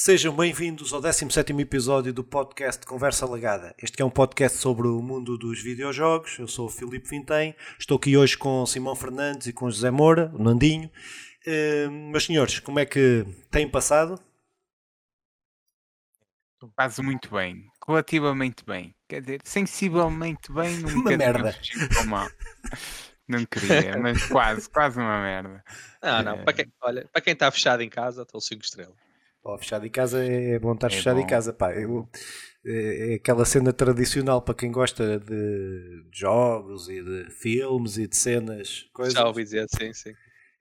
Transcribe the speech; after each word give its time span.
Sejam 0.00 0.32
bem-vindos 0.32 0.92
ao 0.92 1.00
17 1.00 1.52
episódio 1.54 2.14
do 2.14 2.22
podcast 2.22 2.86
Conversa 2.86 3.28
Legada. 3.28 3.74
Este 3.82 4.00
é 4.00 4.04
um 4.04 4.10
podcast 4.10 4.56
sobre 4.56 4.86
o 4.86 5.02
mundo 5.02 5.36
dos 5.36 5.60
videojogos. 5.60 6.38
Eu 6.38 6.46
sou 6.46 6.66
o 6.66 6.70
Filipe 6.70 7.08
Vintem, 7.08 7.52
estou 7.76 7.96
aqui 7.96 8.16
hoje 8.16 8.38
com 8.38 8.64
Simão 8.64 8.94
Fernandes 8.94 9.48
e 9.48 9.52
com 9.52 9.68
José 9.68 9.90
Moura, 9.90 10.30
o 10.36 10.40
Nandinho. 10.40 10.88
Uh, 11.44 11.90
meus 11.90 12.26
senhores, 12.26 12.60
como 12.60 12.78
é 12.78 12.86
que 12.86 13.26
têm 13.50 13.68
passado? 13.68 14.22
Quase 16.76 17.02
muito 17.02 17.28
bem, 17.32 17.68
relativamente 17.84 18.64
bem, 18.64 18.94
quer 19.08 19.20
dizer, 19.20 19.40
sensivelmente 19.42 20.52
bem, 20.52 20.78
um 20.84 20.94
uma 21.02 21.16
merda. 21.16 21.58
Mal. 22.06 22.30
Não 23.26 23.44
queria, 23.44 23.98
mas 23.98 24.24
quase, 24.26 24.70
quase 24.70 24.96
uma 24.96 25.20
merda. 25.20 25.64
Não, 26.00 26.22
não, 26.22 26.32
é... 26.34 26.44
para, 26.44 26.52
quem, 26.52 26.72
olha, 26.82 27.08
para 27.12 27.20
quem 27.20 27.32
está 27.32 27.50
fechado 27.50 27.82
em 27.82 27.90
casa, 27.90 28.22
estou 28.22 28.40
5 28.40 28.62
estrelas. 28.62 29.07
Oh, 29.42 29.56
fechado 29.56 29.86
em 29.86 29.90
casa 29.90 30.24
é 30.24 30.58
bom 30.58 30.74
estar 30.74 30.88
é 30.88 30.90
fechado 30.90 31.16
bom. 31.16 31.22
em 31.22 31.26
casa, 31.26 31.52
pá. 31.52 31.72
Eu, 31.72 32.08
é, 32.64 33.12
é, 33.12 33.14
aquela 33.14 33.44
cena 33.44 33.72
tradicional 33.72 34.42
para 34.42 34.54
quem 34.54 34.70
gosta 34.70 35.18
de 35.18 36.04
jogos 36.12 36.88
e 36.88 37.02
de 37.02 37.30
filmes 37.30 37.96
e 37.96 38.06
de 38.06 38.16
cenas. 38.16 38.88
Coisas. 38.92 39.14
Já 39.14 39.26
ouvi 39.26 39.44
dizer, 39.44 39.66
sim, 39.70 39.92
sim. 39.92 40.12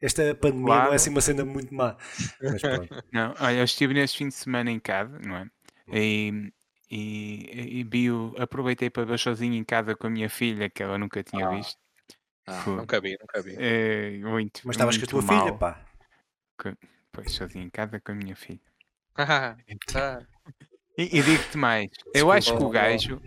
Esta 0.02 0.35
pandemia 0.35 0.66
claro. 0.66 0.85
não 0.85 0.94
é 0.94 0.95
assim 0.95 1.09
uma 1.09 1.21
cena 1.21 1.44
muito 1.44 1.73
má. 1.73 1.98
Mas 2.41 2.62
pronto. 2.62 3.04
Não, 3.12 3.34
olha, 3.40 3.58
eu 3.58 3.63
estive 3.63 3.95
neste 3.95 4.20
fim 4.20 4.27
de 4.27 4.35
semana 4.35 4.70
em 4.70 4.80
casa, 4.80 5.18
não 5.20 5.38
é? 5.38 5.49
E, 5.91 6.52
e, 6.90 7.80
e 7.80 7.84
bio, 7.84 8.35
aproveitei 8.38 8.91
para 8.91 9.05
ver 9.05 9.18
sozinho 9.18 9.55
em 9.55 9.63
casa 9.63 9.96
com 9.96 10.05
a 10.05 10.09
minha 10.09 10.30
filha, 10.30 10.70
que 10.70 10.84
ela 10.84 10.99
nunca 10.99 11.23
tinha 11.23 11.48
ah. 11.48 11.55
visto. 11.55 11.80
Ah, 12.46 12.63
nunca 12.68 13.02
vi, 13.02 13.18
nunca 13.20 13.41
vi. 13.41 13.55
É, 13.57 14.18
muito, 14.20 14.62
Mas 14.63 14.76
estavas 14.76 14.98
com 14.98 15.04
a 15.04 15.07
tua 15.07 15.21
mal. 15.21 15.46
filha, 15.46 15.57
pá. 15.57 15.85
Pois, 17.12 17.32
sozinho 17.32 17.66
em 17.66 17.70
casa 17.70 17.99
com 17.99 18.12
a 18.12 18.16
minha 18.16 18.35
filha. 18.35 18.62
E, 20.98 21.20
e 21.20 21.21
digo-te 21.21 21.57
mais, 21.57 21.90
eu 22.13 22.32
acho 22.32 22.55
que 22.57 22.63
o 22.63 22.70
gajo, 22.70 23.21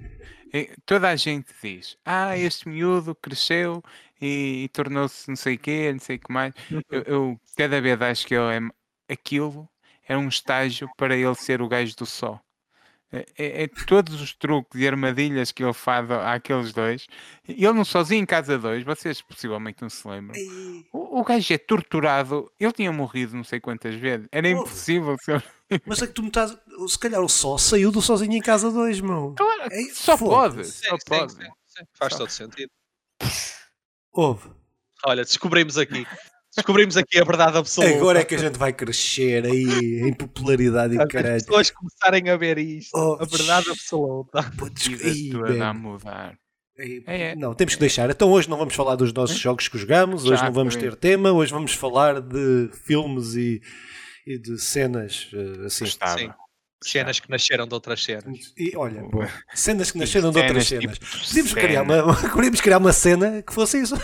toda 0.84 1.08
a 1.08 1.16
gente 1.16 1.52
diz, 1.62 1.96
ah, 2.04 2.36
este 2.36 2.68
miúdo 2.68 3.14
cresceu 3.14 3.82
e, 4.20 4.64
e 4.64 4.68
tornou-se 4.68 5.28
não 5.28 5.36
sei 5.36 5.54
o 5.54 5.58
quê, 5.58 5.92
não 5.92 6.00
sei 6.00 6.16
o 6.16 6.20
que 6.20 6.32
mais. 6.32 6.52
Eu, 6.90 7.02
eu, 7.02 7.40
cada 7.56 7.80
vez 7.80 8.00
acho 8.02 8.26
que 8.26 8.34
ele 8.34 8.68
é 9.08 9.12
aquilo, 9.12 9.68
é 10.06 10.16
um 10.16 10.28
estágio 10.28 10.88
para 10.96 11.16
ele 11.16 11.34
ser 11.34 11.62
o 11.62 11.68
gajo 11.68 11.96
do 11.96 12.06
só. 12.06 12.40
É, 13.12 13.26
é, 13.36 13.62
é, 13.64 13.68
todos 13.86 14.20
os 14.20 14.32
truques 14.32 14.80
e 14.80 14.86
armadilhas 14.86 15.50
que 15.50 15.64
ele 15.64 15.72
faz 15.72 16.08
àqueles 16.10 16.72
dois. 16.72 17.08
Ele 17.48 17.72
não 17.72 17.84
sozinho 17.84 18.22
em 18.22 18.26
casa 18.26 18.56
dois, 18.56 18.84
vocês 18.84 19.20
possivelmente 19.20 19.82
não 19.82 19.90
se 19.90 20.06
lembram. 20.06 20.40
O, 20.92 21.20
o 21.20 21.24
gajo 21.24 21.52
é 21.52 21.58
torturado. 21.58 22.50
Ele 22.58 22.72
tinha 22.72 22.92
morrido 22.92 23.36
não 23.36 23.42
sei 23.42 23.58
quantas 23.58 23.96
vezes. 23.96 24.28
Era 24.30 24.46
oh, 24.46 24.50
impossível. 24.50 25.16
Ser... 25.20 25.44
Mas 25.84 26.00
é 26.02 26.06
que 26.06 26.12
tu 26.12 26.22
me 26.22 26.28
estás. 26.28 26.56
Se 26.86 26.98
calhar 26.98 27.20
o 27.20 27.28
só 27.28 27.58
saiu 27.58 27.90
do 27.90 28.00
sozinho 28.00 28.34
em 28.34 28.40
casa 28.40 28.70
dois, 28.70 29.00
meu. 29.00 29.34
Claro, 29.36 29.72
é, 29.72 29.82
só 29.92 30.16
pode. 30.16 30.64
Só 30.64 30.96
sim, 30.96 31.04
pode. 31.06 31.32
Sim, 31.32 31.50
sim, 31.66 31.84
Faz 31.94 32.12
só. 32.12 32.18
todo 32.20 32.30
sentido. 32.30 32.70
Houve. 34.12 34.50
Olha, 35.04 35.24
descobrimos 35.24 35.76
aqui. 35.76 36.06
Descobrimos 36.54 36.96
aqui 36.96 37.18
a 37.18 37.24
verdade 37.24 37.58
absoluta. 37.58 37.94
Agora 37.94 38.20
é 38.20 38.24
que 38.24 38.34
a 38.34 38.38
gente 38.38 38.58
vai 38.58 38.72
crescer 38.72 39.44
aí 39.46 40.00
em 40.02 40.12
popularidade 40.12 40.94
e 40.94 41.06
caralho. 41.06 41.36
As 41.36 41.44
pessoas 41.44 41.70
começarem 41.70 42.28
a 42.28 42.36
ver 42.36 42.58
isto. 42.58 42.90
Oh, 42.96 43.22
a 43.22 43.24
verdade 43.24 43.70
absoluta. 43.70 44.42
Putz, 44.58 44.86
e 44.86 45.32
a 45.62 45.72
mudar. 45.72 46.36
É, 47.06 47.30
é. 47.30 47.36
Não, 47.36 47.54
temos 47.54 47.74
que 47.74 47.80
deixar. 47.80 48.10
Então 48.10 48.30
hoje 48.30 48.48
não 48.48 48.56
vamos 48.56 48.74
falar 48.74 48.96
dos 48.96 49.12
nossos 49.12 49.38
jogos 49.38 49.68
que 49.68 49.78
jogamos, 49.78 50.24
hoje 50.24 50.40
Já, 50.40 50.46
não 50.46 50.52
vamos 50.52 50.76
ter 50.76 50.96
tema, 50.96 51.30
hoje 51.30 51.52
vamos 51.52 51.74
falar 51.74 52.20
de 52.20 52.70
filmes 52.84 53.34
e, 53.34 53.60
e 54.26 54.38
de 54.38 54.58
cenas 54.58 55.30
eh, 55.32 55.66
assim. 55.66 55.84
Gostava. 55.84 56.18
Sim. 56.18 56.30
Cenas 56.82 57.20
que 57.20 57.28
nasceram 57.28 57.66
de 57.66 57.74
outras 57.74 58.02
cenas. 58.02 58.54
E 58.56 58.74
olha, 58.74 59.02
boa. 59.02 59.28
cenas 59.54 59.90
que 59.90 59.98
nasceram 59.98 60.30
de 60.30 60.38
outras 60.38 60.66
cenas. 60.66 60.98
Tipo 60.98 61.26
podíamos, 61.26 61.54
criar 61.54 61.82
uma, 61.82 62.16
podíamos 62.32 62.60
criar 62.62 62.78
uma 62.78 62.92
cena 62.92 63.42
que 63.42 63.52
fosse 63.52 63.82
isso. 63.82 63.94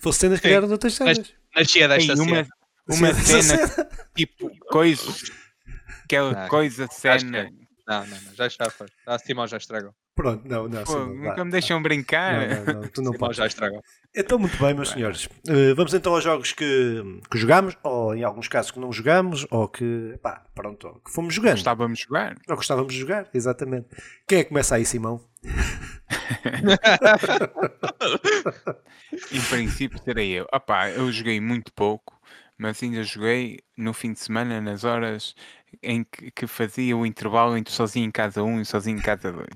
fosse 0.00 0.20
cenas 0.20 0.40
que 0.40 0.46
criaram 0.48 0.66
de 0.66 0.72
outras 0.72 0.94
cenas. 0.94 1.34
Nascia 1.56 1.88
desta 1.88 2.12
Ei, 2.12 2.18
uma, 2.18 2.24
cena. 2.26 2.48
Uma 2.88 3.14
cena, 3.14 3.66
cena 3.66 3.88
tipo 4.14 4.50
coisa. 4.68 5.12
Aquela 6.04 6.32
não, 6.32 6.48
coisa 6.48 6.86
cena. 6.90 7.50
Não, 7.88 8.06
não, 8.06 8.06
não, 8.06 8.34
já 8.34 8.46
está. 8.46 8.70
A 9.06 9.18
Simão 9.18 9.46
já 9.46 9.56
estragou. 9.56 9.92
Pronto, 10.14 10.48
não, 10.48 10.66
não. 10.66 10.82
Pô, 10.82 10.98
nunca 11.04 11.44
me 11.44 11.50
deixam 11.50 11.82
brincar. 11.82 12.48
Não, 12.48 12.64
não, 12.64 12.80
não 12.80 12.88
tu 12.88 13.02
não 13.02 13.12
Simão 13.12 13.32
já 13.32 13.46
estragou. 13.46 13.82
Então, 14.14 14.38
muito 14.38 14.56
bem, 14.58 14.72
meus 14.72 14.88
senhores. 14.88 15.26
Uh, 15.46 15.74
vamos 15.76 15.92
então 15.92 16.14
aos 16.14 16.24
jogos 16.24 16.52
que, 16.52 17.02
que 17.30 17.38
jogamos, 17.38 17.76
ou 17.82 18.14
em 18.14 18.24
alguns 18.24 18.48
casos 18.48 18.70
que 18.70 18.80
não 18.80 18.90
jogamos, 18.90 19.46
ou 19.50 19.68
que, 19.68 20.18
pá, 20.22 20.42
pronto, 20.54 21.02
que 21.04 21.12
fomos 21.12 21.34
jogando. 21.34 21.56
Gostávamos 21.56 21.98
de 21.98 22.04
jogar. 22.04 22.34
Ou 22.48 22.56
gostávamos 22.56 22.94
de 22.94 23.00
jogar, 23.00 23.28
exatamente. 23.34 23.88
Quem 24.26 24.38
é 24.38 24.42
que 24.42 24.48
começa 24.48 24.74
aí, 24.74 24.86
Simão? 24.86 25.20
Em 29.32 29.40
princípio 29.48 29.98
serei 30.02 30.32
eu. 30.32 30.46
Opá, 30.52 30.90
eu 30.90 31.10
joguei 31.12 31.40
muito 31.40 31.72
pouco, 31.72 32.20
mas 32.58 32.82
ainda 32.82 33.02
joguei 33.02 33.60
no 33.76 33.92
fim 33.92 34.12
de 34.12 34.20
semana, 34.20 34.60
nas 34.60 34.84
horas 34.84 35.34
em 35.82 36.04
que, 36.04 36.30
que 36.30 36.46
fazia 36.46 36.96
o 36.96 37.04
intervalo 37.04 37.56
entre 37.56 37.72
sozinho 37.72 38.06
em 38.06 38.10
casa 38.10 38.42
1 38.42 38.60
e 38.60 38.64
sozinho 38.64 38.98
em 38.98 39.02
casa 39.02 39.32
2. 39.32 39.46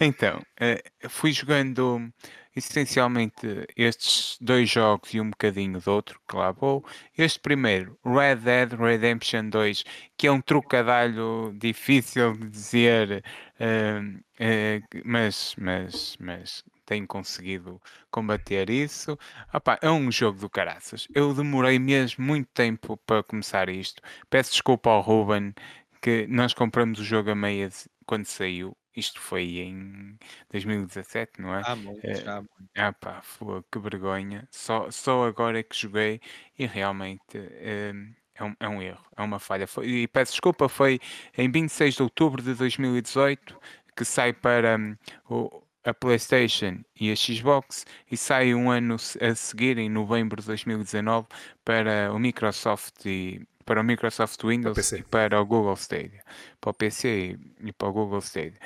Então, 0.00 0.38
uh, 0.38 1.08
fui 1.08 1.32
jogando 1.32 2.12
essencialmente 2.56 3.66
estes 3.76 4.38
dois 4.40 4.70
jogos 4.70 5.12
e 5.12 5.20
um 5.20 5.30
bocadinho 5.30 5.80
do 5.80 5.90
outro 5.90 6.20
que 6.28 6.36
lá 6.36 6.52
vou. 6.52 6.84
Este 7.16 7.40
primeiro, 7.40 7.98
Red 8.04 8.36
Dead 8.36 8.72
Redemption 8.72 9.48
2, 9.48 9.84
que 10.16 10.26
é 10.26 10.32
um 10.32 10.40
trocadilho 10.40 11.54
difícil 11.58 12.34
de 12.34 12.48
dizer, 12.48 13.24
uh, 13.60 14.18
uh, 14.18 15.02
mas, 15.04 15.54
mas, 15.58 16.16
mas 16.20 16.64
tenho 16.86 17.06
conseguido 17.06 17.80
combater 18.10 18.70
isso. 18.70 19.18
Opa, 19.52 19.78
é 19.82 19.90
um 19.90 20.10
jogo 20.12 20.38
do 20.38 20.50
caraças. 20.50 21.08
Eu 21.14 21.34
demorei 21.34 21.78
mesmo 21.78 22.24
muito 22.24 22.48
tempo 22.52 22.96
para 23.06 23.22
começar 23.22 23.68
isto. 23.68 24.02
Peço 24.30 24.52
desculpa 24.52 24.90
ao 24.90 25.00
Ruben, 25.00 25.54
que 26.00 26.26
nós 26.28 26.52
compramos 26.54 27.00
o 27.00 27.04
jogo 27.04 27.30
a 27.30 27.34
meia 27.34 27.70
quando 28.06 28.26
saiu 28.26 28.76
isto 28.96 29.20
foi 29.20 29.58
em 29.60 30.16
2017, 30.50 31.40
não 31.40 31.54
é? 31.54 31.62
Há 31.64 31.76
muito, 31.76 32.00
Eh, 32.06 32.24
há 32.26 32.36
muito. 32.36 32.52
ah 32.76 32.92
pá, 32.92 33.22
que 33.70 33.78
vergonha. 33.78 34.46
Só, 34.50 34.90
só 34.90 35.24
agora 35.26 35.58
é 35.60 35.62
que 35.62 35.76
joguei 35.76 36.20
e 36.58 36.66
realmente 36.66 37.20
eh, 37.36 37.92
é 38.34 38.44
um, 38.44 38.54
é 38.60 38.68
um 38.68 38.82
erro, 38.82 39.04
é 39.16 39.22
uma 39.22 39.38
falha. 39.38 39.66
Foi- 39.66 39.86
e 39.88 40.08
peço 40.08 40.32
desculpa, 40.32 40.68
foi 40.68 41.00
em 41.36 41.50
26 41.50 41.94
de 41.94 42.02
outubro 42.02 42.42
de 42.42 42.54
2018 42.54 43.58
que 43.96 44.04
sai 44.04 44.32
para 44.32 44.76
hum, 44.78 44.96
o- 45.28 45.62
a 45.84 45.92
PlayStation 45.94 46.80
e 46.98 47.10
a 47.12 47.16
Xbox 47.16 47.84
e 48.10 48.16
sai 48.16 48.54
um 48.54 48.70
ano 48.70 48.96
a 49.20 49.34
seguir, 49.34 49.76
em 49.78 49.88
novembro 49.90 50.40
de 50.40 50.46
2019, 50.46 51.26
para 51.64 52.10
o 52.12 52.18
Microsoft 52.18 53.04
e 53.06 53.46
para 53.66 53.80
o 53.80 53.84
Microsoft 53.84 54.42
Windows 54.44 54.92
e 54.94 55.02
para 55.02 55.40
o 55.40 55.44
Google 55.46 55.74
Stadia. 55.76 56.22
Para 56.60 56.70
o 56.70 56.74
PC 56.74 57.38
e 57.60 57.72
para 57.72 57.88
o 57.88 57.92
Google 57.92 58.18
Stadia. 58.20 58.58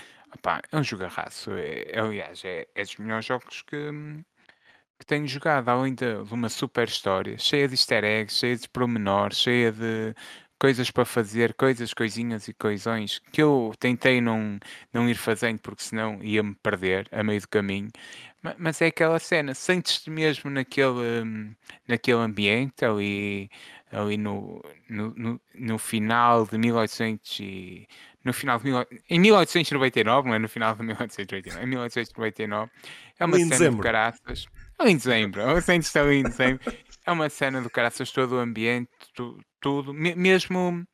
É 0.72 0.76
um 0.76 0.84
jogarraço. 0.84 1.52
É, 1.52 1.90
é, 1.90 2.00
aliás, 2.00 2.42
é, 2.44 2.66
é 2.74 2.82
dos 2.82 2.96
melhores 2.96 3.24
jogos 3.24 3.62
que, 3.62 3.90
que 4.98 5.06
tenho 5.06 5.26
jogado, 5.26 5.68
além 5.68 5.94
de, 5.94 6.24
de, 6.24 6.34
uma 6.34 6.48
super 6.48 6.88
história, 6.88 7.38
cheia 7.38 7.68
de 7.68 7.74
easter 7.74 8.04
eggs, 8.04 8.38
cheia 8.38 8.56
de 8.56 8.68
pormenores, 8.68 9.38
cheia 9.38 9.72
de 9.72 10.14
coisas 10.58 10.90
para 10.90 11.04
fazer, 11.04 11.54
coisas, 11.54 11.94
coisinhas 11.94 12.48
e 12.48 12.52
coisões 12.52 13.20
que 13.32 13.40
eu 13.40 13.72
tentei 13.78 14.20
não, 14.20 14.58
não 14.92 15.08
ir 15.08 15.14
fazendo 15.14 15.60
porque 15.60 15.82
senão 15.82 16.22
ia-me 16.22 16.54
perder 16.56 17.08
a 17.12 17.22
meio 17.22 17.40
do 17.40 17.48
caminho. 17.48 17.88
Mas, 18.42 18.54
mas 18.58 18.82
é 18.82 18.86
aquela 18.86 19.18
cena, 19.18 19.54
sentes-te 19.54 20.10
mesmo 20.10 20.50
naquele, 20.50 21.54
naquele 21.86 22.18
ambiente 22.18 22.84
ali, 22.84 23.50
ali 23.92 24.16
no, 24.16 24.62
no, 24.88 25.14
no, 25.14 25.40
no 25.54 25.78
final 25.78 26.46
de 26.46 26.58
1800 26.58 27.40
e 27.40 27.88
no 28.28 28.34
final 28.34 28.60
de 28.60 28.70
em 29.08 29.18
1899, 29.18 30.28
não 30.28 30.34
é 30.34 30.38
no 30.38 30.48
final 30.48 30.74
de 30.74 30.82
1889, 30.82 31.64
em 31.64 31.66
1899, 31.66 32.70
é 33.18 33.24
uma 33.24 33.36
cena 33.36 33.50
dezembro. 33.50 33.76
de 33.78 33.82
caraças. 33.82 34.46
Ali 34.78 34.92
em 34.92 34.96
dezembro, 34.96 35.40
eu 35.40 35.62
sinto 35.62 35.96
ali 35.96 36.16
em 36.16 36.22
dezembro. 36.22 36.72
É 37.06 37.10
uma 37.10 37.30
cena 37.30 37.62
de 37.62 37.70
caraças, 37.70 38.12
todo 38.12 38.36
o 38.36 38.38
ambiente, 38.38 38.90
tu, 39.14 39.40
tudo, 39.60 39.94
mesmo 39.94 40.86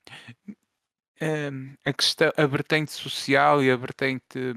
um, 1.20 1.74
a, 1.84 1.92
questão, 1.92 2.32
a 2.36 2.46
vertente 2.46 2.92
social 2.92 3.62
e 3.62 3.70
a 3.70 3.76
vertente 3.76 4.54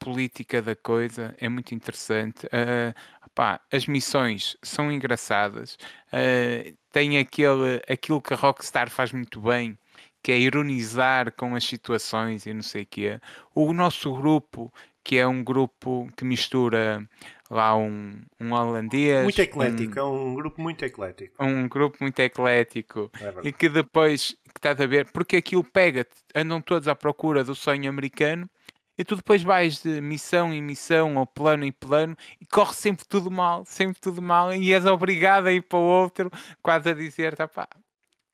política 0.00 0.60
da 0.60 0.74
coisa 0.74 1.32
é 1.38 1.48
muito 1.48 1.74
interessante. 1.74 2.44
Uh, 2.46 2.92
opá, 3.24 3.60
as 3.72 3.86
missões 3.86 4.56
são 4.62 4.90
engraçadas, 4.90 5.78
uh, 6.12 6.76
tem 6.90 7.18
aquele, 7.18 7.80
aquilo 7.88 8.20
que 8.20 8.34
a 8.34 8.36
Rockstar 8.36 8.90
faz 8.90 9.12
muito 9.12 9.40
bem, 9.40 9.78
que 10.22 10.32
é 10.32 10.38
ironizar 10.38 11.32
com 11.32 11.54
as 11.54 11.64
situações 11.64 12.46
e 12.46 12.54
não 12.54 12.62
sei 12.62 12.82
o 12.82 12.86
quê. 12.86 13.20
O 13.54 13.72
nosso 13.72 14.14
grupo 14.14 14.72
que 15.04 15.18
é 15.18 15.26
um 15.26 15.42
grupo 15.42 16.08
que 16.16 16.24
mistura 16.24 17.06
lá 17.50 17.76
um, 17.76 18.20
um 18.40 18.52
holandês. 18.52 19.24
Muito 19.24 19.40
eclético, 19.40 19.98
um, 19.98 20.00
é 20.00 20.04
um 20.04 20.34
grupo 20.34 20.62
muito 20.62 20.84
eclético. 20.84 21.44
Um 21.44 21.68
grupo 21.68 21.98
muito 22.00 22.18
eclético. 22.20 23.10
É 23.20 23.48
e 23.48 23.52
que 23.52 23.68
depois, 23.68 24.36
que 24.44 24.58
estás 24.58 24.80
a 24.80 24.86
ver, 24.86 25.10
porque 25.12 25.36
aquilo 25.36 25.64
pega, 25.64 26.06
andam 26.34 26.60
todos 26.60 26.88
à 26.88 26.94
procura 26.94 27.44
do 27.44 27.54
sonho 27.54 27.88
americano 27.88 28.48
e 28.96 29.04
tu 29.04 29.16
depois 29.16 29.42
vais 29.42 29.82
de 29.82 30.00
missão 30.00 30.52
em 30.52 30.62
missão, 30.62 31.16
ou 31.16 31.26
plano 31.26 31.64
em 31.64 31.72
plano, 31.72 32.16
e 32.40 32.46
corre 32.46 32.74
sempre 32.74 33.06
tudo 33.06 33.30
mal, 33.30 33.64
sempre 33.64 34.00
tudo 34.00 34.20
mal, 34.20 34.54
e 34.54 34.72
és 34.72 34.84
obrigado 34.84 35.46
a 35.46 35.52
ir 35.52 35.62
para 35.62 35.78
o 35.78 35.82
outro, 35.82 36.30
quase 36.62 36.90
a 36.90 36.94
dizer, 36.94 37.34
tá 37.34 37.48
pá, 37.48 37.66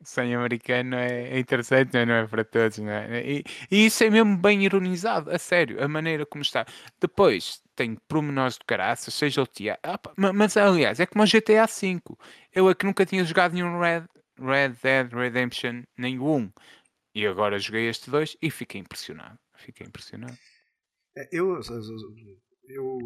sonho 0.03 0.39
americano 0.39 0.97
é, 0.97 1.31
é 1.31 1.39
interessante, 1.39 1.93
não 2.05 2.15
é 2.15 2.27
para 2.27 2.45
todos, 2.45 2.79
não 2.79 2.91
é? 2.91 3.23
E, 3.23 3.45
e, 3.71 3.87
isso 3.87 4.05
é 4.05 4.11
mesmo 4.11 4.37
bem 4.37 4.65
ironizado, 4.65 5.31
a 5.31 5.39
sério, 5.39 5.83
a 5.83 5.89
maneira 5.89 6.25
como 6.25 6.43
está. 6.43 6.67
Depois 7.01 7.63
tem 7.75 7.97
promenores 8.09 8.55
de 8.55 8.65
caraças, 8.65 9.15
seja 9.15 9.43
o 9.43 9.47
tia. 9.47 9.79
Ah, 9.83 10.01
mas 10.17 10.57
aliás, 10.57 11.01
é 11.01 11.07
como 11.07 11.25
o 11.25 11.27
GTA 11.27 11.67
V. 11.67 12.01
Eu 12.53 12.69
é 12.71 12.75
que 12.75 12.87
nunca 12.87 13.07
tinha 13.07 13.25
jogado 13.25 13.53
nenhum 13.55 13.79
Red, 13.81 14.05
Red 14.41 14.75
Dead 14.83 15.13
Redemption 15.13 15.83
nenhum. 15.97 16.51
E 17.15 17.27
agora 17.27 17.59
joguei 17.59 17.89
este 17.89 18.11
dois 18.11 18.37
e 18.41 18.51
fiquei 18.51 18.81
impressionado. 18.81 19.39
Fiquei 19.57 19.87
impressionado. 19.87 20.37
É, 21.17 21.29
eu, 21.33 21.61
eu 22.69 22.99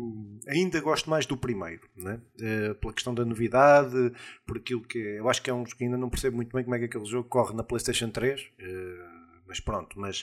ainda 0.47 0.81
gosto 0.81 1.09
mais 1.09 1.27
do 1.27 1.37
primeiro, 1.37 1.89
né? 1.97 2.21
Uh, 2.37 2.75
pela 2.75 2.93
questão 2.93 3.15
da 3.15 3.25
novidade, 3.25 4.13
por 4.47 4.57
aquilo 4.57 4.83
que 4.83 4.99
eu 4.99 5.29
acho 5.29 5.43
que 5.43 5.51
é 5.51 5.55
um 5.55 5.65
que 5.65 5.85
ainda 5.85 5.97
não 5.97 6.11
percebo 6.11 6.37
muito 6.37 6.53
bem 6.55 6.65
como 6.65 6.75
é 6.75 6.79
que 6.79 6.85
aquele 6.87 7.05
jogo 7.05 7.29
corre 7.29 7.55
na 7.55 7.63
PlayStation 7.63 8.11
3. 8.11 8.41
Uh, 8.41 9.22
mas 9.53 9.61
pronto, 9.61 10.01
mas 10.01 10.23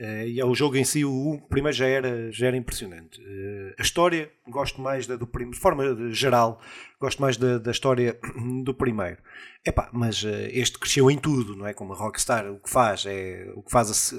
uh, 0.00 0.40
é 0.40 0.44
o 0.44 0.52
jogo 0.52 0.76
em 0.76 0.82
si, 0.84 1.04
o, 1.04 1.12
o 1.12 1.40
primeiro 1.48 1.76
já 1.76 1.86
era, 1.86 2.32
já 2.32 2.48
era 2.48 2.56
impressionante. 2.56 3.20
Uh, 3.20 3.72
a 3.78 3.82
história, 3.82 4.28
gosto 4.48 4.80
mais 4.80 5.06
da 5.06 5.14
do 5.14 5.28
primeiro, 5.28 5.54
de 5.54 5.60
forma 5.60 6.12
geral, 6.12 6.60
gosto 7.00 7.22
mais 7.22 7.36
da, 7.36 7.58
da 7.58 7.70
história 7.70 8.18
do 8.64 8.74
primeiro. 8.74 9.18
Epá, 9.64 9.88
mas 9.92 10.24
uh, 10.24 10.28
este 10.50 10.76
cresceu 10.76 11.08
em 11.08 11.16
tudo, 11.16 11.54
não 11.54 11.68
é? 11.68 11.72
Como 11.72 11.92
a 11.92 11.96
Rockstar, 11.96 12.50
o 12.50 12.58
que 12.58 12.68
faz 12.68 13.06
é 13.06 13.48
o 13.54 13.62
que 13.62 13.70
faz 13.70 13.90
a, 13.90 13.94
se, 13.94 14.16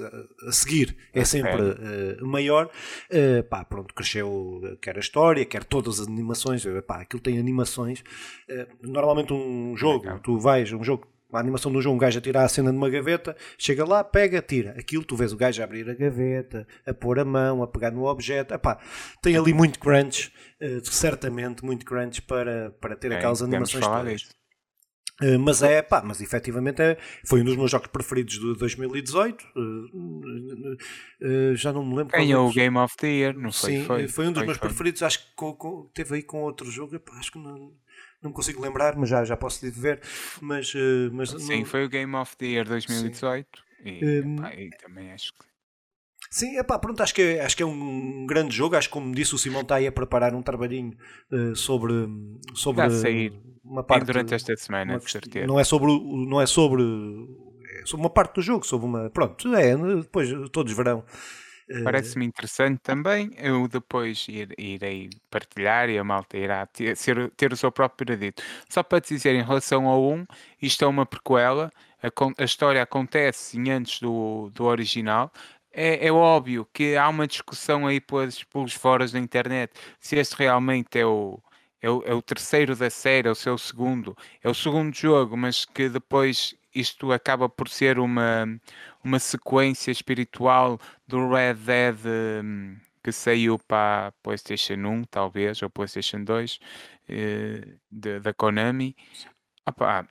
a 0.48 0.52
seguir 0.52 0.96
é 1.12 1.22
sempre 1.22 1.60
uh, 1.62 2.26
maior. 2.26 2.70
Uh, 3.10 3.42
pá, 3.44 3.62
pronto, 3.62 3.92
cresceu 3.92 4.78
quer 4.80 4.96
a 4.96 5.00
história, 5.00 5.44
quer 5.44 5.64
todas 5.64 6.00
as 6.00 6.06
animações. 6.08 6.64
Epá, 6.64 7.02
aquilo 7.02 7.20
tem 7.20 7.38
animações. 7.38 8.02
normalmente 8.80 9.34
um 9.34 9.76
jogo, 9.76 10.18
tu 10.20 10.38
vais, 10.38 10.72
um 10.72 10.82
jogo 10.82 11.06
a 11.32 11.40
animação 11.40 11.72
do 11.72 11.80
jogo, 11.82 11.96
um 11.96 11.98
gajo 11.98 12.18
a 12.18 12.22
tirar 12.22 12.44
a 12.44 12.48
cena 12.48 12.70
de 12.70 12.76
uma 12.76 12.88
gaveta, 12.88 13.36
chega 13.58 13.84
lá, 13.84 14.04
pega, 14.04 14.40
tira. 14.40 14.74
Aquilo 14.78 15.04
tu 15.04 15.16
vês 15.16 15.32
o 15.32 15.36
gajo 15.36 15.60
a 15.60 15.64
abrir 15.64 15.88
a 15.88 15.94
gaveta, 15.94 16.66
a 16.86 16.94
pôr 16.94 17.18
a 17.18 17.24
mão, 17.24 17.62
a 17.62 17.66
pegar 17.66 17.90
no 17.90 18.04
objeto. 18.06 18.54
Epá, 18.54 18.78
tem 19.20 19.36
ali 19.36 19.52
muito 19.52 19.78
crunch, 19.78 20.32
uh, 20.60 20.84
certamente 20.84 21.64
muito 21.64 21.84
crunch 21.84 22.22
para, 22.22 22.70
para 22.80 22.96
ter 22.96 23.10
é, 23.12 23.16
aquelas 23.16 23.42
animações 23.42 23.84
todas. 23.84 24.36
Uh, 25.22 25.38
mas 25.38 25.62
é, 25.62 25.80
pá, 25.80 26.02
mas 26.04 26.20
efetivamente 26.20 26.82
é, 26.82 26.98
foi 27.24 27.40
um 27.40 27.44
dos 27.44 27.56
meus 27.56 27.70
jogos 27.70 27.88
preferidos 27.88 28.34
de 28.34 28.54
2018. 28.58 29.46
Uh, 29.56 30.76
uh, 31.22 31.56
já 31.56 31.72
não 31.72 31.82
me 31.82 31.96
lembro. 31.96 32.12
Ganhou 32.12 32.50
o 32.50 32.52
Game 32.52 32.76
of 32.76 32.94
the 32.98 33.08
Year, 33.08 33.34
não 33.34 33.50
foi? 33.50 33.70
Sim, 33.70 33.84
foi, 33.84 34.08
foi 34.08 34.26
um 34.26 34.32
dos 34.32 34.40
foi, 34.40 34.46
meus 34.46 34.58
foi. 34.58 34.68
preferidos. 34.68 35.02
Acho 35.02 35.20
que 35.20 35.34
com, 35.34 35.54
com, 35.54 35.90
teve 35.94 36.16
aí 36.16 36.22
com 36.22 36.42
outro 36.42 36.70
jogo. 36.70 36.94
Epá, 36.94 37.14
acho 37.14 37.32
que 37.32 37.38
não, 37.38 37.72
não 38.26 38.30
me 38.30 38.34
consigo 38.34 38.60
lembrar, 38.60 38.96
mas 38.96 39.08
já, 39.08 39.24
já 39.24 39.36
posso 39.36 39.68
ver. 39.70 40.00
Mas, 40.40 40.74
uh, 40.74 41.10
mas 41.12 41.30
Sim, 41.30 41.60
não... 41.60 41.64
foi 41.64 41.84
o 41.84 41.88
Game 41.88 42.14
of 42.14 42.36
the 42.36 42.46
Year 42.46 42.66
2018 42.66 43.48
e, 43.84 44.20
um... 44.20 44.36
epá, 44.36 44.54
e, 44.54 44.70
também 44.70 45.12
acho 45.12 45.32
que. 45.32 45.46
Sim, 46.28 46.58
epá, 46.58 46.78
pronto, 46.78 47.00
acho 47.02 47.14
que, 47.14 47.22
é, 47.22 47.44
acho 47.44 47.56
que 47.56 47.62
é 47.62 47.66
um 47.66 48.26
grande 48.26 48.54
jogo. 48.54 48.74
Acho 48.74 48.88
que, 48.88 48.92
como 48.92 49.14
disse, 49.14 49.34
o 49.34 49.38
Simão 49.38 49.62
está 49.62 49.76
aí 49.76 49.86
a 49.86 49.92
preparar 49.92 50.34
um 50.34 50.42
trabalhinho 50.42 50.92
uh, 51.30 51.54
sobre, 51.54 51.94
sobre 52.54 52.88
Vai 52.88 52.90
sair 52.90 53.32
uma 53.64 53.84
parte. 53.84 54.06
durante 54.06 54.34
esta 54.34 54.56
semana, 54.56 54.94
uma, 54.94 54.98
de 54.98 55.10
certeza. 55.10 55.46
Não 55.46 55.58
é 55.58 55.64
sobre, 55.64 55.86
não 56.26 56.40
é 56.40 56.46
sobre, 56.46 56.82
é 56.82 57.86
sobre 57.86 58.04
uma 58.04 58.10
parte 58.10 58.34
do 58.34 58.42
jogo, 58.42 58.66
sobre 58.66 58.86
uma. 58.86 59.08
Pronto, 59.10 59.54
é, 59.54 59.76
depois 59.76 60.28
todos 60.50 60.72
verão. 60.72 61.04
Parece-me 61.82 62.24
interessante 62.24 62.80
também. 62.80 63.30
Eu 63.36 63.66
depois 63.66 64.26
ir, 64.28 64.54
irei 64.56 65.10
partilhar 65.30 65.90
e 65.90 65.98
a 65.98 66.04
malta 66.04 66.36
irá 66.36 66.64
ter, 66.66 66.96
ser, 66.96 67.30
ter 67.32 67.52
o 67.52 67.56
seu 67.56 67.72
próprio 67.72 68.06
veredito. 68.06 68.42
Só 68.68 68.82
para 68.82 69.00
te 69.00 69.14
dizer, 69.14 69.34
em 69.34 69.42
relação 69.42 69.86
ao 69.86 70.02
1, 70.12 70.26
isto 70.62 70.84
é 70.84 70.88
uma 70.88 71.04
prequela. 71.04 71.72
A, 72.02 72.42
a 72.42 72.44
história 72.44 72.82
acontece 72.82 73.58
antes 73.70 74.00
do, 74.00 74.48
do 74.54 74.64
original. 74.64 75.32
É, 75.72 76.06
é, 76.06 76.12
óbvio 76.12 76.66
que 76.72 76.96
há 76.96 77.08
uma 77.08 77.26
discussão 77.26 77.86
aí 77.86 78.00
pelos, 78.00 78.42
pelos 78.44 78.72
foros 78.72 79.12
da 79.12 79.18
internet 79.18 79.72
se 80.00 80.16
este 80.16 80.34
realmente 80.36 80.98
é 80.98 81.04
o, 81.04 81.38
é 81.82 81.90
o, 81.90 82.02
é 82.06 82.14
o 82.14 82.22
terceiro 82.22 82.74
da 82.76 82.88
série, 82.90 83.28
ou 83.28 83.34
se 83.34 83.48
é 83.48 83.52
o 83.52 83.58
segundo. 83.58 84.16
É 84.42 84.48
o 84.48 84.54
segundo 84.54 84.94
jogo, 84.94 85.36
mas 85.36 85.64
que 85.64 85.88
depois 85.88 86.54
isto 86.74 87.12
acaba 87.12 87.48
por 87.48 87.68
ser 87.68 87.98
uma, 87.98 88.46
uma 89.06 89.20
sequência 89.20 89.92
espiritual 89.92 90.80
do 91.06 91.28
Red 91.28 91.54
Dead 91.54 91.96
um, 92.42 92.76
que 93.02 93.12
saiu 93.12 93.56
para 93.56 94.08
a 94.08 94.12
PlayStation 94.20 94.74
1, 94.74 95.04
talvez, 95.04 95.62
ou 95.62 95.70
PlayStation 95.70 96.24
2, 96.24 96.58
eh, 97.08 97.76
de, 97.88 98.18
da 98.18 98.34
Konami. 98.34 98.96
Opa, 99.64 100.08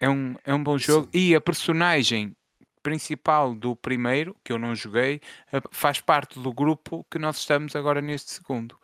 é, 0.00 0.10
um, 0.10 0.34
é 0.44 0.52
um 0.52 0.62
bom 0.62 0.76
jogo. 0.76 1.08
Sim. 1.12 1.18
E 1.18 1.34
a 1.36 1.40
personagem 1.40 2.36
principal 2.82 3.54
do 3.54 3.76
primeiro, 3.76 4.36
que 4.42 4.52
eu 4.52 4.58
não 4.58 4.74
joguei, 4.74 5.20
eh, 5.52 5.62
faz 5.70 6.00
parte 6.00 6.40
do 6.40 6.52
grupo 6.52 7.06
que 7.08 7.20
nós 7.20 7.38
estamos 7.38 7.76
agora 7.76 8.00
neste 8.00 8.32
segundo. 8.32 8.76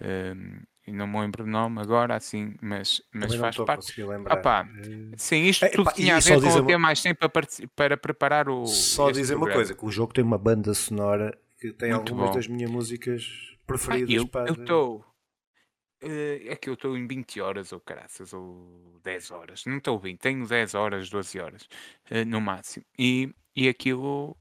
Um, 0.00 0.62
e 0.86 0.92
não 0.92 1.06
me 1.06 1.20
lembro 1.20 1.44
o 1.44 1.46
nome 1.46 1.80
agora, 1.80 2.16
assim, 2.16 2.54
mas, 2.60 3.00
mas 3.12 3.34
faz 3.36 3.56
parte. 3.56 4.02
Opa, 4.02 4.64
uh... 4.64 5.14
Sim, 5.16 5.44
isto 5.44 5.64
é, 5.64 5.68
tudo 5.68 5.84
pá, 5.84 5.92
tinha 5.92 6.16
a 6.16 6.20
ver 6.20 6.40
com 6.40 6.48
o 6.48 6.66
ter 6.66 6.74
uma... 6.74 6.78
mais 6.78 7.00
tempo 7.00 7.28
para, 7.28 7.46
para 7.76 7.96
preparar 7.96 8.48
o. 8.48 8.66
Só 8.66 9.10
dizer 9.10 9.34
programa. 9.34 9.50
uma 9.50 9.54
coisa: 9.54 9.74
que 9.74 9.84
o 9.84 9.90
jogo 9.90 10.12
tem 10.12 10.24
uma 10.24 10.38
banda 10.38 10.74
sonora 10.74 11.38
que 11.60 11.72
tem 11.72 11.92
Muito 11.92 12.10
algumas 12.10 12.30
bom. 12.30 12.36
das 12.36 12.48
minhas 12.48 12.70
músicas 12.70 13.56
preferidas. 13.64 14.10
Ah, 14.10 14.16
eu, 14.16 14.28
para... 14.28 14.50
estou. 14.50 15.04
Uh, 16.02 16.48
é 16.48 16.56
que 16.56 16.68
eu 16.68 16.74
estou 16.74 16.98
em 16.98 17.06
20 17.06 17.40
horas 17.40 17.72
ou 17.72 17.78
caraças, 17.78 18.32
ou 18.32 18.98
10 19.04 19.30
horas, 19.30 19.64
não 19.66 19.76
estou 19.76 20.00
bem, 20.00 20.16
tenho 20.16 20.44
10 20.44 20.74
horas, 20.74 21.08
12 21.08 21.38
horas 21.38 21.68
no 22.26 22.40
máximo, 22.40 22.84
e, 22.98 23.32
e 23.54 23.68
aquilo 23.68 24.36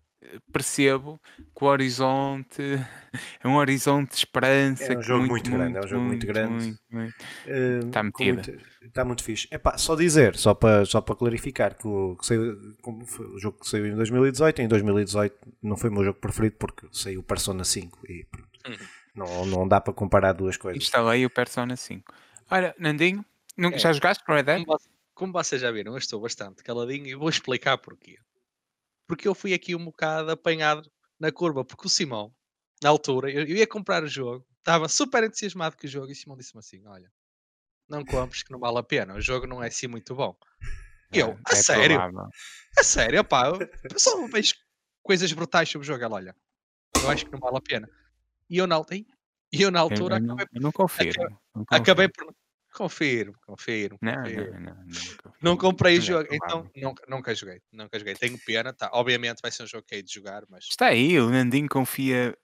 percebo 0.51 1.19
que 1.57 1.63
o 1.63 1.67
horizonte 1.67 2.61
é 3.43 3.47
um 3.47 3.55
horizonte 3.55 4.11
de 4.11 4.17
esperança. 4.17 4.93
É 4.93 4.97
um 4.97 5.01
jogo 5.01 5.25
muito, 5.25 5.49
muito, 5.49 5.51
grande, 5.51 5.77
é 5.77 5.79
um 5.79 5.87
jogo 5.87 6.03
muito, 6.03 6.25
muito 6.25 6.27
grande. 6.27 6.65
Muito, 6.65 6.79
muito. 6.91 7.15
Uh, 7.47 7.87
está 7.87 8.03
metido. 8.03 8.61
está 8.81 9.05
muito 9.05 9.23
fixe. 9.23 9.47
Epá, 9.51 9.77
só 9.77 9.95
dizer, 9.95 10.35
só 10.35 10.53
para, 10.53 10.85
só 10.85 11.01
para 11.01 11.15
clarificar, 11.15 11.75
que, 11.75 11.87
o, 11.87 12.15
que 12.15 12.25
saiu, 12.25 12.57
o 12.85 13.39
jogo 13.39 13.59
que 13.59 13.67
saiu 13.67 13.87
em 13.87 13.95
2018, 13.95 14.61
em 14.61 14.67
2018 14.67 15.35
não 15.61 15.77
foi 15.77 15.89
o 15.89 15.93
meu 15.93 16.03
jogo 16.03 16.19
preferido 16.19 16.55
porque 16.57 16.87
saiu 16.91 17.21
o 17.21 17.23
Persona 17.23 17.63
5 17.63 17.99
e 18.07 18.25
uhum. 18.67 18.77
não, 19.15 19.45
não 19.45 19.67
dá 19.67 19.81
para 19.81 19.93
comparar 19.93 20.33
duas 20.33 20.57
coisas. 20.57 20.83
Instalei 20.83 21.25
o 21.25 21.29
Persona 21.29 21.75
5. 21.75 22.13
Olha, 22.49 22.75
Nandinho, 22.77 23.25
é. 23.57 23.77
já 23.77 23.91
jogaste 23.93 24.23
com 24.23 24.33
Red 24.33 24.43
Dead? 24.43 24.65
Como, 24.65 24.79
como 25.13 25.33
vocês 25.33 25.61
já 25.61 25.71
viram, 25.71 25.93
eu 25.93 25.97
estou 25.97 26.21
bastante 26.21 26.63
caladinho 26.63 27.07
e 27.07 27.15
vou 27.15 27.29
explicar 27.29 27.77
porquê 27.77 28.17
porque 29.11 29.27
eu 29.27 29.35
fui 29.35 29.53
aqui 29.53 29.75
um 29.75 29.83
bocado 29.83 30.31
apanhado 30.31 30.89
na 31.19 31.33
curva, 31.33 31.65
porque 31.65 31.85
o 31.85 31.89
Simão, 31.89 32.33
na 32.81 32.87
altura, 32.87 33.29
eu, 33.29 33.41
eu 33.41 33.57
ia 33.57 33.67
comprar 33.67 34.01
o 34.05 34.07
jogo, 34.07 34.47
estava 34.59 34.87
super 34.87 35.21
entusiasmado 35.21 35.75
com 35.75 35.85
o 35.85 35.89
jogo, 35.89 36.07
e 36.07 36.13
o 36.13 36.15
Simão 36.15 36.37
disse-me 36.37 36.59
assim: 36.59 36.87
Olha, 36.87 37.11
não 37.89 38.05
compres 38.05 38.41
que 38.41 38.53
não 38.53 38.59
vale 38.59 38.77
a 38.77 38.83
pena, 38.83 39.13
o 39.13 39.19
jogo 39.19 39.45
não 39.45 39.61
é 39.61 39.67
assim 39.67 39.87
muito 39.87 40.15
bom. 40.15 40.33
E 41.13 41.19
eu, 41.19 41.31
é, 41.31 41.31
a 41.45 41.51
é 41.51 41.55
sério? 41.55 41.97
Provável. 41.97 42.29
A 42.77 42.83
sério, 42.85 43.23
pá, 43.25 43.49
eu 43.49 43.99
só 43.99 44.25
vejo 44.27 44.55
coisas 45.03 45.33
brutais 45.33 45.67
sobre 45.67 45.85
o 45.85 45.87
jogo. 45.89 46.05
Ela, 46.05 46.15
olha, 46.15 46.35
eu 46.95 47.09
acho 47.09 47.25
que 47.25 47.33
não 47.33 47.39
vale 47.39 47.57
a 47.57 47.61
pena. 47.61 47.89
E 48.49 48.59
eu 48.59 48.65
na, 48.65 48.81
e 49.51 49.61
eu, 49.61 49.69
na 49.71 49.81
altura 49.81 50.19
eu, 50.19 50.25
eu 50.25 50.33
acabei, 50.35 50.47
não, 50.53 50.61
não 50.61 50.71
confio. 50.71 51.11
Acabei, 51.11 51.37
não 51.53 51.65
confio. 51.65 51.81
acabei 51.81 52.07
por, 52.07 52.33
Confirmo, 52.73 53.35
confirmo. 53.45 53.97
Não, 54.01 54.23
confirmo. 54.23 54.53
não, 54.53 54.59
não, 54.59 54.75
não, 54.75 55.33
não 55.41 55.57
comprei 55.57 55.97
o 55.97 56.01
jogo, 56.01 56.27
então 56.31 56.69
nunca, 56.75 57.03
nunca 57.07 57.35
joguei. 57.35 57.61
Nunca 57.71 57.99
joguei. 57.99 58.15
Tenho 58.15 58.39
pena, 58.45 58.73
tá. 58.73 58.89
Obviamente 58.93 59.41
vai 59.41 59.51
ser 59.51 59.63
um 59.63 59.67
jogo 59.67 59.85
que 59.85 59.95
hei 59.95 60.03
de 60.03 60.13
jogar, 60.13 60.43
mas. 60.49 60.65
Está 60.69 60.87
aí, 60.87 61.19
o 61.19 61.29
Nandinho 61.29 61.67
confia 61.67 62.35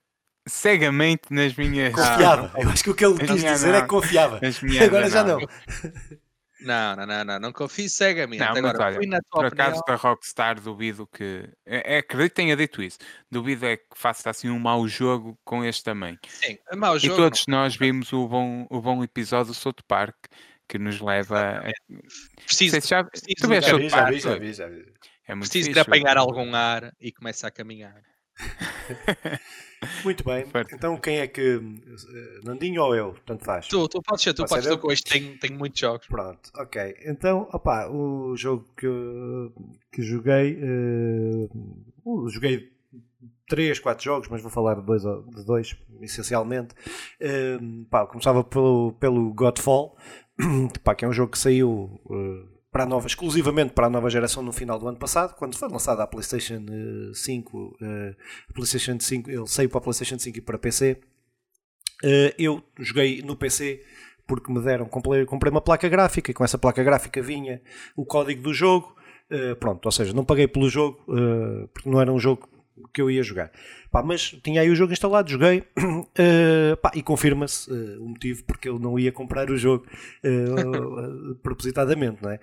cegamente 0.48 1.32
nas 1.32 1.56
minhas. 1.56 1.94
Confiava. 1.94 2.52
Ah, 2.54 2.60
eu 2.62 2.70
acho 2.70 2.84
que 2.84 2.90
o 2.90 2.96
que 2.96 3.06
ele 3.06 3.18
quis 3.20 3.44
dizer 3.44 3.74
é 3.74 3.82
que 3.82 3.88
confiava. 3.88 4.40
Agora 4.86 5.10
já 5.10 5.24
não. 5.24 5.40
Não, 6.60 6.96
não, 6.96 7.06
não, 7.06 7.24
não, 7.24 7.40
não 7.40 7.54
confio 7.54 7.90
cegamente. 7.90 8.40
Não, 8.40 8.56
Agora, 8.56 8.86
olha, 8.86 8.96
fui 8.96 9.06
na 9.06 9.20
tua 9.22 9.42
por 9.42 9.46
acaso 9.46 9.82
da 9.88 9.96
Rockstar 9.96 10.60
duvido 10.60 11.08
que. 11.08 11.48
É, 11.66 11.96
é, 11.96 11.98
acredito 12.00 12.32
que 12.32 12.36
tenha 12.36 12.56
dito 12.56 12.82
isso. 12.82 12.98
Duvido 13.30 13.66
é 13.66 13.78
que 13.78 13.86
faça 13.96 14.30
assim 14.30 14.50
um 14.50 14.60
mau 14.60 14.88
jogo 14.88 15.38
com 15.44 15.64
este 15.64 15.84
também. 15.84 16.18
Sim, 16.28 16.58
é 16.70 16.76
mau 16.76 16.98
jogo. 16.98 17.14
E 17.14 17.18
todos 17.18 17.46
não. 17.48 17.60
nós 17.60 17.76
vimos 17.76 18.12
o 18.12 18.28
bom, 18.28 18.66
o 18.70 18.82
bom 18.82 19.04
episódio 19.04 19.52
do 19.52 19.54
South 19.54 19.84
Park 19.88 20.16
que 20.68 20.78
nos 20.78 21.00
leva 21.00 21.60
a. 21.60 21.72
Preciso, 22.46 22.80
já, 22.82 23.04
preciso 23.04 23.36
tu 23.40 23.48
vês 23.48 23.66
já, 23.66 23.78
vi, 23.78 23.90
já, 23.90 24.06
vi, 24.10 24.20
já 24.20 24.36
vi, 24.36 24.54
já 24.54 24.68
vi. 24.68 24.94
É 25.28 25.36
muito 25.36 25.50
preciso 25.50 25.74
de 25.74 25.80
apanhar 25.80 26.18
algum 26.18 26.56
ar 26.56 26.94
e 27.00 27.12
começa 27.12 27.48
a 27.48 27.52
caminhar. 27.52 28.02
Muito 30.04 30.24
bem. 30.24 30.46
Então 30.74 30.98
quem 30.98 31.20
é 31.20 31.28
que. 31.28 31.42
eh, 31.42 32.40
Nandinho 32.44 32.82
ou 32.84 32.96
eu? 32.96 33.16
Tanto 33.26 33.44
faz. 33.46 33.68
Tu, 33.68 33.88
tu 33.88 34.02
podes 34.02 34.24
ser, 34.24 34.34
tu 34.34 34.38
Pode 34.44 34.50
podes 34.50 34.66
ser 34.66 34.78
que 34.80 34.88
hoje 34.88 35.04
tenho, 35.04 35.38
tenho 35.38 35.58
muitos 35.58 35.80
jogos. 35.80 36.08
Pronto, 36.08 36.50
ok. 36.56 36.96
Então, 37.06 37.48
opá, 37.54 37.88
o 37.88 38.36
jogo 38.36 38.66
que, 38.76 38.86
eu- 38.86 39.54
que 39.92 40.02
joguei. 40.02 40.60
uh, 40.64 42.30
joguei 42.30 42.72
3, 43.48 43.80
4 43.80 44.04
jogos, 44.04 44.28
mas 44.30 44.42
vou 44.42 44.52
falar 44.52 44.76
de 44.76 44.82
dois, 44.86 45.02
de 45.04 45.46
dois 45.46 45.78
essencialmente. 46.02 46.76
Eh, 47.20 47.58
pá, 47.90 48.06
começava 48.06 48.44
pelo, 48.44 48.94
pelo 49.00 49.34
Godfall, 49.34 49.96
pá, 50.84 50.94
que 50.96 51.06
é 51.06 51.08
um 51.08 51.14
jogo 51.14 51.32
que 51.32 51.40
saiu. 51.40 52.02
eh, 52.12 52.57
para 52.78 52.84
a 52.84 52.88
nova, 52.88 53.08
exclusivamente 53.08 53.74
para 53.74 53.88
a 53.88 53.90
nova 53.90 54.08
geração 54.08 54.44
no 54.44 54.52
final 54.52 54.78
do 54.78 54.88
ano 54.88 55.00
passado, 55.00 55.34
quando 55.34 55.58
foi 55.58 55.68
lançada 55.68 56.04
a 56.04 56.08
PlayStation 56.08 56.64
eh, 56.70 57.12
5, 57.12 57.78
eh, 57.82 58.16
a 58.48 58.54
PlayStation 58.54 59.00
5, 59.00 59.32
ele 59.32 59.48
saiu 59.48 59.68
para 59.68 59.80
a 59.80 59.82
PlayStation 59.82 60.20
5 60.20 60.38
e 60.38 60.42
para 60.42 60.60
PC. 60.60 61.00
Eh, 62.04 62.36
eu 62.38 62.62
joguei 62.78 63.24
no 63.24 63.36
PC 63.36 63.84
porque 64.28 64.54
me 64.54 64.62
deram, 64.62 64.86
comprei, 64.86 65.26
comprei 65.26 65.50
uma 65.50 65.60
placa 65.60 65.90
gráfica 65.90 66.30
e 66.30 66.36
com 66.36 66.44
essa 66.44 66.60
placa 66.60 66.84
gráfica 66.84 67.20
vinha 67.20 67.60
o 67.96 68.06
código 68.06 68.44
do 68.44 68.54
jogo. 68.54 68.96
Eh, 69.32 69.56
pronto, 69.56 69.84
ou 69.84 69.92
seja, 69.92 70.14
não 70.14 70.24
paguei 70.24 70.48
pelo 70.48 70.70
jogo 70.70 71.04
eh, 71.10 71.68
porque 71.74 71.90
não 71.90 72.00
era 72.00 72.14
um 72.14 72.20
jogo 72.20 72.48
que 72.94 73.02
eu 73.02 73.10
ia 73.10 73.24
jogar. 73.24 73.52
Pá, 73.92 74.04
mas 74.04 74.32
tinha 74.44 74.62
aí 74.62 74.70
o 74.70 74.76
jogo 74.76 74.94
instalado, 74.94 75.30
joguei 75.30 75.64
eh, 76.18 76.76
pá, 76.82 76.92
e 76.94 77.02
confirma-se 77.02 77.72
eh, 77.72 77.98
o 78.00 78.08
motivo 78.10 78.44
porque 78.46 78.70
eu 78.70 78.78
não 78.80 78.98
ia 79.00 79.12
comprar 79.12 79.50
o 79.50 79.58
jogo 79.58 79.86
eh, 80.24 81.36
propositadamente, 81.42 82.22
não 82.22 82.32
é? 82.32 82.40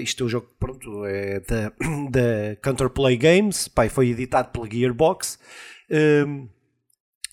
Isto 0.00 0.24
é 0.24 0.26
o 0.26 0.28
jogo, 0.28 0.48
pronto, 0.58 1.04
é 1.04 1.40
da, 1.40 1.72
da 2.10 2.56
Counterplay 2.62 3.16
Games, 3.16 3.68
pá, 3.68 3.88
foi 3.88 4.08
editado 4.08 4.50
pela 4.50 4.68
Gearbox. 4.68 5.38
Eh, 5.90 6.24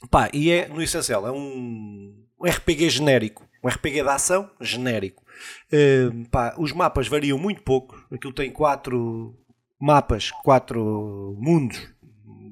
Pá, 0.09 0.29
e 0.33 0.51
é, 0.51 0.67
no 0.67 0.81
essencial, 0.81 1.25
é 1.25 1.31
um, 1.31 2.13
um 2.39 2.45
RPG 2.45 2.89
genérico, 2.89 3.47
um 3.63 3.67
RPG 3.67 4.03
de 4.03 4.09
ação 4.09 4.49
genérico. 4.59 5.23
Uh, 5.71 6.27
pá, 6.29 6.55
os 6.57 6.71
mapas 6.71 7.07
variam 7.07 7.37
muito 7.37 7.63
pouco, 7.63 8.05
aquilo 8.11 8.33
tem 8.33 8.51
quatro 8.51 9.35
mapas, 9.79 10.31
quatro 10.31 11.35
mundos 11.39 11.92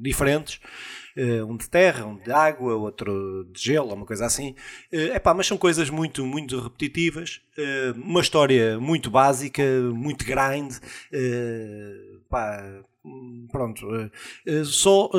diferentes, 0.01 0.59
uh, 1.17 1.45
um 1.45 1.57
de 1.57 1.69
terra, 1.69 2.05
um 2.05 2.17
de 2.17 2.31
água, 2.31 2.75
outro 2.75 3.45
de 3.51 3.61
gelo, 3.61 3.93
uma 3.93 4.05
coisa 4.05 4.25
assim. 4.25 4.55
Uh, 4.91 5.15
epá, 5.15 5.33
mas 5.33 5.47
são 5.47 5.57
coisas 5.57 5.89
muito, 5.89 6.25
muito 6.25 6.59
repetitivas, 6.59 7.41
uh, 7.57 7.99
uma 8.01 8.21
história 8.21 8.79
muito 8.79 9.09
básica, 9.09 9.63
muito 9.93 10.25
grind, 10.25 10.73
uh, 10.73 12.19
pá, 12.29 12.83
pronto, 13.51 13.87
uh, 13.87 14.65
só, 14.65 15.09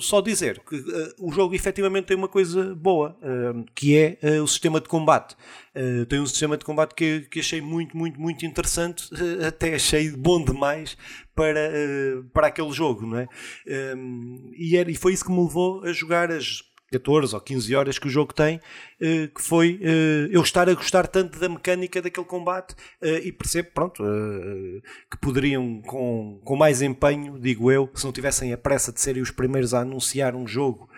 só 0.00 0.20
dizer 0.20 0.60
que 0.60 0.76
o 1.20 1.30
jogo 1.30 1.54
efetivamente 1.54 2.06
tem 2.06 2.16
uma 2.16 2.28
coisa 2.28 2.74
boa, 2.74 3.16
que 3.74 3.96
é 3.96 4.18
o 4.40 4.46
sistema 4.46 4.80
de 4.80 4.88
combate. 4.88 5.36
tem 6.08 6.20
um 6.20 6.26
sistema 6.26 6.56
de 6.56 6.64
combate 6.64 6.94
que, 6.96 7.20
que 7.30 7.38
achei 7.38 7.60
muito, 7.60 7.96
muito, 7.96 8.20
muito 8.20 8.44
interessante, 8.44 9.08
até 9.46 9.76
achei 9.76 10.10
bom 10.10 10.44
demais 10.44 10.96
para, 11.32 11.70
para 12.32 12.48
aquele 12.48 12.72
jogo, 12.72 13.06
não 13.06 13.18
é? 13.18 13.28
e, 14.56 14.76
era, 14.76 14.90
e 14.90 14.96
foi 14.96 15.12
isso 15.12 15.24
que 15.24 15.30
me 15.30 15.40
levou 15.40 15.84
a 15.84 15.92
jogar 15.92 16.32
as 16.32 16.62
14 16.90 17.34
ou 17.34 17.40
15 17.40 17.74
horas 17.74 17.98
que 17.98 18.06
o 18.06 18.10
jogo 18.10 18.32
tem, 18.32 18.60
que 18.98 19.40
foi 19.40 19.76
uh, 19.76 20.28
eu 20.30 20.42
estar 20.42 20.68
a 20.68 20.74
gostar 20.74 21.06
tanto 21.06 21.38
da 21.38 21.48
mecânica 21.48 22.02
daquele 22.02 22.26
combate 22.26 22.72
uh, 23.00 23.06
e 23.22 23.30
percebo, 23.30 23.70
pronto, 23.72 24.02
que 25.10 25.16
poderiam 25.20 25.80
com, 25.82 26.40
com 26.44 26.56
mais 26.56 26.82
empenho, 26.82 27.38
digo 27.38 27.70
eu, 27.70 27.88
se 27.94 28.04
não 28.04 28.12
tivessem 28.12 28.52
a 28.52 28.58
pressa 28.58 28.92
de 28.92 29.00
serem 29.00 29.22
os 29.22 29.30
primeiros 29.30 29.72
a 29.72 29.80
anunciar 29.80 30.34
um 30.34 30.46
jogo 30.46 30.88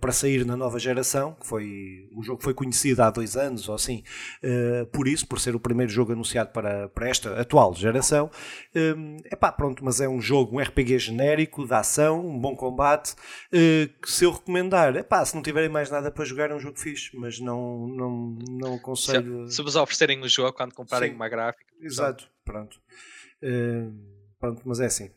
para 0.00 0.12
sair 0.12 0.46
na 0.46 0.56
nova 0.56 0.78
geração, 0.78 1.36
que 1.38 1.46
foi 1.46 2.08
o 2.14 2.22
jogo 2.22 2.42
foi 2.42 2.54
conhecido 2.54 3.00
há 3.02 3.10
dois 3.10 3.36
anos 3.36 3.68
ou 3.68 3.74
assim, 3.74 4.02
por 4.92 5.06
isso, 5.06 5.26
por 5.26 5.38
ser 5.38 5.54
o 5.54 5.60
primeiro 5.60 5.90
jogo 5.92 6.12
anunciado 6.12 6.50
para, 6.50 6.88
para 6.88 7.08
esta 7.08 7.40
atual 7.40 7.74
geração, 7.74 8.30
é 9.24 9.36
pá, 9.36 9.52
pronto, 9.52 9.84
mas 9.84 10.00
é 10.00 10.08
um 10.08 10.20
jogo, 10.20 10.56
um 10.56 10.60
RPG 10.60 10.98
genérico, 10.98 11.66
de 11.66 11.74
ação, 11.74 12.26
um 12.26 12.38
bom 12.38 12.54
combate, 12.54 13.14
que 13.50 14.10
se 14.10 14.24
eu 14.24 14.32
recomendar, 14.32 14.96
é 14.96 15.02
pá, 15.02 15.24
se 15.24 15.34
não 15.34 15.42
tiverem 15.42 15.68
mais 15.68 15.90
nada 15.90 16.10
para 16.10 16.24
jogar 16.24 16.50
é 16.50 16.54
um 16.54 16.60
jogo 16.60 16.78
fixe, 16.78 17.10
mas 17.14 17.41
não, 17.42 17.86
não, 17.88 18.38
não 18.50 18.74
aconselho. 18.74 19.46
Se, 19.48 19.56
se 19.56 19.62
vos 19.62 19.76
oferecerem 19.76 20.20
o 20.20 20.28
jogo 20.28 20.52
quando 20.52 20.74
comprarem 20.74 21.10
Sim. 21.10 21.16
uma 21.16 21.28
gráfica. 21.28 21.72
Exato, 21.80 22.28
pronto. 22.44 22.80
Uh, 23.42 23.92
pronto, 24.38 24.62
mas 24.64 24.80
é 24.80 24.86
assim. 24.86 25.10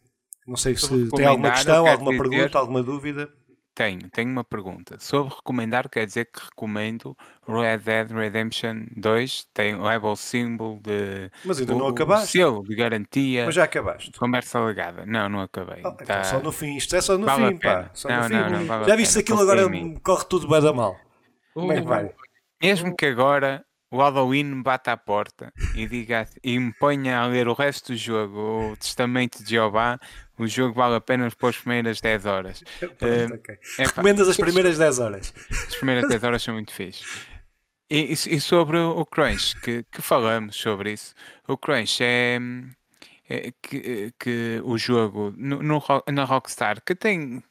Não 0.47 0.55
sei 0.55 0.75
se 0.75 0.81
Sobre 0.87 1.09
tem 1.09 1.25
alguma 1.25 1.51
questão, 1.51 1.87
alguma 1.87 2.11
quero 2.11 2.23
pergunta, 2.23 2.45
dizer- 2.47 2.57
alguma 2.57 2.83
dúvida. 2.83 3.29
Tenho, 3.73 4.09
tenho 4.09 4.29
uma 4.31 4.43
pergunta. 4.45 4.95
Sobre 5.01 5.33
recomendar, 5.35 5.89
quer 5.89 6.05
dizer 6.05 6.29
que 6.31 6.39
recomendo 6.45 7.13
Red 7.45 7.79
Dead 7.79 8.09
Redemption 8.09 8.85
2, 8.95 9.47
tem 9.53 9.75
o 9.75 9.83
level 9.83 10.15
symbol 10.15 10.79
de. 10.81 11.29
Mas 11.43 11.59
ainda 11.59 11.75
o, 11.75 11.79
não 11.79 11.85
o 11.87 11.89
acabaste. 11.89 12.31
selo 12.37 12.63
de 12.63 12.73
garantia, 12.73 13.45
Mas 13.45 13.53
já 13.55 13.65
acabaste. 13.65 14.11
conversa 14.17 14.61
legada. 14.61 15.05
Não, 15.05 15.27
não 15.27 15.41
acabei. 15.41 15.81
Oh, 15.83 15.89
então 15.89 16.05
Tá- 16.07 16.23
só 16.23 16.39
no 16.39 16.53
fim, 16.53 16.77
isto 16.77 16.95
é 16.95 17.01
só 17.01 17.17
no 17.17 17.25
Vale 17.25 17.49
fim, 17.49 17.57
pá. 17.57 17.89
Só 17.93 18.07
Não, 18.07 18.17
no 18.21 18.23
fim. 18.29 18.33
não, 18.33 18.49
não, 18.49 18.65
vale 18.65 18.85
já 18.85 18.95
viste 18.95 19.19
aquilo 19.19 19.41
agora 19.41 19.69
corre 20.01 20.23
tudo 20.29 20.47
bem 20.47 20.61
da 20.61 20.71
mal. 20.71 20.95
Como 21.55 21.71
é 21.71 21.75
que 21.75 21.81
Uh, 21.81 21.85
vai? 21.85 22.11
Mesmo 22.61 22.95
que 22.95 23.05
agora 23.05 23.65
o 23.91 23.97
Halloween 23.97 24.43
me 24.43 24.63
bata 24.63 24.91
à 24.91 24.97
porta 24.97 25.53
e, 25.73 25.87
diga, 25.87 26.27
e 26.43 26.59
me 26.59 26.73
ponha 26.73 27.19
a 27.19 27.27
ler 27.27 27.47
o 27.47 27.53
resto 27.53 27.93
do 27.93 27.97
jogo, 27.97 28.71
o 28.71 28.77
Testamento 28.77 29.41
de 29.43 29.49
Jeová, 29.51 29.99
o 30.37 30.45
jogo 30.47 30.73
vale 30.73 30.95
a 30.95 31.01
pena 31.01 31.29
para 31.31 31.49
as 31.49 31.57
primeiras 31.57 32.01
10 32.01 32.25
horas. 32.25 32.63
Pronto, 32.79 33.05
Eh, 33.05 33.25
ok. 33.33 33.55
epá, 33.55 33.83
Recomendas 33.85 34.27
as 34.27 34.37
primeiras 34.37 34.77
10 34.77 34.99
horas. 34.99 35.33
As 35.49 35.75
primeiras 35.75 36.07
10 36.09 36.23
horas 36.23 36.43
são 36.43 36.53
muito 36.55 36.73
fixe. 36.73 37.03
E, 37.89 38.11
e- 38.13 38.41
sobre 38.41 38.77
o 38.79 39.05
Crunch, 39.05 39.55
que, 39.61 39.83
que 39.91 40.01
falamos 40.01 40.55
sobre 40.55 40.91
isso, 40.93 41.13
o 41.47 41.55
Crunch 41.55 42.03
é, 42.03 42.39
é 43.29 43.51
que, 43.61 44.11
que 44.19 44.59
o 44.63 44.77
jogo 44.77 45.31
no, 45.37 45.61
no 45.61 45.81
na 46.11 46.23
Rockstar 46.25 46.81
que 46.83 46.95
tem 46.95 47.43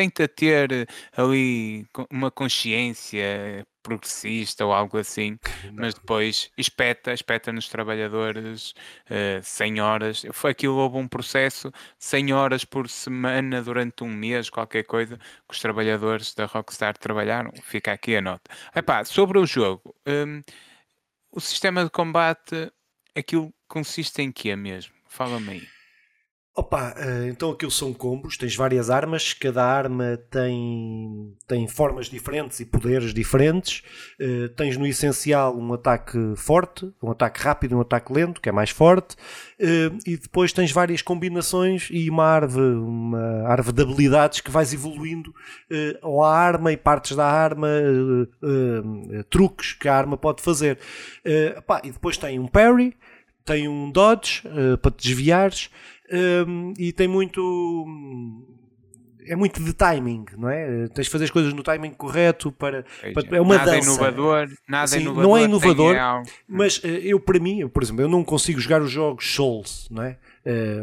tenta 0.00 0.26
ter 0.26 0.88
ali 1.14 1.84
co- 1.92 2.06
uma 2.10 2.30
consciência 2.30 3.66
progressista 3.82 4.64
ou 4.64 4.72
algo 4.72 4.96
assim, 4.98 5.38
mas 5.76 5.94
depois 5.94 6.50
espeta, 6.56 7.12
espeta 7.12 7.52
nos 7.52 7.68
trabalhadores 7.68 8.72
eh, 9.10 9.40
100 9.42 9.80
horas. 9.80 10.22
Foi 10.32 10.52
aquilo, 10.52 10.76
houve 10.76 10.96
um 10.96 11.06
processo 11.08 11.70
100 11.98 12.32
horas 12.32 12.64
por 12.64 12.88
semana 12.88 13.62
durante 13.62 14.02
um 14.04 14.08
mês, 14.08 14.48
qualquer 14.48 14.84
coisa, 14.84 15.16
que 15.18 15.54
os 15.54 15.60
trabalhadores 15.60 16.34
da 16.34 16.46
Rockstar 16.46 16.96
trabalharam. 16.96 17.50
Fica 17.62 17.92
aqui 17.92 18.16
a 18.16 18.22
nota. 18.22 18.50
Epá, 18.74 19.04
sobre 19.04 19.38
o 19.38 19.46
jogo, 19.46 19.94
hum, 20.06 20.42
o 21.30 21.40
sistema 21.40 21.84
de 21.84 21.90
combate, 21.90 22.70
aquilo 23.14 23.52
consiste 23.68 24.22
em 24.22 24.32
quê 24.32 24.56
mesmo? 24.56 24.94
Fala-me 25.08 25.52
aí. 25.52 25.79
Opa, 26.52 26.94
eh, 26.98 27.28
então 27.28 27.52
aquilo 27.52 27.70
são 27.70 27.92
combos, 27.92 28.36
tens 28.36 28.56
várias 28.56 28.90
armas, 28.90 29.32
cada 29.32 29.64
arma 29.64 30.18
tem, 30.32 31.32
tem 31.46 31.68
formas 31.68 32.06
diferentes 32.06 32.58
e 32.58 32.64
poderes 32.64 33.14
diferentes. 33.14 33.84
Eh, 34.18 34.48
tens 34.56 34.76
no 34.76 34.84
essencial 34.84 35.56
um 35.56 35.72
ataque 35.72 36.18
forte, 36.34 36.92
um 37.00 37.12
ataque 37.12 37.40
rápido 37.40 37.72
e 37.72 37.74
um 37.76 37.80
ataque 37.80 38.12
lento, 38.12 38.40
que 38.40 38.48
é 38.48 38.52
mais 38.52 38.70
forte. 38.70 39.14
Eh, 39.60 39.92
e 40.04 40.16
depois 40.16 40.52
tens 40.52 40.72
várias 40.72 41.00
combinações 41.02 41.88
e 41.88 42.10
uma 42.10 42.24
árvore, 42.24 42.74
uma 42.78 43.48
árvore 43.48 43.76
de 43.76 43.82
habilidades 43.82 44.40
que 44.40 44.50
vais 44.50 44.74
evoluindo 44.74 45.32
ou 46.02 46.24
a 46.24 46.36
arma 46.36 46.72
e 46.72 46.76
partes 46.76 47.16
da 47.16 47.26
arma, 47.26 47.68
truques 49.30 49.72
que 49.72 49.88
a 49.88 49.96
arma 49.96 50.16
pode 50.16 50.42
fazer. 50.42 50.78
Pá, 51.66 51.80
e 51.84 51.92
depois 51.92 52.16
tem 52.16 52.38
um 52.40 52.48
parry, 52.48 52.96
tem 53.44 53.68
um 53.68 53.90
dodge 53.90 54.42
para 54.82 54.90
te 54.90 55.08
desviares 55.08 55.70
um, 56.12 56.72
e 56.78 56.92
tem 56.92 57.08
muito 57.08 57.86
é 59.26 59.36
muito 59.36 59.62
de 59.62 59.72
timing, 59.72 60.24
não 60.36 60.48
é? 60.48 60.88
Tens 60.88 61.04
de 61.04 61.10
fazer 61.10 61.24
as 61.24 61.30
coisas 61.30 61.52
no 61.52 61.62
timing 61.62 61.90
correto 61.90 62.50
para, 62.52 62.84
para- 63.14 63.36
é 63.36 63.40
uma 63.40 63.56
nada 63.56 63.72
dança. 63.72 63.88
inovador, 63.88 64.48
nada 64.68 64.86
Sim, 64.86 65.00
inovador. 65.00 65.22
não 65.22 65.36
é 65.36 65.42
inovador, 65.42 65.96
Mas 66.48 66.80
eh, 66.84 67.00
eu, 67.04 67.20
para 67.20 67.38
mim, 67.38 67.60
eu, 67.60 67.68
por 67.68 67.82
exemplo, 67.82 68.02
eu 68.02 68.08
não 68.08 68.24
consigo 68.24 68.60
jogar 68.60 68.82
os 68.82 68.90
jogos 68.90 69.34
Souls, 69.34 69.86
não 69.90 70.02
é? 70.02 70.18
Eh, 70.44 70.80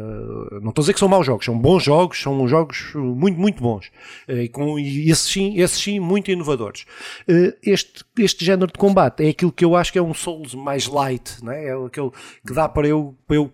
não 0.62 0.68
estou 0.68 0.82
a 0.82 0.84
dizer 0.84 0.92
que 0.94 1.00
são 1.00 1.08
maus 1.08 1.26
jogos, 1.26 1.44
são 1.44 1.58
bons 1.58 1.82
jogos, 1.82 2.22
são 2.22 2.46
jogos 2.46 2.94
uh, 2.94 2.98
muito, 3.00 3.38
muito 3.40 3.60
bons. 3.60 3.90
Eh, 4.28 4.44
e, 4.44 4.48
com, 4.48 4.78
e 4.78 5.10
esses, 5.10 5.30
sim, 5.30 5.58
esses 5.60 5.80
sim, 5.82 5.98
muito 5.98 6.30
inovadores. 6.30 6.84
Eh, 7.26 7.56
este, 7.62 8.04
este 8.18 8.44
género 8.44 8.70
de 8.72 8.78
combate 8.78 9.24
é 9.26 9.30
aquilo 9.30 9.50
que 9.50 9.64
eu 9.64 9.74
acho 9.74 9.92
que 9.92 9.98
é 9.98 10.02
um 10.02 10.14
Souls 10.14 10.54
mais 10.54 10.86
light, 10.86 11.42
não 11.42 11.50
é? 11.52 11.66
É 11.66 11.72
aquele 11.72 12.10
que 12.46 12.52
dá 12.54 12.68
para 12.68 12.86
eu. 12.86 13.16
Para 13.26 13.36
eu, 13.36 13.52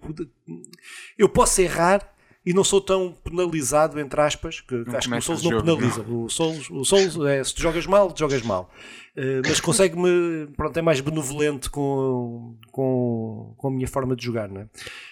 eu 1.18 1.28
posso 1.28 1.60
errar. 1.62 2.13
E 2.46 2.52
não 2.52 2.62
sou 2.62 2.80
tão 2.80 3.12
penalizado, 3.24 3.98
entre 3.98 4.20
aspas, 4.20 4.60
que, 4.60 4.84
que 4.84 4.90
Não 4.90 4.98
acho 4.98 5.08
que 5.08 5.16
o 5.16 5.22
Souls 5.22 5.42
não 5.42 5.50
jogo, 5.50 5.64
penaliza. 5.64 6.02
O 6.02 6.28
Souls, 6.28 6.68
o 6.70 6.84
Souls 6.84 7.16
é 7.26 7.42
se 7.42 7.54
tu 7.54 7.62
jogas 7.62 7.86
mal, 7.86 8.12
tu 8.12 8.18
jogas 8.18 8.42
mal. 8.42 8.70
Eh, 9.16 9.40
mas 9.48 9.60
consegue-me, 9.60 10.48
pronto, 10.56 10.76
é 10.76 10.82
mais 10.82 11.00
benevolente 11.00 11.70
com, 11.70 12.54
com, 12.70 13.54
com 13.56 13.68
a 13.68 13.70
minha 13.70 13.88
forma 13.88 14.14
de 14.14 14.24
jogar, 14.24 14.48
não 14.48 14.60
é? 14.62 14.68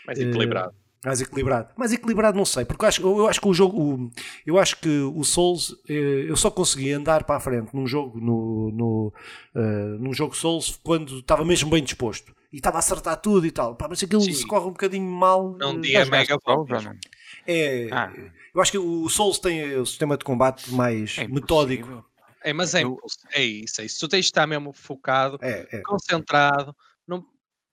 Mais 0.06 0.18
equilibrado. 0.20 0.74
Mais 1.04 1.20
equilibrado. 1.20 1.68
Mais 1.76 1.92
equilibrado 1.92 2.36
não 2.36 2.44
sei, 2.44 2.64
porque 2.64 2.84
eu 2.84 2.88
acho, 2.88 3.02
eu 3.02 3.26
acho 3.26 3.40
que 3.40 3.48
o 3.48 3.54
jogo. 3.54 3.80
o- 3.80 4.10
eu 4.46 4.58
acho 4.58 4.78
que 4.78 4.88
o 5.00 5.24
Souls. 5.24 5.74
eh, 5.88 6.26
eu 6.28 6.36
só 6.36 6.50
consegui 6.50 6.92
andar 6.92 7.24
para 7.24 7.36
a 7.36 7.40
frente 7.40 7.74
num 7.74 7.86
jogo 7.86 8.20
no, 8.20 8.70
no, 8.72 9.12
eh, 9.56 9.96
num 9.98 10.12
jogo 10.12 10.36
Souls 10.36 10.78
quando 10.82 11.18
estava 11.20 11.44
mesmo 11.44 11.70
bem 11.70 11.82
disposto. 11.82 12.32
E 12.52 12.56
estava 12.58 12.76
a 12.76 12.80
acertar 12.80 13.16
tudo 13.16 13.46
e 13.46 13.50
tal. 13.50 13.74
Pá, 13.74 13.86
mas 13.88 14.02
aquilo 14.02 14.20
Sim. 14.20 14.32
se 14.34 14.46
corre 14.46 14.66
um 14.66 14.72
bocadinho 14.72 15.10
mal. 15.10 15.56
Não 15.58 15.82
jogaste 15.82 16.10
mega 16.10 16.36
mesmo. 16.46 16.66
não? 16.68 16.96
É, 17.46 17.88
Ah. 17.92 18.12
Eu 18.54 18.60
acho 18.60 18.70
que 18.70 18.78
o 18.78 19.08
Souls 19.08 19.38
tem 19.38 19.74
o 19.76 19.86
sistema 19.86 20.16
de 20.16 20.24
combate 20.24 20.70
mais 20.72 21.16
É 21.18 21.26
metódico. 21.26 22.04
É, 22.44 22.52
mas 22.52 22.74
é, 22.74 22.82
é 23.32 23.42
isso, 23.42 23.80
é 23.80 23.84
isso. 23.84 24.00
Tu 24.00 24.08
tens 24.08 24.20
de 24.20 24.26
estar 24.26 24.46
mesmo 24.46 24.72
focado, 24.72 25.38
É, 25.40 25.66
é. 25.72 25.80
concentrado, 25.82 26.76
não, 27.06 27.24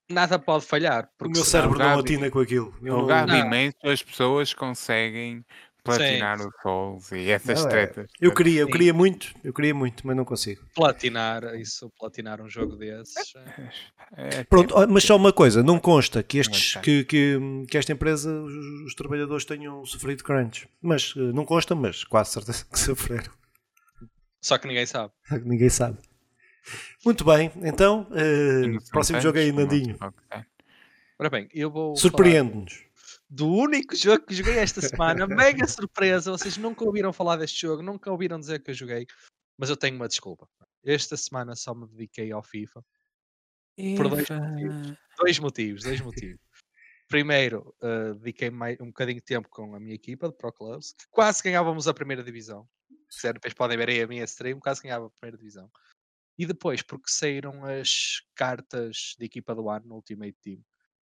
nada 0.10 0.38
pode 0.40 0.66
falhar. 0.66 1.10
O 1.22 1.28
meu 1.28 1.44
cérebro 1.44 1.78
não 1.78 2.00
atina 2.00 2.30
com 2.32 2.40
aquilo. 2.40 2.74
Eu 2.82 2.94
O 2.96 2.98
não- 3.00 3.08
Gabi 3.08 3.32
Não. 3.34 3.40
imenso 3.48 3.78
as 3.84 4.02
pessoas 4.04 4.54
conseguem 4.54 5.44
platinar 5.84 6.40
o 6.42 6.52
Souls 6.62 7.12
e 7.12 7.30
essas 7.30 7.62
Não, 7.62 7.68
é. 7.68 7.72
tretas. 7.72 8.12
Eu 8.20 8.34
queria, 8.34 8.62
eu 8.62 8.66
Sim. 8.68 8.72
queria 8.72 8.94
muito, 8.94 9.34
eu 9.44 9.54
queria 9.54 9.74
muito, 9.74 10.06
mas 10.06 10.16
não 10.16 10.26
consigo. 10.26 10.62
platinar 10.76 11.44
isso, 11.56 11.92
platinar 12.00 12.42
um 12.42 12.50
jogo 12.50 12.76
desses. 12.76 13.34
é- 13.36 13.70
É, 14.18 14.44
Pronto, 14.44 14.74
ó, 14.76 14.88
mas 14.88 15.04
só 15.04 15.16
uma 15.16 15.32
coisa, 15.32 15.62
não 15.62 15.80
consta 15.80 16.24
que, 16.24 16.40
estes, 16.40 16.76
que, 16.82 17.04
que, 17.04 17.38
que 17.70 17.78
esta 17.78 17.92
empresa, 17.92 18.32
os, 18.42 18.54
os 18.88 18.96
trabalhadores 18.96 19.46
tenham 19.46 19.86
sofrido 19.86 20.24
crunch. 20.24 20.68
Mas 20.82 21.14
eh, 21.16 21.20
não 21.32 21.46
consta, 21.46 21.76
mas 21.76 22.04
quase 22.04 22.32
certeza 22.32 22.66
que 22.66 22.78
sofreram. 22.80 23.32
Só 24.42 24.58
que 24.58 24.68
ninguém 24.68 24.86
sabe. 24.88 25.14
Ninguém 25.46 25.70
sabe. 25.70 25.98
Muito 27.06 27.24
bem, 27.24 27.52
então, 27.64 28.08
inocentes, 28.12 28.90
próximo 28.90 29.22
jogo 29.22 29.38
aí, 29.38 29.52
Nandinho. 29.52 29.98
Ora 31.20 31.30
bem, 31.30 31.48
eu 31.54 31.70
vou. 31.70 31.90
falar 31.96 31.98
Surpreende-nos. 32.02 32.84
Do 33.30 33.48
único 33.48 33.96
jogo 33.96 34.26
que 34.26 34.34
joguei 34.34 34.58
esta 34.58 34.82
semana, 34.82 35.28
mega 35.28 35.68
surpresa. 35.68 36.32
Vocês 36.32 36.58
nunca 36.58 36.84
ouviram 36.84 37.14
falar 37.14 37.36
deste 37.36 37.62
jogo, 37.62 37.84
nunca 37.84 38.12
ouviram 38.12 38.40
dizer 38.40 38.64
que 38.64 38.72
eu 38.72 38.76
joguei, 38.76 39.06
mas 39.56 39.70
eu 39.70 39.78
tenho 39.78 39.96
uma 39.96 40.08
desculpa. 40.08 40.50
Esta 40.84 41.16
semana 41.16 41.56
só 41.56 41.76
me 41.76 41.88
dediquei 41.88 42.32
ao 42.32 42.42
FIFA. 42.42 42.84
Por 43.96 44.10
dois 44.10 44.30
motivos. 44.30 44.98
Dois 45.18 45.40
motivos, 45.40 45.84
dois 45.84 46.02
motivos. 46.02 46.42
Primeiro, 47.08 47.76
eh, 47.82 48.14
dediquei 48.16 48.50
mais, 48.50 48.80
um 48.80 48.88
bocadinho 48.88 49.20
de 49.20 49.26
tempo 49.26 49.48
com 49.50 49.76
a 49.76 49.80
minha 49.80 49.96
equipa 49.96 50.28
de 50.28 50.36
Pro 50.36 50.52
Clubs, 50.52 50.94
que 50.94 51.06
quase 51.10 51.42
ganhávamos 51.44 51.88
a 51.88 51.94
primeira 51.94 52.24
divisão. 52.24 52.68
Se 53.10 53.18
quiserem, 53.18 53.36
depois 53.36 53.54
podem 53.54 53.78
ver 53.78 53.90
aí 53.90 54.02
a 54.02 54.08
minha 54.08 54.24
stream, 54.26 54.60
quase 54.60 54.82
ganhava 54.82 55.08
a 55.08 55.10
primeira 55.10 55.38
divisão. 55.38 55.70
E 56.38 56.46
depois, 56.46 56.82
porque 56.82 57.10
saíram 57.10 57.66
as 57.66 58.22
cartas 58.36 59.16
de 59.18 59.26
equipa 59.26 59.54
do 59.54 59.70
ano 59.70 59.88
no 59.88 59.96
Ultimate 59.96 60.38
Team. 60.42 60.64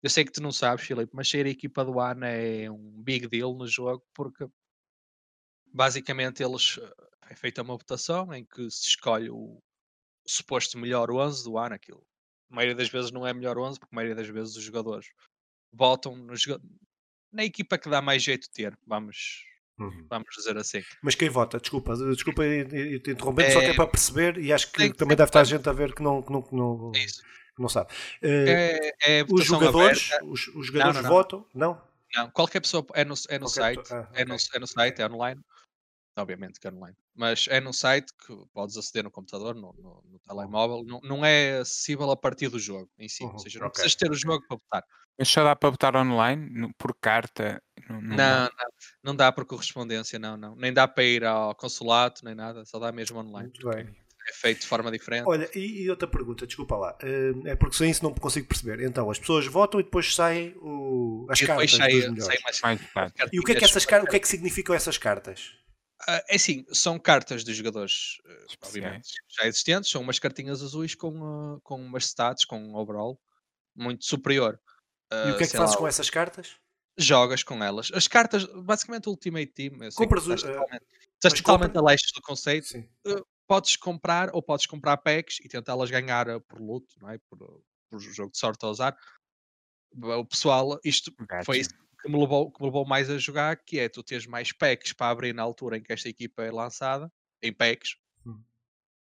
Eu 0.03 0.10
sei 0.10 0.25
que 0.25 0.31
tu 0.33 0.41
não 0.43 0.51
sabes, 0.51 0.86
Filipe, 0.86 1.12
mas 1.15 1.29
sair 1.29 1.45
a 1.45 1.50
equipa 1.50 1.83
do 1.86 1.98
ano 2.00 2.25
é 2.25 2.69
um 2.69 3.01
big 3.01 3.25
deal 3.27 3.55
no 3.55 3.65
jogo, 3.65 4.03
porque 4.13 4.45
basicamente 5.74 6.43
eles 6.43 6.77
eh, 6.81 6.93
é 7.29 7.36
feita 7.36 7.62
uma 7.62 7.74
votação 7.77 8.33
em 8.33 8.43
que 8.45 8.69
se 8.69 8.89
escolhe 8.89 9.29
o 9.29 9.62
suposto 10.27 10.77
melhor 10.77 11.10
11 11.10 11.43
do 11.43 11.57
ano. 11.57 11.75
Aquilo, 11.75 12.03
a 12.51 12.55
maioria 12.55 12.75
das 12.75 12.89
vezes 12.89 13.12
não 13.12 13.25
é 13.25 13.33
melhor 13.33 13.57
11, 13.57 13.79
porque 13.79 13.93
a 13.93 13.95
maioria 13.95 14.15
das 14.15 14.27
vezes 14.27 14.55
os 14.55 14.63
jogadores 14.63 15.07
votam 15.74 16.15
no 16.15 16.33
na 17.31 17.43
equipa 17.43 17.77
que 17.79 17.89
dá 17.89 18.00
mais 18.01 18.22
jeito 18.22 18.43
de 18.43 18.51
ter, 18.51 18.77
vamos, 18.86 19.43
Uhum. 19.79 20.05
vamos 20.07 20.27
dizer 20.36 20.55
assim. 20.55 20.83
Mas 21.01 21.15
quem 21.15 21.29
vota? 21.29 21.57
Desculpa, 21.60 21.95
desculpa 21.95 22.45
ir 22.45 23.00
te 23.01 23.10
interrompendo, 23.10 23.51
só 23.53 23.60
que 23.62 23.67
é 23.67 23.69
É- 23.72 23.74
para 23.74 23.88
perceber 23.89 24.38
e 24.38 24.53
acho 24.53 24.67
que 24.72 24.77
Tem- 24.77 24.91
também 24.93 25.15
tem 25.15 25.17
deve 25.17 25.29
estar 25.29 25.43
que- 25.43 25.50
gente 25.50 25.67
a 25.67 25.74
ver 25.74 25.95
que 25.95 26.03
não, 26.03 26.22
que 26.22 26.31
não, 26.31 26.41
que 26.43 26.53
não, 26.53 26.91
É 26.93 27.00
isso. 27.03 27.24
Não 27.57 27.69
sabe. 27.69 27.91
Eh, 28.22 28.91
É, 29.03 29.19
é 29.19 29.24
os 29.24 29.29
votação 29.29 29.60
jogadores, 29.60 30.10
os, 30.24 30.48
os 30.50 30.67
jogadores 30.67 30.95
não, 30.98 31.03
não. 31.03 31.10
votam? 31.10 31.48
Não? 31.53 31.81
Não, 32.15 32.29
qualquer 32.31 32.60
pessoa 32.60 32.86
é 32.93 33.03
no, 33.03 33.15
é 33.29 33.39
no 33.39 33.45
Qualquer 33.48 33.75
site, 33.75 33.93
ah, 33.93 34.07
é, 34.13 34.25
no, 34.25 34.36
ok. 34.36 34.45
é 34.53 34.60
no 34.60 34.67
site, 34.67 35.01
é 35.01 35.07
online. 35.07 35.41
Obviamente 36.15 36.60
que 36.60 36.67
é 36.67 36.72
online. 36.72 36.95
Mas 37.15 37.48
é 37.50 37.60
no 37.60 37.74
site 37.74 38.13
que 38.13 38.36
podes 38.53 38.77
aceder 38.77 39.03
no 39.03 39.10
computador, 39.10 39.55
no, 39.55 39.74
no- 39.74 40.03
no 40.05 40.19
telemóvel. 40.19 40.83
Não, 40.86 41.00
não 41.01 41.25
é 41.25 41.57
acessível 41.60 42.12
a 42.12 42.15
partir 42.15 42.50
do 42.50 42.60
jogo 42.60 42.88
em 43.00 43.10
si. 43.10 43.24
Uhum, 43.24 43.31
Ou 43.33 43.39
seja, 43.39 43.60
não 43.60 43.67
ok. 43.67 43.74
precisas 43.81 43.95
ter 43.95 44.12
o 44.12 44.15
jogo 44.15 44.45
para 44.48 44.57
votar. 44.57 44.83
Mas 45.17 45.27
só 45.29 45.43
dá 45.43 45.55
para 45.55 45.69
votar 45.71 45.95
online 45.95 46.49
no- 46.51 46.71
por 46.75 46.95
carta? 47.01 47.60
Não, 47.89 47.99
não 47.99 48.10
Não, 48.10 48.15
dá. 48.17 48.43
não, 48.43 48.67
não 49.04 49.15
dá 49.15 49.32
por 49.32 49.43
correspondência, 49.45 50.19
não, 50.19 50.38
não. 50.38 50.56
Nem 50.56 50.71
dá 50.71 50.88
para 50.88 51.04
ir 51.04 51.25
ao 51.25 51.56
consulato, 51.56 52.23
nem 52.23 52.36
nada. 52.36 52.63
Só 52.65 52.78
dá 52.78 52.91
mesmo 52.91 53.17
online. 53.19 53.49
Muito 53.49 53.67
bem. 53.69 53.95
É 54.29 54.33
feito 54.33 54.62
de 54.62 54.67
forma 54.67 54.89
diferente. 54.91 55.25
Olha, 55.27 55.49
e, 55.53 55.83
e 55.83 55.89
outra 55.89 56.07
pergunta, 56.07 56.47
desculpa 56.47 56.75
lá. 56.77 56.97
eh, 57.01 57.33
É 57.51 57.55
porque 57.55 57.75
sem 57.75 57.89
isso 57.89 58.03
não 58.03 58.13
consigo 58.13 58.47
perceber. 58.47 58.81
Então, 58.86 59.09
as 59.12 59.19
pessoas 59.19 59.45
votam 59.47 59.79
e 59.79 59.83
depois 59.83 60.15
saem 60.15 60.53
o, 60.57 61.27
as 61.29 61.39
e 61.39 61.45
depois 61.45 61.71
cartas 61.71 61.77
sai, 61.77 61.91
dos 61.91 62.01
sai 62.03 62.12
melhores. 62.12 62.41
mais 62.43 62.62
Mais 62.62 62.81
votados. 62.81 63.29
E 63.33 63.39
o 63.39 63.43
que 63.43 63.51
é 63.51 63.55
que 63.55 63.65
essas 63.65 63.83
o 63.83 64.07
que 64.07 64.15
é 64.15 64.19
que 64.19 64.27
significam 64.27 64.73
essas 64.75 64.97
cartas? 64.97 65.51
Ah, 66.07 66.23
é 66.29 66.36
assim, 66.36 66.65
são 66.71 66.99
cartas 66.99 67.43
dos 67.43 67.55
jogadores, 67.55 68.17
Especiais. 68.49 68.57
obviamente, 68.63 69.07
já 69.39 69.47
existentes, 69.47 69.89
são 69.89 70.01
umas 70.01 70.19
cartinhas 70.19 70.62
azuis 70.62 70.95
com, 70.95 71.23
ah, 71.23 71.59
com 71.63 71.75
umas 71.81 72.05
stats, 72.05 72.43
com 72.45 72.57
um 72.59 72.75
overall 72.75 73.19
muito 73.75 74.03
superior. 74.05 74.59
E 75.12 75.15
o 75.15 75.17
Ah, 75.33 75.38
que 75.38 75.43
é 75.43 75.47
que 75.47 75.55
fazes 75.57 75.75
lá, 75.75 75.79
com 75.79 75.88
essas 75.88 76.09
cartas? 76.09 76.55
Jogas 76.97 77.41
com 77.43 77.63
elas. 77.63 77.89
As 77.93 78.07
cartas, 78.07 78.43
basicamente, 78.45 79.07
o 79.07 79.12
Ultimate 79.12 79.47
Team, 79.47 79.73
eu 79.75 79.79
sei 79.79 79.89
que 79.91 79.95
Compras 79.95 80.27
o- 80.27 80.33
estás 80.33 80.43
eh, 80.43 80.47
totalmente, 80.53 80.83
estás 81.15 81.33
mas 81.33 81.41
totalmente 81.41 81.67
compra- 81.73 81.81
a 81.81 81.91
leste 81.91 82.13
do 82.13 82.21
conceito. 82.21 82.67
Podes 83.47 83.75
comprar 83.75 84.29
ou 84.34 84.41
podes 84.41 84.65
comprar 84.65 84.97
packs 84.97 85.39
e 85.41 85.47
tentá-las 85.47 85.89
ganhar 85.91 86.29
ah, 86.29 86.39
por 86.39 86.60
luto, 86.60 86.95
não 87.01 87.10
é? 87.10 87.17
Por, 87.29 87.63
por 87.89 87.99
jogo 87.99 88.32
de 88.32 88.38
sorte 88.38 88.65
a 88.65 88.69
usar. 88.69 88.97
O 89.95 90.25
pessoal, 90.25 90.79
isto 90.84 91.13
foi 91.45 91.60
isso 91.60 91.69
que 92.01 92.10
me, 92.10 92.19
levou, 92.19 92.51
que 92.51 92.60
me 92.60 92.67
levou 92.67 92.86
mais 92.86 93.10
a 93.10 93.17
jogar, 93.17 93.56
que 93.63 93.79
é 93.79 93.88
tu 93.88 94.01
teres 94.03 94.25
mais 94.25 94.51
packs 94.51 94.91
para 94.91 95.10
abrir 95.12 95.34
na 95.34 95.43
altura 95.43 95.77
em 95.77 95.84
que 95.84 95.93
esta 95.93 96.10
equipa 96.10 96.43
é 96.43 96.51
lançada, 96.51 97.12
em 97.41 97.53
packs, 97.53 97.95
Hum. 98.25 98.41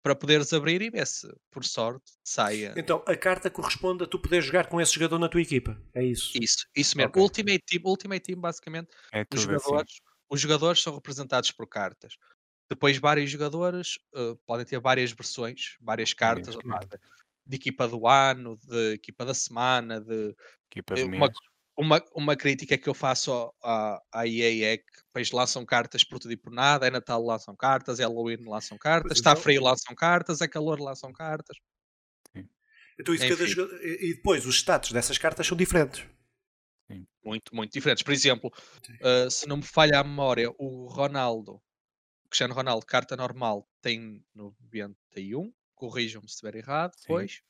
para 0.03 0.14
poderes 0.14 0.53
abrir 0.53 0.83
e 0.83 0.90
ver 0.90 1.07
se, 1.07 1.27
por 1.51 1.64
sorte, 1.64 2.12
saia. 2.23 2.75
Então, 2.77 3.03
a 3.07 3.16
carta 3.16 3.49
corresponde 3.51 4.05
a 4.05 4.07
tu 4.07 4.18
poderes 4.20 4.44
jogar 4.44 4.68
com 4.68 4.81
esse 4.81 4.92
jogador 4.92 5.18
na 5.18 5.29
tua 5.29 5.40
equipa. 5.40 5.81
É 5.94 6.05
isso. 6.05 6.33
Isso, 6.40 6.66
isso 6.77 6.97
mesmo. 6.97 7.09
Ok. 7.11 7.20
O 7.20 7.25
Ultimate 7.25 7.62
Team, 7.66 7.83
Ultimate 7.87 8.20
Team, 8.23 8.40
basicamente, 8.40 8.90
É 9.12 9.23
os 9.33 9.40
assim. 9.40 9.42
jogadores, 9.53 10.01
os 10.29 10.40
jogadores 10.40 10.83
são 10.83 10.94
representados 10.94 11.51
por 11.53 11.66
cartas. 11.66 12.14
Depois, 12.70 12.96
vários 12.98 13.31
jogadores 13.31 13.98
uh, 14.14 14.37
podem 14.46 14.64
ter 14.66 14.81
várias 14.81 15.12
versões, 15.12 15.77
várias 15.81 16.12
cartas, 16.14 16.55
de, 16.57 16.62
de 17.46 17.57
equipa 17.57 17.87
do 17.87 18.07
ano, 18.09 18.59
de 18.64 18.94
equipa 18.94 19.24
da 19.24 19.35
semana, 19.35 20.00
de 20.00 20.35
Equipa 20.70 20.94
eu- 20.98 21.09
do 21.09 21.14
uma- 21.16 21.27
mês. 21.27 21.38
uma, 21.77 22.05
uma 22.14 22.37
crítica 22.37 22.79
que 22.79 22.88
eu 22.88 22.94
faço 22.94 23.53
à, 23.62 24.00
à 24.12 24.27
EA 24.27 24.72
é 24.74 24.77
que 24.79 24.85
depois 25.07 25.31
lançam 25.31 25.64
cartas 25.66 26.03
por 26.03 26.18
tudo 26.18 26.33
e 26.33 26.37
por 26.37 26.53
nada, 26.53 26.87
é 26.87 26.90
Natal 26.90 27.22
lançam 27.22 27.55
cartas, 27.55 28.00
é 28.00 28.05
Halloween 28.05 28.38
lançam 28.48 28.79
cartas, 28.79 29.09
Pois 29.11 29.18
está 29.18 29.33
então- 29.33 29.42
frio 29.42 29.62
lançam 29.62 29.94
cartas, 29.94 30.40
é 30.40 30.48
calor 30.48 30.81
lançam 30.81 31.12
cartas. 31.12 31.57
Então, 32.98 33.12
isso 33.14 33.29
cada 33.29 33.44
jogador- 33.46 33.81
E 33.85 34.14
depois, 34.14 34.46
os 34.46 34.57
status 34.57 34.92
dessas 34.92 35.18
cartas 35.18 35.46
são 35.46 35.57
diferentes. 35.57 36.07
Muito, 37.24 37.55
muito 37.55 37.72
diferentes. 37.72 38.03
Por 38.05 38.12
exemplo, 38.12 38.53
uh, 39.00 39.31
se 39.31 39.48
não 39.48 39.57
me 39.57 39.62
falha 39.64 39.98
a 39.98 40.05
memória, 40.05 40.50
o 40.59 40.87
Ronaldo, 40.87 41.61
Cristiano 42.35 42.53
Ronaldo, 42.53 42.85
carta 42.85 43.16
normal, 43.16 43.64
tem 43.81 44.20
91, 44.35 45.53
corrijam-me 45.77 46.27
se 46.29 46.35
estiver 46.35 46.57
errado 46.57 46.92
Sim. 46.97 47.03
depois, 47.03 47.42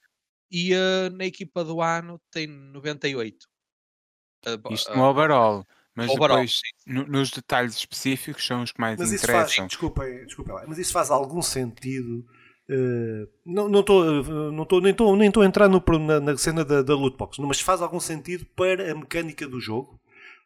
e 0.51 0.75
uh, 0.75 1.09
na 1.17 1.25
equipa 1.25 1.65
do 1.65 1.81
ano 1.81 2.21
tem 2.31 2.47
98. 2.47 3.47
Uh, 4.47 4.75
Isto 4.75 4.93
uh, 4.93 4.97
no 4.99 5.05
overall. 5.05 5.67
Mas 5.95 6.11
overall, 6.11 6.37
depois, 6.37 6.61
no- 6.87 7.07
nos 7.07 7.31
detalhes 7.31 7.77
específicos, 7.77 8.47
são 8.47 8.63
os 8.63 8.73
que 8.73 8.81
mais 8.81 9.01
Mas 9.01 9.11
isso 9.11 9.25
faz, 9.25 9.53
interessam. 9.53 9.67
desculpem, 9.67 10.27
desculpem 10.27 10.55
lá, 10.55 10.65
mas 10.67 10.77
isso 10.77 10.93
faz 10.93 11.11
algum 11.11 11.41
sentido? 11.41 12.27
eh, 12.69 13.27
não 13.47 13.81
estou 13.81 14.05
não 14.53 14.63
estou 14.65 14.81
nem 14.83 14.91
estou 14.91 15.17
nem 15.17 15.29
estou 15.29 15.43
a 15.43 15.47
entrar 15.47 15.69
no, 15.69 15.83
na, 16.01 16.21
na 16.21 16.37
cena 16.37 16.63
da, 16.65 16.83
da 16.83 16.95
loot 16.95 17.17
box, 17.17 17.39
mas 17.39 17.61
faz 17.61 17.81
algum 17.81 18.01
sentido 18.01 18.45
para 18.55 18.91
a 18.93 18.95
mecânica 18.95 19.47
do 19.49 19.61
jogo? 19.61 19.99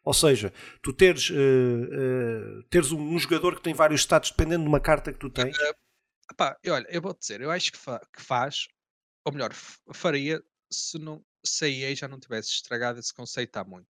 Ou 0.03 0.13
seja, 0.13 0.53
tu 0.81 0.93
teres, 0.93 1.29
eh, 1.29 1.35
eh, 1.35 2.63
teres 2.69 2.91
um, 2.91 3.17
jogador 3.19 3.55
que 3.55 3.61
tem 3.61 3.73
vários 3.73 4.01
status 4.01 4.31
dependendo 4.31 4.63
de 4.63 4.69
uma 4.69 4.79
carta 4.79 5.11
que 5.11 5.19
tu 5.19 5.29
tens. 5.29 5.55
Epá, 6.31 6.57
e 6.63 6.69
olha, 6.69 6.85
eu 6.89 7.01
vou-te 7.01 7.19
dizer, 7.19 7.41
eu 7.41 7.51
acho 7.51 7.71
que, 7.71 7.77
fa- 7.77 8.01
que 8.15 8.21
faz, 8.21 8.67
ou 9.25 9.33
melhor, 9.33 9.51
faria 9.53 10.41
se, 10.71 10.97
não, 10.99 11.23
se 11.43 11.65
EA 11.67 11.95
já 11.95 12.07
não 12.07 12.19
tivesse 12.19 12.49
estragado 12.49 12.99
esse 12.99 13.13
conceito 13.13 13.57
há 13.57 13.63
muito. 13.63 13.87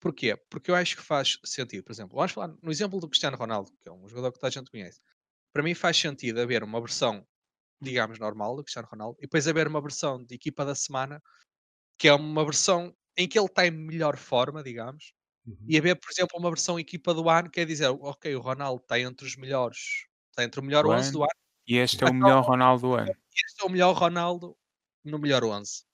Porquê? 0.00 0.36
Porque 0.50 0.70
eu 0.70 0.74
acho 0.74 0.96
que 0.96 1.02
faz 1.02 1.38
sentido. 1.44 1.82
Por 1.82 1.92
exemplo, 1.92 2.16
vamos 2.16 2.32
falar 2.32 2.54
no 2.62 2.70
exemplo 2.70 3.00
do 3.00 3.08
Cristiano 3.08 3.36
Ronaldo, 3.36 3.72
que 3.80 3.88
é 3.88 3.92
um 3.92 4.06
jogador 4.06 4.30
que 4.32 4.38
toda 4.38 4.48
a 4.48 4.50
gente 4.50 4.70
conhece. 4.70 5.00
Para 5.52 5.62
mim 5.62 5.74
faz 5.74 5.96
sentido 5.96 6.40
haver 6.40 6.62
uma 6.62 6.80
versão, 6.80 7.26
digamos, 7.80 8.18
normal 8.18 8.54
do 8.56 8.62
Cristiano 8.62 8.88
Ronaldo, 8.90 9.16
e 9.18 9.22
depois 9.22 9.48
haver 9.48 9.66
uma 9.66 9.80
versão 9.80 10.22
de 10.22 10.34
equipa 10.34 10.64
da 10.64 10.74
semana, 10.74 11.22
que 11.98 12.08
é 12.08 12.12
uma 12.12 12.44
versão 12.44 12.94
em 13.16 13.26
que 13.26 13.38
ele 13.38 13.46
está 13.46 13.66
em 13.66 13.70
melhor 13.70 14.18
forma, 14.18 14.62
digamos, 14.62 15.14
Uhum. 15.46 15.56
e 15.68 15.78
haver, 15.78 15.96
por 16.00 16.10
exemplo, 16.10 16.38
uma 16.38 16.50
versão 16.50 16.78
equipa 16.78 17.14
do 17.14 17.28
ano, 17.30 17.50
que 17.50 17.60
é 17.60 17.64
dizer, 17.64 17.88
ok, 17.88 18.34
o 18.36 18.40
Ronaldo 18.40 18.82
está 18.82 18.98
entre 19.00 19.26
os 19.26 19.36
melhores, 19.36 19.78
está 20.30 20.44
entre 20.44 20.60
o 20.60 20.62
melhor 20.62 20.84
Do 20.84 20.90
11 20.90 21.12
do 21.12 21.22
ano, 21.22 21.30
E 21.68 21.76
este 21.76 22.02
é 22.04 22.06
o 22.06 22.14
melhor 22.14 22.42
Ronaldo 22.44 22.82
do 22.88 22.94
ano. 22.94 23.16
este 23.34 23.62
é 23.62 23.66
o 23.66 23.70
melhor 23.70 23.94
Ronaldo 23.94 24.56
no 25.04 25.18
melhor 25.18 25.44
11. 25.44 25.84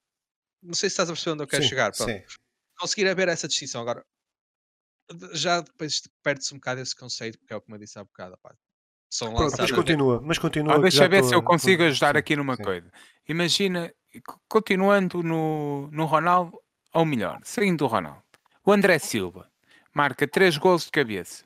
Não 0.63 0.73
sei 0.75 0.89
se 0.89 0.93
estás 0.95 1.09
a 1.09 1.13
perceber 1.13 1.33
onde 1.35 1.43
eu 1.43 1.47
quero 1.47 1.63
Sim, 1.63 1.69
chegar. 1.69 1.91
Pronto. 1.93 2.11
sim. 2.11 2.23
Conseguir 2.79 3.07
haver 3.09 3.29
essa 3.29 3.47
distinção. 3.47 3.81
Agora, 3.81 4.05
já 5.33 5.61
depois 5.61 6.01
perde-se 6.23 6.53
um 6.53 6.57
bocado 6.57 6.81
esse 6.81 6.95
conceito, 6.95 7.37
porque 7.39 7.53
é 7.53 7.55
o 7.57 7.61
que 7.61 7.71
me 7.71 7.77
disse 7.79 7.99
há 7.99 8.03
bocado. 8.03 8.37
pá. 8.41 8.55
São 9.09 9.33
Pronto, 9.35 9.57
mas 9.59 9.71
continua, 9.71 10.21
mas 10.21 10.39
continua. 10.39 10.75
Ah, 10.75 10.79
deixa 10.79 11.07
ver 11.07 11.17
estou 11.17 11.29
se 11.29 11.35
eu 11.35 11.43
consigo 11.43 11.83
ajudar 11.83 12.17
aqui 12.17 12.35
numa 12.35 12.55
sim. 12.55 12.63
coisa. 12.63 12.91
Imagina, 13.27 13.93
co- 14.25 14.41
continuando 14.49 15.21
no, 15.23 15.89
no 15.91 16.05
Ronaldo, 16.05 16.57
ou 16.93 17.05
melhor, 17.05 17.39
saindo 17.43 17.79
do 17.79 17.87
Ronaldo. 17.87 18.22
O 18.65 18.71
André 18.71 18.97
Silva 18.99 19.49
marca 19.93 20.27
3 20.27 20.57
gols 20.57 20.85
de 20.85 20.91
cabeça. 20.91 21.43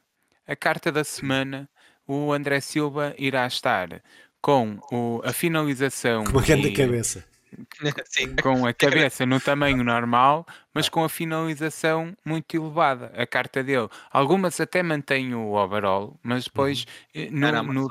A 0.47 0.55
carta 0.55 0.91
da 0.91 1.03
semana, 1.03 1.69
o 2.07 2.31
André 2.31 2.59
Silva 2.61 3.13
irá 3.17 3.45
estar 3.47 4.01
com 4.41 4.79
o- 4.91 5.21
a 5.25 5.33
finalização 5.33 6.23
Com 6.23 6.31
uma 6.31 6.41
grande 6.41 6.67
e- 6.69 6.73
cabeça. 6.73 7.25
Sim, 8.05 8.35
com 8.35 8.65
a 8.65 8.73
cabeça 8.73 9.25
no 9.25 9.39
tamanho 9.39 9.83
normal, 9.83 10.45
mas 10.73 10.89
com 10.89 11.03
a 11.03 11.09
finalização 11.09 12.15
muito 12.23 12.55
elevada. 12.55 13.11
A 13.15 13.25
carta 13.25 13.63
dele, 13.63 13.87
algumas 14.11 14.59
até 14.59 14.83
mantêm 14.83 15.33
o 15.33 15.53
overall, 15.53 16.19
mas 16.21 16.43
depois 16.43 16.85
eh, 17.13 17.29
no, 17.31 17.39
Não, 17.39 17.51
não, 17.53 17.63
mas 17.63 17.75
no 17.75 17.89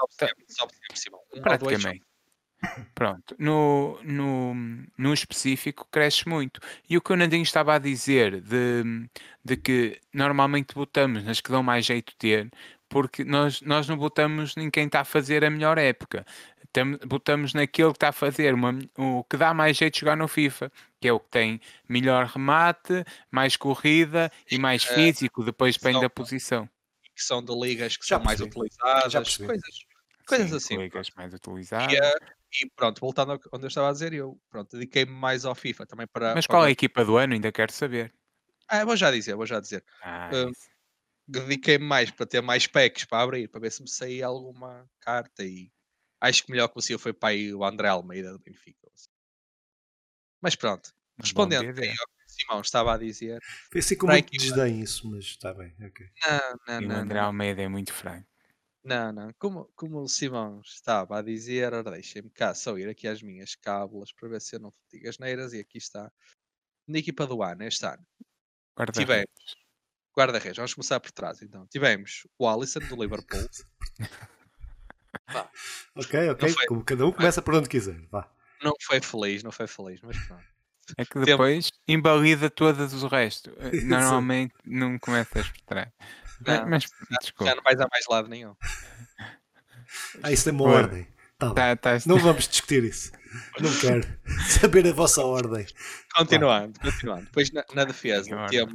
Simão. 0.95 1.21
Um 1.35 1.39
ou 1.39 1.43
dois 1.43 1.59
praticamente. 1.59 2.05
Pronto, 2.95 3.35
no, 3.39 3.99
no, 4.03 4.55
no 4.97 5.13
específico 5.15 5.87
cresce 5.91 6.29
muito. 6.29 6.61
E 6.89 6.97
o 6.97 7.01
que 7.01 7.13
o 7.13 7.17
Nandinho 7.17 7.43
estava 7.43 7.75
a 7.75 7.79
dizer 7.79 8.41
de, 8.41 9.09
de 9.45 9.57
que 9.57 10.01
normalmente 10.13 10.75
botamos 10.75 11.23
nas 11.25 11.41
que 11.41 11.51
dão 11.51 11.63
mais 11.63 11.85
jeito 11.85 12.11
de 12.13 12.17
ter, 12.17 12.51
porque 12.89 13.25
nós, 13.25 13.61
nós 13.61 13.87
não 13.89 13.97
botamos 13.97 14.57
em 14.57 14.71
quem 14.71 14.87
está 14.87 15.01
a 15.01 15.05
fazer 15.05 15.45
a 15.45 15.51
melhor 15.51 15.77
época. 15.79 16.25
Tem- 16.73 16.97
botamos 17.07 17.53
naquele 17.55 17.91
que 17.91 17.97
está 17.97 18.09
a 18.09 18.13
fazer 18.13 18.55
uma- 18.55 18.79
o 18.97 19.23
que 19.25 19.37
dá 19.37 19.53
mais 19.55 19.77
jeito 19.77 19.95
de 19.95 20.01
jogar 20.01 20.17
no 20.17 20.27
FIFA, 20.29 20.71
que 21.01 21.09
é 21.09 21.13
o 21.13 21.21
que 21.21 21.29
tem 21.29 21.61
melhor 21.89 22.27
remate, 22.27 23.05
mais 23.31 23.57
corrida 23.57 24.31
e 24.51 24.59
mais 24.59 24.85
eh, 24.85 24.95
físico, 24.95 25.45
depois 25.45 25.77
depende 25.77 26.01
da 26.01 26.11
posição. 26.11 26.69
que 27.15 27.23
são 27.23 27.43
de 27.43 27.55
ligas 27.55 27.97
que 27.97 28.07
Já 28.07 28.17
são 28.17 28.25
mais 28.25 28.41
percebi, 28.41 28.59
utilizadas, 28.61 29.13
já 29.13 29.21
percebi. 29.23 29.47
coisas, 29.47 29.87
coisas 30.27 30.51
Sim, 30.51 30.57
assim. 30.57 30.79
ligas 30.79 31.09
mais 31.17 31.33
E, 31.33 31.37
utilizadas. 31.37 31.95
eh, 31.95 32.15
e 32.63 32.71
pronto, 32.71 33.01
voltando 33.01 33.33
ao 33.33 33.39
que- 33.39 33.49
onde 33.53 33.65
eu 33.65 33.69
estava 33.69 33.89
a 33.91 33.93
dizer, 33.93 34.13
eu 34.13 34.41
pronto, 34.51 34.77
dediquei-me 34.77 35.13
mais 35.13 35.45
ao 35.45 35.55
FIFA 35.55 35.87
também 35.87 36.07
para. 36.07 36.37
Mas 36.37 36.47
para 36.47 36.57
qual 36.59 36.65
é 36.65 36.69
a 36.69 36.71
equipa 36.71 37.05
do 37.05 37.17
ano? 37.17 37.35
Ainda 37.35 37.51
quero 37.51 37.73
saber. 37.73 38.15
Ah, 38.69 38.85
vou 38.85 38.97
já 38.97 39.11
dizer, 39.11 39.35
vou 39.37 39.47
já 39.47 39.61
dizer. 39.61 39.85
Ah, 40.01 40.39
isso. 40.43 40.71
Dediquei-me 41.29 41.85
mais 41.85 42.11
para 42.11 42.27
ter 42.27 42.41
mais 42.41 42.67
packs 42.67 43.05
para 43.05 43.23
abrir, 43.23 43.49
para 43.49 43.61
ver 43.61 43.71
se 43.73 43.81
me 43.83 43.89
saía 43.89 44.27
alguma 44.27 44.89
carta 45.01 45.45
e 45.45 45.71
acho 46.21 46.45
que 46.45 46.51
o 46.51 46.53
melhor 46.53 46.69
que 46.69 46.75
conseguiu 46.75 46.99
foi 46.99 47.13
para 47.13 47.31
aí 47.31 47.53
o 47.55 47.65
André 47.65 47.89
Almeida 47.89 48.33
do 48.33 48.39
Benfica. 48.41 48.89
assim. 48.95 49.09
Mas 50.41 50.57
pronto, 50.57 50.93
Bom 51.19 51.23
respondendo 51.23 51.79
aí 51.81 51.89
ao 51.91 52.07
que 52.07 52.25
o 52.27 52.29
Simão 52.31 52.61
estava 52.61 52.95
a 52.95 52.99
dizer, 52.99 53.43
Foi 53.71 53.81
assim 53.81 53.97
com 53.97 54.07
Para 54.07 54.15
muito 54.15 54.27
aqui, 54.27 54.37
desdém 54.37 54.81
isso, 54.81 55.09
mas 55.11 55.25
está 55.25 55.53
bem. 55.55 55.75
ok. 55.81 56.07
não, 56.23 56.59
não, 56.67 56.81
E 56.81 56.87
o 56.89 56.95
não, 56.95 57.03
André 57.03 57.21
não. 57.21 57.21
Almeida 57.21 57.63
é 57.63 57.69
muito 57.69 57.93
franco. 57.93 58.29
Não, 58.87 59.13
não. 59.13 59.33
Como, 59.39 59.65
como 59.75 60.01
o 60.01 60.09
Simão 60.09 60.61
estava 60.65 61.19
a 61.19 61.23
dizer, 61.23 61.73
ora 61.75 61.91
deixem-me 61.91 62.31
cá 62.31 62.55
só 62.55 62.79
ir 62.79 62.89
aqui 62.89 63.09
às 63.09 63.21
minhas 63.21 63.55
cábulas 63.57 64.13
para 64.13 64.29
ver 64.29 64.41
se 64.41 64.55
eu 64.57 64.61
não 64.61 64.73
digo 64.93 65.09
as 65.09 65.19
neiras. 65.19 65.53
E 65.53 65.59
aqui 65.61 65.79
está. 65.79 66.11
Na 66.87 66.99
equipa 66.99 67.27
do 67.27 67.43
ano, 67.43 67.65
este 67.65 67.85
ano, 67.85 68.07
Guarda-redes. 68.79 69.27
guarda-redes. 70.17 70.57
Vamos 70.57 70.75
começar 70.75 71.01
por 71.01 71.11
trás 71.11 71.43
então. 71.43 71.67
Tivemos 71.67 72.27
o 72.39 72.49
Alisson 72.49 72.79
do 72.81 72.95
Liverpool. 73.03 73.49
Vá, 75.33 75.51
Ok, 75.97 76.29
ok. 76.31 76.49
foi. 76.51 76.67
Como 76.67 76.85
cada 76.85 77.05
um 77.07 77.13
começa 77.13 77.43
por 77.43 77.55
onde 77.55 77.69
quiser. 77.69 78.01
Vá. 78.09 78.31
não 78.63 78.73
foi 78.83 79.01
feliz, 79.01 79.43
não 79.43 79.51
foi 79.51 79.67
feliz, 79.67 80.01
mas 80.01 80.17
pronto. 80.27 80.45
É 80.97 81.05
que 81.05 81.19
depois 81.19 81.71
invalida 81.89 82.49
todas 82.49 82.93
o 83.03 83.09
resto. 83.09 83.51
Exato. 83.73 83.87
Normalmente 83.87 84.55
não 84.65 84.97
começas 85.01 85.49
por 85.49 85.61
trás. 85.63 85.89
Mas, 86.45 86.61
Não, 86.61 86.69
mas 86.69 86.83
Já 86.83 87.17
desculpa. 87.21 87.55
não 87.55 87.63
vais 87.63 87.81
a 87.81 87.89
mais 87.91 88.05
lado 88.09 88.29
nenhum. 88.29 88.55
Ah, 90.23 90.33
isso 90.33 90.45
tem 90.45 90.53
uma 90.53 90.65
ordem. 90.65 91.07
Tá. 91.39 91.53
Tá, 91.53 91.77
tá, 91.77 91.91
Não 92.07 92.19
vamos 92.19 92.49
discutir 92.49 92.83
isso. 92.85 93.13
Não 93.61 93.71
quero 93.79 94.03
saber 94.49 94.87
a 94.87 94.93
vossa 94.93 95.23
ordem. 95.23 95.67
Continuando, 96.15 96.79
continuando. 96.81 97.25
Depois 97.27 97.51
na, 97.53 97.65
na 97.75 97.85
defesa 97.85 98.47
temos. 98.49 98.75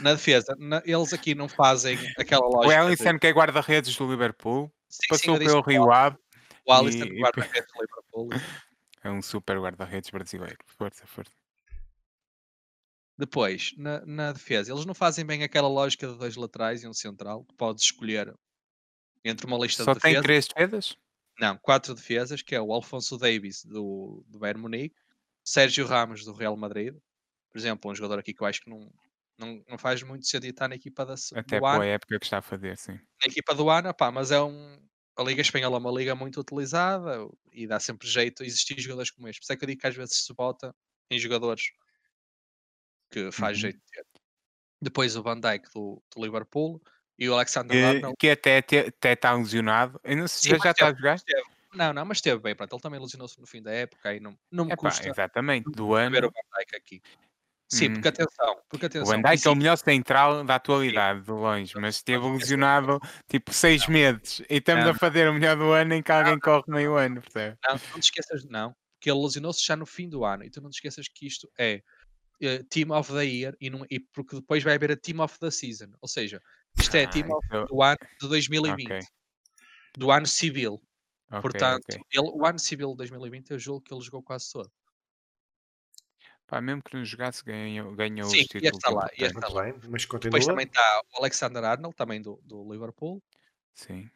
Na 0.00 0.14
defesa, 0.14 0.56
na- 0.58 0.82
eles 0.86 1.12
aqui 1.12 1.34
não 1.34 1.48
fazem 1.48 1.98
aquela 2.18 2.46
O 2.46 2.50
lógica. 2.64 3.12
de- 3.12 3.18
que 3.18 3.26
é 3.26 3.30
guarda-redes 3.30 3.94
do 3.94 4.10
Liverpool, 4.10 4.72
Sim, 4.88 4.98
sim, 5.02 5.06
passou 5.10 5.38
disse 5.38 5.50
pelo 5.50 5.60
o 5.60 5.66
Rio 5.66 5.92
Ave, 5.92 6.16
O 6.66 6.72
Alisson, 6.72 7.04
e- 7.04 7.20
guarda-redes 7.20 7.66
do 7.74 7.80
Liverpool. 7.82 8.30
é 9.04 9.10
um 9.10 9.20
super 9.20 9.58
guarda-redes 9.60 10.08
brasileiro. 10.10 10.56
Força, 10.78 11.06
força. 11.06 11.30
Depois, 13.18 13.72
na, 13.76 14.04
na 14.06 14.32
defesa, 14.32 14.72
eles 14.72 14.84
não 14.86 14.94
fazem 14.94 15.24
bem 15.24 15.42
aquela 15.42 15.68
lógica 15.68 16.08
de 16.08 16.18
dois 16.18 16.36
laterais 16.36 16.82
e 16.82 16.88
um 16.88 16.94
central, 16.94 17.44
que 17.44 17.54
podes 17.56 17.84
escolher 17.84 18.34
entre 19.24 19.46
uma 19.46 19.58
lista 19.58 19.84
Só 19.84 19.94
de 19.94 20.00
tem 20.00 20.16
defesa. 20.16 20.22
três 20.22 20.46
defesas? 20.48 20.96
Não, 21.38 21.56
quatro 21.58 21.94
defesas, 21.94 22.42
que 22.42 22.54
é 22.54 22.60
o 22.60 22.72
Alfonso 22.72 23.16
Davis 23.18 23.64
do, 23.64 24.24
do 24.28 24.38
Bayern 24.38 24.60
Munique, 24.60 24.96
Sérgio 25.44 25.86
Ramos 25.86 26.24
do 26.24 26.32
Real 26.32 26.56
Madrid, 26.56 26.94
por 27.50 27.58
exemplo, 27.58 27.90
um 27.90 27.94
jogador 27.94 28.18
aqui 28.18 28.34
que 28.34 28.42
eu 28.42 28.46
acho 28.46 28.60
que 28.62 28.70
não, 28.70 28.90
não, 29.38 29.64
não 29.68 29.78
faz 29.78 30.02
muito 30.02 30.26
sentido 30.26 30.50
estar 30.52 30.68
na 30.68 30.74
equipa 30.76 31.04
da, 31.06 31.14
Até 31.34 31.60
do 31.60 31.66
pela 31.68 31.84
época 31.86 32.18
que 32.18 32.24
está 32.24 32.38
a 32.38 32.42
fazer, 32.42 32.76
sim. 32.78 32.98
na 33.24 33.30
equipa 33.30 33.54
do 33.54 33.70
ano, 33.70 33.94
pá, 33.94 34.10
mas 34.10 34.30
é 34.30 34.40
um. 34.42 34.78
A 35.16 35.22
Liga 35.22 35.42
Espanhola 35.42 35.76
é 35.76 35.78
uma 35.78 35.92
liga 35.92 36.14
muito 36.14 36.40
utilizada 36.40 37.18
e 37.52 37.66
dá 37.66 37.78
sempre 37.78 38.08
jeito 38.08 38.42
a 38.42 38.46
existir 38.46 38.80
jogadores 38.80 39.10
como 39.10 39.28
este. 39.28 39.40
Por 39.40 39.44
isso 39.44 39.52
é 39.52 39.56
que 39.56 39.64
eu 39.64 39.66
digo 39.68 39.80
que 39.80 39.86
às 39.86 39.94
vezes 39.94 40.24
se 40.24 40.32
bota 40.34 40.74
em 41.10 41.18
jogadores 41.18 41.64
que 43.12 43.30
faz 43.30 43.56
Uhum. 43.58 43.60
jeito 43.62 43.76
de 43.78 43.84
ter. 43.92 44.06
Depois 44.80 45.14
o 45.14 45.22
Van 45.22 45.38
Dijk 45.38 45.68
do, 45.74 46.02
do 46.14 46.22
Liverpool 46.24 46.82
e 47.18 47.28
o 47.28 47.34
Alexander 47.34 47.70
Que, 47.76 47.84
Arnold. 47.84 48.16
que 48.18 48.28
até 48.30 48.64
está 49.12 49.32
lesionado. 49.34 50.00
Eu 50.02 50.16
não 50.16 50.26
sei, 50.26 50.52
Sim, 50.56 50.58
já, 50.62 50.70
está 50.72 50.88
a 50.88 50.94
jogar? 50.94 51.14
esteve- 51.16 51.42
Não, 51.74 51.92
não, 51.92 52.04
mas 52.04 52.18
esteve 52.18 52.40
bem, 52.42 52.54
pronto. 52.56 52.74
Ele 52.74 52.82
também 52.82 52.98
ilusionou-se 52.98 53.38
no 53.40 53.46
fim 53.46 53.62
da 53.62 53.70
época 53.70 54.12
e 54.14 54.18
não, 54.20 54.36
não 54.50 54.64
me 54.64 54.72
Epá, 54.72 54.88
custa 54.88 55.08
exatamente, 55.08 55.70
do 55.70 55.88
ver 55.94 56.00
ano. 56.06 56.16
o 56.28 56.30
Van 56.30 56.58
Dijk 56.58 56.76
aqui. 56.76 57.02
Sim, 57.70 57.88
Hum. 57.88 57.92
porque 57.94 58.08
atenção, 58.08 58.62
porque 58.68 58.84
O 58.84 58.88
atenção. 58.88 59.22
Van 59.22 59.22
Dijk 59.22 59.46
é 59.46 59.50
o 59.50 59.54
melhor 59.56 59.76
central 59.78 60.44
da 60.44 60.56
atualidade, 60.56 61.22
de 61.22 61.30
longe, 61.30 61.72
mas 61.76 61.96
esteve 61.96 62.26
lesionado 62.28 62.98
tipo 63.28 63.52
seis 63.54 63.86
meses 63.86 64.40
e 64.50 64.56
estamos 64.56 64.84
Não. 64.84 64.90
a 64.90 64.94
fazer 64.94 65.28
o 65.30 65.32
melhor 65.34 65.56
do 65.56 65.70
ano 65.72 65.94
em 65.94 66.02
que 66.02 66.12
alguém 66.12 66.38
corre 66.38 66.64
meio 66.66 66.96
ano, 66.96 67.22
percebe? 67.22 67.56
Não, 67.64 67.72
não 67.72 67.78
te 68.00 68.04
esqueças, 68.04 68.44
não, 68.44 68.74
porque 68.98 69.10
ele 69.10 69.22
lesionou-se 69.22 69.64
já 69.64 69.74
no 69.74 69.86
fim 69.86 70.06
do 70.10 70.22
ano, 70.24 70.44
e 70.44 70.50
tu 70.50 70.60
não 70.60 70.68
te 70.68 70.74
esqueças 70.74 71.06
que 71.08 71.26
isto 71.26 71.50
é 71.56 71.82
eh, 72.42 72.62
Team 72.68 72.90
of 72.90 73.12
the 73.12 73.24
Year 73.24 73.56
e, 73.60 73.70
não, 73.70 73.86
e 73.90 73.98
porque 74.00 74.36
depois 74.36 74.62
vai 74.62 74.74
haver 74.74 74.92
a 74.92 74.96
Team 74.96 75.20
of 75.20 75.38
the 75.38 75.50
Season, 75.50 75.90
ou 76.00 76.08
seja, 76.08 76.40
isto 76.78 76.94
é 76.96 77.04
Ah, 77.04 77.10
Team 77.10 77.30
of 77.30 77.46
então- 77.46 77.64
do 77.66 77.82
ano 77.82 77.98
de 78.20 78.28
2020, 78.28 78.86
Ok. 78.92 79.00
do 79.96 80.10
ano 80.10 80.26
civil. 80.26 80.82
Ok, 81.30 81.40
Portanto, 81.42 81.84
ok. 81.88 82.00
ele, 82.12 82.28
o 82.34 82.44
ano 82.46 82.58
civil 82.58 82.90
de 82.90 82.96
2020 82.98 83.50
eu 83.50 83.58
julgo 83.58 83.80
que 83.80 83.94
ele 83.94 84.02
jogou 84.02 84.22
quase 84.22 84.52
todo. 84.52 84.70
Pá, 86.46 86.60
mesmo 86.60 86.82
que 86.82 86.94
não 86.94 87.02
jogasse, 87.04 87.42
ganhou, 87.42 87.94
ganhou 87.94 88.28
Sim, 88.28 88.40
os 88.42 88.46
títulos. 88.46 88.76
estar 88.76 88.90
lá, 88.90 89.08
estar 89.16 89.32
Muito 89.32 89.54
bem, 89.54 89.72
mas 89.90 90.02
Depois 90.02 90.06
continua. 90.06 90.46
também 90.46 90.66
está 90.66 91.02
o 91.14 91.18
Alexander 91.20 91.64
Arnold, 91.64 91.96
também 91.96 92.20
do, 92.20 92.38
do 92.44 92.70
Liverpool. 92.70 93.22
Sim. 93.74 94.10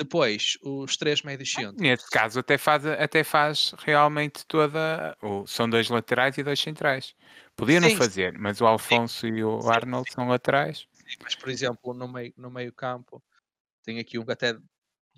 Depois, 0.00 0.56
os 0.62 0.96
três 0.96 1.20
médios 1.20 1.52
centros. 1.52 1.76
Neste 1.78 2.08
caso, 2.08 2.40
até 2.40 2.56
faz, 2.56 2.86
até 2.86 3.22
faz 3.22 3.74
realmente 3.78 4.46
toda. 4.46 5.14
o- 5.22 5.46
são 5.46 5.68
dois 5.68 5.90
laterais 5.90 6.38
e 6.38 6.42
dois 6.42 6.58
centrais. 6.58 7.14
Podia 7.54 7.78
não 7.80 7.88
Sim, 7.88 7.94
sim. 7.96 7.98
fazer, 7.98 8.38
mas 8.38 8.62
o 8.62 8.66
Alfonso 8.66 9.26
e 9.26 9.44
o 9.44 9.60
Sim, 9.60 9.68
Arnold 9.68 10.10
são 10.10 10.26
laterais. 10.26 10.86
Sim, 10.90 11.16
mas 11.22 11.34
por 11.34 11.50
exemplo, 11.50 11.92
no 11.92 12.08
meio, 12.08 12.32
no 12.38 12.50
meio 12.50 12.72
campo, 12.72 13.22
tem 13.84 13.98
aqui 13.98 14.18
um 14.18 14.24
que 14.24 14.32
até 14.32 14.54
de 14.54 14.62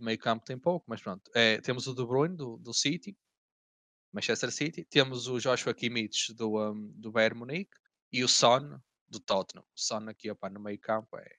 meio 0.01 0.19
campo 0.19 0.45
tem 0.45 0.59
pouco, 0.59 0.85
mas 0.89 1.01
pronto. 1.01 1.31
É, 1.33 1.61
temos 1.61 1.87
o 1.87 1.95
De 1.95 2.05
Bruyne 2.05 2.37
do, 2.37 2.57
do 2.57 2.75
City, 2.75 3.17
Manchester 4.13 4.51
City, 4.51 4.85
temos 4.85 5.29
o 5.29 5.39
Joshua 5.39 5.73
Kimmich 5.75 6.35
do, 6.35 6.59
um, 6.59 6.89
do 6.97 7.13
Bayern 7.13 7.39
Munique 7.39 7.77
e 8.13 8.25
o 8.25 8.29
Son 8.29 8.81
do 9.09 9.21
Tottenham. 9.21 9.63
O 9.65 9.81
Son 9.81 10.09
aqui 10.09 10.29
opa, 10.31 10.51
no 10.51 10.59
meio 10.61 10.79
campo 10.81 11.17
é, 11.19 11.37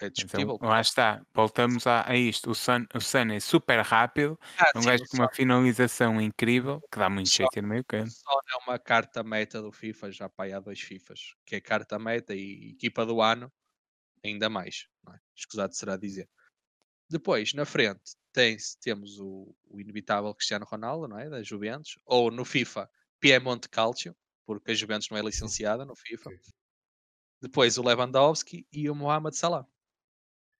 é 0.00 0.10
discutível. 0.10 0.54
Então, 0.56 0.68
lá 0.68 0.80
está, 0.80 1.24
voltamos 1.34 1.86
a, 1.86 2.08
a 2.10 2.16
isto. 2.16 2.50
O 2.50 2.54
Sun, 2.54 2.84
o 2.94 3.00
Sun 3.00 3.32
é 3.32 3.40
super 3.40 3.80
rápido, 3.80 4.38
Ah, 4.58 4.70
um 4.76 4.82
sim, 4.82 4.88
gajo 4.88 5.04
com 5.10 5.16
uma 5.18 5.28
finalização 5.32 6.20
incrível, 6.20 6.80
que 6.92 6.98
dá 6.98 7.08
muito 7.08 7.28
Só- 7.30 7.36
jeito 7.36 7.62
no 7.62 7.68
meio 7.68 7.82
o 7.82 7.84
campo. 7.84 8.10
Son 8.10 8.38
é 8.52 8.56
uma 8.70 8.78
carta 8.78 9.22
meta 9.22 9.60
do 9.62 9.72
FIFA, 9.72 10.10
já 10.12 10.28
pá, 10.28 10.46
há 10.54 10.60
dois 10.60 10.80
FIFAs, 10.80 11.34
que 11.44 11.56
é 11.56 11.60
carta 11.60 11.98
meta 11.98 12.34
e 12.34 12.70
equipa 12.72 13.04
do 13.06 13.20
ano, 13.22 13.50
ainda 14.24 14.48
mais. 14.50 14.86
Não 15.04 15.14
é? 15.14 15.18
Escusado 15.34 15.74
será 15.74 15.96
dizer. 15.96 16.28
Depois, 17.08 17.52
na 17.54 17.64
frente, 17.64 18.16
tem, 18.32 18.56
temos 18.82 19.18
o, 19.20 19.54
o 19.68 19.80
inevitável 19.80 20.34
Cristiano 20.34 20.66
Ronaldo, 20.66 21.06
não 21.08 21.18
é? 21.18 21.30
Da 21.30 21.42
Juventus, 21.42 21.98
ou 22.04 22.30
no 22.30 22.44
FIFA, 22.44 22.90
Piemonte 23.20 23.68
Calcio, 23.68 24.14
porque 24.44 24.72
a 24.72 24.74
Juventus 24.74 25.08
não 25.10 25.16
é 25.16 25.22
licenciada 25.22 25.84
no 25.84 25.94
FIFA. 25.94 26.30
Depois 27.40 27.78
o 27.78 27.82
Lewandowski 27.82 28.66
e 28.72 28.90
o 28.90 28.94
Mohamed 28.94 29.36
Salah. 29.36 29.66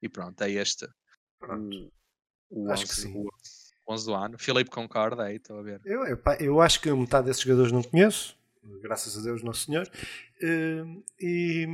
E 0.03 0.09
pronto, 0.09 0.41
é 0.43 0.51
este 0.51 0.87
Pronto. 1.39 1.93
o, 2.51 2.71
Acho 2.71 2.85
que 2.85 2.93
11, 2.93 3.03
sim. 3.03 3.15
o 3.15 3.93
11 3.93 4.07
do 4.07 4.15
ano. 4.15 4.39
Filipe 4.39 4.71
concorda 4.71 5.25
aí, 5.25 5.37
estou 5.37 5.59
a 5.59 5.63
ver. 5.63 5.81
Eu, 5.85 6.05
eu, 6.07 6.19
eu 6.41 6.61
acho 6.61 6.81
que 6.81 6.91
metade 6.93 7.27
desses 7.27 7.43
jogadores 7.43 7.73
não 7.73 7.83
conheço. 7.83 8.37
graças 8.83 9.17
a 9.17 9.23
Deus 9.23 9.43
Nosso 9.43 9.67
Senhor. 9.67 9.89
Eh, 10.41 10.85
e, 11.21 11.69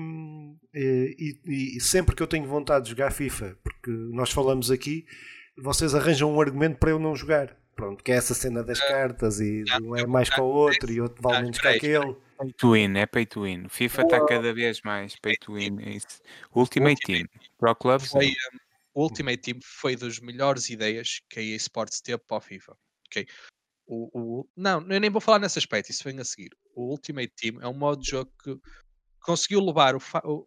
e, 0.74 1.38
e, 1.44 1.76
e, 1.76 1.80
sempre 1.80 2.14
que 2.14 2.22
eu 2.22 2.26
tenho 2.26 2.46
vontade 2.46 2.84
de 2.84 2.90
jogar 2.90 3.10
FIFA, 3.10 3.56
porque 3.62 3.90
nós 3.90 4.30
falamos 4.30 4.70
aqui, 4.70 5.06
vocês 5.56 5.94
arranjam 5.94 6.32
um 6.32 6.40
argumento 6.40 6.78
para 6.78 6.90
eu 6.90 6.98
não 6.98 7.16
jogar. 7.16 7.56
Pronto, 7.74 8.04
que 8.04 8.12
é 8.12 8.16
essa 8.16 8.34
cena 8.34 8.62
das 8.62 8.80
cartas 8.80 9.40
e 9.40 9.64
um 9.82 9.96
é 9.96 10.06
mais 10.06 10.28
que 10.28 10.40
o 10.40 10.44
outro 10.44 10.92
e 10.92 11.00
outro 11.00 11.22
vale 11.22 11.42
menos 11.42 11.58
que 11.58 11.66
aquele. 11.66 12.14
Pay 12.42 12.52
to 12.54 12.72
win, 12.72 12.96
é 12.96 13.06
pay 13.06 13.26
to 13.26 13.42
win. 13.42 13.68
FIFA 13.68 14.02
está 14.02 14.26
cada 14.26 14.52
vez 14.52 14.80
mais 14.82 15.14
pay 15.16 15.36
to 15.36 15.54
win. 15.54 15.80
É 15.80 15.90
isso. 15.90 16.20
Ultimate, 16.54 17.00
Team. 17.00 17.26
Pro 17.58 17.74
Clubs. 17.76 18.08
Foi, 18.08 18.28
um, 18.28 18.58
o 18.94 19.02
Ultimate 19.04 19.38
Team 19.38 19.58
foi 19.62 19.96
das 19.96 20.18
melhores 20.18 20.68
ideias 20.68 21.20
que 21.28 21.38
a 21.38 21.42
eSports 21.42 22.00
teve 22.00 22.18
para 22.18 22.36
o 22.36 22.40
FIFA. 22.40 22.76
Ok? 23.06 23.26
O, 23.86 24.10
o, 24.12 24.48
não, 24.56 24.80
eu 24.90 25.00
nem 25.00 25.10
vou 25.10 25.20
falar 25.20 25.38
nesse 25.38 25.58
aspecto, 25.58 25.90
isso 25.90 26.04
vem 26.04 26.18
a 26.18 26.24
seguir. 26.24 26.50
O 26.74 26.90
Ultimate 26.90 27.32
Team 27.36 27.60
é 27.60 27.68
um 27.68 27.74
modo 27.74 28.02
de 28.02 28.10
jogo 28.10 28.32
que 28.42 28.56
conseguiu 29.20 29.60
levar 29.60 29.94
o, 29.94 30.00
o 30.24 30.46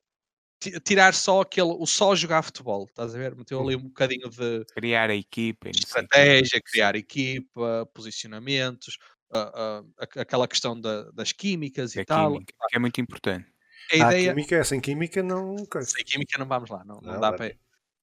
tirar 0.84 1.14
só 1.14 1.42
aquele, 1.42 1.70
o 1.78 1.86
só 1.86 2.16
jogar 2.16 2.42
futebol, 2.42 2.86
estás 2.86 3.14
a 3.14 3.18
ver? 3.18 3.36
Meteu 3.36 3.62
ali 3.62 3.76
um 3.76 3.84
bocadinho 3.84 4.30
de 4.30 4.66
criar 4.74 5.10
a 5.10 5.16
equipa, 5.16 5.70
estratégia, 5.70 6.62
criar 6.62 6.96
equipa, 6.96 7.88
posicionamentos, 7.94 8.98
uh, 9.32 9.82
uh, 9.82 9.94
aquela 10.20 10.48
questão 10.48 10.80
da, 10.80 11.12
das 11.12 11.32
químicas 11.32 11.96
e 11.96 12.06
tal. 12.06 12.34
Química, 12.34 12.54
que 12.70 12.76
é 12.76 12.80
muito 12.80 13.02
importante. 13.02 13.48
A 13.92 13.96
ideia... 13.96 14.32
Ah, 14.32 14.34
química, 14.34 14.64
sem 14.64 14.82
química 14.82 15.24
não. 15.24 15.58
Sem 15.82 16.04
química 16.04 16.38
não 16.40 16.48
vamos 16.48 16.70
lá, 16.70 16.84
não, 16.84 17.00
não, 17.02 17.14
não 17.14 17.20
dá 17.20 17.34
para 17.34 17.56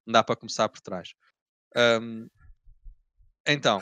não 0.04 0.12
dá 0.12 0.24
para 0.24 0.36
começar 0.36 0.68
por 0.68 0.80
trás. 0.80 1.14
Um, 1.76 2.28
então, 3.46 3.80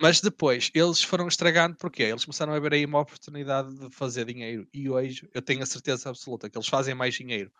mas 0.00 0.20
depois 0.20 0.70
eles 0.74 1.02
foram 1.02 1.28
estragando 1.28 1.76
porque 1.76 2.02
eles 2.02 2.24
começaram 2.24 2.52
a 2.52 2.60
ver 2.60 2.74
aí 2.74 2.84
uma 2.84 3.00
oportunidade 3.00 3.74
de 3.74 3.90
fazer 3.94 4.24
dinheiro 4.24 4.66
e 4.72 4.88
hoje 4.90 5.28
eu 5.34 5.42
tenho 5.42 5.62
a 5.62 5.66
certeza 5.66 6.10
absoluta 6.10 6.48
que 6.48 6.56
eles 6.56 6.68
fazem 6.68 6.94
mais 6.94 7.14
dinheiro 7.14 7.52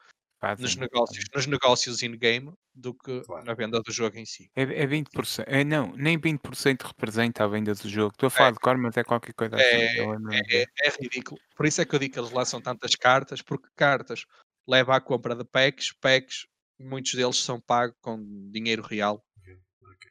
Fazem. 0.42 0.64
nos 0.64 0.74
negócios, 0.74 1.24
nos 1.33 1.46
negócios 1.46 2.02
in-game 2.02 2.52
do 2.74 2.92
que 2.92 3.20
claro. 3.20 3.44
na 3.44 3.55
venda 3.55 3.81
do 3.81 3.92
jogo 3.92 4.18
em 4.18 4.26
si. 4.26 4.50
É, 4.57 4.62
é 4.62 4.87
20%, 4.88 5.44
é, 5.46 5.62
não, 5.62 5.92
nem 5.92 6.18
20% 6.18 6.83
representa 6.83 7.44
a 7.44 7.46
venda 7.46 7.72
do 7.72 7.88
jogo. 7.88 8.11
Estou 8.12 8.26
a 8.26 8.31
falar 8.31 8.48
é, 8.48 8.52
de 8.52 8.59
cor, 8.59 8.76
mas 8.76 8.96
é 8.96 9.05
qualquer 9.05 9.35
coisa 9.35 9.55
é, 9.55 9.61
assim. 9.61 10.00
É, 10.33 10.62
é, 10.62 10.66
é, 10.83 10.90
ridículo. 11.00 11.40
Por 11.55 11.64
isso 11.64 11.81
é 11.81 11.85
que 11.85 11.94
eu 11.94 11.98
digo 12.00 12.14
que 12.14 12.18
eles 12.18 12.33
lançam 12.33 12.61
tantas 12.61 12.96
cartas, 12.96 13.40
porque 13.40 13.68
cartas 13.76 14.26
leva 14.66 14.96
à 14.96 15.00
compra 15.00 15.37
de 15.37 15.44
packs, 15.44 15.92
packs, 15.92 16.48
muitos 16.76 17.14
deles 17.14 17.37
são 17.37 17.61
pagos 17.61 17.96
com 18.00 18.18
dinheiro 18.50 18.83
real 18.83 19.24
okay. 19.38 19.57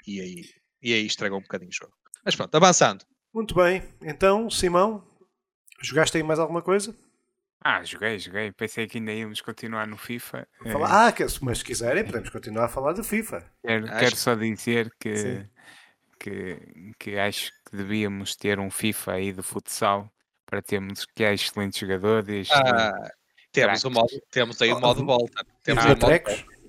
e, 0.08 0.22
aí, 0.22 0.46
e 0.82 0.94
aí 0.94 1.06
estragam 1.06 1.39
um 1.39 1.41
bocadinho 1.41 1.72
o 1.72 1.76
jogo. 1.76 1.94
Mas 2.24 2.38
pronto, 2.38 2.56
avançando. 2.56 3.04
Muito 3.34 3.54
bem, 3.54 3.84
então, 4.02 4.50
Simão, 4.50 5.06
jogaste 5.82 6.15
aí 6.15 6.24
mais 6.24 6.39
alguma 6.39 6.62
coisa? 6.62 6.98
Ah, 7.63 7.84
joguei, 7.84 8.17
joguei. 8.17 8.52
Pensei 8.52 8.88
que 8.88 8.97
ainda 8.97 9.12
íamos 9.12 9.39
continuar 9.39 9.86
no 9.88 9.95
FIFA. 9.95 10.47
Falar, 10.71 11.10
ah, 11.10 11.13
mas 11.41 11.60
se 11.60 11.63
quiserem, 11.63 12.04
podemos 12.04 12.30
continuar 12.30 12.65
a 12.65 12.69
falar 12.69 12.93
do 12.93 13.04
FIFA. 13.04 13.45
Quero, 13.63 13.86
quero 13.86 14.15
só 14.15 14.34
dizer 14.34 14.91
que, 15.00 15.45
que, 16.19 16.93
que 16.97 17.19
acho 17.19 17.52
que 17.69 17.78
devíamos 17.78 18.36
ter 18.36 18.60
um 18.60 18.71
FIFA 18.71 19.13
aí 19.13 19.32
do 19.32 19.43
futsal 19.43 20.12
para 20.45 20.62
termos 20.62 21.06
que 21.06 21.24
há 21.24 21.34
excelentes 21.34 21.80
jogadores. 21.80 22.50
Ah, 22.52 23.12
temos, 23.52 23.84
o 23.84 23.91
modo, 23.91 24.21
temos 24.32 24.60
aí 24.60 24.74
o 24.74 24.80
modo 24.80 25.06
volta. 25.06 25.45
Temos 25.63 25.86
ah, 25.86 25.91
o 25.91 26.62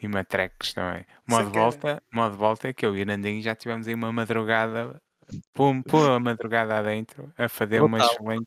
e 0.00 0.06
matrecos 0.06 0.72
também. 0.72 1.04
Modo 1.26 1.50
volta, 1.50 2.02
modo 2.12 2.36
volta 2.36 2.68
é 2.68 2.72
que 2.72 2.86
eu 2.86 2.96
e 2.96 3.02
o 3.02 3.06
Nandinho 3.06 3.42
já 3.42 3.54
tivemos 3.54 3.88
aí 3.88 3.94
uma 3.94 4.12
madrugada 4.12 5.00
pum, 5.52 5.82
pum 5.82 6.12
a 6.12 6.20
madrugada 6.20 6.78
adentro 6.78 7.32
a 7.36 7.48
fazer 7.48 7.82
uma 7.82 7.98
excelente 7.98 8.46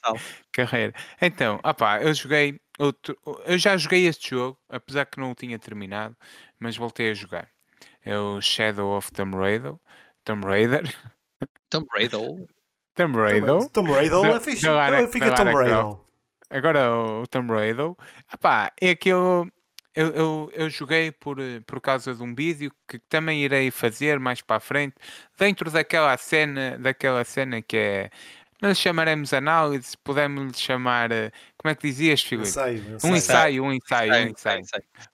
carreira. 0.51 0.93
Então, 1.21 1.59
opá, 1.63 2.01
eu 2.01 2.13
joguei 2.13 2.59
outro, 2.79 3.17
eu 3.45 3.57
já 3.57 3.77
joguei 3.77 4.07
este 4.07 4.31
jogo, 4.31 4.57
apesar 4.69 5.05
que 5.05 5.19
não 5.19 5.31
o 5.31 5.35
tinha 5.35 5.57
terminado, 5.59 6.15
mas 6.59 6.77
voltei 6.77 7.11
a 7.11 7.13
jogar. 7.13 7.49
É 8.03 8.17
o 8.17 8.41
Shadow 8.41 8.97
of 8.97 9.11
Tomb 9.11 9.35
Raider. 9.37 9.75
Tomb 10.23 10.45
Raider. 10.45 10.83
Tomb 11.69 11.87
Raider. 11.91 12.19
Tomb 12.95 13.17
Raider. 13.17 13.69
Tomb 13.69 13.91
Raider 13.91 14.25
é 14.25 14.39
fixe. 14.39 14.67
Fica 15.11 15.35
Tomb 15.35 15.53
Raider. 15.53 15.97
Agora 16.49 16.91
o 16.93 17.27
Tomb 17.27 17.53
Raider. 17.53 17.93
Epá, 18.33 18.71
é 18.81 18.95
que 18.95 19.09
eu 19.95 20.07
eu, 20.07 20.51
eu, 20.53 20.69
joguei 20.69 21.11
por, 21.11 21.39
eh, 21.39 21.61
por 21.65 21.81
causa 21.81 22.15
de 22.15 22.23
um 22.23 22.33
vídeo 22.33 22.71
que 22.87 22.97
também 22.99 23.43
irei 23.43 23.71
fazer 23.71 24.19
mais 24.19 24.41
para 24.41 24.57
a 24.57 24.59
frente, 24.59 24.95
dentro 25.37 25.69
daquela 25.69 26.15
cena, 26.17 26.77
daquela 26.77 27.23
cena 27.23 27.61
que 27.61 27.77
é. 27.77 28.09
Nós 28.61 28.77
chamaremos 28.77 29.33
análise, 29.33 29.97
podemos 30.03 30.59
chamar. 30.59 31.11
Eh, 31.11 31.31
como 31.57 31.71
é 31.71 31.75
que 31.75 31.87
dizias, 31.87 32.21
Filipe? 32.21 32.47
Ensaio, 32.47 32.97
um 33.03 33.15
ensaio, 33.15 33.63
um 33.63 33.73
ensaio, 33.73 34.13
um 34.13 34.29
ensaio. 34.29 34.63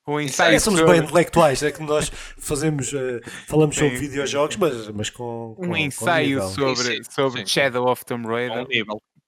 Um 0.06 0.20
ensaio. 0.20 0.56
É, 0.56 0.60
somos 0.60 0.82
bem 0.82 1.00
intelectuais, 1.00 1.64
é 1.64 1.72
que 1.72 1.82
nós 1.82 2.10
fazemos, 2.38 2.92
uh, 2.92 3.22
falamos 3.48 3.76
sobre 3.76 3.98
Sim. 3.98 4.08
videojogos, 4.08 4.58
mas, 4.58 4.90
mas 4.90 5.10
com, 5.10 5.56
com. 5.56 5.68
Um 5.68 5.78
ensaio 5.78 6.42
com 6.42 6.50
sobre, 6.50 7.04
sobre 7.10 7.40
Sim. 7.40 7.48
Shadow 7.48 7.90
of 7.90 8.06
Tomb 8.06 8.28
Raider. 8.28 8.66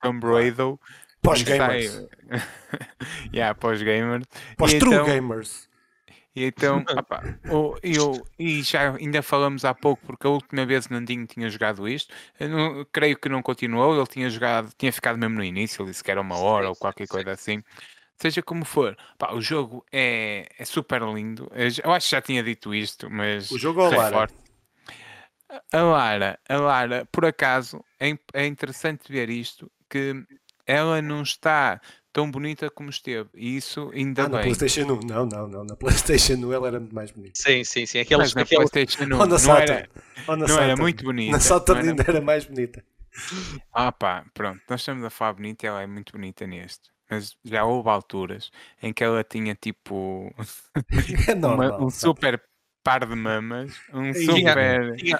Tomb 0.01 0.25
Raider. 0.25 0.75
Pós-gamers. 1.21 2.05
yeah, 3.33 3.53
pós-gamers. 3.53 4.25
Pós-true 4.57 4.93
então, 4.93 5.05
gamers. 5.05 5.69
E 6.35 6.45
então, 6.45 6.83
opa, 6.95 7.39
o, 7.51 7.75
eu, 7.81 8.25
e 8.37 8.61
já 8.61 8.95
ainda 8.95 9.21
falamos 9.21 9.65
há 9.65 9.73
pouco, 9.73 10.05
porque 10.05 10.27
a 10.27 10.29
última 10.29 10.65
vez 10.65 10.85
o 10.85 10.93
Nandinho 10.93 11.25
tinha 11.25 11.49
jogado 11.49 11.87
isto, 11.87 12.13
não, 12.39 12.85
creio 12.91 13.17
que 13.17 13.27
não 13.27 13.41
continuou, 13.41 13.95
ele 13.95 14.07
tinha 14.07 14.29
jogado, 14.29 14.71
tinha 14.77 14.93
ficado 14.93 15.17
mesmo 15.17 15.35
no 15.35 15.43
início, 15.43 15.81
ele 15.81 15.91
disse 15.91 16.03
que 16.03 16.11
era 16.11 16.21
uma 16.21 16.37
hora 16.37 16.65
sim, 16.65 16.69
ou 16.69 16.75
qualquer 16.75 17.07
sim. 17.07 17.11
coisa 17.11 17.31
assim. 17.31 17.63
Seja 18.15 18.41
como 18.41 18.65
for, 18.65 18.97
pá, 19.17 19.33
o 19.33 19.41
jogo 19.41 19.85
é, 19.91 20.47
é 20.57 20.65
super 20.65 21.01
lindo. 21.01 21.49
Eu 21.83 21.91
acho 21.91 22.07
que 22.07 22.11
já 22.11 22.21
tinha 22.21 22.43
dito 22.43 22.75
isto, 22.75 23.09
mas. 23.09 23.49
O 23.49 23.57
jogo 23.57 23.81
é 23.81 23.95
Lara? 23.95 24.13
Forte. 24.13 24.35
A 25.73 25.81
Lara, 25.81 26.39
a 26.47 26.57
Lara, 26.57 27.07
por 27.11 27.25
acaso, 27.25 27.83
é, 27.99 28.11
é 28.33 28.45
interessante 28.45 29.11
ver 29.11 29.29
isto, 29.29 29.71
que 29.89 30.13
ela 30.69 31.01
não 31.01 31.23
está 31.23 31.81
tão 32.13 32.29
bonita 32.29 32.69
como 32.69 32.91
esteve. 32.91 33.27
E 33.33 33.57
isso 33.57 33.89
ainda 33.91 34.25
ah, 34.25 34.29
bem. 34.29 34.35
Na 34.35 34.41
PlayStation 34.43 34.93
1, 34.93 34.99
não, 35.07 35.25
não, 35.25 35.47
não. 35.47 35.63
Na 35.63 35.75
PlayStation 35.75 36.33
1 36.35 36.53
ela 36.53 36.67
era 36.67 36.79
muito 36.79 36.93
mais 36.93 37.09
bonita. 37.09 37.33
Sim, 37.35 37.63
sim, 37.63 37.87
sim. 37.87 37.99
Aqueles, 37.99 38.33
Mas 38.33 38.35
na 38.35 38.45
PlayStation 38.45 39.03
1 39.03 39.07
não, 39.07 39.25
não, 39.25 39.57
era, 39.57 39.89
não 40.27 40.59
era 40.59 40.77
muito 40.77 41.03
bonita. 41.03 41.31
Na 41.31 41.39
Saturn 41.39 41.89
ainda 41.89 42.05
era 42.07 42.21
mais 42.21 42.45
bonita. 42.45 42.83
Ah 43.73 43.91
pá, 43.91 44.23
pronto. 44.31 44.61
Nós 44.69 44.81
estamos 44.81 45.03
a 45.03 45.09
falar 45.09 45.33
bonita 45.33 45.65
e 45.65 45.67
ela 45.67 45.81
é 45.81 45.87
muito 45.87 46.11
bonita 46.11 46.45
neste. 46.45 46.91
Mas 47.09 47.35
já 47.43 47.65
houve 47.65 47.89
alturas 47.89 48.51
em 48.83 48.93
que 48.93 49.03
ela 49.03 49.23
tinha 49.23 49.55
tipo 49.55 50.31
é 51.27 51.33
normal, 51.33 51.79
uma, 51.79 51.85
um 51.87 51.89
super 51.89 52.39
par 52.89 53.05
de 53.05 53.15
mamas, 53.15 53.79
um 53.93 54.11
super. 54.11 54.57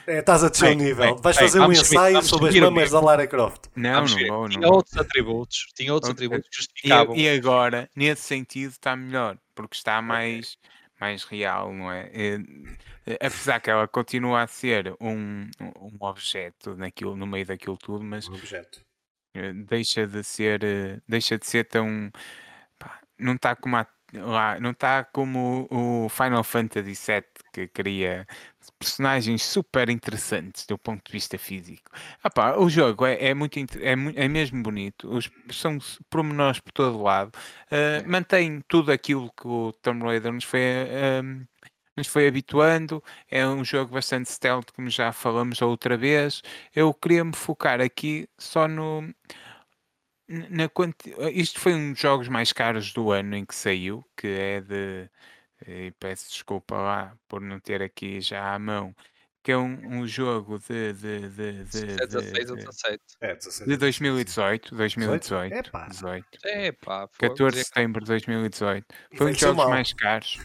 É, 0.08 0.17
estás 0.17 0.43
a 0.43 0.49
descer 0.49 0.71
o 0.71 0.73
nível. 0.73 1.15
Vais 1.17 1.38
fazer 1.38 1.60
um 1.60 1.71
ensaio 1.71 2.23
sobre 2.23 2.49
as 2.49 2.55
mamas 2.55 2.89
da 2.89 2.99
Lara 2.99 3.27
Croft. 3.27 3.67
Não, 3.75 4.05
não 4.05 4.27
vou. 4.27 4.49
Tinha 4.49 4.67
outros 4.67 4.97
atributos. 4.97 5.67
Tinha 5.75 5.93
outros 5.93 6.12
atributos 6.12 6.49
que 6.49 6.55
justificavam. 6.55 7.15
E, 7.15 7.29
agora, 7.29 7.88
nesse 7.95 8.23
sentido, 8.23 8.71
está 8.71 8.95
melhor, 8.95 9.38
porque 9.53 9.75
está 9.75 10.01
mais, 10.01 10.58
mais 10.99 11.23
real, 11.25 11.71
não 11.71 11.91
é? 11.91 12.10
é? 12.12 12.38
Apesar 13.21 13.60
que 13.60 13.69
ela 13.69 13.88
continua 13.88 14.41
a 14.41 14.47
ser 14.47 14.95
um, 14.99 15.47
um 15.79 15.97
objeto 15.99 16.75
naquilo, 16.75 17.15
no 17.15 17.27
meio 17.27 17.45
daquilo 17.45 17.77
tudo, 17.77 18.03
mas 18.03 18.27
um 18.27 18.34
objeto. 18.34 18.82
Eh, 19.36 19.53
deixa 19.53 20.08
de 20.08 20.23
ser, 20.23 20.63
eh, 20.63 20.99
deixa 21.08 21.38
de 21.38 21.45
ser 21.45 21.65
tão. 21.65 22.12
Pá, 22.79 22.99
não 23.19 23.36
está 23.36 23.55
como 23.55 23.75
a 23.75 23.86
lá, 24.13 24.60
não 24.60 24.71
está 24.71 25.03
como 25.03 25.67
o 25.69 26.10
Final 26.10 26.43
Fantasy 26.43 26.93
VII 26.93 27.23
que 27.51 27.67
cria 27.67 28.27
personagens 28.77 29.43
super 29.43 29.89
interessantes 29.89 30.65
do 30.65 30.77
ponto 30.77 31.03
de 31.05 31.12
vista 31.12 31.38
físico. 31.38 31.91
Ah, 32.23 32.59
o 32.59 32.69
jogo 32.69 33.05
é, 33.05 33.27
é 33.27 33.33
muito 33.33 33.57
é, 33.59 33.91
é, 34.15 34.27
mesmo 34.27 34.62
bonito, 34.63 35.09
Os, 35.13 35.29
são 35.51 35.77
pormenores 36.09 36.59
por 36.59 36.71
todo 36.71 37.01
lado, 37.01 37.31
uh, 37.71 38.09
mantém 38.09 38.62
tudo 38.67 38.91
aquilo 38.91 39.31
que 39.33 39.47
o 39.47 39.73
Tomb 39.81 40.03
Raider 40.03 40.31
nos 40.31 40.43
foi, 40.43 40.59
uh, 40.62 41.47
nos 41.97 42.07
foi 42.07 42.27
habituando. 42.27 43.03
É 43.29 43.45
um 43.47 43.63
jogo 43.63 43.93
bastante 43.93 44.31
stealth, 44.31 44.71
como 44.73 44.89
já 44.89 45.12
falamos 45.12 45.62
outra 45.62 45.97
vez. 45.97 46.41
Eu 46.75 46.93
queria 46.93 47.23
me 47.23 47.35
focar 47.35 47.81
aqui 47.81 48.27
só 48.38 48.67
no 48.67 49.03
na 50.29 50.69
quanti... 50.69 51.13
Isto 51.33 51.59
foi 51.59 51.73
um 51.73 51.91
dos 51.91 51.99
jogos 52.01 52.27
mais 52.27 52.53
caros 52.53 52.93
do 52.93 53.12
ano 53.12 53.35
em 53.35 53.45
que 53.45 53.55
saiu, 53.55 54.05
que 54.15 54.27
é 54.27 54.62
de. 54.62 55.09
E 55.67 55.91
peço 56.00 56.30
desculpa 56.30 56.76
lá 56.76 57.17
por 57.28 57.41
não 57.41 57.60
ter 57.60 57.82
aqui 57.82 58.22
já 58.22 58.54
à 58.54 58.60
mão. 58.60 58.95
Que 59.41 59.54
é 59.54 59.58
um, 59.58 60.00
um 60.00 60.08
jogo 60.08 60.60
de. 60.60 60.93
de, 60.93 61.30
de, 61.30 61.63
de, 61.63 61.91
é 62.02 62.06
16 62.06 62.50
ou 62.50 62.56
17? 62.58 63.04
É, 63.22 63.36
16. 63.36 63.69
De 63.69 63.78
2018. 63.78 64.76
2018. 64.76 65.56
Epá. 65.56 65.88
18. 65.88 66.26
Epá, 66.45 67.08
14 67.17 67.58
de 67.58 67.63
setembro 67.63 68.02
de 68.02 68.08
2018. 68.08 68.86
Foi 69.15 69.28
um 69.28 69.32
dos 69.32 69.39
jogos 69.39 69.69
mais 69.69 69.93
caros. 69.93 70.39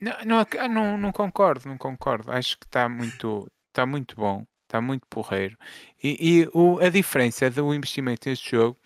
Não, 0.00 0.12
não, 0.24 0.68
não, 0.68 0.98
não 0.98 1.12
concordo, 1.12 1.68
não 1.68 1.76
concordo. 1.76 2.30
Acho 2.30 2.58
que 2.58 2.66
está 2.66 2.88
muito, 2.88 3.50
está 3.70 3.84
muito 3.84 4.14
bom. 4.14 4.46
Está 4.66 4.80
muito 4.80 5.06
porreiro. 5.08 5.56
E, 6.02 6.40
e 6.42 6.48
o, 6.52 6.78
a 6.80 6.88
diferença 6.88 7.48
do 7.48 7.72
investimento 7.72 8.28
neste 8.28 8.50
jogo 8.50 8.76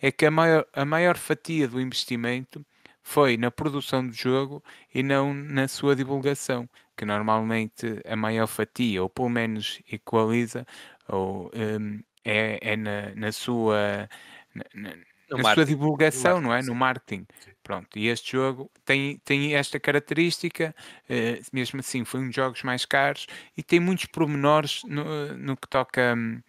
é 0.00 0.12
que 0.12 0.26
a 0.26 0.30
maior, 0.30 0.66
a 0.72 0.84
maior 0.84 1.16
fatia 1.16 1.66
do 1.66 1.80
investimento 1.80 2.64
foi 3.02 3.36
na 3.36 3.50
produção 3.50 4.06
do 4.06 4.12
jogo 4.12 4.62
e 4.94 5.02
não 5.02 5.32
na 5.34 5.68
sua 5.68 5.96
divulgação, 5.96 6.68
que 6.96 7.04
normalmente 7.04 8.00
a 8.06 8.16
maior 8.16 8.46
fatia, 8.46 9.02
ou 9.02 9.08
pelo 9.08 9.28
menos 9.28 9.80
equaliza, 9.90 10.66
ou 11.08 11.50
um, 11.54 12.00
é, 12.24 12.58
é 12.72 12.76
na, 12.76 13.14
na 13.14 13.32
sua 13.32 14.08
na, 14.54 14.64
na, 14.74 15.54
sua 15.54 15.64
divulgação, 15.64 16.40
não 16.40 16.52
é? 16.52 16.62
No 16.62 16.74
marketing. 16.74 17.26
Pronto, 17.62 17.98
e 17.98 18.08
este 18.08 18.32
jogo 18.32 18.70
tem, 18.84 19.18
tem 19.24 19.54
esta 19.54 19.78
característica, 19.78 20.74
uh, 21.08 21.46
mesmo 21.52 21.80
assim, 21.80 22.04
foi 22.04 22.20
um 22.20 22.26
dos 22.26 22.34
jogos 22.34 22.62
mais 22.62 22.84
caros 22.84 23.26
e 23.56 23.62
tem 23.62 23.78
muitos 23.78 24.06
pormenores 24.06 24.82
no, 24.84 25.36
no 25.36 25.56
que 25.56 25.68
toca. 25.68 26.14
Um, 26.16 26.42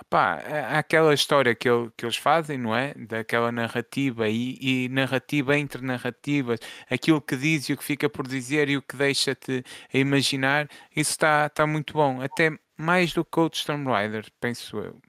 Opá, 0.00 0.34
aquela 0.78 1.14
história 1.14 1.54
que, 1.54 1.68
ele, 1.68 1.90
que 1.96 2.04
eles 2.04 2.16
fazem, 2.16 2.58
não 2.58 2.76
é? 2.76 2.92
Daquela 2.94 3.50
narrativa 3.50 4.28
e, 4.28 4.58
e, 4.60 4.88
narrativa 4.90 5.56
entre 5.56 5.80
narrativas, 5.82 6.60
aquilo 6.90 7.20
que 7.20 7.34
diz 7.36 7.68
e 7.68 7.72
o 7.72 7.78
que 7.78 7.84
fica 7.84 8.08
por 8.08 8.26
dizer 8.28 8.68
e 8.68 8.76
o 8.76 8.82
que 8.82 8.94
deixa-te 8.96 9.64
a 9.92 9.98
imaginar, 9.98 10.68
isso 10.94 11.12
está 11.12 11.48
tá 11.48 11.66
muito 11.66 11.94
bom. 11.94 12.20
Até 12.20 12.50
mais 12.76 13.12
do 13.14 13.24
que 13.24 13.40
outros 13.40 13.64
Tomb 13.64 13.86
Raider, 13.90 14.26
penso 14.38 14.78
eu. 14.78 15.00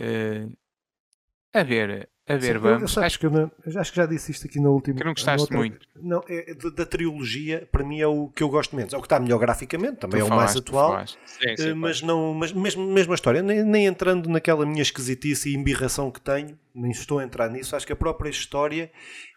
Uh, 0.00 0.56
a 1.52 1.62
ver, 1.62 2.08
a 2.28 2.36
ver, 2.36 2.56
Sim, 2.56 2.58
vamos. 2.58 2.96
Eu, 2.96 3.02
acho, 3.04 3.18
que 3.20 3.26
acho 3.78 3.92
que 3.92 3.96
já 3.96 4.04
disse 4.04 4.32
isto 4.32 4.46
aqui 4.46 4.58
no 4.58 4.72
último. 4.72 4.96
Que 4.96 5.04
não 5.04 5.12
gostaste 5.12 5.42
outra, 5.42 5.56
muito. 5.56 5.86
Não, 5.94 6.24
é, 6.28 6.54
da, 6.74 6.84
trilogia, 6.84 7.68
para 7.70 7.84
mim 7.84 8.00
é 8.00 8.06
o 8.06 8.28
que 8.28 8.42
eu 8.42 8.48
gosto 8.48 8.74
menos. 8.74 8.92
É 8.92 8.96
o 8.96 9.00
que 9.00 9.06
está 9.06 9.20
melhor 9.20 9.38
graficamente, 9.38 9.98
também 9.98 10.20
tu 10.20 10.26
é 10.26 10.26
o 10.26 10.36
mais 10.36 10.56
atual. 10.56 11.06
Sim, 11.06 11.56
sim, 11.56 11.74
mas 11.74 12.02
não, 12.02 12.34
mas 12.34 12.52
mesmo, 12.52 12.84
mesmo 12.84 13.12
a 13.12 13.14
história, 13.14 13.42
nem, 13.42 13.62
nem, 13.62 13.86
entrando 13.86 14.28
naquela 14.28 14.66
minha 14.66 14.82
esquisitice 14.82 15.50
e 15.50 15.54
embirração 15.56 16.10
que 16.10 16.20
tenho, 16.20 16.58
nem 16.76 16.90
estou 16.90 17.18
a 17.18 17.24
entrar 17.24 17.50
nisso. 17.50 17.74
Acho 17.74 17.86
que 17.86 17.92
a 17.92 17.96
própria 17.96 18.30
história 18.30 18.90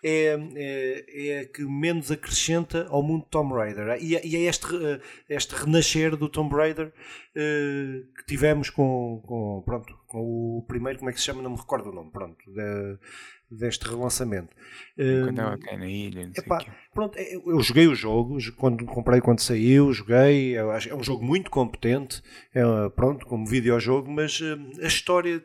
é, 0.03 0.37
é, 0.55 1.27
é 1.27 1.39
a 1.39 1.45
que 1.45 1.63
menos 1.63 2.11
acrescenta 2.11 2.85
ao 2.89 3.01
mundo 3.01 3.25
Tomb 3.29 3.53
Raider. 3.53 3.97
E, 4.01 4.13
e 4.13 4.35
é 4.35 4.41
este, 4.41 4.67
este 5.29 5.55
renascer 5.55 6.15
do 6.15 6.29
Tomb 6.29 6.53
Raider 6.53 6.93
eh, 7.35 8.03
que 8.17 8.25
tivemos 8.25 8.69
com, 8.69 9.21
com, 9.25 9.61
pronto, 9.63 9.97
com 10.07 10.57
o 10.57 10.65
primeiro, 10.67 10.99
como 10.99 11.09
é 11.09 11.13
que 11.13 11.19
se 11.19 11.25
chama? 11.25 11.41
Não 11.41 11.51
me 11.51 11.57
recordo 11.57 11.89
o 11.89 11.93
nome, 11.93 12.11
pronto, 12.11 12.37
de, 12.51 12.97
deste 13.49 13.87
relançamento. 13.87 14.55
Quando 14.95 15.39
ela 15.39 15.57
cai 15.57 15.77
na 15.77 15.87
ilha, 15.87 16.31
epá, 16.37 16.63
pronto, 16.93 17.17
é, 17.17 17.35
eu 17.35 17.61
joguei 17.61 17.87
o 17.87 17.95
jogo, 17.95 18.37
quando 18.55 18.85
comprei 18.85 19.21
quando 19.21 19.39
saiu, 19.39 19.91
joguei, 19.93 20.55
é 20.55 20.95
um 20.95 21.03
jogo 21.03 21.23
muito 21.23 21.49
competente, 21.49 22.21
é, 22.53 22.61
pronto, 22.89 23.25
como 23.25 23.45
videojogo, 23.45 24.11
mas 24.11 24.39
eh, 24.41 24.83
a 24.83 24.87
história 24.87 25.43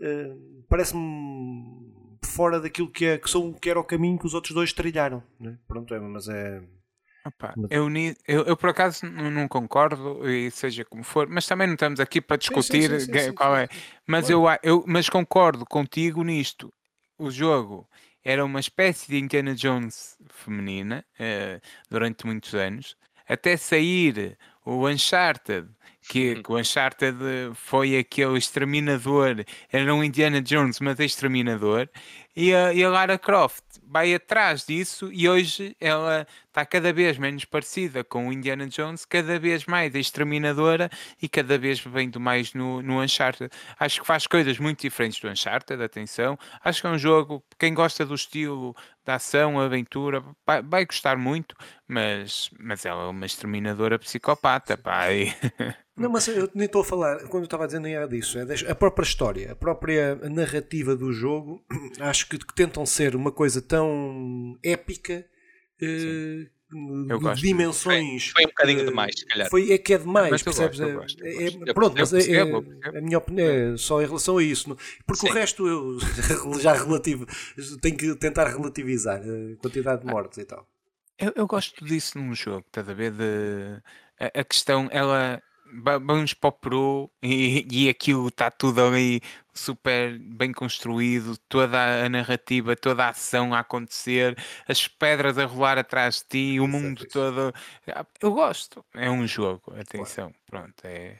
eh, 0.00 0.36
parece-me 0.68 1.94
fora 2.24 2.60
daquilo 2.60 2.90
que, 2.90 3.06
é, 3.06 3.18
que, 3.18 3.30
são, 3.30 3.52
que 3.52 3.70
era 3.70 3.80
o 3.80 3.84
caminho 3.84 4.18
que 4.18 4.26
os 4.26 4.34
outros 4.34 4.52
dois 4.52 4.72
trilharam. 4.72 5.22
Né? 5.40 5.56
Pronto, 5.66 5.94
é, 5.94 6.00
mas 6.00 6.28
é 6.28 6.62
Opa, 7.26 7.54
eu, 7.70 7.88
eu, 8.28 8.44
eu, 8.44 8.56
por 8.56 8.70
acaso 8.70 9.04
não, 9.04 9.28
não, 9.28 9.48
concordo, 9.48 10.28
e 10.28 10.48
seja 10.52 10.84
como 10.84 11.02
for, 11.02 11.26
mas 11.28 11.44
também 11.44 11.66
não 11.66 11.74
estamos 11.74 11.98
aqui 11.98 12.20
para 12.20 12.36
discutir 12.36 13.00
sim, 13.00 13.12
sim, 13.12 13.18
sim, 13.18 13.32
qual 13.32 13.56
é. 13.56 13.68
Mas, 14.06 14.30
eu, 14.30 14.44
eu, 14.62 14.84
mas 14.86 15.08
concordo 15.08 15.66
contigo 15.66 16.22
nisto. 16.22 16.72
O 17.18 17.30
jogo 17.30 17.88
era 18.22 18.44
uma 18.44 18.60
espécie 18.60 19.08
de 19.08 19.18
Indiana 19.18 19.54
Jones 19.54 20.18
feminina 20.28 21.02
uh, 21.18 21.60
durante 21.88 22.26
muitos 22.26 22.54
anos, 22.54 22.94
até 23.26 23.56
sair 23.56 24.36
o 24.64 24.86
Uncharted 24.86 25.66
que, 26.08 26.42
que 26.42 26.52
o 26.52 26.58
Uncharted 26.58 27.16
foi 27.54 27.98
aquele 27.98 28.38
exterminador, 28.38 29.44
era 29.70 29.94
um 29.94 30.04
Indiana 30.04 30.40
Jones, 30.40 30.80
mas 30.80 30.98
exterminador, 31.00 31.88
e 32.34 32.54
a, 32.54 32.72
e 32.72 32.84
a 32.84 32.90
Lara 32.90 33.18
Croft 33.18 33.64
vai 33.82 34.14
atrás 34.14 34.66
disso 34.66 35.10
e 35.12 35.28
hoje 35.28 35.74
ela 35.80 36.26
está 36.48 36.66
cada 36.66 36.92
vez 36.92 37.16
menos 37.16 37.44
parecida 37.44 38.04
com 38.04 38.28
o 38.28 38.32
Indiana 38.32 38.66
Jones, 38.66 39.04
cada 39.06 39.38
vez 39.38 39.64
mais 39.64 39.94
exterminadora 39.94 40.90
e 41.20 41.28
cada 41.28 41.56
vez 41.56 41.80
vendo 41.80 42.20
mais 42.20 42.52
no, 42.52 42.82
no 42.82 43.00
Uncharted. 43.00 43.50
Acho 43.78 44.00
que 44.00 44.06
faz 44.06 44.26
coisas 44.26 44.58
muito 44.58 44.82
diferentes 44.82 45.20
do 45.20 45.28
Uncharted, 45.28 45.82
atenção. 45.82 46.38
Acho 46.62 46.82
que 46.82 46.86
é 46.86 46.90
um 46.90 46.98
jogo, 46.98 47.42
quem 47.58 47.72
gosta 47.72 48.04
do 48.04 48.14
estilo 48.14 48.76
da 49.04 49.14
ação, 49.14 49.58
aventura, 49.58 50.22
vai, 50.44 50.62
vai 50.62 50.84
gostar 50.84 51.16
muito, 51.16 51.54
mas, 51.88 52.50
mas 52.58 52.84
ela 52.84 53.04
é 53.04 53.06
uma 53.06 53.24
exterminadora 53.24 53.98
psicopata, 53.98 54.76
pai. 54.76 55.34
Não, 55.96 56.10
mas 56.10 56.28
eu 56.28 56.50
nem 56.54 56.66
estou 56.66 56.82
a 56.82 56.84
falar, 56.84 57.20
quando 57.28 57.44
eu 57.44 57.46
estava 57.46 57.64
a 57.64 57.66
dizer 57.66 57.80
nem 57.80 57.94
era 57.94 58.06
disso, 58.06 58.38
é 58.38 58.70
a 58.70 58.74
própria 58.74 59.02
história, 59.04 59.52
a 59.52 59.56
própria 59.56 60.14
narrativa 60.28 60.94
do 60.94 61.10
jogo, 61.10 61.64
acho 62.00 62.28
que, 62.28 62.38
que 62.38 62.54
tentam 62.54 62.84
ser 62.84 63.16
uma 63.16 63.32
coisa 63.32 63.62
tão 63.62 64.58
épica 64.62 65.24
eh, 65.80 66.46
de 66.70 67.40
dimensões. 67.40 68.28
Foi, 68.28 68.42
foi, 68.42 68.44
um 68.44 68.48
bocadinho 68.48 68.82
uh, 68.82 68.86
demais, 68.86 69.14
se 69.16 69.26
calhar. 69.26 69.48
Foi, 69.48 69.72
é 69.72 69.78
que 69.78 69.94
é 69.94 69.98
demais, 69.98 70.30
mas 70.30 70.42
percebes? 70.42 70.78
Gosto, 70.78 70.94
gosto, 70.94 71.24
é, 71.24 71.70
é, 71.70 71.72
pronto, 71.72 71.94
mas 71.96 72.12
é, 72.12 72.32
é, 72.32 72.42
a 72.98 73.00
minha 73.00 73.18
opinião 73.18 73.48
é 73.48 73.76
só 73.76 74.02
em 74.02 74.06
relação 74.06 74.38
a 74.38 74.42
isso. 74.42 74.76
Porque 75.06 75.26
Sim. 75.26 75.30
o 75.30 75.32
resto 75.32 75.66
eu 75.66 75.98
já 76.60 76.74
relativo, 76.74 77.26
tenho 77.80 77.96
que 77.96 78.14
tentar 78.16 78.48
relativizar 78.48 79.20
a 79.20 79.56
quantidade 79.62 80.02
de 80.02 80.08
mortes 80.08 80.38
e 80.38 80.44
tal. 80.44 80.68
Eu, 81.18 81.32
eu 81.34 81.46
gosto 81.46 81.82
disso 81.84 82.18
num 82.18 82.34
jogo, 82.34 82.64
estás 82.66 82.86
a 82.88 82.92
ver? 82.92 83.12
De, 83.12 83.80
a, 84.20 84.40
a 84.40 84.44
questão, 84.44 84.88
ela 84.90 85.40
vamos 86.00 86.34
para 86.34 86.48
o 86.48 86.52
Pro 86.52 87.10
e, 87.22 87.66
e 87.70 87.88
aquilo 87.88 88.28
está 88.28 88.50
tudo 88.50 88.82
ali 88.82 89.20
super 89.52 90.18
bem 90.18 90.52
construído, 90.52 91.36
toda 91.48 92.04
a 92.04 92.08
narrativa, 92.08 92.76
toda 92.76 93.04
a 93.04 93.08
ação 93.10 93.54
a 93.54 93.60
acontecer, 93.60 94.36
as 94.68 94.86
pedras 94.86 95.38
a 95.38 95.44
rolar 95.44 95.78
atrás 95.78 96.16
de 96.16 96.24
ti, 96.54 96.60
o 96.60 96.68
mundo 96.68 97.06
todo. 97.06 97.52
Eu 98.20 98.32
gosto, 98.32 98.84
é 98.94 99.10
um 99.10 99.26
jogo, 99.26 99.74
atenção, 99.78 100.32
pronto, 100.46 100.74
é. 100.84 101.16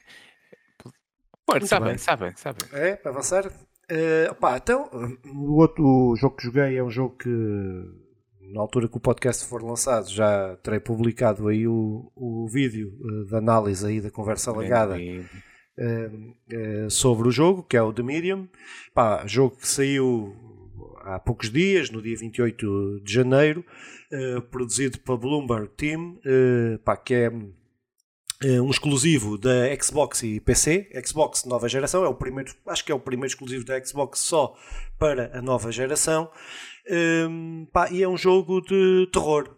Pô, 1.45 1.65
sabem, 1.65 1.97
sabem, 1.97 2.33
sabem. 2.35 2.67
É, 2.73 2.95
para 2.95 3.11
avançar. 3.11 3.47
Uh, 3.47 4.31
opá, 4.31 4.57
então, 4.57 4.89
o 5.25 5.61
outro 5.61 6.13
jogo 6.17 6.35
que 6.35 6.43
joguei 6.43 6.77
é 6.77 6.83
um 6.83 6.91
jogo 6.91 7.15
que 7.15 8.06
na 8.51 8.61
altura 8.61 8.87
que 8.87 8.97
o 8.97 8.99
podcast 8.99 9.45
for 9.45 9.61
lançado, 9.61 10.09
já 10.09 10.55
terei 10.57 10.79
publicado 10.79 11.47
aí 11.47 11.67
o, 11.67 12.11
o 12.15 12.47
vídeo 12.47 12.93
uh, 13.01 13.25
de 13.25 13.35
análise 13.35 13.85
aí 13.85 13.99
da 13.99 14.09
conversa 14.09 14.51
alagada 14.51 14.97
uh, 14.97 16.85
uh, 16.85 16.89
sobre 16.89 17.27
o 17.27 17.31
jogo, 17.31 17.63
que 17.63 17.75
é 17.75 17.81
o 17.81 17.91
The 17.91 18.03
Medium. 18.03 18.47
Pá, 18.93 19.25
jogo 19.25 19.57
que 19.57 19.67
saiu 19.67 20.35
há 21.03 21.19
poucos 21.19 21.51
dias, 21.51 21.89
no 21.89 22.01
dia 22.01 22.17
28 22.17 23.01
de 23.03 23.13
janeiro, 23.13 23.63
produzido 24.51 24.99
pela 24.99 25.17
Bloomberg 25.17 25.69
Team, 25.69 26.19
pá, 26.83 26.97
que 26.97 27.13
é 27.13 27.31
um 28.61 28.69
exclusivo 28.69 29.37
da 29.37 29.73
Xbox 29.81 30.21
e 30.23 30.39
PC, 30.39 30.89
Xbox 31.05 31.45
nova 31.45 31.67
geração, 31.69 32.03
é 32.03 32.07
o 32.07 32.13
primeiro, 32.13 32.53
acho 32.67 32.83
que 32.83 32.91
é 32.91 32.95
o 32.95 32.99
primeiro 32.99 33.27
exclusivo 33.27 33.63
da 33.63 33.83
Xbox 33.83 34.19
só 34.19 34.53
para 34.99 35.37
a 35.37 35.41
nova 35.41 35.71
geração. 35.71 36.29
Um, 36.89 37.67
pá, 37.71 37.89
e 37.91 38.01
é 38.01 38.07
um 38.07 38.15
jogo 38.15 38.61
de 38.61 39.09
terror, 39.11 39.49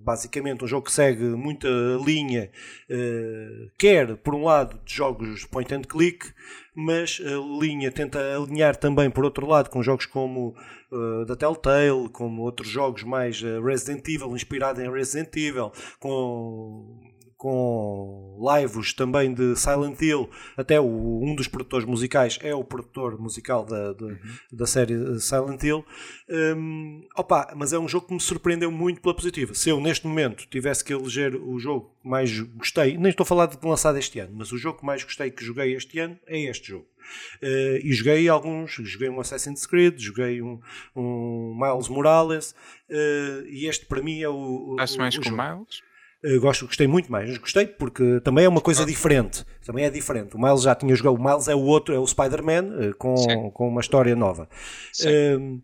basicamente. 0.00 0.64
Um 0.64 0.68
jogo 0.68 0.86
que 0.86 0.92
segue 0.92 1.24
muita 1.24 1.68
linha, 2.04 2.50
uh, 2.88 3.70
quer 3.76 4.16
por 4.16 4.34
um 4.34 4.44
lado 4.44 4.80
de 4.84 4.94
jogos 4.94 5.44
point 5.44 5.74
and 5.74 5.82
click, 5.82 6.26
mas 6.74 7.20
a 7.24 7.60
linha 7.60 7.90
tenta 7.90 8.18
alinhar 8.36 8.76
também 8.76 9.10
por 9.10 9.24
outro 9.24 9.46
lado 9.46 9.70
com 9.70 9.82
jogos 9.82 10.06
como 10.06 10.54
uh, 10.92 11.24
da 11.26 11.34
Telltale, 11.34 12.08
como 12.10 12.42
outros 12.42 12.68
jogos 12.68 13.02
mais 13.02 13.42
uh, 13.42 13.60
Resident 13.60 14.06
Evil, 14.06 14.36
inspirado 14.36 14.80
em 14.80 14.90
Resident 14.90 15.34
Evil, 15.36 15.72
com 15.98 17.00
com 17.38 18.36
lives 18.52 18.92
também 18.92 19.32
de 19.32 19.54
Silent 19.54 20.02
Hill, 20.02 20.28
até 20.56 20.80
o, 20.80 21.22
um 21.22 21.36
dos 21.36 21.46
produtores 21.46 21.86
musicais 21.86 22.36
é 22.42 22.52
o 22.52 22.64
produtor 22.64 23.16
musical 23.18 23.64
da, 23.64 23.92
de, 23.92 24.04
uhum. 24.04 24.18
da 24.52 24.66
série 24.66 25.20
Silent 25.20 25.62
Hill. 25.62 25.84
Um, 26.28 27.06
opa, 27.16 27.54
mas 27.56 27.72
é 27.72 27.78
um 27.78 27.86
jogo 27.86 28.08
que 28.08 28.14
me 28.14 28.20
surpreendeu 28.20 28.72
muito 28.72 29.00
pela 29.00 29.14
positiva. 29.14 29.54
Se 29.54 29.70
eu 29.70 29.80
neste 29.80 30.04
momento 30.04 30.48
tivesse 30.48 30.84
que 30.84 30.92
eleger 30.92 31.36
o 31.36 31.60
jogo 31.60 31.94
que 32.02 32.08
mais 32.08 32.40
gostei, 32.40 32.98
nem 32.98 33.10
estou 33.10 33.22
a 33.22 33.26
falar 33.26 33.46
de 33.46 33.56
lançado 33.64 33.96
este 33.98 34.18
ano, 34.18 34.34
mas 34.36 34.50
o 34.50 34.58
jogo 34.58 34.80
que 34.80 34.84
mais 34.84 35.04
gostei 35.04 35.30
que 35.30 35.44
joguei 35.44 35.76
este 35.76 36.00
ano 36.00 36.18
é 36.26 36.40
este 36.40 36.68
jogo. 36.68 36.86
Uh, 37.40 37.78
e 37.82 37.92
joguei 37.92 38.28
alguns, 38.28 38.72
joguei 38.72 39.08
um 39.08 39.20
Assassin's 39.20 39.64
Creed, 39.64 39.98
joguei 39.98 40.42
um, 40.42 40.60
um 40.94 41.56
Miles 41.58 41.88
Morales, 41.88 42.50
uh, 42.90 43.46
e 43.46 43.66
este 43.66 43.86
para 43.86 44.02
mim 44.02 44.20
é 44.20 44.28
o. 44.28 44.72
Estás 44.72 44.96
mais 44.96 45.14
o 45.14 45.18
com 45.18 45.30
jogo. 45.30 45.42
Miles? 45.42 45.87
Uh, 46.24 46.40
gosto, 46.40 46.66
gostei 46.66 46.88
muito 46.88 47.10
mais. 47.12 47.38
Gostei 47.38 47.66
porque 47.66 48.20
também 48.20 48.44
é 48.44 48.48
uma 48.48 48.60
coisa 48.60 48.84
diferente. 48.84 49.44
Também 49.64 49.84
é 49.84 49.90
diferente. 49.90 50.34
O 50.34 50.40
Miles 50.40 50.62
já 50.62 50.74
tinha 50.74 50.94
jogado. 50.94 51.14
O 51.14 51.22
Miles 51.22 51.46
é 51.46 51.54
o 51.54 51.60
outro, 51.60 51.94
é 51.94 51.98
o 51.98 52.06
Spider-Man 52.06 52.90
uh, 52.90 52.96
com, 52.96 53.50
com 53.52 53.68
uma 53.68 53.80
história 53.80 54.16
nova. 54.16 54.48
Uh, 55.04 55.62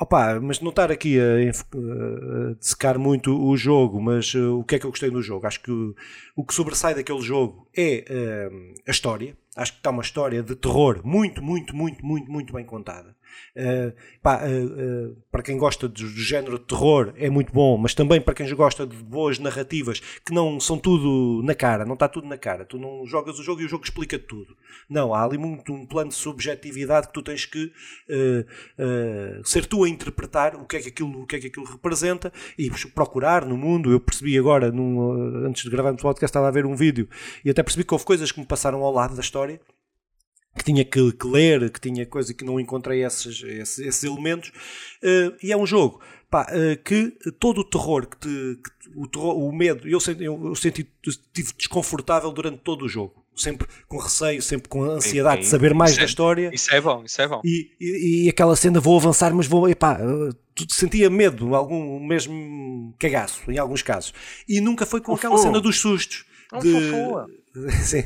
opa, 0.00 0.40
mas 0.40 0.60
não 0.60 0.70
estar 0.70 0.90
aqui 0.90 1.18
a, 1.20 1.24
a 1.24 2.54
dissecar 2.58 2.98
muito 2.98 3.36
o 3.36 3.56
jogo, 3.56 4.00
mas 4.00 4.34
o 4.34 4.64
que 4.64 4.76
é 4.76 4.78
que 4.78 4.86
eu 4.86 4.90
gostei 4.90 5.10
do 5.10 5.20
jogo? 5.20 5.46
Acho 5.46 5.60
que 5.60 5.70
o, 5.70 5.94
o 6.36 6.44
que 6.44 6.54
sobressai 6.54 6.94
daquele 6.94 7.20
jogo 7.20 7.68
é 7.76 8.48
a 8.86 8.90
história. 8.90 9.36
Acho 9.56 9.72
que 9.72 9.78
está 9.80 9.90
uma 9.90 10.02
história 10.02 10.42
de 10.42 10.54
terror 10.54 11.02
muito, 11.04 11.42
muito, 11.42 11.74
muito, 11.74 12.06
muito, 12.06 12.30
muito 12.30 12.52
bem 12.52 12.64
contada. 12.64 13.17
Uh, 13.56 13.92
pá, 14.22 14.42
uh, 14.44 15.10
uh, 15.10 15.16
para 15.32 15.42
quem 15.42 15.58
gosta 15.58 15.88
do, 15.88 15.94
do, 15.94 16.22
género 16.22 16.58
de 16.58 16.64
terror 16.64 17.12
é 17.16 17.28
muito 17.28 17.52
bom, 17.52 17.76
mas 17.76 17.92
também 17.92 18.20
para 18.20 18.34
quem 18.34 18.48
gosta 18.54 18.86
de 18.86 18.96
boas 18.96 19.38
narrativas 19.38 20.00
que 20.24 20.32
não 20.32 20.60
são 20.60 20.78
tudo 20.78 21.42
na 21.44 21.54
cara, 21.54 21.84
não 21.84 21.94
está 21.94 22.08
tudo 22.08 22.28
na 22.28 22.38
cara. 22.38 22.64
Tu 22.64 22.78
não 22.78 23.04
jogas 23.04 23.38
o 23.38 23.42
jogo 23.42 23.60
e 23.60 23.64
o 23.64 23.68
jogo 23.68 23.84
explica 23.84 24.18
tudo. 24.18 24.56
Não, 24.88 25.12
há 25.12 25.24
ali 25.24 25.36
muito 25.36 25.72
um 25.72 25.84
plano 25.84 26.10
de 26.10 26.16
subjetividade 26.16 27.08
que 27.08 27.12
tu 27.12 27.22
tens 27.22 27.44
que 27.44 27.72
ser 29.44 29.66
tu 29.66 29.84
a 29.84 29.88
interpretar 29.88 30.54
o 30.54 30.64
que 30.64 30.76
é 30.76 30.80
que 30.80 30.88
aquilo, 30.88 31.22
o 31.22 31.26
que 31.26 31.36
é 31.36 31.40
que 31.40 31.46
aquilo 31.48 31.66
representa 31.66 32.32
e 32.56 32.70
procurar 32.94 33.44
no 33.44 33.56
mundo. 33.56 33.90
Eu 33.90 34.00
percebi 34.00 34.38
agora, 34.38 34.70
num, 34.70 35.44
antes 35.46 35.64
de 35.64 35.70
gravar 35.70 35.92
no 35.92 35.98
podcast, 35.98 36.26
estava 36.26 36.48
a 36.48 36.52
ver 36.52 36.64
um 36.64 36.76
vídeo 36.76 37.08
e 37.44 37.50
até 37.50 37.62
percebi 37.62 37.84
que 37.84 37.94
houve 37.94 38.04
coisas 38.04 38.30
que 38.30 38.40
me 38.40 38.46
passaram 38.46 38.82
ao 38.82 38.92
lado 38.92 39.14
da 39.14 39.20
história 39.20 39.60
que 40.58 40.64
tinha 40.64 40.84
que, 40.84 41.12
que, 41.12 41.26
ler, 41.26 41.70
que 41.70 41.80
tinha 41.80 42.04
coisa 42.04 42.34
que 42.34 42.44
não 42.44 42.60
encontrei 42.60 43.04
esses, 43.04 43.42
esses, 43.42 43.78
esses 43.78 44.04
elementos. 44.04 44.50
Uh, 45.02 45.34
e 45.42 45.52
é 45.52 45.56
um 45.56 45.66
jogo 45.66 46.00
pá, 46.30 46.46
uh, 46.50 46.82
que 46.82 47.12
todo 47.38 47.62
o 47.62 47.64
terror, 47.64 48.06
que, 48.06 48.16
te, 48.18 48.28
que 48.62 48.90
o, 48.94 49.06
terror 49.06 49.36
o 49.36 49.52
medo, 49.52 49.88
eu 49.88 50.00
senti, 50.00 50.24
eu 50.24 50.54
senti 50.54 50.86
estive 51.06 51.52
desconfortável 51.56 52.30
durante 52.30 52.58
todo 52.58 52.84
o 52.84 52.88
jogo. 52.88 53.24
Sempre 53.34 53.68
com 53.86 53.98
receio, 53.98 54.42
sempre 54.42 54.68
com 54.68 54.82
ansiedade 54.82 55.42
de 55.42 55.46
saber 55.46 55.72
mais 55.72 55.92
isso 55.92 56.00
da 56.00 56.04
é, 56.04 56.08
história. 56.08 56.50
Isso 56.52 56.74
é 56.74 56.80
bom, 56.80 57.04
isso 57.04 57.22
é 57.22 57.28
bom. 57.28 57.40
E, 57.44 57.70
e, 57.80 58.24
e, 58.24 58.28
aquela 58.28 58.56
cena, 58.56 58.80
vou 58.80 58.98
avançar, 58.98 59.32
mas 59.32 59.46
vou. 59.46 59.68
Epá, 59.68 60.00
uh, 60.02 60.34
sentia 60.68 61.08
medo, 61.08 61.54
algum 61.54 62.04
mesmo 62.04 62.92
cagaço, 62.98 63.48
em 63.48 63.56
alguns 63.56 63.80
casos. 63.80 64.12
E 64.48 64.60
nunca 64.60 64.84
foi 64.84 65.00
com 65.00 65.14
aquela 65.14 65.38
cena 65.38 65.60
dos 65.60 65.78
sustos. 65.78 66.24
De, 66.60 67.70
Sim. 67.82 68.04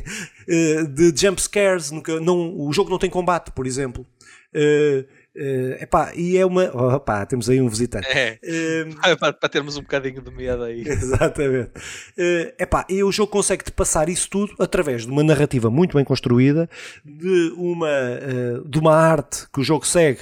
Uh, 0.48 0.86
de 0.88 1.12
jump 1.16 1.40
scares, 1.40 1.90
nunca, 1.90 2.20
não, 2.20 2.58
o 2.58 2.72
jogo 2.72 2.90
não 2.90 2.98
tem 2.98 3.10
combate, 3.10 3.50
por 3.52 3.66
exemplo. 3.66 4.06
Uh, 4.54 5.06
uh, 5.34 5.82
epá, 5.82 6.12
e 6.14 6.36
é 6.36 6.44
uma. 6.44 6.70
Oh, 6.74 6.96
opá, 6.96 7.24
temos 7.24 7.48
aí 7.48 7.60
um 7.60 7.68
visitante. 7.68 8.06
É, 8.06 8.38
uh, 8.42 9.16
para, 9.18 9.32
para, 9.32 9.48
termos 9.48 9.76
um 9.76 9.80
bocadinho 9.80 10.20
de 10.20 10.30
medo 10.30 10.62
aí. 10.62 10.82
Exatamente. 10.86 11.70
Uh, 12.18 12.52
epá, 12.58 12.84
e 12.88 13.02
o 13.02 13.10
jogo 13.10 13.32
consegue-te 13.32 13.72
passar 13.72 14.08
isso 14.08 14.28
tudo 14.28 14.54
através 14.58 15.06
de 15.06 15.10
uma 15.10 15.22
narrativa 15.22 15.70
muito 15.70 15.96
bem 15.96 16.04
construída, 16.04 16.68
de 17.04 17.52
uma, 17.56 17.88
uh, 17.88 18.68
de 18.68 18.78
uma 18.78 18.94
arte 18.94 19.46
que 19.52 19.60
o 19.60 19.64
jogo 19.64 19.86
segue 19.86 20.20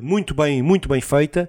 muito, 0.00 0.34
bem, 0.34 0.62
muito 0.62 0.88
bem 0.88 1.00
feita 1.00 1.48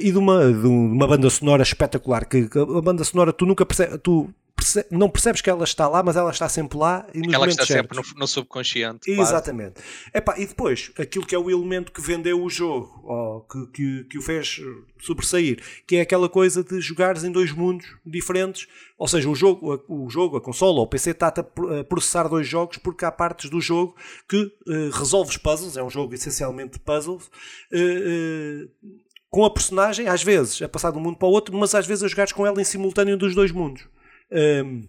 e 0.00 0.10
de 0.10 0.18
uma, 0.18 0.52
de 0.52 0.66
uma 0.66 1.06
banda 1.06 1.30
sonora 1.30 1.62
espetacular. 1.62 2.24
Que 2.26 2.48
a 2.54 2.80
banda 2.82 3.04
sonora 3.04 3.32
tu 3.32 3.46
nunca 3.46 3.64
percebes. 3.64 3.98
Tu 4.02 4.28
perce 4.58 4.84
não 4.90 5.08
percebes 5.08 5.40
que 5.40 5.48
ela 5.48 5.64
está 5.64 5.88
lá, 5.88 6.02
mas 6.02 6.16
ela 6.16 6.30
está 6.30 6.48
sempre 6.48 6.76
lá 6.76 7.06
e 7.14 7.20
nos 7.20 7.32
ela 7.32 7.46
está 7.46 7.64
certos. 7.64 7.96
sempre 7.96 8.14
no, 8.14 8.20
no 8.20 8.26
subconsciente. 8.26 9.10
Exatamente. 9.10 9.80
Epá, 10.12 10.34
e 10.38 10.46
depois, 10.46 10.90
aquilo 10.98 11.24
que 11.24 11.34
é 11.34 11.38
o 11.38 11.48
elemento 11.48 11.92
que 11.92 12.00
vendeu 12.00 12.42
o 12.42 12.50
jogo, 12.50 13.00
ou 13.04 13.40
que, 13.42 13.66
que, 13.68 14.04
que 14.04 14.18
o 14.18 14.22
fez 14.22 14.60
sobressair, 15.00 15.62
que 15.86 15.96
é 15.96 16.00
aquela 16.00 16.28
coisa 16.28 16.64
de 16.64 16.80
jogares 16.80 17.22
em 17.22 17.30
dois 17.30 17.52
mundos 17.52 17.86
diferentes, 18.04 18.66
ou 18.98 19.06
seja, 19.06 19.28
o 19.28 19.34
jogo, 19.34 19.84
o 19.88 20.10
jogo 20.10 20.36
a 20.36 20.40
consola 20.40 20.78
ou 20.78 20.84
o 20.84 20.88
PC 20.88 21.10
está 21.10 21.28
a 21.28 21.84
processar 21.84 22.28
dois 22.28 22.46
jogos 22.46 22.78
porque 22.78 23.04
há 23.04 23.12
partes 23.12 23.48
do 23.48 23.60
jogo 23.60 23.94
que 24.28 24.36
uh, 24.36 24.90
resolves 24.92 25.36
puzzles, 25.36 25.76
é 25.76 25.82
um 25.82 25.90
jogo 25.90 26.14
essencialmente 26.14 26.72
de 26.72 26.80
puzzles, 26.80 27.26
uh, 27.26 27.28
uh, 27.76 28.68
com 29.30 29.44
a 29.44 29.50
personagem, 29.50 30.08
às 30.08 30.22
vezes, 30.22 30.60
a 30.62 30.68
passar 30.68 30.90
de 30.90 30.98
um 30.98 31.00
mundo 31.00 31.18
para 31.18 31.28
o 31.28 31.30
outro, 31.30 31.56
mas 31.56 31.74
às 31.74 31.86
vezes 31.86 32.02
a 32.02 32.08
jogares 32.08 32.32
com 32.32 32.46
ela 32.46 32.60
em 32.60 32.64
simultâneo 32.64 33.16
dos 33.16 33.34
dois 33.34 33.52
mundos 33.52 33.84
um, 34.32 34.82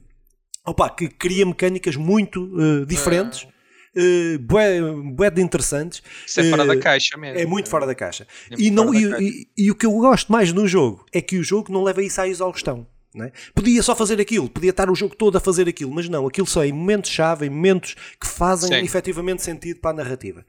opa, 0.65 0.89
que 0.89 1.07
cria 1.07 1.45
mecânicas 1.45 1.95
muito 1.95 2.43
uh, 2.43 2.85
diferentes. 2.85 3.47
Uh, 3.95 4.37
bué, 4.39 4.79
bué 5.13 5.29
de 5.31 5.41
interessantes. 5.41 6.03
Isso 6.25 6.39
é 6.39 6.49
fora 6.49 6.63
uh, 6.63 6.67
da 6.67 6.77
caixa 6.77 7.17
mesmo. 7.17 7.39
É 7.39 7.45
muito 7.45 7.69
fora 7.69 7.87
da 7.87 7.95
caixa. 7.95 8.27
É 8.51 8.55
e, 8.57 8.69
não, 8.69 8.93
e, 8.93 9.03
e, 9.19 9.47
e, 9.57 9.71
o 9.71 9.75
que 9.75 9.85
eu 9.85 9.91
gosto 9.93 10.31
mais 10.31 10.53
no 10.53 10.67
jogo 10.67 11.05
é 11.11 11.21
que 11.21 11.37
o 11.37 11.43
jogo 11.43 11.73
não 11.73 11.83
leva 11.83 12.03
isso 12.03 12.21
à 12.21 12.27
exaustão. 12.27 12.85
É? 13.15 13.31
Podia 13.55 13.81
só 13.81 13.95
fazer 13.95 14.21
aquilo, 14.21 14.47
podia 14.47 14.69
estar 14.69 14.87
o 14.87 14.93
jogo 14.93 15.15
todo 15.15 15.35
a 15.35 15.39
fazer 15.39 15.67
aquilo, 15.67 15.91
mas 15.91 16.07
não, 16.07 16.27
aquilo 16.27 16.45
só 16.45 16.63
é 16.63 16.67
em 16.67 16.71
momentos-chave, 16.71 17.47
em 17.47 17.49
momentos 17.49 17.95
que 18.21 18.27
fazem 18.27 18.69
Sim. 18.69 18.85
efetivamente 18.85 19.41
sentido 19.41 19.79
para 19.79 19.89
a 19.89 19.93
narrativa. 19.93 20.45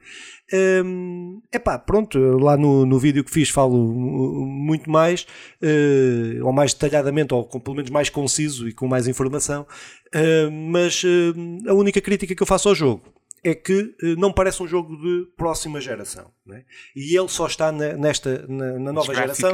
Hum, 0.53 1.41
epá, 1.51 1.79
pronto, 1.79 2.19
lá 2.37 2.55
no, 2.55 2.85
no 2.85 2.99
vídeo 2.99 3.23
que 3.23 3.31
fiz 3.31 3.49
falo 3.49 3.75
muito 3.75 4.91
mais, 4.91 5.25
uh, 5.63 6.45
ou 6.45 6.53
mais 6.53 6.71
detalhadamente, 6.71 7.33
ou 7.33 7.45
com, 7.45 7.59
pelo 7.59 7.77
menos 7.77 7.89
mais 7.89 8.09
conciso 8.09 8.69
e 8.69 8.73
com 8.73 8.87
mais 8.87 9.07
informação, 9.07 9.65
uh, 10.13 10.51
mas 10.51 11.03
uh, 11.03 11.67
a 11.67 11.73
única 11.73 11.99
crítica 11.99 12.35
que 12.35 12.43
eu 12.43 12.47
faço 12.47 12.69
ao 12.69 12.75
jogo 12.75 13.11
é 13.43 13.55
que 13.55 13.95
não 14.19 14.31
parece 14.31 14.61
um 14.61 14.67
jogo 14.67 14.95
de 14.97 15.25
próxima 15.35 15.81
geração. 15.81 16.31
É? 16.51 16.63
E 16.95 17.17
ele 17.17 17.27
só 17.27 17.47
está 17.47 17.71
na, 17.71 17.93
nesta, 17.93 18.45
na, 18.47 18.77
na 18.77 18.93
nova 18.93 19.15
geração. 19.15 19.49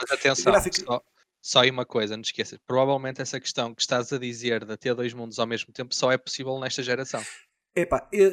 Mas 0.00 0.10
atenção, 0.10 0.54
só, 0.72 1.02
só 1.46 1.60
aí 1.60 1.70
uma 1.70 1.86
coisa, 1.86 2.16
não 2.16 2.22
te 2.22 2.26
esqueças. 2.26 2.58
Provavelmente 2.66 3.22
essa 3.22 3.38
questão 3.38 3.72
que 3.72 3.80
estás 3.80 4.12
a 4.12 4.18
dizer 4.18 4.64
de 4.64 4.76
ter 4.76 4.94
dois 4.94 5.14
mundos 5.14 5.38
ao 5.38 5.46
mesmo 5.46 5.72
tempo 5.72 5.94
só 5.94 6.10
é 6.10 6.18
possível 6.18 6.58
nesta 6.58 6.82
geração. 6.82 7.22
Epá, 7.74 8.08
eu, 8.10 8.32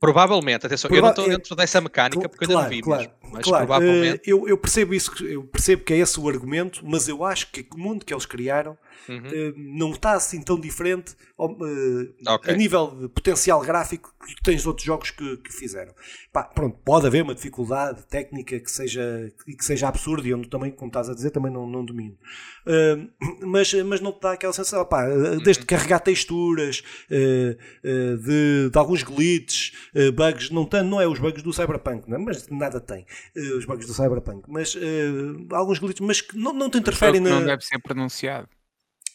provavelmente, 0.00 0.64
atenção, 0.64 0.88
prova 0.88 0.98
eu 0.98 1.02
não 1.02 1.10
estou 1.10 1.28
dentro 1.28 1.56
dessa 1.56 1.80
mecânica 1.80 2.28
porque 2.28 2.46
claro, 2.46 2.60
eu 2.60 2.64
ainda 2.64 2.70
não 2.70 2.76
vi 2.76 2.82
claro, 2.82 3.02
mesmo, 3.02 3.14
mas 3.32 3.44
claro, 3.44 3.66
provavelmente... 3.66 4.18
Uh, 4.18 4.30
eu, 4.30 4.48
eu, 4.48 4.56
percebo 4.56 4.94
isso, 4.94 5.26
eu 5.26 5.42
percebo 5.42 5.82
que 5.82 5.92
é 5.92 5.96
esse 5.98 6.18
o 6.20 6.28
argumento, 6.28 6.80
mas 6.86 7.08
eu 7.08 7.24
acho 7.24 7.50
que 7.50 7.66
o 7.74 7.78
mundo 7.78 8.04
que 8.06 8.14
eles 8.14 8.24
criaram 8.24 8.78
uhum. 9.08 9.18
uh, 9.18 9.54
não 9.56 9.90
está 9.90 10.12
assim 10.12 10.42
tão 10.42 10.58
diferente 10.58 11.14
uh, 11.38 12.34
okay. 12.34 12.54
a 12.54 12.56
nível 12.56 12.88
de 12.88 13.08
potencial 13.08 13.60
gráfico 13.60 14.14
que 14.26 14.42
tens 14.42 14.66
outros 14.66 14.86
jogos 14.86 15.10
que, 15.10 15.36
que 15.38 15.52
fizeram. 15.52 15.94
Pá, 16.32 16.44
pronto, 16.44 16.78
pode 16.84 17.06
haver 17.06 17.22
uma 17.22 17.34
dificuldade 17.34 18.02
técnica 18.06 18.58
que 18.58 18.70
seja, 18.70 19.32
que 19.46 19.64
seja 19.64 19.88
absurda 19.88 20.26
e 20.26 20.30
eu 20.30 20.48
também, 20.48 20.70
como 20.70 20.88
estás 20.88 21.08
a 21.08 21.14
dizer, 21.14 21.30
também 21.30 21.52
não, 21.52 21.66
não 21.66 21.84
domino. 21.84 22.16
mas, 23.42 23.72
mas 23.84 24.00
não 24.00 24.12
te 24.12 24.20
dá 24.20 24.32
aquela 24.32 24.52
sensação, 24.52 24.84
pá, 24.84 25.06
desde 25.42 25.62
uhum. 25.62 25.66
carregar 25.66 26.00
texturas, 26.00 26.82
de 27.08 28.66
de 28.70 28.78
alguns 28.78 29.02
glitches, 29.02 29.72
uh, 29.94 30.12
bugs, 30.12 30.50
não, 30.50 30.64
tanto, 30.64 30.88
não 30.88 31.00
é 31.00 31.06
os 31.06 31.18
bugs 31.18 31.42
do 31.42 31.52
Cyberpunk, 31.52 32.08
não 32.08 32.16
é? 32.16 32.20
mas 32.20 32.48
nada 32.48 32.80
tem 32.80 33.04
uh, 33.36 33.58
os 33.58 33.64
bugs 33.64 33.86
do 33.86 33.94
Cyberpunk, 33.94 34.44
mas 34.48 34.74
uh, 34.74 34.78
alguns 35.52 35.78
glitches, 35.78 36.06
mas 36.06 36.20
que 36.20 36.36
não, 36.36 36.52
não 36.52 36.70
te 36.70 36.78
interferem 36.78 37.20
na. 37.20 37.30
Não 37.30 37.44
deve 37.44 37.62
ser 37.64 37.78
pronunciado. 37.78 38.48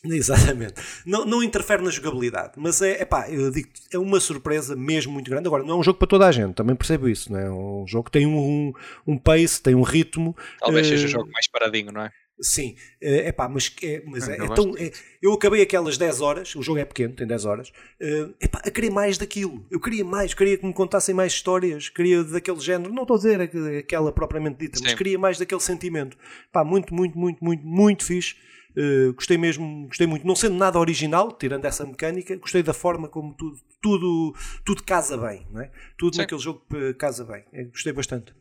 Exatamente. 0.09 0.73
Não, 1.05 1.25
não 1.25 1.43
interfere 1.43 1.83
na 1.83 1.91
jogabilidade, 1.91 2.53
mas 2.57 2.81
é, 2.81 3.01
epá, 3.01 3.29
eu 3.29 3.51
digo 3.51 3.69
é 3.91 3.99
uma 3.99 4.19
surpresa 4.19 4.75
mesmo 4.75 5.13
muito 5.13 5.29
grande. 5.29 5.47
Agora, 5.47 5.63
não 5.63 5.75
é 5.75 5.79
um 5.79 5.83
jogo 5.83 5.99
para 5.99 6.07
toda 6.07 6.27
a 6.27 6.31
gente, 6.31 6.55
também 6.55 6.75
percebo 6.75 7.07
isso, 7.07 7.31
não 7.31 7.39
é? 7.39 7.51
Um 7.51 7.85
jogo 7.87 8.05
que 8.05 8.11
tem 8.11 8.25
um, 8.25 8.73
um 9.05 9.17
pace, 9.17 9.61
tem 9.61 9.75
um 9.75 9.83
ritmo. 9.83 10.35
Talvez 10.59 10.87
uh, 10.87 10.89
seja 10.89 11.05
o 11.05 11.09
jogo 11.09 11.29
mais 11.31 11.47
paradinho, 11.47 11.91
não 11.91 12.01
é? 12.01 12.11
Sim, 12.43 12.75
é 12.99 13.29
uh, 13.29 13.33
pá, 13.33 13.47
mas, 13.47 13.71
é, 13.83 14.01
mas 14.03 14.27
é, 14.27 14.39
eu, 14.39 14.45
é 14.45 14.55
tão, 14.55 14.75
é, 14.75 14.91
eu 15.21 15.31
acabei 15.31 15.61
aquelas 15.61 15.95
10 15.95 16.21
horas, 16.21 16.55
o 16.55 16.63
jogo 16.63 16.79
é 16.79 16.85
pequeno, 16.85 17.13
tem 17.13 17.27
10 17.27 17.45
horas, 17.45 17.69
uh, 17.69 18.33
epá, 18.41 18.59
a 18.65 18.71
querer 18.71 18.89
mais 18.89 19.19
daquilo. 19.19 19.63
Eu 19.69 19.79
queria 19.79 20.03
mais, 20.03 20.33
queria 20.33 20.57
que 20.57 20.65
me 20.65 20.73
contassem 20.73 21.13
mais 21.13 21.33
histórias, 21.33 21.89
queria 21.89 22.23
daquele 22.23 22.59
género, 22.59 22.91
não 22.91 23.03
estou 23.03 23.15
a 23.15 23.19
dizer 23.19 23.41
aquela 23.77 24.11
propriamente 24.11 24.57
dita, 24.57 24.79
Sim. 24.79 24.85
mas 24.85 24.93
queria 24.95 25.19
mais 25.19 25.37
daquele 25.37 25.61
sentimento. 25.61 26.17
Pá, 26.51 26.63
muito, 26.63 26.95
muito, 26.95 27.15
muito, 27.15 27.43
muito, 27.43 27.63
muito 27.63 28.03
fixe. 28.03 28.35
Uh, 28.77 29.13
gostei 29.13 29.37
mesmo, 29.37 29.87
gostei 29.87 30.07
muito, 30.07 30.25
não 30.25 30.35
sendo 30.35 30.55
nada 30.55 30.79
original, 30.79 31.31
tirando 31.31 31.65
essa 31.65 31.85
mecânica, 31.85 32.35
gostei 32.37 32.63
da 32.63 32.73
forma 32.73 33.07
como 33.09 33.33
tudo, 33.33 33.57
tudo, 33.81 34.35
tudo 34.63 34.83
casa 34.83 35.17
bem, 35.17 35.45
não 35.49 35.61
é? 35.61 35.71
tudo 35.97 36.15
Sim. 36.15 36.21
naquele 36.21 36.41
jogo 36.41 36.65
casa 36.97 37.25
bem, 37.25 37.43
gostei 37.71 37.91
bastante. 37.93 38.33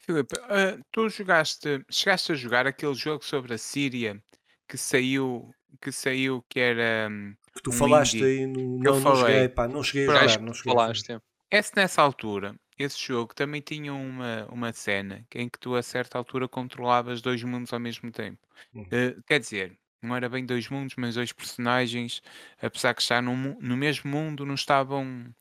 Filipe, 0.00 0.36
ah, 0.50 0.78
tu 0.92 1.08
jogaste, 1.08 1.82
chegaste 1.90 2.32
a 2.32 2.34
jogar 2.34 2.66
aquele 2.66 2.94
jogo 2.94 3.24
sobre 3.24 3.54
a 3.54 3.58
Síria 3.58 4.22
que 4.68 4.76
saiu, 4.76 5.50
que 5.80 5.90
saiu 5.90 6.44
que 6.48 6.60
era 6.60 7.08
hum, 7.10 7.34
Que 7.54 7.62
tu 7.62 7.70
um 7.70 7.72
falaste 7.72 8.16
indie 8.16 8.24
aí 8.26 8.46
no. 8.46 8.80
eu 8.84 8.94
Não, 8.94 9.00
não 9.00 9.16
cheguei, 9.16 9.48
pá, 9.48 9.66
não 9.68 9.82
cheguei 9.82 10.08
a 10.08 10.26
jogar, 10.26 10.40
não 10.42 10.52
cheguei 10.52 10.74
falaste. 10.74 11.12
é. 11.12 11.20
Esse 11.50 11.72
nessa 11.76 12.02
altura, 12.02 12.54
esse 12.78 13.00
jogo 13.00 13.34
também 13.34 13.60
tinha 13.60 13.92
uma, 13.94 14.46
uma 14.50 14.72
cena 14.72 15.26
em 15.34 15.48
que 15.48 15.58
tu 15.58 15.74
a 15.74 15.82
certa 15.82 16.18
altura 16.18 16.48
controlavas 16.48 17.22
dois 17.22 17.42
mundos 17.42 17.72
ao 17.72 17.80
mesmo 17.80 18.10
tempo. 18.10 18.46
Uhum. 18.74 18.86
Eh, 18.90 19.16
quer 19.26 19.40
dizer, 19.40 19.78
não 20.02 20.14
era 20.16 20.28
bem 20.28 20.44
dois 20.46 20.68
mundos, 20.68 20.94
mas 20.96 21.14
dois 21.14 21.32
personagens, 21.32 22.22
apesar 22.60 22.94
de 22.94 23.02
estar 23.02 23.22
no, 23.22 23.34
no 23.60 23.76
mesmo 23.76 24.10
mundo, 24.10 24.44
não 24.46 24.54
estavam 24.54 25.34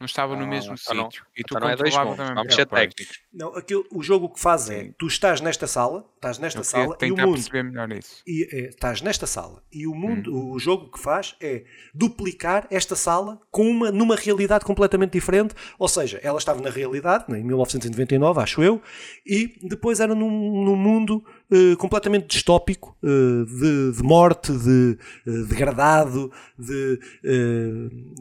não 0.00 0.06
estava 0.06 0.34
no 0.34 0.46
mesmo 0.46 0.74
então 0.74 1.04
sítio. 1.04 1.26
E 1.36 1.44
tu 1.44 1.54
então 1.54 1.60
não 1.60 1.68
é 1.68 1.76
dois 1.76 1.94
pontos, 1.94 2.16
vamos 2.16 2.54
ser 2.54 2.66
técnicos. 2.66 3.20
Não, 3.30 3.54
aquilo, 3.54 3.86
o 3.92 4.02
jogo 4.02 4.30
que 4.30 4.40
faz 4.40 4.70
é, 4.70 4.92
tu 4.98 5.06
estás 5.06 5.42
nesta 5.42 5.66
sala, 5.66 6.06
estás 6.14 6.38
nesta 6.38 6.64
sala 6.64 6.96
e 7.02 7.12
o 7.12 7.16
mundo... 7.16 7.34
perceber 7.34 7.62
melhor 7.64 7.92
isso. 7.92 8.22
E, 8.26 8.48
é, 8.50 8.68
estás 8.70 9.02
nesta 9.02 9.26
sala 9.26 9.62
e 9.70 9.86
o 9.86 9.94
mundo, 9.94 10.34
hum. 10.34 10.52
o 10.52 10.58
jogo 10.58 10.90
que 10.90 10.98
faz 10.98 11.36
é 11.38 11.64
duplicar 11.92 12.66
esta 12.70 12.96
sala 12.96 13.38
com 13.50 13.68
uma, 13.70 13.92
numa 13.92 14.16
realidade 14.16 14.64
completamente 14.64 15.12
diferente, 15.12 15.54
ou 15.78 15.88
seja, 15.88 16.18
ela 16.22 16.38
estava 16.38 16.62
na 16.62 16.70
realidade, 16.70 17.26
em 17.28 17.44
1999, 17.44 18.40
acho 18.40 18.62
eu, 18.62 18.80
e 19.26 19.58
depois 19.62 20.00
era 20.00 20.14
num, 20.14 20.64
num 20.64 20.76
mundo 20.76 21.22
eh, 21.50 21.76
completamente 21.76 22.26
distópico, 22.28 22.96
eh, 23.02 23.06
de, 23.44 23.92
de 23.96 24.02
morte, 24.02 24.52
de 24.52 24.98
eh, 25.26 25.30
degradado, 25.48 26.30
de, 26.58 26.98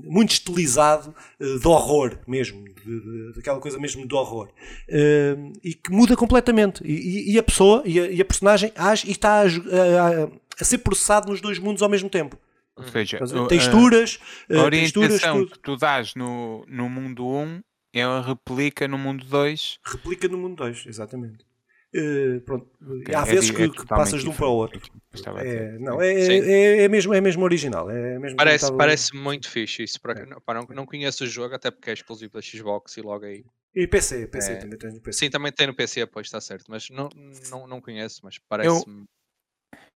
muito 0.03 0.31
estilizado, 0.31 1.13
de 1.39 1.67
horror 1.67 2.17
mesmo, 2.27 2.63
daquela 3.35 3.59
coisa 3.59 3.77
mesmo 3.79 4.07
de 4.07 4.13
horror. 4.15 4.49
E 5.63 5.73
que 5.73 5.91
muda 5.91 6.15
completamente. 6.15 6.83
E, 6.83 6.91
e- 6.93 7.33
e 7.33 7.39
a 7.39 7.43
pessoa 7.43 7.83
e 7.85 7.99
a, 7.99 8.07
e 8.09 8.21
a 8.21 8.25
personagem 8.25 8.71
age 8.75 9.07
e 9.07 9.11
está 9.11 9.41
a, 9.41 9.43
a- 9.43 10.29
a- 10.59 10.63
ser 10.65 10.79
processado 10.79 11.29
nos 11.31 11.41
dois 11.41 11.57
mundos 11.59 11.81
ao 11.81 11.89
mesmo 11.89 12.09
tempo. 12.09 12.37
Ou 12.75 12.85
seja, 12.87 13.17
Texturas, 13.49 14.19
a, 14.45 14.47
texturas, 14.47 14.59
orientação 14.65 15.39
tudo. 15.43 15.51
que 15.51 15.59
tu 15.59 15.75
dás 15.75 16.15
no, 16.15 16.65
no 16.67 16.89
mundo 16.89 17.27
1, 17.27 17.61
ela 17.93 18.21
replica 18.21 18.87
no 18.87 18.97
mundo 18.97 19.25
2. 19.25 19.79
Replica 19.83 20.27
no 20.29 20.37
mundo 20.37 20.55
2, 20.55 20.85
exatamente. 20.87 21.45
Eh, 21.93 22.39
pronto. 22.45 22.69
Ok, 22.81 23.15
Há 23.15 23.21
é 23.21 23.25
vezes 23.25 23.45
di- 23.49 23.55
que, 23.55 23.63
é 23.63 23.69
que 23.69 23.85
passas 23.87 24.21
de 24.21 24.29
um 24.29 24.35
para 24.35 24.47
o 24.47 24.53
outro. 24.53 24.79
É, 25.43 25.77
não, 25.79 25.99
é, 25.99 26.13
é, 26.13 26.83
é 26.83 26.87
mesmo, 26.87 27.13
é 27.13 27.19
mesmo 27.21 27.43
original. 27.43 27.89
É 27.89 28.19
mesmo 28.19 28.37
Parece, 28.37 28.65
estava- 28.65 28.77
parece 28.77 29.15
muito 29.15 29.49
fixe 29.49 29.83
isso. 29.83 29.99
Para, 29.99 30.21
É. 30.21 30.25
não, 30.25 30.39
pá, 30.39 30.53
não, 30.53 30.67
não 30.69 30.85
conheço 30.85 31.23
o 31.23 31.27
jogo, 31.27 31.55
até 31.55 31.71
porque 31.71 31.89
é 31.89 31.93
exclusivo 31.93 32.33
da 32.33 32.41
Xbox 32.41 32.95
e 32.97 33.01
logo 33.01 33.25
aí. 33.25 33.43
E 33.73 33.87
PC, 33.87 34.27
PC 34.27 34.51
É. 34.53 34.55
também 34.57 34.77
tem 34.77 34.91
no 34.93 35.01
PC. 35.01 35.19
Sim, 35.19 35.29
também 35.31 35.51
tem 35.51 35.67
no 35.67 35.73
PC, 35.75 36.05
pois 36.05 36.27
está 36.27 36.39
certo, 36.39 36.65
mas 36.69 36.89
não, 36.91 37.09
não, 37.49 37.67
não 37.67 37.81
conheço, 37.81 38.21
mas 38.23 38.37
parece-me 38.37 39.05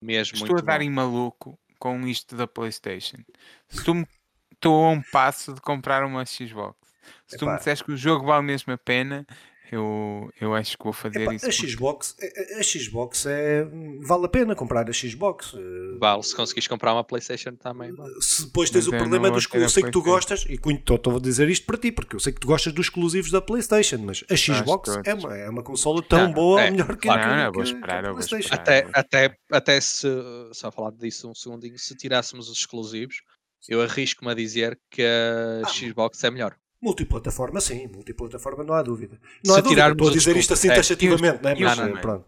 mesmo 0.01 0.34
Estou 0.34 0.49
muito 0.49 0.62
a 0.62 0.66
dar 0.72 0.78
bom. 0.78 0.84
em 0.84 0.90
maluco 0.90 1.59
com 1.78 2.07
isto 2.07 2.36
da 2.36 2.47
PlayStation. 2.47 3.18
Se 3.68 3.84
tu 3.84 3.95
me 3.95 4.07
estou 4.53 4.84
a 4.84 4.90
um 4.90 5.03
passo 5.03 5.53
de 5.55 5.61
comprar 5.61 6.05
uma 6.05 6.24
Xbox, 6.24 6.76
se 7.26 7.36
tu 7.36 7.47
me 7.47 7.57
disseres 7.57 7.82
que 7.82 7.93
o 7.93 7.97
jogo 7.97 8.26
vale 8.26 8.45
mesmo 8.47 8.72
a 8.72 8.78
pena, 8.78 9.26
eu, 9.72 10.30
eu 10.40 10.54
acho 10.54 10.76
que 10.78 10.84
vou 10.84 10.92
fazer 10.92 11.22
Epá, 11.22 11.34
isso. 11.34 11.46
a 11.46 11.48
porque- 11.48 11.68
Xbox, 11.68 12.16
a, 12.20 12.60
a- 12.60 12.62
Xbox 12.62 13.26
é. 13.26 13.66
Vale 14.02 14.26
a 14.26 14.28
pena 14.28 14.54
comprar 14.54 14.88
a 14.88 14.92
Xbox. 14.92 15.54
eh, 15.54 15.98
Vale, 15.98 16.22
se 16.22 16.36
conseguires 16.36 16.68
comprar 16.68 16.92
uma 16.92 17.02
PlayStation 17.02 17.54
também. 17.56 17.92
vale. 17.94 18.12
Se 18.20 18.44
depois 18.46 18.70
tens 18.70 18.86
Mas 18.86 18.94
o 18.94 18.98
problema 18.98 19.30
dos 19.30 19.46
eu 19.52 19.68
sei 19.68 19.82
que 19.82 19.90
tu 19.90 20.02
PlayStation. 20.02 20.02
gostas, 20.02 20.44
e 20.48 20.54
estou 20.54 20.96
estou 20.96 21.16
a 21.16 21.20
dizer 21.20 21.48
isto 21.48 21.66
para 21.66 21.78
ti, 21.78 21.90
porque 21.90 22.14
eu 22.16 22.20
sei 22.20 22.32
que 22.32 22.40
tu 22.40 22.46
gostas 22.46 22.72
dos 22.72 22.86
exclusivos 22.86 23.30
da 23.30 23.40
PlayStation, 23.40 23.98
mas 23.98 24.22
a 24.30 24.36
Xbox 24.36 24.98
é 25.04 25.14
uma, 25.14 25.36
é 25.36 25.48
uma 25.48 25.62
consola 25.62 26.02
tão 26.02 26.24
Não, 26.24 26.32
boa 26.32 26.60
é, 26.62 26.70
melhor 26.70 26.88
que, 26.96 27.08
claro. 27.08 27.20
que, 27.22 27.28
Não, 27.28 27.52
vou 27.52 27.62
esperar, 27.62 27.86
que 28.02 28.06
a 28.06 28.10
eu 28.10 28.14
vou 28.14 28.26
PlayStation. 28.26 28.54
esperar. 28.54 28.60
Até, 28.62 29.26
até, 29.28 29.36
até 29.50 29.80
se, 29.80 30.06
só 30.52 30.68
a 30.68 30.72
falar 30.72 30.90
disso 30.92 31.28
um 31.30 31.34
segundinho, 31.34 31.78
se 31.78 31.94
tirássemos 31.96 32.48
os 32.48 32.58
exclusivos, 32.58 33.16
eu 33.68 33.80
arrisco-me 33.80 34.30
a 34.30 34.34
dizer 34.34 34.78
que 34.90 35.02
a 35.02 35.62
Ah, 35.64 35.68
Xbox 35.68 36.22
é 36.24 36.30
melhor. 36.30 36.56
Multiplataforma, 36.82 37.60
sim, 37.60 37.86
multiplataforma 37.86 38.64
não 38.64 38.74
há 38.74 38.82
dúvida. 38.82 39.16
Não 39.46 39.54
Se 39.54 39.60
há 39.60 39.62
dúvida, 39.62 39.88
estou 39.92 40.08
a 40.08 40.12
dizer 40.12 40.36
isto 40.36 40.52
assim 40.52 40.68
é, 40.68 40.74
taxativamente, 40.74 41.38
não 41.42 41.50
é? 41.50 41.54
Mas, 41.54 41.78
não, 41.78 41.86
não, 41.86 41.94
não. 41.94 42.00
pronto. 42.00 42.24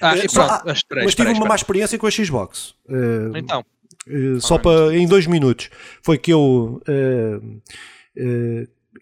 Ah, 0.00 0.16
Eh, 0.16 0.26
pronto, 0.32 0.62
mas, 0.64 0.82
tive 0.82 1.04
espera, 1.08 1.30
uma 1.30 1.38
má 1.40 1.44
espera. 1.46 1.54
experiência 1.56 1.98
com 1.98 2.06
a 2.06 2.10
Xbox. 2.10 2.74
Eh, 2.88 3.38
Então, 3.38 3.64
eh, 4.06 4.38
só 4.40 4.56
para 4.56 4.96
em 4.96 5.06
dois 5.08 5.26
minutos. 5.26 5.68
Foi 6.04 6.16
que 6.16 6.32
eu 6.32 6.80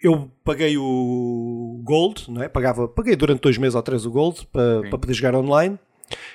eu 0.02 0.30
paguei 0.44 0.76
o 0.78 1.80
Gold, 1.84 2.30
não 2.30 2.42
é? 2.42 2.48
Pagava, 2.48 2.86
paguei 2.88 3.16
durante 3.16 3.40
dois 3.40 3.56
meses 3.58 3.74
ou 3.74 3.82
três 3.82 4.04
o 4.06 4.10
Gold 4.10 4.46
para, 4.52 4.82
para 4.88 4.98
poder 4.98 5.14
jogar 5.14 5.34
online. 5.34 5.78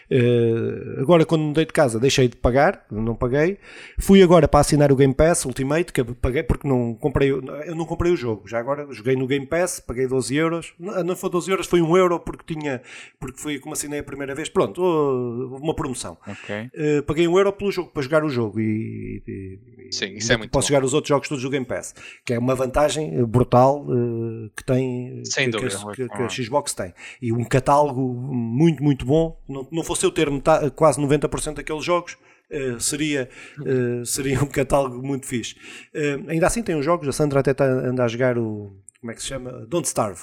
Eh, 0.09 0.99
agora, 0.99 1.25
quando 1.25 1.41
mudei 1.43 1.65
de 1.65 1.71
casa, 1.71 1.99
deixei 1.99 2.27
de 2.27 2.35
pagar, 2.35 2.85
não 2.91 3.15
paguei. 3.15 3.57
Fui 3.97 4.21
agora 4.21 4.47
para 4.47 4.59
assinar 4.59 4.91
o 4.91 4.95
Game 4.95 5.13
Pass 5.13 5.45
Ultimate, 5.45 5.93
que 5.93 6.01
eu 6.01 6.05
paguei 6.15 6.43
porque 6.43 6.67
não 6.67 6.93
comprei, 6.93 7.31
o- 7.31 7.41
eu 7.65 7.75
não 7.75 7.85
comprei 7.85 8.11
o 8.11 8.15
jogo. 8.17 8.47
Já 8.47 8.59
agora 8.59 8.85
joguei 8.91 9.15
no 9.15 9.25
Game 9.27 9.45
Pass, 9.45 9.79
paguei 9.79 10.07
12 10.07 10.35
euros. 10.35 10.73
Não, 10.79 11.03
não 11.03 11.15
foi 11.15 11.29
12 11.29 11.49
euros, 11.49 11.67
foi 11.67 11.81
1 11.81 11.95
euro 11.97 12.19
porque 12.19 12.53
tinha, 12.53 12.81
porque 13.19 13.39
foi 13.39 13.59
como 13.59 13.73
assinei 13.73 13.99
a 13.99 14.03
primeira 14.03 14.35
vez. 14.35 14.49
Pronto, 14.49 14.81
oh, 14.81 15.57
uma 15.61 15.73
promoção. 15.75 16.17
Ok. 16.27 16.69
Uh, 16.99 17.03
paguei 17.03 17.27
um 17.27 17.37
euro 17.37 17.53
pelo 17.53 17.71
jogo 17.71 17.89
para 17.91 18.01
jogar 18.01 18.23
o 18.23 18.29
jogo 18.29 18.59
e, 18.59 19.23
e- 19.27 19.59
Sim, 19.91 20.05
e 20.07 20.17
isso 20.17 20.31
é 20.33 20.37
muito 20.37 20.51
posso 20.51 20.67
bom. 20.67 20.73
jogar 20.75 20.85
os 20.85 20.93
outros 20.93 21.09
jogos 21.09 21.27
todos 21.29 21.43
do 21.43 21.49
Game 21.49 21.65
Pass, 21.65 21.93
que 22.25 22.33
é 22.33 22.39
uma 22.39 22.55
vantagem 22.55 23.19
uh, 23.21 23.25
brutal 23.27 23.85
uh, 23.87 24.49
que 24.55 24.63
tem 24.63 25.21
Sem 25.25 25.49
que, 25.49 25.57
dúvida. 25.57 25.77
a- 25.77 25.91
que, 25.95 26.07
que 26.09 26.21
a 26.23 26.29
Xbox 26.29 26.73
tem 26.73 26.93
e 27.21 27.31
um 27.31 27.43
catálogo 27.43 28.01
muito 28.01 28.83
muito 28.83 29.05
bom. 29.05 29.39
Não, 29.47 29.60
não 29.71 29.83
fosse 29.83 30.05
eu 30.05 30.11
ter 30.11 30.29
metade, 30.29 30.71
quase 30.71 30.99
90% 30.99 31.55
daqueles 31.55 31.83
jogos. 31.83 32.17
uh, 32.51 32.79
seria, 32.79 33.29
uh, 33.59 34.05
seria 34.05 34.41
um 34.43 34.47
catálogo 34.47 35.05
muito 35.05 35.25
fixe. 35.25 35.55
Uh, 35.95 36.29
ainda 36.29 36.47
assim, 36.47 36.61
tem 36.63 36.75
uns 36.75 36.85
jogos. 36.85 37.07
A 37.07 37.11
Sandra 37.11 37.39
até 37.39 37.51
está, 37.51 37.65
anda 37.65 38.03
a 38.03 38.07
jogar 38.07 38.37
o. 38.37 38.75
Como 38.99 39.11
é 39.11 39.15
que 39.15 39.21
se 39.21 39.27
chama? 39.29 39.65
Don't 39.67 39.87
Starve. 39.87 40.21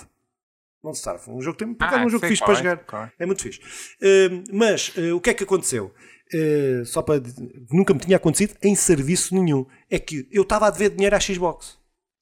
Don't 0.82 0.96
Starve. 0.96 1.28
Um 1.30 1.40
jogo, 1.40 1.58
que 1.58 1.64
tem, 1.64 1.74
acaso, 1.74 1.96
Ah, 2.02 2.06
um 2.06 2.08
jogo 2.08 2.20
sei 2.20 2.28
fixe 2.30 2.44
para 2.44 2.52
é, 2.52 2.56
jogar. 2.56 2.76
qual 2.84 3.02
é. 3.04 3.12
É 3.18 3.26
muito 3.26 3.42
fixe. 3.42 3.60
Uh, 4.00 4.44
mas 4.52 4.92
uh, 4.96 5.16
o 5.16 5.20
que 5.20 5.30
é 5.30 5.34
que 5.34 5.42
aconteceu? 5.44 5.92
Uh, 6.32 6.84
só 6.84 7.02
para 7.02 7.20
nunca 7.72 7.92
me 7.94 8.00
tinha 8.00 8.16
acontecido 8.16 8.54
em 8.62 8.74
serviço 8.76 9.34
nenhum. 9.34 9.66
É 9.90 9.98
que 9.98 10.28
eu 10.30 10.42
estava 10.42 10.66
a 10.66 10.70
dever 10.70 10.90
dinheiro 10.90 11.16
à 11.16 11.20
Xbox 11.20 11.76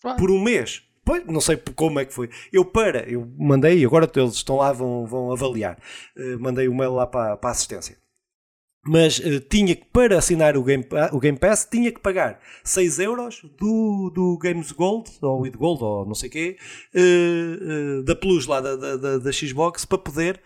Ah. 0.04 0.14
por 0.14 0.30
um 0.30 0.40
mês. 0.42 0.82
Pois, 1.06 1.24
não 1.24 1.40
sei 1.40 1.56
como 1.76 2.00
é 2.00 2.04
que 2.04 2.12
foi. 2.12 2.28
Eu 2.52 2.64
para, 2.64 3.08
eu 3.08 3.26
mandei, 3.38 3.82
agora 3.84 4.10
eles 4.16 4.34
estão 4.34 4.56
lá, 4.56 4.72
vão, 4.72 5.06
vão 5.06 5.32
avaliar. 5.32 5.78
Uh, 6.16 6.38
mandei 6.40 6.66
o 6.68 6.74
mail 6.74 6.92
lá 6.94 7.06
para, 7.06 7.36
para 7.36 7.50
a 7.50 7.52
assistência. 7.52 7.96
Mas 8.88 9.18
uh, 9.20 9.40
tinha 9.40 9.74
que, 9.76 9.84
para 9.84 10.18
assinar 10.18 10.56
o 10.56 10.62
Game, 10.64 10.84
o 11.12 11.18
Game 11.20 11.38
Pass, 11.38 11.64
tinha 11.70 11.90
que 11.92 12.00
pagar 12.00 12.40
6 12.64 12.98
euros 12.98 13.40
do, 13.58 14.10
do 14.14 14.36
Games 14.38 14.70
Gold, 14.72 15.10
ou 15.22 15.42
With 15.42 15.52
Gold, 15.52 15.82
ou 15.82 16.06
não 16.06 16.14
sei 16.14 16.28
o 16.28 16.32
quê, 16.32 16.56
uh, 16.94 18.02
da 18.04 18.14
Plus 18.16 18.46
lá 18.46 18.60
da, 18.60 18.74
da, 18.76 19.18
da- 19.18 19.32
Xbox, 19.32 19.84
para 19.84 19.98
poder, 19.98 20.40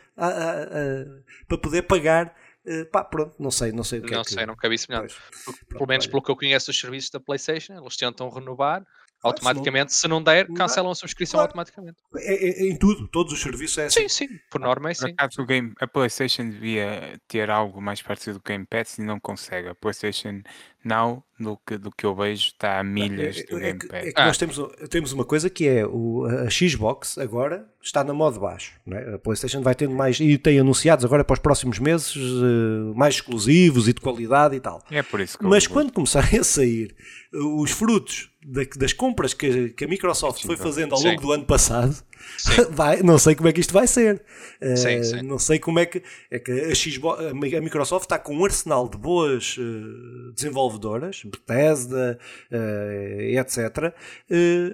para 1.49 1.59
poder 1.59 1.83
pagar. 1.83 2.35
uh, 2.67 2.85
pá, 2.91 3.03
pronto, 3.05 3.35
não 3.39 3.51
sei, 3.51 3.73
não 3.73 3.85
sei 3.85 4.01
o 4.01 4.03
que 4.03 4.13
não 4.13 4.21
é 4.21 4.25
que... 4.25 4.33
sei, 4.33 4.47
nunca 4.47 4.69
vi 4.69 4.79
semelhante. 4.79 5.15
Pois, 5.45 5.59
Pelo 5.69 5.87
menos 5.87 6.05
olha. 6.05 6.11
pelo 6.11 6.23
que 6.23 6.31
eu 6.31 6.37
conheço 6.37 6.71
os 6.71 6.79
serviços 6.79 7.11
da 7.11 7.21
PlayStation, 7.21 7.75
eles 7.79 7.97
tentam 7.97 8.29
renovar 8.31 8.81
não- 8.81 8.87
automaticamente. 9.23 9.93
Se 9.95 10.07
não 10.09 10.23
der, 10.23 10.47
cancelam 10.55 10.91
a 10.91 10.95
subscrição 10.95 11.39
Claro. 11.39 11.49
automaticamente. 11.49 11.97
É, 12.17 12.35
é- 12.35 12.67
é 12.67 12.71
em 12.71 12.77
tudo, 12.77 13.07
todos 13.09 13.33
os 13.33 13.41
serviços 13.41 13.79
é 13.79 13.87
assim. 13.87 14.09
Sim, 14.09 14.29
sim, 14.29 14.39
por 14.51 14.61
norma 14.61 14.91
é 14.91 14.95
Por 14.95 15.07
sim. 15.07 15.13
acaso 15.13 15.43
o 15.43 15.47
game, 15.47 15.73
a 15.81 15.87
PlayStation 15.87 16.49
devia 16.49 17.21
ter 17.29 17.51
algo 17.51 17.81
mais 17.81 18.01
parecido 18.03 18.39
do 18.39 18.43
Game 18.45 18.67
Pass 18.67 18.99
e 18.99 19.03
não 19.03 19.21
consegue. 19.21 19.69
A 19.69 19.75
PlayStation 19.75 20.43
Now, 20.83 21.23
do 21.39 21.59
que, 21.67 21.77
do 21.77 21.91
que 21.91 22.07
eu 22.07 22.15
vejo, 22.15 22.47
está 22.49 22.81
a 22.81 22.85
milhas 22.85 23.37
do 23.51 23.59
É- 23.59 23.61
é 23.61 23.63
Game 23.67 23.79
que- 23.79 23.87
Pass. 23.89 24.07
é 24.07 24.13
Ah. 24.17 24.27
nós 24.27 24.39
temos, 24.39 24.59
temos 24.89 25.13
uma 25.13 25.25
coisa 25.25 25.51
que 25.51 25.69
é 25.69 25.87
o, 25.87 26.25
a 26.27 26.49
Xbox 26.51 27.19
agora 27.19 27.67
está 27.83 28.03
na 28.03 28.15
moda 28.15 28.39
baixo. 28.39 28.73
não 28.87 28.97
é? 28.97 29.15
A 29.15 29.19
PlayStation 29.19 29.61
vai 29.63 29.75
tendo 29.75 29.95
mais 29.95 30.19
e 30.21 30.39
tem 30.39 30.59
anunciados 30.59 31.05
agora 31.05 31.23
para 31.25 31.35
os 31.35 31.41
próximos 31.41 31.79
meses 31.79 32.15
eh, 32.17 32.95
mais 32.97 33.17
exclusivos 33.17 33.89
e 33.89 33.93
de 33.93 34.01
qualidade 34.01 34.57
e 34.57 34.61
tal. 34.61 34.83
É 34.91 35.03
por 35.03 35.21
isso 35.21 35.39
que 35.39 35.45
Mas 35.45 35.67
quando 35.67 35.93
começarem 35.93 36.39
a 36.41 36.45
sair 36.45 36.95
eh, 37.33 37.37
os 37.39 37.71
frutos 37.71 38.31
da- 38.47 38.63
das 38.77 38.93
compras 38.95 39.35
que, 39.35 39.71
que 39.71 39.85
a 39.85 39.89
Microsoft 39.89 40.45
foi 40.47 40.57
fazendo 40.57 40.95
ao 40.95 41.01
longo 41.01 41.21
Sim. 41.21 41.27
do 41.27 41.33
ano 41.33 41.45
passado, 41.45 41.95
Sim. 42.39 42.67
vai, 42.71 43.03
não 43.03 43.19
sei 43.19 43.35
como 43.35 43.49
é 43.49 43.53
que 43.53 43.61
isto 43.61 43.73
vai 43.73 43.87
ser. 43.87 44.23
Eh, 44.61 44.77
Sim, 44.77 45.03
sim. 45.03 45.23
Não 45.23 45.39
sei 45.39 45.59
como 45.59 45.79
é 45.79 45.87
que, 45.87 46.03
é 46.31 46.39
que 46.39 46.53
a, 46.53 46.75
Xbox, 46.75 47.25
a 47.25 47.35
Mi- 47.35 47.55
a 47.57 47.61
Microsoft 47.61 48.05
está 48.05 48.19
com 48.19 48.35
um 48.37 48.45
arsenal 48.45 48.89
de 48.89 48.97
boas 48.99 49.57
eh, 49.59 50.33
desenvolvedoras, 50.35 51.23
Bethesda, 51.25 52.19
eh, 52.51 53.35
etc. 53.39 53.95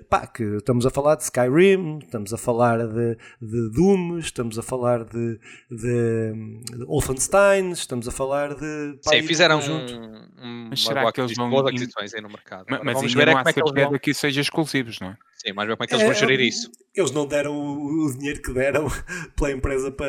pá, 0.08 0.26
que 0.26 0.42
estamos 0.56 0.86
a 0.86 0.90
falar 0.90 1.16
de 1.16 1.24
Skyrim, 1.24 1.98
estamos 1.98 2.32
a 2.32 2.36
falar 2.38 2.86
de, 2.86 3.16
de 3.40 3.70
Doom, 3.70 4.18
estamos 4.18 4.58
a 4.58 4.62
falar 4.62 5.04
de, 5.04 5.38
de, 5.70 6.32
de 6.76 6.84
Wolfenstein, 6.86 7.70
estamos 7.72 8.08
a 8.08 8.10
falar 8.10 8.54
de. 8.54 8.98
pá, 9.04 9.12
Sim, 9.12 9.22
fizeram 9.22 9.56
conjunto. 9.60 9.92
um, 9.94 10.26
um, 10.42 10.66
Mas 10.70 10.82
será 10.82 11.10
que 11.12 11.20
eles 11.20 11.34
vão 11.36 11.50
boas 11.50 11.66
aquisições 11.66 12.14
aí 12.14 12.20
no 12.20 12.28
mercado. 12.28 12.66
Ma- 12.68 12.76
Agora 12.76 12.84
Mas 12.84 12.94
vamos 12.94 13.14
ver 13.14 13.28
é 13.28 13.32
como 13.34 13.48
é 13.48 13.52
que 13.52 13.60
eles 13.60 13.72
vão. 13.90 13.98
que 13.98 14.10
isso 14.10 14.20
seja 14.20 14.40
exclusivos, 14.40 15.00
não 15.00 15.08
é? 15.08 15.16
Sim, 15.36 15.52
mas 15.54 15.68
como 15.68 15.84
é 15.84 15.86
que 15.86 15.94
eles 15.94 16.02
vão 16.02 16.12
É, 16.12 16.14
gerir 16.14 16.40
é, 16.40 16.44
isso. 16.44 16.70
Eles 16.94 17.10
não 17.10 17.26
deram 17.36 17.54
o, 17.54 18.06
o 18.06 18.16
dinheiro 18.16 18.40
que 18.42 18.52
deram 18.52 18.86
pela 19.36 19.52
empresa 19.52 19.90
para, 19.90 20.08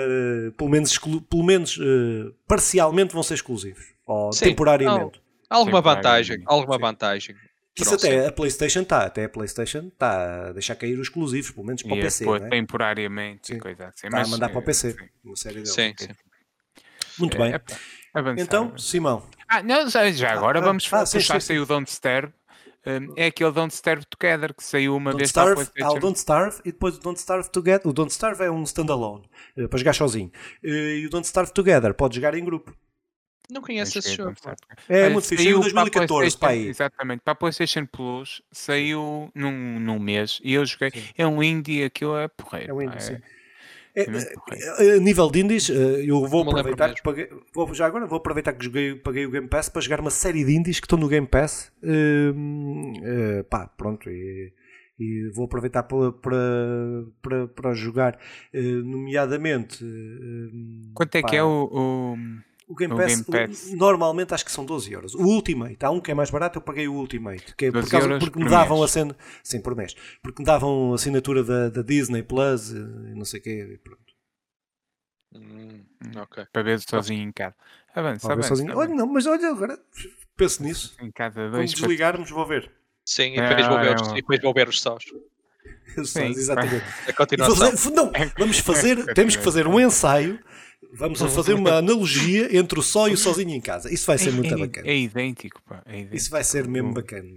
pelo 0.58 0.70
menos, 0.70 0.92
exclu- 0.92 1.22
pelo 1.22 1.44
menos 1.44 1.78
eh, 1.82 2.32
parcialmente 2.48 3.14
vão 3.14 3.24
ser 3.24 3.36
exclusivos. 3.36 3.86
Ou 4.06 4.32
Sim, 4.32 4.46
temporariamente. 4.46 5.22
Alguma 5.50 5.78
Temporário, 5.78 5.96
vantagem, 5.96 6.38
sim. 6.40 6.44
alguma 6.46 6.76
Sim. 6.76 6.82
vantagem. 6.82 7.36
Isso 7.76 7.90
Pronto, 7.90 8.06
até 8.08 8.26
a 8.28 8.32
PlayStation 8.32 8.82
está, 8.82 9.06
até 9.06 9.26
a 9.26 9.30
PlayStation 9.30 9.88
está 9.94 10.48
a 10.50 10.52
deixar 10.54 10.76
cair 10.76 10.96
os 11.00 11.08
exclusivos, 11.08 11.52
pelo 11.52 11.66
menos 11.68 11.84
para 11.84 11.94
o 11.94 11.98
E 11.98 12.02
PC. 12.02 12.24
depois 12.24 12.42
não 12.42 12.48
é? 12.48 12.50
temporariamente 12.50 13.48
Sim. 13.48 13.60
coisa 13.60 13.88
assim. 13.88 14.08
Está 14.08 14.18
a 14.18 14.20
Mas, 14.22 14.30
mandar 14.32 14.50
para 14.50 14.58
o 14.58 14.62
eh, 14.62 14.66
PC, 14.66 14.92
sim. 14.92 15.10
uma 15.24 15.36
série 15.36 15.56
deles. 15.56 15.74
Sim, 15.74 15.94
sim. 15.98 16.08
Muito 17.20 17.38
É, 17.38 17.42
bem. 17.44 17.54
é 17.54 17.62
avançar. 18.20 18.44
Então, 18.44 18.78
Simão, 18.78 19.24
Ah, 19.48 19.62
não, 19.64 19.88
já, 19.90 20.12
já 20.12 20.32
agora 20.32 20.60
ah, 20.60 20.62
vamos 20.62 20.92
ah, 20.92 21.06
sim, 21.06 21.20
puxar 21.20 21.40
sim, 21.40 21.48
saiu 21.48 21.64
o 21.64 21.66
Don't 21.66 21.90
Starve. 21.90 22.34
Um, 22.88 23.14
é 23.18 23.26
aquele 23.26 23.52
Don't 23.52 23.74
Starve 23.74 24.06
Together 24.06 24.54
que 24.54 24.64
saiu 24.64 24.96
uma 24.96 25.12
Don't 25.12 25.20
vez 25.20 25.30
Starve, 25.30 25.50
há 25.50 25.54
o 25.54 25.56
PlayStation. 25.68 26.00
Don't 26.00 26.18
Starve 26.18 26.60
e 26.64 26.72
depois 26.72 26.96
o 26.96 27.00
Don't 27.02 27.20
Starve 27.20 27.50
Together. 27.50 27.88
O 27.88 27.92
Don't 27.92 28.12
Starve 28.12 28.44
é 28.44 28.50
um 28.50 28.64
standalone, 28.64 29.30
eh, 29.58 29.68
para 29.68 29.78
jogar 29.78 29.94
sozinho. 29.94 30.32
Eh, 30.64 31.00
E 31.00 31.06
o 31.06 31.10
Don't 31.10 31.26
Starve 31.26 31.52
Together 31.52 31.94
pode 31.94 32.16
jogar 32.16 32.34
em 32.34 32.46
grupo. 32.46 32.74
Não 33.50 33.62
conheço 33.62 33.98
esse 34.00 34.12
é 34.12 34.16
jogo. 34.16 34.36
É 34.90 35.04
Olha, 35.04 35.10
muito 35.12 35.28
fixe. 35.28 35.44
Saiu 35.44 35.58
em 35.58 35.60
a 35.60 35.64
2014 35.64 36.38
para 36.38 36.56
Exatamente, 36.56 37.22
para 37.22 37.32
a 37.32 37.36
PlayStation 37.36 37.86
Plus 37.86 38.42
saiu 38.52 39.32
num, 39.34 39.80
num 39.80 40.00
mês 40.00 40.40
e 40.44 40.54
eu 40.54 40.66
joguei. 40.66 40.92
É 41.18 41.26
um 41.26 41.42
indie, 41.42 41.84
aquilo 41.84 42.18
é 42.18 42.28
porreiro. 42.28 42.72
É 42.72 42.74
um 42.74 42.82
indie, 42.82 42.96
pá, 42.96 43.00
sim. 43.00 43.18
A 44.06 45.00
nível 45.00 45.30
de 45.32 45.40
indies, 45.40 45.70
eh, 45.70 46.04
eu 46.06 46.20
vou 46.28 46.42
lembro 46.44 46.60
aproveitar 46.60 46.94
que 46.94 47.02
paguei, 47.02 47.30
vou, 47.54 47.74
já 47.74 47.86
agora 47.86 48.06
vou 48.06 48.18
aproveitar 48.18 48.54
que 48.54 48.64
joguei, 48.66 48.96
paguei 48.96 49.26
o 49.26 49.32
Game 49.32 49.48
Pass 49.48 49.70
para 49.70 49.82
jogar 49.82 50.00
uma 50.00 50.12
série 50.12 50.44
de 50.46 50.54
indies 50.56 50.80
que 50.80 50.86
estão 50.86 51.00
no 51.00 51.08
Game 51.08 51.26
Pass. 51.28 51.72
Hum, 51.84 52.94
eh, 53.04 53.44
pá, 53.44 53.68
pronto. 53.68 54.10
E, 54.10 54.54
e 55.00 55.30
vou 55.34 55.46
aproveitar 55.46 55.84
para, 55.84 56.12
para, 56.12 56.38
para, 57.22 57.48
para 57.48 57.74
jogar, 57.74 58.20
eh, 58.54 58.62
nomeadamente. 58.62 59.84
eh, 59.84 60.90
Quanto 60.94 61.16
é 61.16 61.22
pá, 61.22 61.30
que 61.30 61.36
é 61.36 61.44
o. 61.44 61.70
o- 61.72 62.18
o 62.68 62.76
Game 62.76 62.94
o 62.94 62.98
Pass, 62.98 63.08
Game 63.08 63.24
Pass? 63.48 63.72
o- 63.72 63.76
normalmente 63.78 64.34
acho 64.34 64.44
que 64.46 64.52
são 64.52 64.66
12 64.66 64.92
euros. 64.92 65.16
O 65.16 65.22
Ultimate, 65.24 65.78
há 65.86 65.90
um 65.90 66.00
que 66.02 66.12
é 66.12 66.14
mais 66.14 66.30
barato, 66.30 66.58
eu 66.58 66.62
paguei 66.62 66.88
o 66.88 66.94
Ultimate, 66.94 67.56
que 67.56 67.66
é 67.66 67.72
por 67.72 67.80
12 67.82 67.92
causa, 67.92 68.08
euros 68.08 68.20
porque 68.24 68.40
me 68.44 68.50
davam 68.50 68.78
mês. 68.80 68.90
a 68.90 68.94
cena, 68.94 69.16
sim, 69.44 69.62
por 69.62 69.76
mês, 69.76 69.96
porque 70.22 70.42
me 70.42 70.46
davam 70.46 70.92
a 70.92 70.96
assinatura 70.96 71.44
da, 71.44 71.70
da 71.70 71.82
Disney 71.82 72.24
Plus 72.24 72.74
eh, 72.74 72.78
e 72.78 73.16
não 73.16 73.26
sei 73.26 73.40
o 73.40 73.44
quê. 73.44 73.70
e 73.74 73.78
pronto. 73.78 74.02
Hum, 75.36 75.84
ok. 76.16 76.46
para 76.52 76.64
ver 76.64 76.80
sozinho 76.80 77.24
em 77.28 77.32
casa. 77.32 77.56
Avança, 77.94 78.28
Vou 78.28 78.36
ver 78.38 78.44
avança. 78.46 78.56
sozinho. 78.56 78.78
Olha, 78.78 78.94
não, 78.96 79.08
mas 79.08 79.26
olha, 79.26 79.50
agora 79.50 79.78
penso 80.36 80.64
nisso. 80.64 80.96
Em 81.02 81.12
Quando 81.12 81.52
dois. 81.52 81.74
desligarmos, 81.74 82.30
vou 82.30 82.46
ver. 82.46 82.72
Sim, 83.06 83.34
e 83.34 83.42
depois, 83.42 83.68
vou 83.68 83.78
Ah, 83.78 83.82
ver 83.82 83.92
é 83.92 84.02
os, 84.02 84.08
e 84.12 84.16
depois 84.16 84.42
vou 84.42 84.54
ver 84.54 84.68
os 84.70 84.82
sós. 84.82 85.04
Só, 85.98 86.04
Sim. 86.06 86.26
exatamente. 86.28 86.84
A 87.08 87.14
continuação. 87.14 87.72
fazer- 87.76 87.92
não, 87.96 88.12
vamos 88.38 88.60
fazer, 88.60 89.06
temos 89.16 89.36
que 89.36 89.44
fazer 89.44 89.68
um 89.68 89.80
ensaio. 89.80 90.40
Vamos 90.98 91.22
a 91.22 91.28
fazer 91.28 91.54
uma 91.54 91.74
analogia 91.78 92.56
entre 92.58 92.80
o 92.80 92.82
só 92.84 93.08
e 93.08 93.14
o 93.14 93.18
sozinho 93.18 93.52
em 93.54 93.62
casa. 93.62 93.94
Isso 93.94 94.06
vai 94.06 94.18
ser 94.18 94.32
muito 94.32 94.54
é, 94.54 94.58
bacana. 94.58 94.88
é 94.88 94.96
idêntico, 94.98 95.62
pá. 95.64 95.82
É 95.86 95.94
idêntico. 95.94 96.16
Isso 96.16 96.30
vai 96.30 96.44
ser 96.44 96.68
mesmo 96.68 96.94
bacana. 96.94 97.28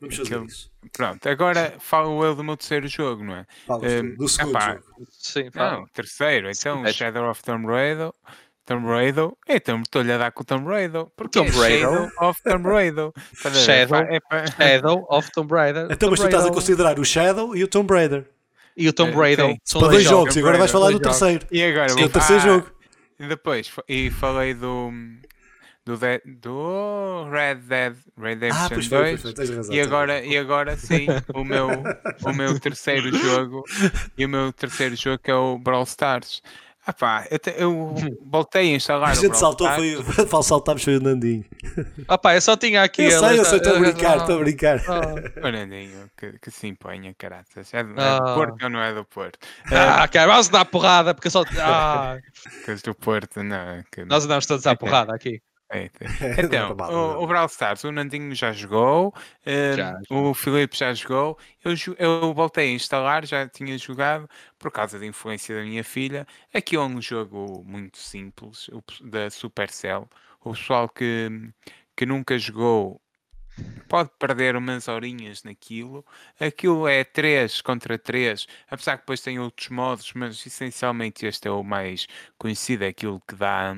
Vamos 0.00 0.16
fazer 0.16 0.34
Aquele- 0.34 0.46
isso. 0.50 0.70
Pronto, 0.92 1.26
agora 1.28 1.74
falo 1.78 2.22
eu 2.24 2.34
do 2.34 2.44
meu 2.44 2.56
terceiro 2.56 2.86
jogo, 2.86 3.24
não 3.24 3.34
é? 3.36 3.46
Falas 3.66 3.92
tu, 3.92 4.04
Hum, 4.04 4.14
do 4.16 4.28
segundo 4.28 4.50
epá, 4.50 4.72
jogo. 4.72 4.82
Sim, 5.10 5.50
fala. 5.50 5.72
Não, 5.78 5.86
terceiro, 5.88 6.50
então 6.50 6.86
Sim, 6.86 6.92
Shadow 6.92 7.30
of 7.30 7.42
Tomb 7.42 7.66
Raider. 7.66 8.10
Tomb 8.66 8.86
Raider, 8.88 9.30
então 9.48 9.80
estou-lhe 9.80 10.12
a 10.12 10.18
dar 10.18 10.32
com 10.32 10.42
o 10.42 10.44
Tomb 10.44 10.66
Raider. 10.68 11.06
Porque 11.16 11.38
Tomb 11.38 11.50
é 11.50 11.60
Raider? 11.60 11.80
Shadow 11.88 12.10
of 12.28 12.42
Tomb 12.42 12.68
Raider. 12.68 13.10
Shadow. 13.64 13.98
É 13.98 14.20
pa- 14.20 14.46
Shadow 14.48 15.06
of 15.08 15.30
Tomb 15.32 15.52
Raider. 15.54 15.86
Então, 15.90 16.10
mas 16.10 16.18
tu 16.20 16.26
estás 16.26 16.44
a 16.44 16.50
considerar 16.50 16.98
o 16.98 17.04
Shadow 17.04 17.56
e 17.56 17.62
o 17.64 17.68
Tomb 17.68 17.90
Raider. 17.92 18.26
E 18.76 18.88
o 18.88 18.92
Tomb 18.92 19.12
Eh, 19.12 19.16
Raider. 19.16 19.46
sim. 19.46 19.58
são 19.64 19.80
Para 19.80 19.92
dois 19.92 20.04
jogos. 20.04 20.36
e 20.36 20.38
agora 20.40 20.58
vais 20.58 20.70
falar 20.70 20.90
do 20.90 21.00
terceiro. 21.00 21.46
E 21.50 21.62
agora 21.62 21.94
Que 21.94 22.02
é 22.02 22.04
o 22.04 22.10
terceiro 22.10 22.42
Ah, 22.42 22.44
jogo. 22.44 22.70
E 23.18 23.26
depois, 23.26 23.70
e 23.88 24.10
falei 24.10 24.54
do. 24.54 24.90
Do, 25.84 25.96
Dead, 25.96 26.20
do 26.24 27.28
Red 27.30 27.60
Dead 27.68 27.94
Redemption 28.18 28.64
Ah, 28.64 28.68
pois 28.68 28.86
foi, 28.86 28.98
2. 29.16 29.22
pois 29.22 29.34
foi, 29.48 29.56
razão. 29.56 29.74
E 29.74 29.80
agora, 29.80 30.24
e 30.24 30.36
agora 30.36 30.76
sim, 30.76 31.06
o 31.32 31.44
meu, 31.44 31.68
o 32.24 32.32
meu 32.32 32.58
terceiro 32.58 33.08
jogo 33.16 33.62
e 34.18 34.24
o 34.24 34.28
meu 34.28 34.52
terceiro 34.52 34.96
jogo 34.96 35.18
que 35.22 35.30
é 35.30 35.34
o 35.36 35.56
Brawl 35.56 35.84
Stars. 35.84 36.42
Ah 36.88 36.92
pá, 36.92 37.26
eu, 37.30 37.38
te- 37.40 37.54
eu 37.58 37.94
voltei 38.30 38.72
a 38.72 38.76
instalar 38.76 39.10
A 39.10 39.14
gente 39.14 39.36
saltou, 39.36 39.68
foi, 39.72 40.02
fal- 40.26 40.42
saltámos, 40.42 40.84
foi 40.84 40.96
o 40.98 41.00
Nandinho. 41.00 41.44
Ah 42.06 42.16
pá, 42.16 42.36
eu 42.36 42.40
só 42.40 42.56
tinha 42.56 42.82
aqui. 42.82 43.02
Eu 43.02 43.18
sei, 43.18 43.40
eu 43.40 43.44
sei, 43.44 43.58
estou 43.58 43.74
a 43.76 43.78
brincar, 43.80 44.16
estou 44.18 44.36
a 44.36 44.38
brincar. 44.38 44.80
ah. 44.88 45.00
O 45.48 45.50
Nandinho, 45.50 46.08
que, 46.16 46.38
que 46.38 46.50
se 46.50 46.68
imponha, 46.68 47.12
caraças. 47.18 47.74
É, 47.74 47.82
do- 47.82 48.00
é 48.00 48.04
Ah. 48.04 48.18
do 48.20 48.34
Porto 48.34 48.62
ou 48.62 48.70
não 48.70 48.80
é 48.80 48.94
do 48.94 49.04
Porto? 49.04 49.38
Ah, 49.72 50.04
Ah, 50.04 50.08
cara, 50.08 50.30
vamos 50.30 50.48
dar 50.48 50.64
porrada, 50.64 51.12
porque 51.12 51.26
eu 51.26 51.32
só. 51.32 51.42
Ah, 51.58 52.18
que 52.64 52.70
és 52.70 52.82
do 52.82 52.94
Porto, 52.94 53.42
não. 53.42 53.82
Que, 53.90 54.04
nós 54.04 54.24
andamos 54.24 54.46
todos 54.46 54.64
à 54.66 54.76
porrada 54.76 55.12
aqui. 55.14 55.40
É, 55.70 55.90
é. 56.20 56.42
Não 56.42 56.44
Então, 56.44 56.66
tá 56.66 56.74
mal, 56.74 56.94
o, 56.94 56.94
não. 56.94 57.24
o 57.24 57.26
Brawl 57.26 57.46
Stars, 57.46 57.82
o 57.84 57.90
Nandinho 57.92 58.34
já 58.34 58.52
jogou, 58.52 59.12
eh, 59.44 59.74
Já, 59.74 59.98
o 60.08 60.32
Filipe 60.32 60.76
já 60.76 60.94
jogou, 60.94 61.38
eu, 61.64 61.74
eu 61.98 62.32
voltei 62.34 62.70
a 62.70 62.72
instalar, 62.74 63.26
já 63.26 63.48
tinha 63.48 63.76
jogado, 63.76 64.28
por 64.58 64.70
causa 64.70 64.98
da 64.98 65.04
influência 65.06 65.56
da 65.56 65.62
minha 65.62 65.82
filha. 65.82 66.26
Aqui 66.54 66.76
é 66.76 66.80
um 66.80 67.00
jogo 67.02 67.64
muito 67.66 67.98
simples, 67.98 68.68
o 68.68 68.82
da 69.04 69.28
Supercell. 69.30 70.08
O 70.44 70.52
pessoal 70.52 70.88
que, 70.88 71.28
que 71.96 72.06
nunca 72.06 72.38
jogou 72.38 73.00
pode 73.88 74.10
perder 74.18 74.56
umas 74.56 74.88
horinhas 74.88 75.42
naquilo. 75.42 76.04
Aquilo 76.40 76.86
é 76.88 77.04
3 77.04 77.60
contra 77.60 77.98
3, 77.98 78.46
apesar 78.70 78.96
que 78.96 79.02
depois 79.02 79.20
tem 79.20 79.38
outros 79.38 79.68
modos, 79.70 80.12
mas 80.14 80.44
essencialmente 80.46 81.26
este 81.26 81.48
é 81.48 81.50
o 81.50 81.62
mais 81.62 82.06
conhecido, 82.38 82.84
é 82.84 82.88
aquilo 82.88 83.20
que 83.26 83.34
dá 83.34 83.76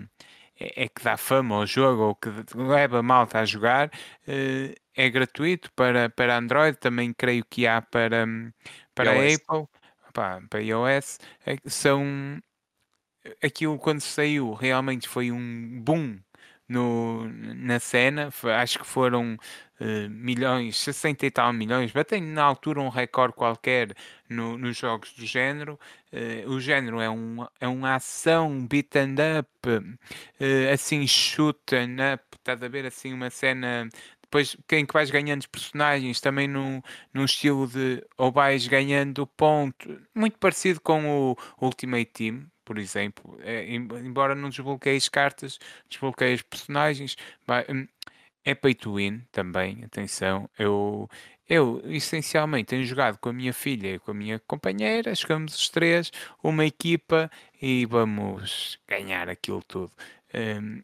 é, 0.58 0.84
é 0.84 0.88
que 0.88 1.02
dá 1.02 1.16
fama 1.16 1.56
ao 1.56 1.66
jogo 1.66 2.02
ou 2.02 2.14
que 2.14 2.28
leva 2.54 2.98
a 3.00 3.02
malta 3.02 3.40
a 3.40 3.44
jogar. 3.44 3.90
eh, 4.26 4.74
é 4.94 5.08
gratuito 5.10 5.70
para, 5.74 6.10
para 6.10 6.36
Android, 6.36 6.76
também 6.78 7.12
creio 7.12 7.44
que 7.48 7.66
há 7.66 7.80
para, 7.80 8.26
hum, 8.26 8.52
para 8.94 9.14
iOS. 9.14 9.36
Apple, 9.48 9.68
pá, 10.12 10.42
para 10.50 10.60
iOS. 10.62 11.18
É 11.46 11.56
São 11.66 12.40
aquilo 13.42 13.78
quando 13.78 14.00
saiu 14.00 14.52
realmente 14.54 15.08
foi 15.08 15.30
um 15.30 15.80
boom 15.82 16.18
no, 16.68 17.26
na 17.28 17.80
cena. 17.80 18.30
Acho 18.60 18.78
que 18.80 18.86
foram 18.86 19.36
eh, 19.80 20.08
milhões, 20.08 20.76
60 20.78 21.26
e 21.26 21.30
tal 21.30 21.52
milhões, 21.52 21.92
batendo 21.92 22.26
na 22.26 22.42
altura 22.44 22.80
um 22.80 22.88
recorde 22.88 23.34
qualquer 23.34 23.94
no- 24.28 24.58
nos 24.58 24.76
jogos 24.76 25.12
do 25.14 25.24
género. 25.26 25.78
Eh, 26.12 26.44
o 26.46 26.60
género 26.60 27.00
é, 27.00 27.08
um, 27.10 27.46
é 27.60 27.68
uma 27.68 27.94
ação 27.96 28.66
beat 28.66 28.94
and 28.96 29.16
up, 29.40 29.48
eh, 30.40 30.70
assim 30.72 31.06
shoot 31.06 31.58
and 31.74 31.96
up, 32.14 32.24
estás 32.36 32.62
a 32.62 32.68
ver 32.68 32.86
assim 32.86 33.12
uma 33.12 33.30
cena. 33.30 33.88
Depois, 34.22 34.56
quem 34.66 34.84
que 34.84 34.92
vais 34.92 35.10
ganhando 35.10 35.40
os 35.40 35.46
personagens, 35.46 36.20
também 36.20 36.46
num, 36.46 36.82
num 37.14 37.24
estilo 37.24 37.66
de 37.66 38.04
ou 38.16 38.30
vais 38.30 38.66
ganhando 38.68 39.26
ponto, 39.26 39.98
muito 40.14 40.38
parecido 40.38 40.80
com 40.80 41.30
o 41.32 41.36
Ultimate 41.60 42.06
Team, 42.12 42.46
por 42.68 42.78
exemplo. 42.78 43.38
É, 43.42 43.64
em- 43.66 43.88
embora 44.06 44.34
não 44.34 44.50
desbloqueies 44.50 45.08
cartas, 45.08 45.58
desbloqueias 45.88 46.42
personagens. 46.42 47.16
vai- 47.46 47.64
hum, 47.70 47.86
é 48.44 48.54
pay 48.54 48.74
to 48.74 48.94
win 48.96 49.22
também, 49.32 49.84
atenção. 49.84 50.48
Eu, 50.58 51.08
eu 51.48 51.80
essencialmente 51.86 52.66
tenho 52.68 52.84
jogado 52.84 53.18
com 53.18 53.28
a 53.30 53.32
minha 53.32 53.52
filha 53.54 53.94
e 53.96 53.98
com 53.98 54.10
a 54.12 54.14
minha 54.14 54.38
companheira, 54.40 55.14
jogamos 55.14 55.54
os 55.56 55.68
três, 55.70 56.10
uma 56.42 56.64
equipa 56.66 57.30
e 57.60 57.86
vamos 57.86 58.78
ganhar 58.88 59.28
aquilo 59.28 59.62
tudo. 59.64 59.92
Hum, 60.34 60.82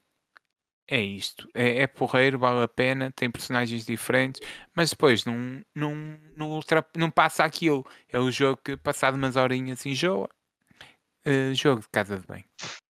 é 0.86 1.00
isto, 1.00 1.48
é, 1.54 1.82
é 1.82 1.86
porreiro, 1.86 2.38
vale 2.38 2.62
a 2.64 2.68
pena, 2.68 3.10
tem 3.12 3.30
personagens 3.30 3.86
diferentes, 3.86 4.40
mas 4.74 4.90
depois 4.90 5.24
não, 5.24 5.62
não, 5.74 5.94
não, 6.36 6.50
ultra, 6.50 6.84
não 6.96 7.10
passa 7.10 7.44
aquilo. 7.44 7.86
É 8.08 8.18
o 8.18 8.30
jogo 8.30 8.60
que, 8.62 8.76
passado 8.76 9.14
umas 9.16 9.36
horinhas, 9.36 9.84
enjoa. 9.86 10.28
Eh, 11.24 11.54
jogo 11.54 11.80
de 11.80 11.88
casa 11.88 12.18
de 12.18 12.26
bem. 12.26 12.44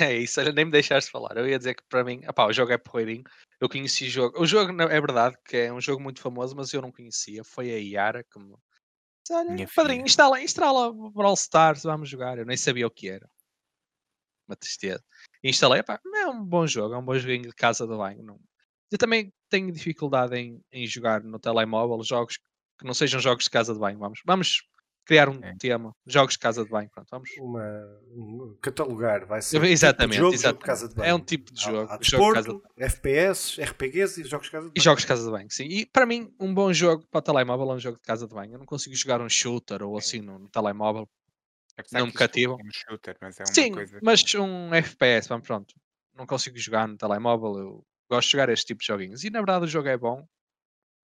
É 0.00 0.16
isso, 0.16 0.40
olha, 0.40 0.52
nem 0.52 0.64
me 0.64 0.70
deixaste 0.70 1.10
falar. 1.10 1.36
Eu 1.36 1.48
ia 1.48 1.58
dizer 1.58 1.74
que 1.74 1.82
para 1.88 2.04
mim, 2.04 2.20
opá, 2.28 2.46
o 2.46 2.52
jogo 2.52 2.70
é 2.70 2.78
porreirinho. 2.78 3.24
Eu 3.60 3.68
conheci 3.68 4.06
o 4.06 4.08
jogo. 4.10 4.40
O 4.40 4.46
jogo 4.46 4.70
é 4.80 5.00
verdade 5.00 5.36
que 5.44 5.56
é 5.56 5.72
um 5.72 5.80
jogo 5.80 6.00
muito 6.00 6.20
famoso, 6.20 6.54
mas 6.54 6.72
eu 6.72 6.80
não 6.80 6.92
conhecia. 6.92 7.42
Foi 7.42 7.72
a 7.72 7.76
Yara 7.76 8.22
que 8.22 8.38
me 8.38 8.54
disse: 8.54 9.32
Olha, 9.32 9.50
Minha 9.50 9.68
padrinho, 9.74 10.06
instala, 10.06 10.40
instala 10.40 10.88
o 10.88 11.10
Brawl 11.10 11.34
Stars, 11.34 11.82
vamos 11.82 12.08
jogar. 12.08 12.38
Eu 12.38 12.46
nem 12.46 12.56
sabia 12.56 12.86
o 12.86 12.90
que 12.90 13.08
era. 13.08 13.28
Uma 14.48 14.54
tristeza. 14.54 15.04
Instalei, 15.42 15.82
pá, 15.82 16.00
é 16.14 16.26
um 16.28 16.44
bom 16.44 16.66
jogo, 16.68 16.94
é 16.94 16.98
um 16.98 17.04
bom 17.04 17.18
joguinho 17.18 17.42
de 17.48 17.54
casa 17.54 17.84
de 17.84 17.96
banho. 17.96 18.22
Não... 18.22 18.40
Eu 18.92 18.96
também 18.96 19.32
tenho 19.48 19.72
dificuldade 19.72 20.36
em, 20.36 20.62
em 20.70 20.86
jogar 20.86 21.20
no 21.20 21.40
telemóvel 21.40 22.00
jogos 22.04 22.38
que 22.78 22.86
não 22.86 22.94
sejam 22.94 23.18
jogos 23.18 23.44
de 23.44 23.50
casa 23.50 23.74
de 23.74 23.80
banho. 23.80 23.98
Vamos, 23.98 24.22
vamos 24.24 24.62
criar 25.04 25.28
um 25.28 25.42
É. 25.42 25.54
tema: 25.58 25.92
jogos 26.06 26.34
de 26.34 26.38
casa 26.38 26.64
de 26.64 26.70
banho. 26.70 26.88
Pronto, 26.90 27.08
vamos. 27.10 27.28
Uma, 27.38 27.62
um 28.14 28.56
catalogar, 28.62 29.26
vai 29.26 29.42
ser. 29.42 29.62
Exatamente, 29.64 30.12
tipo 30.12 30.12
de 30.12 30.16
jogo, 30.18 30.34
exatamente. 30.34 30.52
jogo 30.52 30.58
de 30.60 30.64
casa 30.66 30.88
de 30.88 30.94
banho. 30.94 31.08
É 31.10 31.14
um 31.14 31.20
tipo 31.20 31.52
de 31.52 31.60
Há- 31.60 31.70
jogo, 31.70 31.92
Há, 31.92 31.98
jogo 32.02 32.28
de 32.28 32.34
casa 32.34 32.48
de 32.48 32.54
desporto, 32.54 32.74
FPS, 32.78 33.60
RPGs 33.62 34.20
e 34.20 34.24
jogos 34.24 34.46
de 34.46 34.52
casa 34.52 34.66
de 34.66 34.70
E 34.70 34.74
banho. 34.78 34.84
jogos 34.84 35.02
de 35.02 35.06
casa 35.08 35.24
de 35.24 35.30
banho, 35.30 35.50
sim. 35.50 35.64
E 35.64 35.86
para 35.86 36.06
mim, 36.06 36.34
um 36.38 36.52
bom 36.54 36.72
jogo 36.72 37.06
para 37.10 37.18
o 37.18 37.22
telemóvel 37.22 37.70
é 37.72 37.74
um 37.74 37.80
jogo 37.80 37.96
de 37.96 38.02
casa 38.02 38.26
de 38.26 38.34
banho. 38.34 38.54
Eu 38.54 38.58
não 38.58 38.66
consigo 38.66 38.94
jogar 38.94 39.20
um 39.20 39.28
shooter 39.28 39.82
ou 39.82 39.96
assim 39.98 40.20
no, 40.20 40.38
no 40.38 40.48
telemóvel. 40.48 41.08
Apesar 41.76 41.98
Não 42.00 42.06
me 42.06 42.12
cativa. 42.12 42.52
É 42.52 42.62
um 42.64 42.70
shooter, 42.72 43.16
mas 43.20 43.40
é 43.40 43.44
uma 43.44 43.54
Sim, 43.54 43.72
coisa. 43.72 43.98
mas 44.02 44.34
um 44.34 44.74
FPS, 44.74 45.28
vamos 45.28 45.46
pronto. 45.46 45.74
Não 46.14 46.26
consigo 46.26 46.58
jogar 46.58 46.86
no 46.86 46.96
telemóvel. 46.96 47.58
Eu 47.58 47.84
gosto 48.10 48.26
de 48.28 48.32
jogar 48.32 48.48
este 48.50 48.66
tipo 48.66 48.80
de 48.80 48.86
joguinhos. 48.86 49.24
E 49.24 49.30
na 49.30 49.38
verdade 49.40 49.64
o 49.64 49.68
jogo 49.68 49.88
é 49.88 49.96
bom 49.96 50.26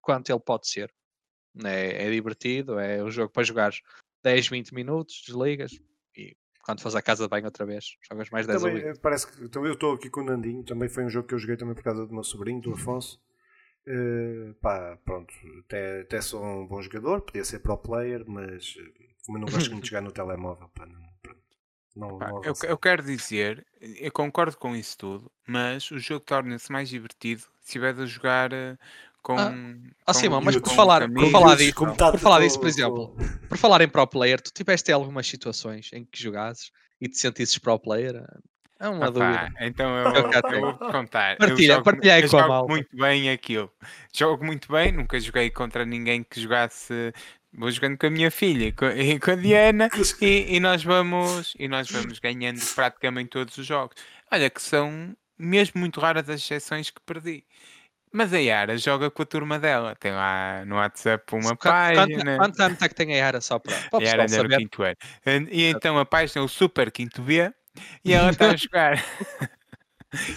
quanto 0.01 0.29
ele 0.29 0.39
pode 0.39 0.67
ser. 0.69 0.93
É, 1.65 2.07
é 2.07 2.11
divertido, 2.11 2.79
é 2.79 3.03
um 3.03 3.09
jogo 3.11 3.31
para 3.31 3.43
jogar 3.43 3.71
10, 4.23 4.47
20 4.47 4.73
minutos, 4.73 5.23
desligas 5.25 5.71
e 6.15 6.35
quando 6.63 6.81
fores 6.81 6.95
à 6.95 7.01
casa 7.01 7.23
de 7.23 7.29
banho 7.29 7.45
outra 7.45 7.65
vez, 7.65 7.95
jogas 8.09 8.29
mais 8.29 8.45
10 8.45 8.63
ou 8.63 8.71
Também, 8.71 8.73
20. 8.73 8.87
eh, 8.89 8.93
parece 8.95 9.27
que 9.27 9.49
também 9.49 9.69
eu 9.69 9.73
estou 9.73 9.93
aqui 9.93 10.09
com 10.09 10.21
o 10.21 10.23
Nandinho, 10.23 10.63
também 10.63 10.89
foi 10.89 11.03
um 11.05 11.09
jogo 11.09 11.27
que 11.27 11.33
eu 11.33 11.39
joguei 11.39 11.57
também 11.57 11.75
por 11.75 11.83
causa 11.83 12.05
do 12.05 12.13
meu 12.13 12.23
sobrinho, 12.23 12.61
do 12.61 12.73
Afonso. 12.73 13.21
Eh, 13.87 14.53
pá, 14.61 14.97
pronto, 15.05 15.33
até, 15.61 16.01
até 16.01 16.21
sou 16.21 16.43
um 16.43 16.67
bom 16.67 16.81
jogador, 16.81 17.21
podia 17.21 17.45
ser 17.45 17.59
pro 17.59 17.77
player, 17.77 18.23
mas 18.27 18.75
eh, 18.79 19.15
como 19.25 19.37
eu 19.37 19.41
não 19.41 19.49
gosto 19.49 19.71
muito 19.71 19.85
de 19.85 19.91
jogar 19.91 20.01
no 20.01 20.11
telemóvel, 20.13 20.69
pá, 20.69 20.85
não, 20.85 21.01
pronto, 21.21 21.41
não, 21.95 22.19
Pá, 22.19 22.27
não 22.27 22.41
eu, 22.43 22.53
eu 22.63 22.77
quero 22.77 23.03
dizer, 23.03 23.65
eu 23.79 24.11
concordo 24.11 24.57
com 24.57 24.75
isso 24.75 24.97
tudo, 24.97 25.31
mas 25.47 25.89
o 25.91 25.99
jogo 25.99 26.25
torna-se 26.25 26.71
mais 26.71 26.89
divertido 26.89 27.41
se 27.41 27.49
estiver 27.65 27.99
a 27.99 28.05
jogar 28.05 28.51
eh, 28.53 28.77
com. 29.35 29.39
Ah, 29.39 29.53
Ah, 30.09 30.13
Simão, 30.13 30.39
mas 30.39 30.55
por 30.55 30.71
falar, 30.73 31.01
por 31.01 31.05
amigos, 31.09 31.31
falar 31.31 31.45
Miúdos, 31.47 31.63
disso, 31.65 31.75
como 31.75 31.93
tá- 31.95 32.11
por 32.11 32.19
falar 32.19 32.39
disso, 32.39 32.57
por 32.59 32.67
exemplo, 32.69 33.13
por 33.49 33.57
falar 33.57 33.81
em 33.81 33.89
pro 33.89 34.07
player, 34.07 34.39
tu 34.39 34.51
tiveste 34.53 34.89
algumas 34.91 35.27
situações 35.27 35.89
em 35.91 36.05
que 36.05 36.21
jogasses 36.23 36.71
e 37.01 37.09
te 37.09 37.17
sentisses 37.17 37.57
pro 37.57 37.77
player? 37.77 38.23
É 38.79 38.87
uma 38.87 39.07
Ah, 39.07 39.11
pá, 39.11 39.41
dúvida. 39.41 39.53
então 39.67 39.89
eu, 39.97 40.13
Eu 40.15 40.31
eu 40.31 40.41
tenho. 40.43 40.61
vou 40.61 40.73
contar. 40.91 41.33
Eu 41.33 41.37
Partilha- 41.39 41.73
jogo- 41.73 41.83
partilha 41.83 42.13
aí 42.13 42.21
eu 42.23 42.29
com 42.29 42.37
a 42.37 42.39
jogo 42.41 42.53
malta. 42.53 42.73
muito 42.73 42.95
bem 42.95 43.29
aquilo. 43.29 43.69
Jogo 44.15 44.45
muito 44.45 44.71
bem, 44.71 44.91
nunca 44.93 45.19
joguei 45.19 45.49
contra 45.49 45.85
ninguém 45.85 46.23
que 46.23 46.39
jogasse. 46.39 46.93
Vou 47.53 47.69
jogando 47.71 47.97
com 47.97 48.05
a 48.07 48.09
minha 48.09 48.31
filha 48.31 48.65
e 48.67 48.71
com, 48.71 48.85
e 48.85 49.19
com 49.19 49.31
a 49.31 49.35
Diana 49.35 49.89
e, 50.21 50.55
e 50.55 50.59
nós 50.61 50.83
vamos 50.85 51.53
e 51.59 51.67
nós 51.67 51.89
vamos 51.91 52.19
ganhando 52.19 52.61
praticamente 52.75 53.31
todos 53.31 53.57
os 53.57 53.65
jogos. 53.65 53.95
Olha 54.31 54.49
que 54.49 54.61
são 54.61 55.13
mesmo 55.37 55.79
muito 55.81 55.99
raras 55.99 56.29
as 56.29 56.39
exceções 56.39 56.89
que 56.91 57.01
perdi. 57.05 57.43
Mas 58.11 58.33
a 58.33 58.37
Yara 58.37 58.77
joga 58.77 59.11
com 59.11 59.21
a 59.21 59.25
turma 59.25 59.59
dela. 59.59 59.95
Tem 59.99 60.11
lá 60.11 60.63
no 60.65 60.75
WhatsApp 60.75 61.23
uma 61.35 61.51
Qu- 61.55 61.57
quanto- 61.57 61.95
página. 61.95 62.37
Quantos 62.37 62.59
anos 62.59 62.81
é 62.81 62.87
que 62.89 62.95
tem 62.95 63.13
a 63.13 63.17
Yara 63.17 63.41
só 63.41 63.59
para, 63.59 63.75
para 63.89 63.99
pessoal 63.99 64.21
no 64.23 64.29
saber? 64.29 64.57
quinto 64.57 64.83
ano. 64.83 65.47
E 65.51 65.65
então 65.65 65.97
a 65.99 66.05
página 66.05 66.41
é 66.41 66.45
o 66.45 66.47
Super 66.47 66.91
Quinto 66.91 67.21
B 67.21 67.51
e 68.03 68.13
ela 68.13 68.31
está 68.31 68.51
a 68.51 68.55
jogar. 68.57 69.03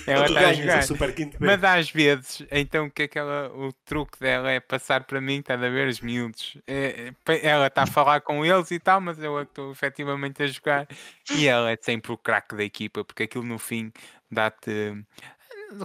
ela 0.06 0.26
está 0.26 0.40
a 0.48 0.52
jogar. 0.52 0.78
a 0.78 0.82
Super 0.82 1.14
Quinto 1.14 1.38
B. 1.38 1.46
Mas 1.46 1.62
às 1.62 1.90
vezes, 1.90 2.44
então 2.50 2.86
o 2.86 2.90
que 2.90 3.02
é 3.04 3.08
que 3.08 3.18
ela, 3.18 3.48
o 3.54 3.72
truque 3.84 4.18
dela 4.18 4.50
é 4.50 4.58
passar 4.60 5.04
para 5.04 5.20
mim, 5.20 5.38
está 5.38 5.54
a 5.54 5.56
ver 5.56 5.86
os 5.88 6.00
miúdos. 6.00 6.58
É, 6.66 7.12
é, 7.28 7.46
ela 7.46 7.68
está 7.68 7.84
a 7.84 7.86
falar 7.86 8.20
com 8.20 8.44
eles 8.44 8.70
e 8.72 8.80
tal, 8.80 9.00
mas 9.00 9.18
eu 9.22 9.38
é 9.38 9.42
estou 9.44 9.70
efetivamente 9.70 10.42
a 10.42 10.46
jogar. 10.46 10.88
E 11.30 11.46
ela 11.46 11.70
é 11.70 11.78
sempre 11.80 12.12
o 12.12 12.18
craque 12.18 12.54
da 12.56 12.64
equipa, 12.64 13.04
porque 13.04 13.22
aquilo 13.22 13.44
no 13.44 13.58
fim 13.58 13.92
dá-te. 14.30 14.92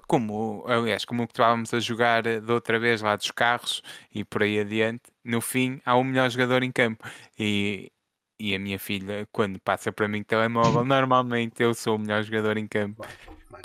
Como, 0.07 0.63
aliás, 0.67 1.05
como 1.05 1.23
o 1.23 1.27
que 1.27 1.33
estávamos 1.33 1.73
a 1.73 1.79
jogar 1.79 2.25
eh, 2.25 2.39
da 2.39 2.53
outra 2.53 2.79
vez 2.79 3.01
lá 3.01 3.15
dos 3.15 3.31
carros 3.31 3.81
e 4.13 4.23
por 4.23 4.43
aí 4.43 4.59
adiante, 4.59 5.03
no 5.23 5.41
fim 5.41 5.79
há 5.85 5.95
o 5.95 6.03
melhor 6.03 6.29
jogador 6.29 6.63
em 6.63 6.71
campo. 6.71 7.07
E, 7.37 7.91
e 8.39 8.55
a 8.55 8.59
minha 8.59 8.79
filha, 8.79 9.27
quando 9.31 9.59
passa 9.59 9.91
para 9.91 10.07
mim 10.07 10.23
telemóvel, 10.23 10.83
normalmente 10.85 11.61
eu 11.61 11.73
sou 11.73 11.95
o 11.95 11.99
melhor 11.99 12.23
jogador 12.23 12.57
em 12.57 12.67
campo. 12.67 13.05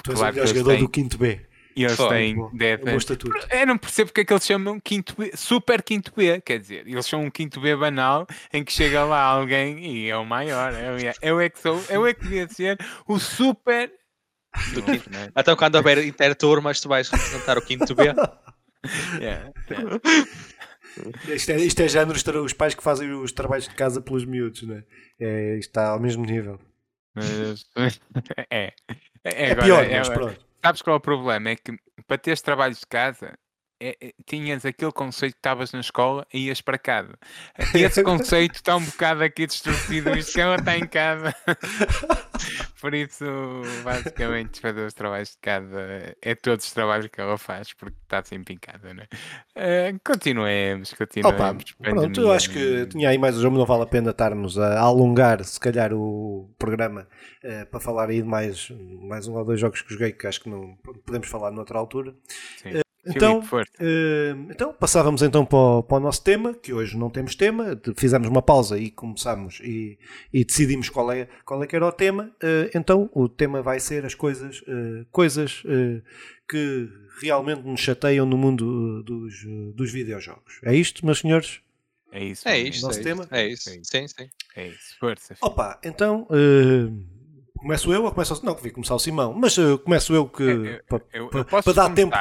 Tu 0.03 0.11
és 0.12 0.18
Claro 0.18 0.33
o 0.33 0.35
melhor 0.35 0.47
jogador 0.49 0.71
tenho. 0.73 0.81
do 0.87 0.89
Quinto 0.89 1.18
B. 1.18 1.41
E 1.77 1.85
eles 1.85 1.97
Foi, 1.97 2.09
têm 2.09 2.35
Bom, 2.35 2.51
10 2.53 2.73
é 2.79 2.83
um 2.83 2.85
bom 2.85 2.91
anos. 2.91 3.03
estatuto. 3.05 3.47
Eu 3.51 3.66
não 3.66 3.79
percebo 3.79 4.09
porque 4.09 4.21
é 4.23 4.25
que 4.25 4.33
eles 4.33 4.45
chamam 4.45 4.81
quinto 4.81 5.14
B, 5.16 5.31
super 5.37 5.83
quinto 5.83 6.12
B, 6.14 6.41
quer 6.41 6.59
dizer, 6.59 6.87
eles 6.87 7.07
são 7.07 7.23
um 7.23 7.31
quinto 7.31 7.61
B 7.61 7.75
banal 7.77 8.27
em 8.53 8.64
que 8.64 8.73
chega 8.73 9.05
lá 9.05 9.23
alguém 9.23 9.79
e 9.87 10.11
é 10.11 10.16
o 10.16 10.27
maior. 10.27 10.73
Eu, 10.75 10.97
eu 11.23 11.41
é 11.41 11.49
que 11.49 11.59
sou, 11.61 11.83
eu 11.89 12.05
é 12.05 12.12
que 12.12 12.23
devia 12.23 12.49
ser 12.49 12.77
o 13.07 13.18
super 13.21 13.91
do 14.74 14.82
quinto, 14.82 15.11
né? 15.11 15.30
Então 15.36 15.57
quando 15.57 15.76
houver 15.76 15.98
interturmas 16.05 16.80
tu 16.80 16.88
vais 16.88 17.09
representar 17.09 17.57
o 17.59 17.62
quinto 17.62 17.94
B. 17.94 18.05
Yeah, 19.20 19.53
yeah. 19.70 20.01
Isto 21.34 21.53
é, 21.53 21.57
isto 21.59 21.80
é 21.80 21.88
género 21.88 22.18
os 22.42 22.53
pais 22.55 22.74
que 22.74 22.82
fazem 22.82 23.12
os 23.12 23.30
trabalhos 23.30 23.68
de 23.68 23.74
casa 23.74 24.01
pelos 24.01 24.24
miúdos, 24.24 24.62
né? 24.62 24.84
É, 25.20 25.59
isto 25.59 25.68
está 25.68 25.88
ao 25.90 26.01
mesmo 26.01 26.24
nível. 26.24 26.59
Mas, 27.14 27.66
é. 28.51 28.72
É, 29.22 29.48
É 29.48 29.51
agora, 29.53 29.66
pior, 29.66 29.84
é- 29.84 29.98
mas 29.98 30.09
pronto. 30.09 30.46
Sabes 30.64 30.80
qual 30.80 30.94
é 30.94 30.96
o 30.96 31.01
problema? 31.01 31.51
É 31.51 31.57
que 31.57 31.76
para 32.07 32.16
teres 32.16 32.40
trabalhos 32.40 32.80
de 32.80 32.86
casa 32.86 33.38
é- 33.81 33.97
é- 34.01 34.12
tinhas 34.26 34.64
aquele 34.64 34.93
conceito 34.93 35.33
que 35.33 35.39
estavas 35.39 35.72
na 35.72 35.81
escola 35.81 36.26
e 36.33 36.47
ias 36.47 36.61
para 36.61 36.78
casa. 36.78 37.18
Esse 37.74 38.03
conceito 38.03 38.57
está 38.57 38.76
um 38.76 38.85
bocado 38.85 39.24
aqui 39.24 39.47
distorcido, 39.47 40.12
visto 40.12 40.33
que 40.35 40.41
ela 40.41 40.57
está 40.57 40.76
em 40.76 40.87
casa. 40.87 41.35
Por 42.81 42.95
isso, 42.95 43.24
basicamente, 43.85 44.61
fazer 44.61 44.87
os 44.87 44.95
trabalhos 44.95 45.31
de 45.33 45.39
casa 45.39 46.16
é 46.22 46.35
todos 46.35 46.64
os 46.64 46.72
trabalhos 46.72 47.09
que 47.09 47.20
ela 47.20 47.37
faz, 47.37 47.72
porque 47.74 47.97
está 48.03 48.22
sempre 48.24 48.55
em 48.55 48.59
casa, 48.59 48.95
não 48.95 49.03
é? 49.03 49.09
Eh, 49.55 49.95
continuemos, 50.03 50.93
Opa, 50.93 51.07
continuemos. 51.07 51.64
pronto, 51.78 52.20
eu 52.20 52.33
acho 52.33 52.51
que 52.51 52.87
tinha 52.87 53.11
aí 53.11 53.18
mais 53.18 53.37
um 53.37 53.43
jogo, 53.43 53.59
não 53.59 53.66
vale 53.66 53.83
a 53.83 53.87
pena 53.87 54.11
estarmos 54.11 54.59
a 54.59 54.81
alongar, 54.81 55.45
se 55.45 55.61
calhar, 55.61 55.93
o 55.93 56.51
programa 56.59 57.07
eh, 57.43 57.66
para 57.66 57.81
falar 57.81 58.09
aí 58.09 58.22
de 58.22 58.28
mais, 58.28 58.70
mais 59.03 59.28
um 59.28 59.35
ou 59.35 59.45
dois 59.45 59.61
jogos 59.61 59.83
que 59.83 59.93
joguei 59.93 60.12
que 60.12 60.26
acho 60.26 60.41
que 60.41 60.49
não 60.49 60.76
podemos 61.05 61.28
falar 61.28 61.51
noutra 61.51 61.78
altura. 61.78 62.14
Sim. 62.62 62.81
Então. 63.07 63.42
Eh, 63.78 64.34
então 64.51 64.72
passávamos 64.74 65.22
então 65.22 65.44
para 65.46 65.59
o, 65.59 65.82
para 65.82 65.96
o 65.96 66.01
nosso 66.01 66.22
tema, 66.22 66.53
que 66.55 66.72
hoje 66.72 66.96
não 66.98 67.09
temos 67.09 67.34
tema, 67.34 67.80
fizemos 67.96 68.28
uma 68.28 68.42
pausa 68.42 68.78
e 68.78 68.90
começámos 68.90 69.61
e, 69.64 69.98
e 70.32 70.44
decidimos 70.44 70.88
qual 70.90 71.11
é, 71.11 71.26
qual 71.44 71.62
é 71.62 71.66
que 71.66 71.74
era 71.74 71.86
o 71.86 71.92
tema. 71.92 72.30
Eh, 72.42 72.70
então 72.74 73.09
o 73.14 73.28
tema 73.28 73.62
vai 73.62 73.80
ser 73.80 74.05
as 74.05 74.14
coisas, 74.14 74.62
eh, 74.68 75.05
coisas 75.11 75.62
que 76.48 76.88
realmente 77.22 77.62
nos 77.62 77.80
chateiam 77.80 78.26
no 78.26 78.36
mundo 78.36 79.03
dos, 79.03 79.34
dos 79.74 79.90
videojogos. 79.92 80.61
É 80.64 80.74
isto, 80.74 81.05
meus 81.07 81.20
senhores? 81.20 81.61
É 82.12 82.24
isso. 82.24 82.48
É 82.48 82.53
mesmo. 82.55 82.68
isto, 82.68 82.86
Nosso 82.86 83.01
é 83.01 83.03
tema? 83.03 83.22
isto. 83.22 83.34
É 83.34 83.46
isso. 83.48 83.70
É 83.70 83.74
isso. 83.76 83.84
Sim, 83.90 84.09
sim. 84.09 84.28
É 84.57 84.66
isso. 84.68 84.96
Força. 84.98 85.36
Opa, 85.40 85.78
então 85.84 86.26
começo 87.57 87.92
eu 87.92 88.05
ou 88.05 88.11
começo 88.12 88.34
o... 88.34 88.44
Não, 88.44 88.55
que 88.55 88.62
vi 88.62 88.70
começar 88.70 88.94
o 88.94 88.98
Simão, 88.98 89.32
mas 89.34 89.55
começo 89.84 90.14
eu 90.14 90.26
que 90.28 90.42
Eu- 90.42 90.64
eu- 90.64 90.72
Eu, 90.72 90.82
pa- 90.88 91.01
eu 91.12 91.44
posso 91.44 91.64
para 91.72 91.72
dar 91.88 91.94
tempo. 91.94 92.14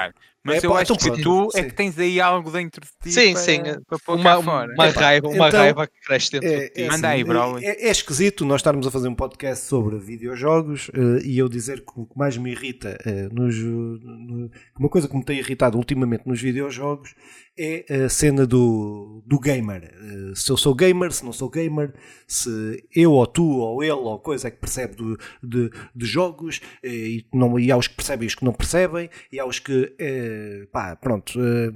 Mas 0.43 0.63
É, 0.63 0.65
eu 0.67 0.71
pá, 0.71 0.81
acho 0.81 0.93
então 0.93 1.15
que 1.15 1.21
tu 1.21 1.49
é 1.55 1.61
sim. 1.61 1.67
que 1.69 1.73
tens 1.75 1.99
aí 1.99 2.19
algo 2.21 2.49
dentro 2.51 2.81
de 2.81 2.91
ti 3.09 3.11
Sim, 3.13 3.33
para, 3.33 3.41
sim. 3.41 3.61
para 3.87 3.99
pôr 3.99 4.15
Uma, 4.19 4.41
fora. 4.43 4.73
uma 4.73 4.87
raiva, 4.87 5.27
uma 5.27 5.47
então- 5.47 5.59
raiva 5.59 5.87
que 5.87 5.99
cresce 6.05 6.31
dentro 6.31 6.47
de 6.49 6.55
É, 6.55 6.69
ti. 6.69 6.81
é 6.81 6.87
Manda 6.87 7.07
aí, 7.09 7.21
assim, 7.21 7.29
Broly. 7.29 7.65
é, 7.65 7.87
é 7.87 7.91
esquisito 7.91 8.45
nós 8.45 8.59
estarmos 8.59 8.87
a 8.87 8.91
fazer 8.91 9.07
um 9.07 9.15
podcast 9.15 9.65
sobre 9.65 9.97
videojogos 9.99 10.89
eh, 10.93 11.25
e 11.25 11.37
eu 11.37 11.49
dizer 11.49 11.81
que 11.81 11.91
o 11.95 12.05
que 12.05 12.17
mais 12.17 12.37
me 12.37 12.51
irrita 12.51 12.97
eh, 13.05 13.27
nos, 13.31 13.55
no- 13.57 14.49
uma 14.79 14.89
coisa 14.89 15.07
que 15.07 15.15
me 15.15 15.23
tem 15.25 15.37
irritado 15.39 15.77
ultimamente 15.77 16.25
nos 16.25 16.41
videojogos 16.41 17.13
é 17.61 18.05
a 18.05 18.07
cena 18.07 18.45
do, 18.47 19.21
do 19.27 19.37
gamer. 19.37 19.83
Eh, 19.93 20.31
se 20.35 20.49
eu 20.49 20.55
sou 20.55 20.73
gamer, 20.73 21.11
se 21.11 21.25
não 21.25 21.33
sou 21.33 21.49
gamer, 21.49 21.93
se 22.25 22.81
eu 22.95 23.11
ou 23.11 23.27
tu 23.27 23.43
ou 23.45 23.83
ele 23.83 23.91
ou 23.91 24.17
coisa 24.19 24.47
é 24.47 24.51
que 24.51 24.57
percebe 24.59 24.95
do- 24.95 25.17
de, 25.43 25.69
de 25.93 26.05
jogos 26.05 26.61
eh, 26.81 26.87
e, 26.89 27.25
não, 27.33 27.59
e 27.59 27.69
há 27.71 27.75
os 27.75 27.87
que 27.89 27.95
percebem 27.95 28.23
e 28.25 28.27
os 28.27 28.35
que 28.35 28.45
não 28.45 28.53
percebem 28.53 29.09
e 29.31 29.39
há 29.39 29.45
os 29.45 29.59
que 29.59 29.93
eh, 30.29 30.67
pá, 30.71 30.95
pronto 30.95 31.39
eh, 31.39 31.71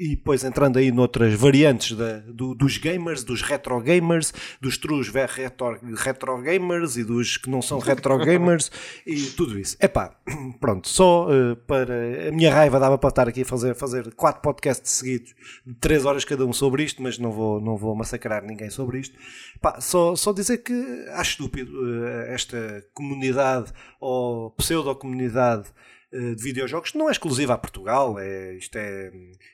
e 0.00 0.10
depois 0.10 0.44
entrando 0.44 0.76
aí 0.78 0.92
noutras 0.92 1.34
variantes 1.34 1.96
da- 1.96 2.20
do- 2.20 2.54
dos 2.54 2.78
gamers, 2.78 3.24
dos 3.24 3.42
retro 3.42 3.80
gamers, 3.80 4.32
dos 4.60 4.78
trus 4.78 5.08
retro, 5.08 5.76
retro 5.96 6.40
gamers 6.40 6.96
e 6.96 7.02
dos 7.02 7.36
que 7.36 7.50
não 7.50 7.60
são 7.60 7.80
retro 7.80 8.16
gamers 8.24 8.70
e 9.04 9.20
tudo 9.30 9.58
isso. 9.58 9.76
Epá, 9.80 10.16
pronto, 10.60 10.88
só 10.88 11.26
eh, 11.34 11.56
para 11.66 12.28
a 12.28 12.30
minha 12.30 12.54
raiva 12.54 12.78
dava 12.78 12.96
para 12.96 13.08
estar 13.08 13.28
aqui 13.28 13.42
a 13.42 13.44
fazer, 13.44 13.74
fazer 13.74 14.14
quatro 14.14 14.40
podcasts 14.40 14.92
seguidos 14.92 15.34
três 15.80 16.04
horas 16.04 16.24
cada 16.24 16.46
um 16.46 16.52
sobre 16.52 16.84
isto, 16.84 17.02
mas 17.02 17.18
não 17.18 17.32
vou, 17.32 17.60
não 17.60 17.76
vou 17.76 17.92
massacrar 17.96 18.44
ninguém 18.44 18.70
sobre 18.70 19.00
isto. 19.00 19.18
Epá, 19.56 19.80
só, 19.80 20.14
só 20.14 20.32
dizer 20.32 20.58
que 20.58 21.06
acho 21.14 21.30
estúpido 21.32 21.72
eh, 22.06 22.32
esta 22.34 22.84
comunidade 22.94 23.72
ou 24.00 24.52
pseudo-comunidade 24.52 25.64
de 26.12 26.42
videojogos. 26.42 26.94
Não 26.94 27.08
é 27.08 27.12
exclusiva 27.12 27.54
a 27.54 27.58
Portugal, 27.58 28.18
é, 28.18 28.54
isto 28.54 28.76
é, 28.76 29.10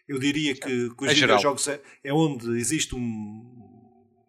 eu 0.08 0.18
diria 0.18 0.54
que, 0.54 0.90
que 0.90 1.04
os 1.04 1.10
É 1.10 1.14
videojogos 1.14 1.66
é, 1.68 1.80
é 2.02 2.12
onde 2.12 2.58
existe 2.58 2.94
um, 2.94 3.64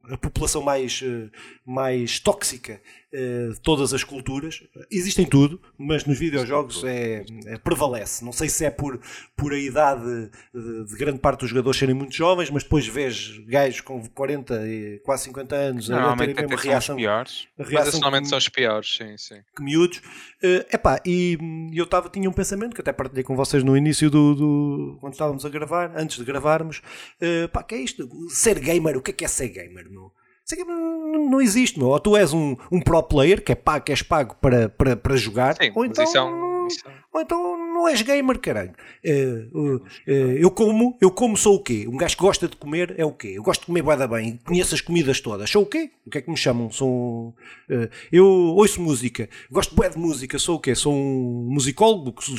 a 0.10 0.18
população 0.18 0.62
mais, 0.62 1.02
eh, 1.04 1.30
mais 1.66 2.20
tóxica 2.20 2.80
eh, 3.12 3.50
de 3.54 3.60
todas 3.62 3.92
as 3.94 4.04
culturas. 4.04 4.62
Existem 4.92 5.26
tudo, 5.26 5.60
mas 5.78 6.06
nos 6.06 6.20
videojogos 6.20 6.84
é, 6.84 7.26
é- 7.48 7.58
prevalece. 7.58 8.24
Não 8.24 8.32
sei 8.32 8.48
se 8.50 8.64
é 8.66 8.70
por, 8.70 9.00
por 9.36 9.52
a 9.52 9.58
idade 9.58 10.30
de, 10.54 10.86
de 10.86 10.96
grande 10.98 11.18
parte 11.20 11.40
dos 11.40 11.50
jogadores 11.50 11.80
serem 11.80 11.96
muito 11.96 12.14
jovens, 12.14 12.50
mas 12.52 12.62
depois 12.64 12.86
vês 12.88 13.38
gajos 13.48 13.82
com 13.82 14.00
40 14.10 14.68
e 14.68 15.00
quase 15.04 15.24
50 15.24 15.56
anos 15.56 15.90
a 15.90 16.16
terem 16.18 16.36
a 16.38 16.42
mesma 16.48 16.62
reação, 16.62 16.96
piores. 16.96 17.48
Mas 17.58 17.68
reação 17.70 17.94
normalmente 17.94 18.24
que- 18.24 18.30
são 18.30 18.38
os 18.38 18.50
piores, 18.50 18.96
sim, 18.98 19.18
sim. 19.18 19.42
que 19.56 19.64
miúdos. 19.64 20.02
Eh, 20.44 20.66
epá, 20.74 21.02
e 21.06 21.38
eu 21.74 21.88
tava, 21.88 22.10
tinha 22.10 22.30
um 22.30 22.34
pensamento 22.34 22.76
que 22.76 22.82
até 22.82 22.94
partilhei 22.94 23.24
com 23.24 23.36
vocês 23.36 23.64
no 23.64 23.76
início 23.76 24.10
do, 24.12 24.36
do- 24.36 24.98
quando 25.02 25.14
estávamos 25.14 25.44
a 25.46 25.50
gravar, 25.50 25.92
antes 25.96 26.18
de 26.18 26.24
gravarmos. 26.24 26.82
Eh, 27.20 27.48
pá, 27.48 27.64
que 27.64 27.74
é 27.74 27.80
isto? 27.80 28.08
Ser 28.30 28.60
gamer, 28.60 28.98
o 28.98 29.02
que 29.02 29.10
é 29.12 29.14
que 29.14 29.26
é 29.26 29.28
ser 29.28 29.48
gamer, 29.50 29.90
meu? 29.90 30.12
Ser 30.46 30.58
gamer 30.58 30.76
não, 30.76 31.42
existe, 31.42 31.80
meu. 31.80 31.88
Ou 31.88 32.00
tu 32.00 32.16
és 32.16 32.32
um, 32.32 32.56
um 32.72 32.80
pro 32.80 33.02
player, 33.02 33.44
que 33.44 33.52
é 33.52 33.56
pago, 33.56 33.84
que 33.84 33.92
és 33.92 34.04
pago 34.04 34.36
para, 34.36 34.70
para, 34.70 34.96
para 34.96 35.18
jogar, 35.18 35.56
Sim, 35.56 35.72
ou 35.74 35.84
então, 35.84 36.04
isso 36.04 36.18
é 36.18 36.22
um. 36.24 36.68
isso 36.68 36.88
é 36.88 36.92
ou 37.12 37.22
então 37.22 37.58
não 37.74 37.88
és 37.88 38.02
gamer, 38.02 38.38
caralho. 38.40 38.74
Eh, 39.04 39.48
uh, 39.54 39.82
eh, 40.06 40.38
eu 40.38 40.52
como, 40.52 40.98
eu 41.02 41.10
como 41.10 41.38
sou 41.38 41.56
o 41.56 41.64
quê? 41.64 41.88
Um 41.88 41.96
gajo 41.98 42.16
que 42.16 42.22
gosta 42.22 42.48
de 42.48 42.58
comer 42.58 42.94
é 42.98 43.06
o 43.06 43.12
quê? 43.12 43.34
Eu 43.36 43.42
gosto 43.42 43.62
de 43.62 43.68
comer 43.68 43.82
bué 43.82 43.96
da 43.96 44.06
bem, 44.06 44.38
conheço 44.46 44.76
as 44.76 44.82
comidas 44.82 45.20
todas. 45.22 45.50
Sou 45.50 45.64
o 45.64 45.66
quê? 45.66 45.92
O 46.06 46.10
que 46.10 46.18
é 46.18 46.22
que 46.22 46.30
me 46.30 46.38
chamam? 46.38 46.70
Sou 46.70 46.90
um, 46.90 47.34
eh, 47.70 47.90
eu 48.12 48.26
ouço 48.26 48.82
música, 48.82 49.30
gosto 49.50 49.74
bué 49.74 49.90
de 49.90 49.98
música, 49.98 50.38
sou 50.38 50.58
o 50.58 50.60
quê? 50.60 50.76
Sou 50.76 50.94
um 50.94 51.48
musicólogo? 51.50 52.22
Sou, 52.22 52.36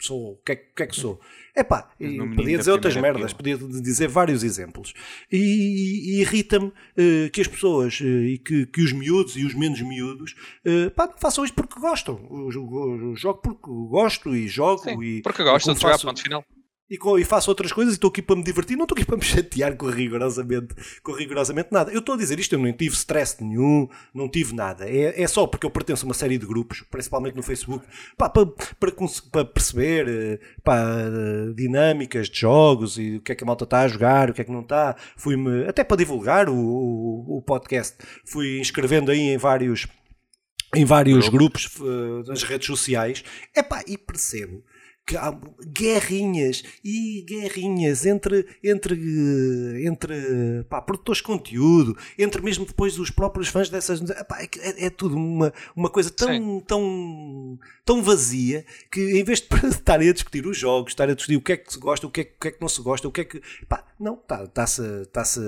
sou- 0.00 0.32
o, 0.32 0.36
que 0.44 0.52
é, 0.52 0.54
o 0.54 0.74
que 0.76 0.82
é 0.84 0.86
que 0.86 0.96
sou? 0.96 1.20
Epá, 1.56 1.88
e 1.98 2.04
no 2.04 2.10
menino 2.24 2.36
podia 2.36 2.58
dizer 2.58 2.70
outras 2.70 2.94
merdas, 2.96 3.32
podia 3.32 3.56
dizer 3.56 4.08
vários 4.08 4.44
exemplos. 4.44 4.92
E, 5.32 5.38
e 6.16 6.20
irrita-me 6.20 6.70
eh, 6.96 7.30
que 7.32 7.40
as 7.40 7.46
pessoas 7.48 7.98
eh, 8.02 8.04
e 8.04 8.38
que, 8.38 8.66
que 8.66 8.82
os 8.82 8.92
miúdos 8.92 9.36
e 9.36 9.44
os 9.46 9.54
menos 9.54 9.80
miúdos 9.80 10.34
eh, 10.64 10.90
pá, 10.90 11.12
façam 11.18 11.44
isto 11.46 11.54
porque 11.54 11.80
gostam. 11.80 12.20
Eu 12.30 12.50
jogo, 12.50 12.96
eu 13.00 13.16
jogo 13.16 13.40
porque 13.40 13.70
gosto 13.88 14.36
e 14.36 14.46
jogo 14.46 14.82
Sim, 14.82 15.02
e 15.02 15.22
porque 15.22 15.42
gosto 15.42 15.72
de 15.72 15.80
jogar, 15.80 15.92
faço- 15.94 16.06
ponto 16.06 16.22
final. 16.22 16.44
E, 16.88 16.96
com, 16.96 17.18
e, 17.18 17.24
faço 17.24 17.50
outras 17.50 17.72
coisas 17.72 17.94
e 17.94 17.96
estou 17.96 18.08
aqui 18.08 18.22
para 18.22 18.36
me 18.36 18.44
divertir, 18.44 18.76
não 18.76 18.84
estou 18.84 18.96
aqui 18.96 19.04
para 19.04 19.16
me 19.16 19.22
chatear 19.24 19.76
com 19.76 19.86
rigorosamente, 19.86 20.74
com 21.02 21.12
rigorosamente 21.12 21.68
nada. 21.72 21.90
Eu 21.90 21.98
estou 21.98 22.14
a 22.14 22.18
dizer 22.18 22.38
isto, 22.38 22.54
eu 22.54 22.58
não 22.58 22.72
tive 22.72 22.94
stress 22.94 23.42
nenhum, 23.42 23.88
não 24.14 24.28
tive 24.28 24.54
nada. 24.54 24.88
É, 24.88 25.20
é 25.20 25.26
só 25.26 25.46
porque 25.46 25.66
eu 25.66 25.70
pertenço 25.70 26.04
a 26.04 26.08
uma 26.08 26.14
série 26.14 26.38
de 26.38 26.46
grupos, 26.46 26.82
principalmente 26.90 27.34
no 27.34 27.42
Facebook, 27.42 27.84
pá, 28.16 28.28
para, 28.28 28.46
para, 28.46 28.92
para, 29.32 29.44
perceber 29.44 30.08
eh, 30.08 30.38
pá, 30.62 30.80
dinâmicas 31.54 32.28
de 32.28 32.40
jogos 32.40 32.98
e 32.98 33.16
o 33.16 33.20
que 33.20 33.32
é 33.32 33.34
que 33.34 33.42
a 33.42 33.46
malta 33.46 33.64
está 33.64 33.80
a 33.80 33.88
jogar, 33.88 34.30
o 34.30 34.34
que 34.34 34.40
é 34.40 34.44
que 34.44 34.52
não 34.52 34.60
está. 34.60 34.94
Fui-me, 35.16 35.66
até 35.66 35.82
para 35.82 35.96
divulgar 35.96 36.48
o, 36.48 36.56
o, 36.56 37.38
o 37.38 37.42
podcast, 37.42 37.96
fui 38.24 38.60
inscrevendo 38.60 39.10
aí 39.10 39.20
em 39.20 39.36
vários 39.36 39.86
em 40.74 40.84
vários 40.84 41.28
grupos 41.28 41.74
uh, 41.78 42.24
nas 42.26 42.42
redes 42.42 42.66
sociais, 42.66 43.24
epá, 43.56 43.82
e 43.86 43.96
percebo 43.96 44.62
guerrinhas 45.68 46.64
e 46.84 47.22
guerrinhas 47.22 48.04
entre, 48.04 48.44
entre, 48.62 49.86
entre 49.86 50.64
pá, 50.68 50.82
produtores 50.82 51.18
de 51.18 51.22
conteúdo, 51.22 51.96
entre 52.18 52.42
mesmo 52.42 52.66
depois 52.66 52.98
os 52.98 53.10
próprios 53.10 53.48
fãs 53.48 53.68
dessas. 53.68 54.00
Pá, 54.00 54.40
é, 54.40 54.48
é, 54.58 54.86
é, 54.86 54.90
tudo 54.90 55.14
uma, 55.14 55.52
uma 55.76 55.88
coisa 55.88 56.10
tão, 56.10 56.60
tão, 56.60 57.58
tão 57.84 58.02
vazia 58.02 58.64
que 58.90 59.00
em 59.00 59.22
vez 59.22 59.40
de 59.40 59.46
estarem 59.68 60.08
a 60.08 60.12
discutir 60.12 60.44
os 60.44 60.58
jogos, 60.58 60.90
estarem 60.90 61.12
a 61.12 61.16
discutir 61.16 61.36
o 61.36 61.42
que 61.42 61.52
é 61.52 61.56
que 61.56 61.72
se 61.72 61.78
gosta, 61.78 62.06
o 62.06 62.10
que 62.10 62.22
é, 62.22 62.24
o 62.24 62.40
que, 62.40 62.48
é 62.48 62.50
que 62.50 62.60
não 62.60 62.68
se 62.68 62.82
gosta, 62.82 63.06
o 63.06 63.12
que 63.12 63.20
é 63.20 63.24
que. 63.24 63.40
Pá, 63.68 63.84
não, 63.98 64.14
está-se 64.14 64.82
está 65.02 65.24
-se 65.24 65.40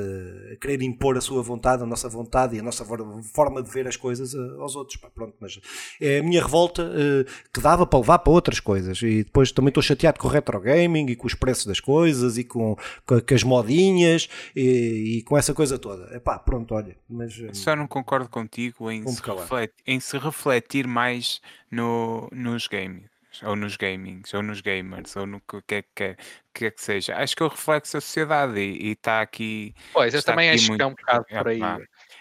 a 0.52 0.56
querer 0.56 0.82
impor 0.82 1.16
a 1.16 1.20
sua 1.20 1.42
vontade, 1.42 1.82
a 1.82 1.86
nossa 1.86 2.08
vontade 2.08 2.56
e 2.56 2.60
a 2.60 2.62
nossa 2.62 2.84
forma 2.84 3.62
de 3.62 3.70
ver 3.70 3.88
as 3.88 3.96
coisas 3.96 4.34
eh, 4.34 4.60
aos 4.60 4.76
outros. 4.76 4.96
Pá, 4.98 5.10
pronto, 5.10 5.34
mas 5.40 5.60
é 6.00 6.18
a 6.18 6.22
minha 6.22 6.40
revolta 6.40 6.82
uh, 6.84 7.24
que 7.52 7.60
dava 7.60 7.86
para 7.86 7.98
levar 7.98 8.20
para 8.20 8.32
outras 8.32 8.60
coisas 8.60 9.02
e 9.02 9.24
depois 9.24 9.47
depois 9.48 9.52
também 9.52 9.68
estou 9.68 9.82
chateado 9.82 10.18
com 10.18 10.28
o 10.28 10.30
retro 10.30 10.60
gaming 10.60 11.06
e 11.06 11.16
com 11.16 11.26
os 11.26 11.34
preços 11.34 11.66
das 11.66 11.80
coisas 11.80 12.38
e 12.38 12.44
com, 12.44 12.76
com, 13.06 13.20
com 13.20 13.34
as 13.34 13.42
modinhas 13.42 14.28
e, 14.54 15.18
e, 15.18 15.22
com 15.22 15.36
essa 15.36 15.54
coisa 15.54 15.78
toda. 15.78 16.14
Epá, 16.14 16.38
pronto, 16.38 16.74
olha. 16.74 16.96
Mas, 17.08 17.40
Só 17.52 17.74
não 17.74 17.86
concordo 17.86 18.28
contigo 18.28 18.90
em, 18.90 19.06
se 19.06 19.22
refletir, 19.22 19.74
em 19.86 20.00
se 20.00 20.18
refletir 20.18 20.86
mais 20.86 21.40
no, 21.70 22.28
nos 22.32 22.66
games 22.66 23.08
ou 23.44 23.54
nos 23.54 23.76
gamings, 23.76 24.34
ou 24.34 24.42
nos 24.42 24.60
gamers, 24.60 25.14
ou 25.14 25.24
no 25.24 25.40
que 25.40 25.62
quer 25.62 25.84
que, 25.94 26.16
que, 26.52 26.64
é 26.64 26.70
que 26.72 26.82
seja. 26.82 27.14
Acho 27.16 27.36
que 27.36 27.42
eu 27.42 27.48
reflexo 27.48 27.96
a 27.96 28.00
sociedade 28.00 28.58
e 28.58 28.90
está 28.90 29.20
aqui. 29.20 29.72
Pois, 29.92 30.12
eu 30.12 30.22
também 30.24 30.50
acho 30.50 30.68
muito, 30.68 30.78
que 30.78 30.82
é 30.82 30.86
um 30.86 30.90
bocado 30.90 31.24
por 31.24 31.48
aí. 31.48 31.60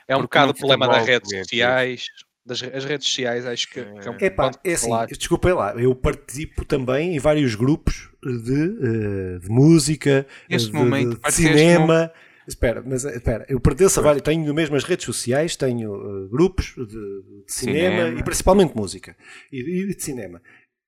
É 0.07 0.15
um 0.15 0.21
bocado 0.21 0.51
o 0.51 0.55
problema 0.55 0.87
das 0.87 1.07
redes 1.07 1.29
sociais 1.31 2.05
das 2.47 2.63
as 2.63 2.85
redes 2.85 3.07
sociais, 3.07 3.45
acho 3.45 3.67
que, 3.67 3.83
que 3.83 4.07
é 4.07 4.11
um 4.11 4.17
Epá, 4.19 4.51
é 4.63 4.73
assim, 4.73 4.89
desculpem 5.09 5.53
lá, 5.53 5.75
eu 5.75 5.93
participo 5.93 6.63
também 6.63 7.15
em 7.15 7.19
vários 7.19 7.53
grupos 7.55 8.09
de, 8.23 8.63
eh, 8.63 9.39
de 9.39 9.49
música, 9.49 10.25
de, 10.49 10.71
momento, 10.71 11.19
de 11.21 11.31
cinema. 11.33 12.11
Espera, 12.47 12.81
mas 12.85 13.03
espera, 13.03 13.45
eu 13.49 13.59
pertenço 13.59 13.99
a 13.99 14.03
vários, 14.03 14.23
tenho 14.23 14.53
mesmo 14.53 14.77
as 14.77 14.85
redes 14.85 15.05
sociais, 15.05 15.57
tenho 15.57 15.93
uh, 15.93 16.29
grupos 16.29 16.73
de, 16.77 16.85
de 16.85 17.43
cinema, 17.45 17.97
cinema, 17.97 18.19
e 18.19 18.23
principalmente 18.23 18.73
música 18.73 19.17
e, 19.51 19.59
e, 19.59 19.93
de 19.93 20.01
cinema. 20.01 20.41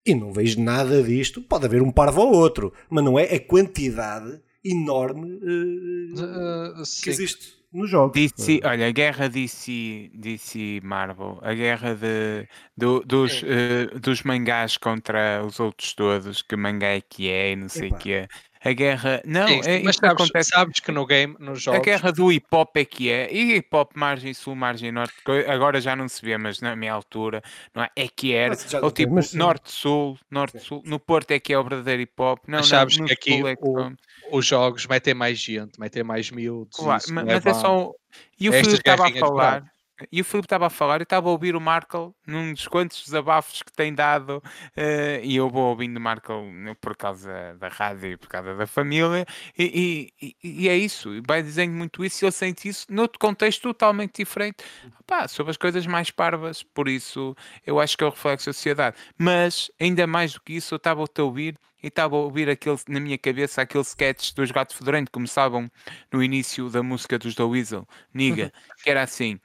E 0.06 0.16
não 0.16 0.32
vejo 0.32 0.62
nada 0.62 1.04
disto. 1.04 1.42
Pode 1.42 1.66
haver 1.66 1.82
um 1.82 1.92
parvo 1.92 2.22
ou 2.22 2.34
outro, 2.34 2.74
mas 2.90 3.04
não 3.04 3.20
é 3.20 3.26
a 3.26 3.40
quantidade 3.42 4.40
enorme 4.64 5.34
uh, 5.34 6.82
uh, 6.82 6.84
que 7.04 7.10
existe 7.10 7.59
nos 7.72 7.90
jogos. 7.90 8.14
DC, 8.14 8.62
olha, 8.64 8.88
a 8.88 8.92
guerra 8.92 9.30
DC, 9.30 10.12
DC 10.14 10.82
Marvel, 10.84 11.40
a 11.42 11.54
guerra 11.54 11.96
de, 11.96 12.48
do, 12.76 13.02
dos, 13.02 13.44
uh, 13.44 14.00
dos 14.00 14.24
mangás 14.24 14.78
contra 14.78 15.44
os 15.46 15.60
outros 15.60 15.94
todos, 15.94 16.42
que 16.42 16.56
mangá 16.56 16.88
é 16.88 17.02
que 17.02 17.30
é 17.30 17.52
e 17.52 17.56
não 17.56 17.70
sei 17.70 17.90
o 17.90 17.96
que 17.96 18.14
é. 18.14 18.28
A 18.62 18.74
guerra. 18.74 19.22
Não, 19.24 19.48
Sim, 19.48 19.62
é, 19.66 19.82
mas 19.84 19.96
sabes, 19.96 20.12
acontece... 20.12 20.50
sabes 20.50 20.80
que 20.82 20.92
no 20.92 21.06
game, 21.06 21.34
nos 21.40 21.62
jogos. 21.62 21.80
A 21.80 21.84
guerra 21.84 22.12
do 22.12 22.30
hip 22.30 22.46
hop 22.52 22.76
é 22.76 22.84
que 22.84 23.10
é. 23.10 23.32
E 23.32 23.56
hip 23.56 23.70
hop 23.74 23.92
margem 23.96 24.34
sul, 24.34 24.54
margem 24.54 24.92
norte. 24.92 25.16
Agora 25.48 25.80
já 25.80 25.96
não 25.96 26.10
se 26.10 26.22
vê, 26.22 26.38
mas 26.38 26.60
na 26.60 26.76
minha 26.76 26.92
altura 26.92 27.42
não 27.74 27.84
é, 27.84 27.90
é 27.96 28.08
que 28.10 28.34
era. 28.34 28.58
Ou 28.82 28.92
tipo 28.92 29.16
norte-sul, 29.34 30.20
norte-sul. 30.30 30.82
No 30.86 31.00
Porto 31.00 31.32
é 31.32 31.40
que 31.40 31.54
é 31.54 31.58
o 31.58 31.64
verdadeiro 31.64 32.02
hip 32.02 32.22
hop. 32.22 32.40
Não, 32.48 32.58
mas 32.58 32.68
sabes 32.68 32.98
não, 32.98 33.06
que 33.06 33.14
aqui 33.14 33.48
é 33.48 33.56
que 33.56 33.62
o, 33.64 33.94
os 34.32 34.46
jogos 34.46 34.86
metem 34.88 35.14
mais 35.14 35.40
gente, 35.40 35.80
metem 35.80 36.04
mais 36.04 36.32
miúdos. 36.32 36.78
Claro, 36.78 37.04
mas, 37.10 37.26
mas 37.26 37.46
é 37.46 37.54
só. 37.54 37.92
E 38.40 38.50
o 38.50 38.54
Filipe 38.54 38.76
estava 38.76 39.08
a 39.08 39.12
falar. 39.12 39.72
E 40.12 40.22
o 40.22 40.26
Filipe 40.26 40.46
estava 40.46 40.68
a 40.68 40.70
falar 40.70 41.00
e 41.00 41.04
estava 41.04 41.28
a 41.28 41.32
ouvir 41.32 41.56
o 41.56 41.62
Markle 41.62 42.12
num 42.26 42.54
dos 42.54 42.68
quantos 42.68 43.04
desabafos 43.04 43.62
que 43.62 43.72
tem 43.72 43.94
dado, 43.94 44.38
uh, 44.38 45.24
e 45.24 45.36
eu 45.36 45.50
vou 45.50 45.70
ouvindo 45.70 45.98
o 45.98 46.02
Markle 46.02 46.36
por 46.80 46.96
causa 46.96 47.56
da 47.60 47.68
rádio 47.68 48.12
e 48.12 48.18
por 48.18 48.28
causa 48.28 48.56
da 48.56 48.68
família, 48.68 49.26
e, 49.58 50.12
e, 50.22 50.36
e, 50.44 50.70
é 50.70 50.78
isso, 50.78 51.10
vai 51.28 51.42
dizendo 51.42 51.74
muito 51.74 52.04
isso, 52.04 52.24
e 52.24 52.28
eu 52.28 52.32
sinto 52.32 52.66
isso 52.66 52.86
noutro 52.90 53.20
contexto 53.20 53.62
totalmente 53.62 54.18
diferente, 54.18 54.64
Pá, 55.10 55.28
sobre 55.28 55.50
as 55.50 55.58
coisas 55.58 55.88
mais 55.88 56.12
parvas, 56.12 56.62
por 56.62 56.88
isso 56.88 57.36
eu 57.66 57.80
acho 57.80 57.98
que 57.98 58.04
é 58.04 58.08
o 58.08 58.12
reflexo 58.12 58.46
da 58.46 58.54
sociedade. 58.54 58.96
Mas, 59.18 59.72
ainda 59.80 60.06
mais 60.06 60.34
do 60.34 60.42
que 60.42 60.54
isso, 60.54 60.76
eu 60.76 60.78
estava 60.78 61.02
a 61.04 61.22
ouvir 61.24 61.58
e 61.82 61.88
estava 61.88 62.16
a 62.16 62.20
ouvir 62.20 62.50
aquele, 62.50 62.78
na 62.88 63.00
minha 63.00 63.18
cabeça 63.18 63.62
aquele 63.62 63.84
sketch 63.84 64.34
dos 64.34 64.52
Gatos 64.52 64.76
Fedorentos 64.76 65.08
que 65.08 65.14
começavam 65.14 65.72
no 66.12 66.22
início 66.22 66.70
da 66.70 66.84
música 66.84 67.18
dos 67.18 67.34
The 67.36 67.44
Weasel, 67.44 67.88
Niga, 68.14 68.54
que 68.84 68.90
era 68.90 69.02
assim: 69.02 69.40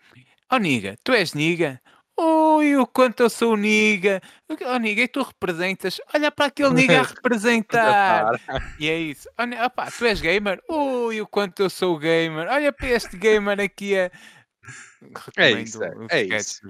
Oh 0.55 0.59
Niga, 0.59 0.97
tu 1.03 1.13
és 1.13 1.35
Niga? 1.35 1.81
Ui, 2.17 2.77
o 2.77 2.87
quanto 2.87 3.25
eu 3.25 3.29
sou 3.29 3.57
Niga! 3.57 4.21
Oh 4.49 4.79
Niga, 4.79 5.03
e 5.03 5.09
tu 5.09 5.21
representas? 5.21 6.01
Olha 6.15 6.31
para 6.31 6.47
aquele 6.47 6.71
Niga 6.79 7.01
a 7.01 7.03
representar! 7.03 8.41
e 8.79 8.89
é 8.89 8.97
isso. 8.97 9.29
Oh, 9.37 9.65
opa, 9.65 9.91
tu 9.91 10.05
és 10.07 10.21
gamer? 10.21 10.63
Ui, 10.71 11.21
o 11.21 11.27
quanto 11.27 11.65
eu 11.65 11.69
sou 11.69 11.99
gamer! 11.99 12.47
Olha 12.47 12.73
para 12.73 12.87
este 12.87 13.17
gamer 13.17 13.59
aqui 13.59 13.99
a. 13.99 14.13
É 15.37 15.51
isso, 15.51 15.83
é, 15.83 15.93
é 16.09 16.23
isso. 16.23 16.61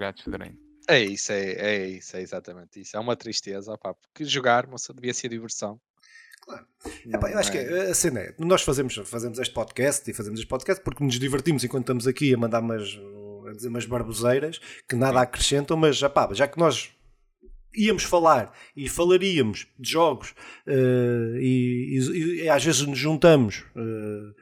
É 0.89 1.01
isso, 1.05 1.33
é, 1.33 1.51
é 1.53 1.87
isso, 1.89 2.17
é 2.17 2.23
exatamente 2.23 2.81
isso. 2.81 2.97
É 2.97 3.01
uma 3.01 3.17
tristeza, 3.17 3.71
opa, 3.71 3.93
porque 3.93 4.25
jogar, 4.25 4.67
moça, 4.67 4.95
devia 4.95 5.13
ser 5.13 5.29
diversão. 5.29 5.79
Claro. 6.41 6.67
Epá, 7.07 7.31
eu 7.31 7.39
acho 7.39 7.53
que 7.53 7.59
é, 7.59 7.91
a 7.91 7.95
cena 7.95 8.21
é, 8.21 8.35
nós 8.39 8.63
fazemos, 8.63 8.95
fazemos 9.05 9.39
este 9.39 9.53
podcast 9.53 10.11
e 10.11 10.15
fazemos 10.15 10.41
este 10.41 10.49
podcast 10.49 10.83
porque 10.83 11.05
nos 11.05 11.19
divertimos 11.19 11.65
enquanto 11.65 11.85
estamos 11.85 12.07
aqui 12.07 12.35
a 12.35 12.37
mandar 12.37 12.61
umas, 12.61 12.99
a 13.47 13.53
dizer 13.53 13.69
umas 13.69 13.87
barboseiras 13.87 14.61
que 14.89 14.97
nada 14.97 15.21
acrescentam, 15.21 15.77
mas 15.77 16.01
epá, 16.03 16.29
já 16.33 16.47
que 16.47 16.59
nós 16.59 16.91
íamos 17.77 18.05
falar 18.05 18.53
e 18.77 18.89
falaríamos 18.89 19.67
de 19.79 19.91
jogos 19.91 20.35
uh, 20.67 21.37
e, 21.39 21.99
e, 21.99 22.43
e, 22.45 22.49
às 22.49 22.65
vezes 22.65 22.83
nos 22.83 22.99
juntamos 22.99 23.65
uh, 23.75 24.35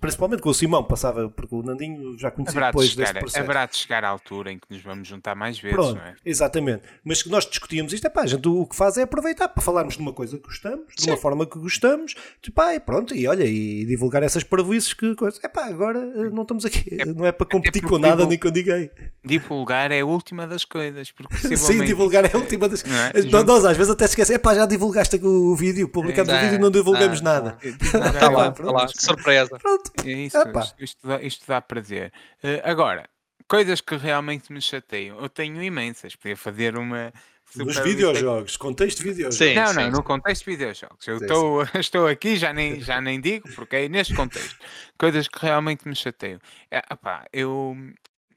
principalmente 0.00 0.42
com 0.42 0.50
o 0.50 0.54
Simão, 0.54 0.84
passava, 0.84 1.28
porque 1.30 1.54
o 1.54 1.62
Nandinho 1.62 2.18
já 2.18 2.30
conhecia 2.30 2.52
haverá 2.52 2.66
depois 2.66 2.88
de 2.88 2.94
chegar, 2.94 3.06
desse 3.06 3.20
processo. 3.20 3.44
Haverá 3.44 3.66
de 3.66 3.76
chegar 3.76 4.04
à 4.04 4.08
altura 4.08 4.52
em 4.52 4.58
que 4.58 4.66
nos 4.70 4.82
vamos 4.82 5.08
juntar 5.08 5.34
mais 5.34 5.58
vezes, 5.58 5.76
Pronto, 5.76 5.94
não 5.94 6.06
é? 6.06 6.14
Exatamente. 6.24 6.82
Mas 7.02 7.22
que 7.22 7.30
nós 7.30 7.46
discutíamos 7.46 7.92
isto, 7.94 8.06
é 8.06 8.10
pá, 8.10 8.22
a 8.22 8.26
gente 8.26 8.46
o 8.46 8.66
que 8.66 8.76
faz 8.76 8.98
é 8.98 9.02
aproveitar 9.02 9.48
para 9.48 9.62
falarmos 9.62 9.96
de 9.96 10.02
uma 10.02 10.12
coisa 10.12 10.36
que 10.36 10.44
gostamos, 10.44 10.94
de 10.94 11.08
uma 11.08 11.16
forma 11.16 11.46
que 11.46 11.58
gostamos, 11.58 12.14
tipo, 12.42 12.54
pá, 12.54 12.74
e 12.74 12.80
pronto, 12.80 13.14
e 13.14 13.26
olha, 13.26 13.44
e 13.44 13.86
divulgar 13.86 14.22
essas 14.22 14.44
parvoices 14.44 14.92
que 14.92 15.14
coisas. 15.14 15.42
É 15.42 15.48
pá, 15.48 15.64
agora 15.66 15.98
eh, 15.98 16.28
não 16.30 16.42
estamos 16.42 16.66
aqui, 16.66 16.98
é, 17.00 17.06
não 17.06 17.24
é 17.24 17.32
para 17.32 17.46
competir 17.46 17.82
com 17.82 17.98
nada 17.98 18.26
nem 18.26 18.38
com 18.38 18.50
ninguém. 18.50 18.90
Divulgar 19.24 19.90
é 19.90 20.00
a 20.00 20.06
última 20.06 20.46
das 20.46 20.66
coisas, 20.66 21.10
porque 21.10 21.56
Sim, 21.56 21.82
divulgar 21.84 22.26
é 22.26 22.30
a 22.34 22.36
última 22.36 22.68
das 22.68 22.82
coisas. 22.82 23.14
É? 23.14 23.42
Nós 23.42 23.64
às 23.64 23.76
vezes 23.76 23.90
até 23.90 24.04
esquecemos, 24.04 24.36
é 24.36 24.38
pá, 24.38 24.54
já 24.54 24.66
divulgaste 24.66 25.16
o 25.22 25.56
vídeo, 25.56 25.88
publicamos 25.88 26.30
é, 26.30 26.36
o 26.36 26.40
vídeo 26.40 26.54
e 26.56 26.58
não 26.58 26.70
divulgamos 26.70 27.20
ah, 27.20 27.24
nada. 27.24 27.58
Está 27.62 28.28
lá, 28.28 28.48
está 28.48 28.64
lá, 28.70 28.86
surpresa. 29.00 29.58
Pronto. 29.58 29.90
É 30.04 30.10
isso, 30.10 30.38
isto, 30.78 31.06
dá, 31.06 31.22
isto 31.22 31.46
dá 31.46 31.60
prazer. 31.60 32.12
Uh, 32.42 32.60
agora, 32.64 33.08
coisas 33.48 33.80
que 33.80 33.96
realmente 33.96 34.52
me 34.52 34.60
chateiam, 34.60 35.18
eu 35.20 35.28
tenho 35.28 35.62
imensas. 35.62 36.16
Podia 36.16 36.36
fazer 36.36 36.76
uma. 36.76 37.12
Nos 37.54 37.78
videojogos, 37.80 38.56
contexto 38.56 38.98
de 38.98 39.10
videojogos. 39.10 39.36
Sim, 39.36 39.54
não, 39.54 39.66
sim, 39.66 39.74
não, 39.74 39.84
sim. 39.84 39.90
no 39.90 40.02
contexto 40.02 40.44
de 40.44 40.50
videojogos. 40.52 41.06
Eu 41.06 41.18
estou, 41.18 41.62
estou 41.78 42.06
aqui, 42.06 42.36
já 42.36 42.52
nem, 42.52 42.80
já 42.80 43.00
nem 43.00 43.20
digo, 43.20 43.46
porque 43.54 43.76
é 43.76 43.88
neste 43.88 44.14
contexto. 44.14 44.58
Coisas 44.98 45.28
que 45.28 45.38
realmente 45.38 45.86
me 45.86 45.94
chateiam. 45.94 46.40
É, 46.70 46.82
opá, 46.90 47.26
eu, 47.30 47.76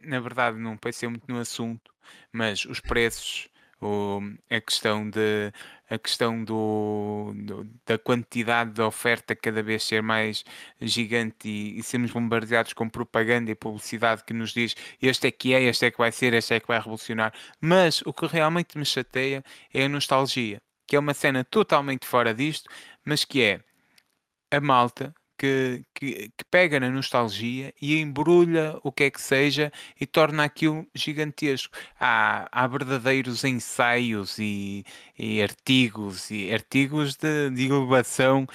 na 0.01 0.19
verdade, 0.19 0.57
não 0.57 0.75
pensei 0.75 1.07
muito 1.07 1.23
no 1.29 1.39
assunto, 1.39 1.93
mas 2.33 2.65
os 2.65 2.81
preços 2.81 3.47
o, 3.81 4.19
a 4.49 4.61
questão 4.61 5.09
de 5.09 5.51
a 5.89 5.99
questão 5.99 6.43
do, 6.43 7.33
do, 7.35 7.63
da 7.85 7.97
quantidade 7.97 8.71
de 8.71 8.81
oferta 8.81 9.35
cada 9.35 9.61
vez 9.61 9.83
ser 9.83 10.01
mais 10.01 10.43
gigante 10.81 11.47
e, 11.47 11.77
e, 11.79 11.83
sermos 11.83 12.11
bombardeados 12.11 12.73
com 12.73 12.89
propaganda 12.89 13.51
e 13.51 13.55
publicidade 13.55 14.23
que 14.23 14.33
nos 14.33 14.51
diz 14.51 14.75
este 15.01 15.27
é 15.27 15.31
que 15.31 15.53
é, 15.53 15.63
este 15.63 15.85
é 15.85 15.91
que 15.91 15.97
vai 15.97 16.11
ser, 16.11 16.33
este 16.33 16.55
é 16.55 16.59
que 16.59 16.67
vai 16.67 16.79
revolucionar. 16.79 17.33
Mas 17.61 18.01
o 18.05 18.13
que 18.13 18.25
realmente 18.25 18.77
me 18.77 18.85
chateia 18.85 19.43
é 19.73 19.85
a 19.85 19.89
nostalgia, 19.89 20.61
que 20.87 20.95
é 20.95 20.99
uma 20.99 21.13
cena 21.13 21.43
totalmente 21.43 22.07
fora 22.07 22.33
disto, 22.33 22.69
mas 23.05 23.23
que 23.23 23.41
é 23.43 23.59
a 24.51 24.59
malta 24.59 25.13
que, 25.37 25.83
que, 25.93 26.31
que, 26.37 26.45
pega 26.49 26.79
na 26.79 26.89
nostalgia 26.89 27.73
e 27.81 27.99
embrulha 27.99 28.79
o 28.83 28.91
que 28.91 29.05
é 29.05 29.11
que 29.11 29.21
seja 29.21 29.71
e 29.99 30.05
torna 30.05 30.43
aquilo 30.43 30.87
gigantesco. 30.93 31.75
Há, 31.99 32.47
há 32.51 32.67
verdadeiros 32.67 33.43
ensaios 33.43 34.37
e, 34.39 34.85
e 35.17 35.41
artigos 35.41 36.31
e 36.31 36.53
artigos 36.53 37.15
de, 37.15 37.49
de 37.51 37.71
uh, 37.71 38.47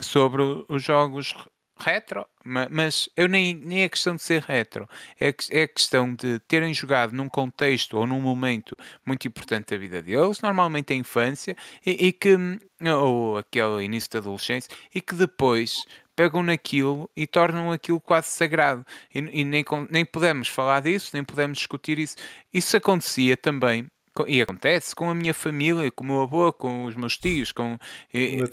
sobre 0.00 0.42
os 0.68 0.82
jogos 0.82 1.34
retro, 1.78 2.26
mas 2.44 3.08
eu 3.16 3.28
nem, 3.28 3.54
nem 3.54 3.82
é 3.82 3.88
questão 3.88 4.16
de 4.16 4.22
ser 4.22 4.42
retro, 4.42 4.88
é, 5.20 5.34
é 5.50 5.66
questão 5.66 6.14
de 6.14 6.38
terem 6.40 6.72
jogado 6.72 7.12
num 7.12 7.28
contexto 7.28 7.96
ou 7.96 8.06
num 8.06 8.20
momento 8.20 8.76
muito 9.04 9.26
importante 9.26 9.70
da 9.70 9.76
vida 9.76 10.02
deles, 10.02 10.40
normalmente 10.40 10.92
a 10.92 10.96
infância, 10.96 11.56
e, 11.84 12.08
e 12.08 12.12
que, 12.12 12.36
ou 12.84 13.38
aquele 13.38 13.84
início 13.84 14.10
da 14.10 14.18
adolescência, 14.18 14.70
e 14.94 15.00
que 15.00 15.14
depois 15.14 15.84
pegam 16.14 16.42
naquilo 16.42 17.10
e 17.16 17.26
tornam 17.26 17.72
aquilo 17.72 18.00
quase 18.00 18.28
sagrado. 18.28 18.84
E, 19.14 19.18
e 19.18 19.44
nem, 19.44 19.64
nem 19.90 20.04
podemos 20.04 20.48
falar 20.48 20.80
disso, 20.80 21.10
nem 21.14 21.24
podemos 21.24 21.58
discutir 21.58 21.98
isso. 21.98 22.16
Isso 22.52 22.76
acontecia 22.76 23.36
também 23.36 23.88
e 24.26 24.42
acontece 24.42 24.94
com 24.94 25.08
a 25.08 25.14
minha 25.14 25.32
família, 25.32 25.90
com 25.90 26.04
o 26.04 26.06
meu 26.06 26.20
avô, 26.22 26.52
com 26.52 26.84
os 26.84 26.94
meus 26.94 27.16
tios, 27.16 27.50
com, 27.50 27.78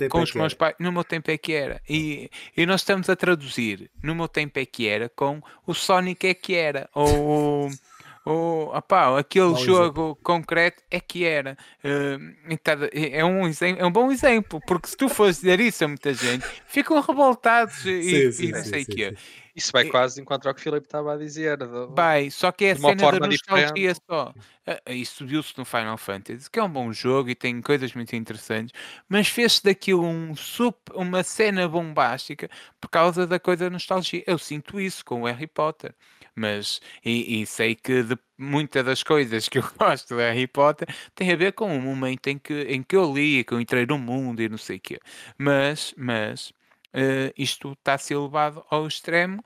com 0.10 0.20
é 0.20 0.24
os 0.24 0.34
meus 0.34 0.54
pais. 0.54 0.76
No 0.80 0.92
meu 0.92 1.04
tempo 1.04 1.30
é 1.30 1.38
que 1.38 1.54
era. 1.54 1.82
E, 1.90 2.30
e 2.56 2.66
nós 2.66 2.82
estamos 2.82 3.10
a 3.10 3.16
traduzir 3.16 3.92
no 4.02 4.16
meu 4.16 4.28
tempo 4.28 4.58
é 4.58 4.66
que 4.66 4.88
era 4.88 5.10
com 5.10 5.42
o 5.68 5.74
Sonic 5.74 6.28
é 6.28 6.34
que 6.34 6.56
era. 6.56 6.90
Ou. 6.94 7.70
ou 8.26 8.76
opá, 8.76 9.20
aquele 9.20 9.56
jogo 9.56 10.02
exemplo. 10.02 10.20
concreto 10.24 10.82
é 10.90 11.00
que 11.02 11.26
era. 11.26 11.58
Uh, 11.84 12.36
é, 12.94 13.26
um, 13.26 13.42
é 13.78 13.86
um 13.86 13.92
bom 13.92 14.12
exemplo, 14.12 14.62
porque 14.66 14.88
se 14.88 14.96
tu 14.96 15.10
fores 15.10 15.38
dizer 15.38 15.60
isso 15.60 15.84
a 15.84 15.88
muita 15.90 16.14
gente, 16.14 16.46
ficam 16.68 17.02
revoltados 17.02 17.86
e, 17.86 18.02
sim, 18.02 18.32
sim, 18.32 18.46
e 18.46 18.52
não 18.52 18.64
sei 18.64 18.84
o 18.84 18.86
quê. 18.86 19.16
Isso 19.60 19.72
vai 19.72 19.86
quase 19.86 20.22
encontrar 20.22 20.52
o 20.52 20.54
que 20.54 20.62
o 20.62 20.64
Filipe 20.64 20.88
estava 20.88 21.14
a 21.14 21.18
dizer. 21.18 21.58
vai, 21.90 22.32
só 22.32 22.52
que 22.52 22.66
é 22.66 22.72
a 22.72 22.76
cena 22.76 23.20
da 23.20 23.28
nostalgia 23.28 23.94
só. 24.10 24.34
Ah, 24.66 24.82
ah, 24.86 24.94
isso 24.94 25.26
viu-se 25.26 25.58
no 25.58 25.66
Final 25.66 25.98
Fantasy, 25.98 26.50
que 26.50 26.60
é 26.60 26.64
um 26.64 26.70
bom 26.70 26.92
jogo 26.94 27.30
e 27.30 27.36
tem 27.36 27.62
coisas 27.62 27.94
muito 27.94 28.16
interessantes, 28.16 28.74
mas 29.08 29.28
fez-se 29.28 29.64
daquilo 29.64 30.06
um 30.06 30.36
super, 30.36 30.96
uma 30.96 31.24
cena 31.24 31.68
bombástica 31.68 32.50
por 32.80 32.88
causa 32.90 33.28
da 33.28 33.40
coisa 33.40 33.66
da 33.66 33.70
nostalgia. 33.72 34.24
Eu 34.26 34.38
sinto 34.38 34.80
isso 34.80 35.04
com 35.04 35.24
o 35.24 35.26
Harry 35.26 35.48
Potter. 35.48 35.94
Mas, 36.36 36.80
e, 37.04 37.42
e 37.42 37.46
sei 37.46 37.76
que 37.76 38.02
de, 38.02 38.18
muitas 38.38 38.86
das 38.86 39.04
coisas 39.04 39.50
que 39.50 39.58
eu 39.58 39.64
gosto 39.78 40.16
do 40.16 40.20
Harry 40.20 40.48
Potter 40.48 40.88
tem 41.14 41.32
a 41.32 41.36
ver 41.36 41.52
com 41.52 41.76
o 41.76 41.82
momento 41.82 42.28
em 42.28 42.38
que, 42.38 42.62
em 42.62 42.82
que 42.82 42.96
eu 42.96 43.14
li, 43.14 43.44
que 43.44 43.54
eu 43.54 43.60
entrei 43.60 43.86
no 43.86 43.98
mundo 43.98 44.42
e 44.42 44.48
não 44.48 44.58
sei 44.58 44.78
o 44.78 44.80
quê. 44.80 45.00
Mas, 45.38 45.94
mas 45.98 46.54
uh, 46.96 47.34
isto 47.38 47.74
está 47.74 47.96
a 47.96 47.98
ser 47.98 48.18
levado 48.18 48.64
ao 48.70 48.88
extremo. 48.88 49.44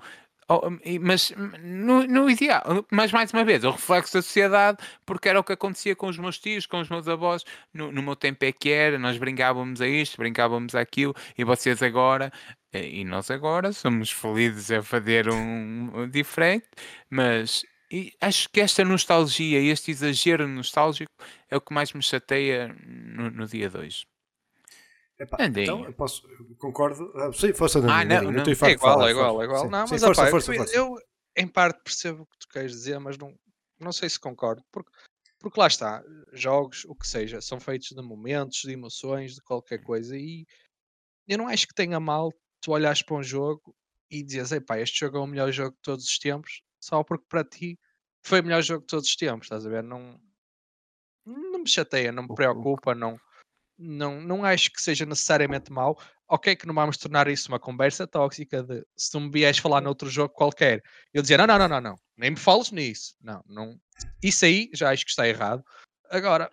mas 1.01 1.31
no, 1.61 2.05
no, 2.05 2.29
ideal, 2.29 2.63
mas 2.91 3.11
mais 3.11 3.31
uma 3.31 3.43
vez, 3.43 3.63
o 3.63 3.71
reflexo 3.71 4.13
da 4.13 4.21
sociedade, 4.21 4.77
porque 5.05 5.29
era 5.29 5.39
o 5.39 5.43
que 5.43 5.53
acontecia 5.53 5.95
com 5.95 6.07
os 6.07 6.17
meus 6.17 6.37
tios, 6.37 6.65
com 6.65 6.79
os 6.79 6.89
meus 6.89 7.07
avós. 7.07 7.43
No, 7.73 7.91
no 7.91 8.03
meu 8.03 8.15
tempo 8.15 8.43
é 8.45 8.51
que 8.51 8.69
era, 8.69 8.99
nós 8.99 9.17
brincávamos 9.17 9.81
a 9.81 9.87
isto, 9.87 10.17
brincávamos 10.17 10.75
aquilo, 10.75 11.15
e 11.37 11.43
vocês 11.43 11.81
agora, 11.81 12.31
eh, 12.73 12.87
e 12.87 13.05
nós 13.05 13.31
agora 13.31 13.71
somos 13.73 14.11
felizes 14.11 14.71
a 14.71 14.83
fazer 14.83 15.29
um, 15.29 16.09
diferente, 16.09 16.67
mas 17.09 17.63
acho 18.21 18.49
que 18.49 18.61
esta 18.61 18.83
nostalgia, 18.83 19.59
este 19.59 19.91
exagero 19.91 20.47
nostálgico, 20.47 21.11
é 21.49 21.55
o 21.57 21.61
que 21.61 21.73
mais 21.73 21.93
me 21.93 22.01
chateia 22.01 22.75
no, 22.85 23.29
no 23.29 23.47
dia 23.47 23.69
2. 23.69 24.05
Epá, 25.23 25.45
então, 25.45 25.85
eu 25.85 25.93
posso, 25.93 26.27
eu 26.29 26.55
concordo. 26.57 27.11
Ah, 27.15 27.31
sim, 27.31 27.53
força 27.53 27.79
ah, 27.79 28.03
não, 28.03 28.31
não. 28.31 28.43
é 28.43 28.51
igual, 28.51 28.77
falar, 28.77 29.07
é 29.07 29.11
igual, 29.11 29.41
é 29.41 29.45
igual. 29.45 29.65
Sim, 29.65 29.71
não, 29.71 29.87
sim, 29.87 29.93
mas 29.93 30.03
força, 30.03 30.21
opa, 30.21 30.31
força, 30.31 30.51
eu, 30.51 30.57
força. 30.57 30.75
eu, 30.75 30.95
em 31.37 31.47
parte 31.47 31.81
percebo 31.81 32.23
o 32.23 32.25
que 32.25 32.37
tu 32.39 32.47
queres 32.49 32.71
dizer, 32.71 32.99
mas 32.99 33.17
não, 33.17 33.33
não 33.79 33.93
sei 33.93 34.09
se 34.09 34.19
concordo, 34.19 34.61
porque, 34.69 34.91
porque 35.39 35.59
lá 35.59 35.67
está, 35.67 36.03
jogos, 36.33 36.83
o 36.85 36.93
que 36.93 37.07
seja, 37.07 37.39
são 37.39 37.59
feitos 37.59 37.89
de 37.89 38.01
momentos, 38.01 38.61
de 38.63 38.71
emoções, 38.71 39.35
de 39.35 39.41
qualquer 39.41 39.81
coisa, 39.81 40.17
e 40.17 40.45
eu 41.25 41.37
não 41.37 41.47
acho 41.47 41.67
que 41.67 41.73
tenha 41.73 41.99
mal 41.99 42.29
tu 42.61 42.71
olhares 42.71 43.01
para 43.01 43.15
um 43.15 43.23
jogo 43.23 43.73
e 44.11 44.21
dizes, 44.21 44.51
epá, 44.51 44.77
este 44.79 44.99
jogo 44.99 45.17
é 45.17 45.21
o 45.21 45.27
melhor 45.27 45.51
jogo 45.51 45.71
de 45.71 45.81
todos 45.81 46.05
os 46.05 46.19
tempos, 46.19 46.61
só 46.81 47.01
porque 47.01 47.25
para 47.29 47.45
ti 47.45 47.79
foi 48.25 48.41
o 48.41 48.43
melhor 48.43 48.61
jogo 48.61 48.81
de 48.81 48.87
todos 48.87 49.07
os 49.07 49.15
tempos, 49.15 49.45
estás 49.45 49.65
a 49.65 49.69
ver? 49.69 49.83
Não, 49.83 50.19
não 51.25 51.59
me 51.59 51.67
chateia, 51.69 52.11
não 52.11 52.23
me 52.23 52.35
preocupa, 52.35 52.93
não 52.93 53.17
não, 53.77 54.21
não 54.21 54.45
acho 54.45 54.71
que 54.71 54.81
seja 54.81 55.05
necessariamente 55.05 55.71
mau. 55.71 55.99
Ok, 56.27 56.55
que 56.55 56.65
não 56.65 56.73
vamos 56.73 56.97
tornar 56.97 57.27
isso 57.27 57.49
uma 57.49 57.59
conversa 57.59 58.07
tóxica 58.07 58.63
de 58.63 58.85
se 58.95 59.11
tu 59.11 59.19
me 59.19 59.29
vieres 59.29 59.57
falar 59.57 59.81
noutro 59.81 60.09
jogo 60.09 60.33
qualquer, 60.33 60.81
eu 61.13 61.21
dizer 61.21 61.37
não, 61.37 61.45
não, 61.45 61.57
não, 61.59 61.67
não, 61.67 61.81
não, 61.81 61.99
nem 62.17 62.31
me 62.31 62.37
fales 62.37 62.71
nisso. 62.71 63.15
Não, 63.21 63.43
não. 63.47 63.79
Isso 64.21 64.45
aí 64.45 64.69
já 64.73 64.89
acho 64.91 65.05
que 65.05 65.11
está 65.11 65.27
errado. 65.27 65.63
Agora, 66.09 66.51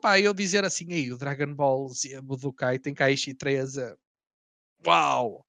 pá, 0.00 0.18
eu 0.20 0.34
dizer 0.34 0.64
assim 0.64 0.92
aí, 0.92 1.12
o 1.12 1.18
Dragon 1.18 1.54
Ball 1.54 1.88
Z 1.88 2.20
Budokai 2.20 2.78
tem 2.78 2.94
Kaishi 2.94 3.34
13. 3.34 3.96
Uau! 4.86 5.46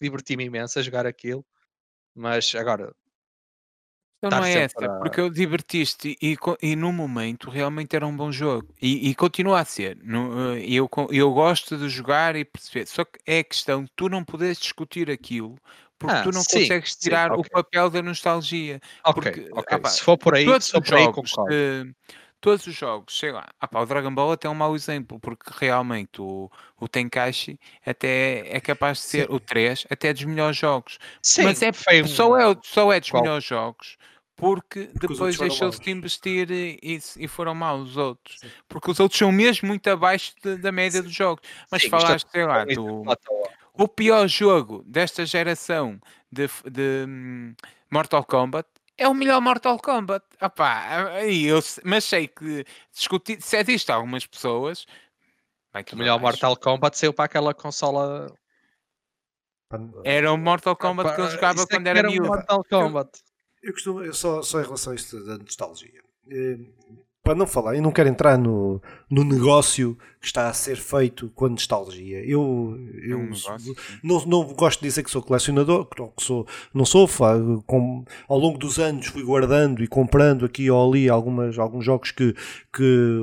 diverti-me 0.00 0.44
imenso 0.44 0.78
a 0.78 0.82
jogar 0.82 1.06
aquilo. 1.06 1.44
Mas 2.14 2.54
agora, 2.54 2.94
então 4.22 4.38
não 4.38 4.46
é 4.46 4.52
essa, 4.52 4.84
a... 4.84 4.98
porque 4.98 5.20
eu 5.20 5.28
divertiste 5.28 6.16
e, 6.22 6.36
e 6.62 6.76
no 6.76 6.92
momento 6.92 7.50
realmente 7.50 7.96
era 7.96 8.06
um 8.06 8.16
bom 8.16 8.30
jogo 8.30 8.72
e, 8.80 9.10
e 9.10 9.14
continua 9.16 9.60
a 9.60 9.64
ser. 9.64 9.98
No, 10.00 10.54
eh, 10.54 10.64
eu, 10.68 10.88
eu 11.10 11.32
gosto 11.32 11.76
de 11.76 11.88
jogar 11.88 12.36
e 12.36 12.44
perceber, 12.44 12.86
só 12.86 13.04
que 13.04 13.18
é 13.26 13.40
a 13.40 13.44
questão, 13.44 13.84
tu 13.96 14.08
não 14.08 14.22
podes 14.24 14.58
discutir 14.58 15.10
aquilo 15.10 15.58
porque 15.98 16.16
ah, 16.16 16.22
tu 16.22 16.32
não 16.32 16.42
sim, 16.42 16.60
consegues 16.60 16.96
tirar 16.96 17.30
sim, 17.30 17.38
okay. 17.38 17.48
o 17.48 17.50
papel 17.50 17.90
da 17.90 18.02
nostalgia. 18.02 18.80
Ok, 19.04 19.22
porque, 19.22 19.48
okay. 19.52 19.78
Ah, 19.82 19.88
se 19.88 20.02
for 20.02 20.18
por 20.18 20.34
aí, 20.34 20.44
todos 20.44 20.72
os 20.72 20.88
jogos, 20.88 21.32
de, 21.48 21.94
todos 22.40 22.66
os 22.66 22.74
jogos, 22.74 23.16
sei 23.16 23.30
lá, 23.30 23.48
ah, 23.60 23.68
pá, 23.68 23.80
o 23.80 23.86
Dragon 23.86 24.12
Ball 24.12 24.32
até 24.32 24.48
é 24.48 24.50
um 24.50 24.54
mau 24.54 24.74
exemplo, 24.74 25.20
porque 25.20 25.50
realmente 25.54 26.20
o, 26.20 26.50
o 26.80 26.88
Tenkaichi 26.88 27.58
até 27.86 28.48
é 28.48 28.60
capaz 28.60 28.98
de 28.98 29.04
ser 29.04 29.26
sim. 29.28 29.34
o 29.34 29.38
3, 29.38 29.86
até 29.88 30.12
dos 30.12 30.24
melhores 30.24 30.56
jogos. 30.56 30.98
Sim, 31.22 31.44
Mas 31.44 31.62
é, 31.62 31.72
só, 32.04 32.36
é, 32.36 32.56
só 32.62 32.92
é 32.92 32.98
dos 32.98 33.10
Qual? 33.10 33.22
melhores 33.22 33.44
jogos 33.44 33.96
porque, 34.42 34.86
porque 34.86 35.06
depois 35.06 35.38
deixou-se 35.38 35.80
de 35.80 35.92
investir 35.92 36.50
e, 36.50 36.98
e, 37.16 37.28
foram 37.28 37.54
maus 37.54 37.90
os 37.90 37.96
outros. 37.96 38.40
Sim. 38.40 38.50
Porque 38.68 38.90
os 38.90 38.98
outros 38.98 39.16
são 39.16 39.30
mesmo 39.30 39.68
muito 39.68 39.86
abaixo 39.88 40.34
de, 40.42 40.56
da 40.56 40.72
média 40.72 40.98
Sim. 40.98 41.04
dos 41.04 41.14
jogos. 41.14 41.48
Mas 41.70 41.82
Sim, 41.82 41.88
falaste, 41.88 42.28
sei 42.28 42.44
lá, 42.44 42.64
do, 42.64 43.04
o 43.72 43.86
pior 43.86 44.26
jogo 44.26 44.82
desta 44.84 45.24
geração 45.24 46.00
de, 46.28 46.48
de 46.68 47.06
um, 47.08 47.54
Mortal 47.88 48.24
Kombat 48.24 48.68
é 48.98 49.06
o 49.06 49.14
melhor 49.14 49.40
Mortal 49.40 49.78
Kombat. 49.78 50.26
Epá, 50.40 51.22
eu, 51.22 51.60
mas 51.84 52.02
sei 52.02 52.26
que 52.26 52.64
discutir, 52.92 53.40
se 53.40 53.56
é 53.56 53.62
disto 53.62 53.90
algumas 53.90 54.26
pessoas. 54.26 54.86
o 55.92 55.96
melhor 55.96 56.18
Mortal 56.18 56.56
Kombat 56.56 56.98
saiu 56.98 57.12
para 57.12 57.26
aquela 57.26 57.54
consola. 57.54 58.26
Era 60.04 60.32
o 60.32 60.36
Mortal 60.36 60.74
Kombat 60.74 61.14
que 61.14 61.20
ele 61.20 61.30
jogava 61.30 61.62
é 61.62 61.66
quando 61.66 61.86
era, 61.86 62.00
era 62.00 62.10
miúdo. 62.10 62.26
Mortal 62.26 62.64
Kombat. 62.64 63.08
Eu 63.62 63.72
costumo, 63.72 64.02
eu 64.02 64.12
só, 64.12 64.42
só 64.42 64.60
em 64.60 64.64
relação 64.64 64.92
a 64.92 64.96
isto 64.96 65.24
da 65.24 65.38
nostalgia. 65.38 66.02
Eh, 66.28 66.58
para 67.22 67.36
não 67.36 67.46
falar, 67.46 67.76
eu 67.76 67.82
não 67.82 67.92
quero 67.92 68.08
entrar 68.08 68.36
no, 68.36 68.82
no 69.08 69.22
negócio 69.22 69.96
que 70.20 70.26
está 70.26 70.48
a 70.48 70.52
ser 70.52 70.76
feito 70.76 71.30
com 71.30 71.46
a 71.46 71.48
nostalgia. 71.48 72.18
Eu, 72.24 72.76
eu 73.04 73.20
é 73.20 73.22
um 73.22 73.30
não, 74.02 74.26
não 74.26 74.44
gosto 74.54 74.80
de 74.80 74.88
dizer 74.88 75.04
que 75.04 75.10
sou 75.10 75.22
colecionador, 75.22 75.86
que 75.86 76.24
sou, 76.24 76.44
não 76.74 76.84
sou, 76.84 77.08
com, 77.64 78.04
ao 78.28 78.38
longo 78.38 78.58
dos 78.58 78.80
anos 78.80 79.06
fui 79.06 79.22
guardando 79.22 79.84
e 79.84 79.86
comprando 79.86 80.44
aqui 80.44 80.68
ou 80.68 80.90
ali 80.90 81.08
algumas, 81.08 81.56
alguns 81.60 81.84
jogos 81.84 82.10
que, 82.10 82.34
que 82.72 83.18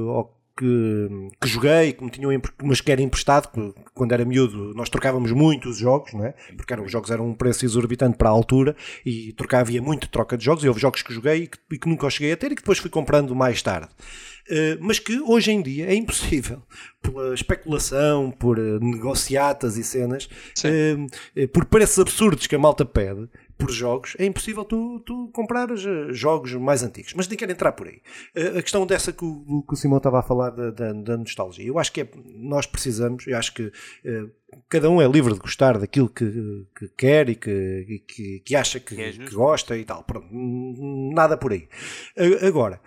que, 0.60 1.30
que 1.40 1.48
joguei, 1.48 1.94
que 1.94 2.04
me 2.04 2.10
tinham, 2.10 2.30
mas 2.62 2.82
que 2.82 2.92
era 2.92 3.02
emprestado, 3.02 3.50
que, 3.50 3.74
quando 3.94 4.12
era 4.12 4.26
miúdo 4.26 4.74
nós 4.76 4.90
trocávamos 4.90 5.32
muito 5.32 5.70
os 5.70 5.78
jogos, 5.78 6.14
não 6.14 6.26
é? 6.26 6.34
porque 6.58 6.74
eram, 6.74 6.84
os 6.84 6.92
jogos 6.92 7.10
eram 7.10 7.30
um 7.30 7.34
preço 7.34 7.64
exorbitante 7.64 8.18
para 8.18 8.28
a 8.28 8.32
altura 8.32 8.76
e 9.06 9.32
trocava, 9.34 9.62
havia 9.62 9.82
muito 9.82 10.10
troca 10.10 10.38
de 10.38 10.44
jogos 10.44 10.64
e 10.64 10.68
houve 10.68 10.82
jogos 10.82 11.02
que 11.02 11.14
joguei 11.14 11.44
e 11.44 11.48
que, 11.48 11.58
e 11.72 11.80
que 11.80 11.88
nunca 11.88 12.06
os 12.06 12.14
cheguei 12.14 12.34
a 12.34 12.38
ter 12.38 12.52
e 12.52 12.56
que 12.56 12.62
depois 12.62 12.78
fui 12.78 12.90
comprando 12.90 13.34
mais 13.34 13.62
tarde. 13.62 13.90
Uh, 14.50 14.78
mas 14.80 14.98
que 14.98 15.20
hoje 15.22 15.52
em 15.52 15.62
dia 15.62 15.86
é 15.86 15.94
impossível, 15.94 16.62
pela 17.02 17.34
especulação, 17.36 18.32
por 18.32 18.58
uh, 18.58 18.80
negociatas 18.80 19.78
e 19.78 19.84
cenas, 19.84 20.28
uh, 20.66 21.48
por 21.50 21.66
preços 21.66 22.00
absurdos 22.00 22.48
que 22.48 22.56
a 22.56 22.60
malta 22.60 22.84
pede, 22.84 23.30
por 23.60 23.72
jogos, 23.72 24.16
é 24.18 24.26
impossível 24.26 24.64
tu, 24.64 25.02
tu 25.02 25.30
comprares 25.34 25.86
eh, 25.86 26.14
jogos 26.14 26.54
mais 26.54 26.82
antigos. 26.82 27.14
Mas 27.14 27.28
nem 27.28 27.38
quero 27.38 27.52
entrar 27.52 27.74
por 27.74 27.88
aí. 27.88 28.02
Eh, 28.34 28.58
a 28.58 28.62
questão 28.62 28.88
dessa 28.88 29.12
que 29.12 29.26
o, 29.26 29.64
que 29.68 29.74
o 29.74 29.76
Simão 29.76 29.98
estava 29.98 30.20
a 30.20 30.24
falar 30.24 30.52
da, 30.52 30.72
da, 30.72 30.94
da, 30.94 31.18
nostalgia, 31.18 31.68
eu 31.68 31.78
acho 31.78 31.92
que 31.92 32.02
é, 32.02 32.10
nós 32.36 32.66
precisamos, 32.66 33.28
eu 33.28 33.38
acho 33.38 33.54
que 33.54 33.64
uh, 33.64 34.32
cada 34.70 34.90
um 34.90 35.02
é 35.02 35.08
livre 35.08 35.34
de 35.34 35.40
gostar 35.40 35.78
daquilo 35.78 36.08
que, 36.08 36.66
que 36.74 36.88
quer 36.98 37.28
e 37.30 37.36
que, 37.36 38.02
que, 38.08 38.40
que 38.40 38.56
acha 38.56 38.80
que, 38.80 39.00
é 39.00 39.12
que, 39.12 39.36
gosta 39.36 39.78
e 39.78 39.84
tal. 39.84 40.06
Pronto, 40.06 40.28
nada 40.32 41.36
por 41.36 41.52
aí. 41.52 41.68
Agora, 42.48 42.80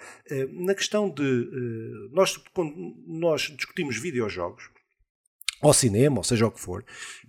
na 0.53 0.75
questão 0.75 1.11
de. 1.11 2.11
Nós, 2.13 2.39
quando 2.55 2.75
nós 3.07 3.43
discutimos 3.57 3.99
videojogos, 3.99 4.71
ao 5.63 5.73
cinema, 5.73 6.19
ou 6.19 6.25
seja 6.25 6.47
o 6.47 6.51
que 6.51 6.61
for, 6.61 6.85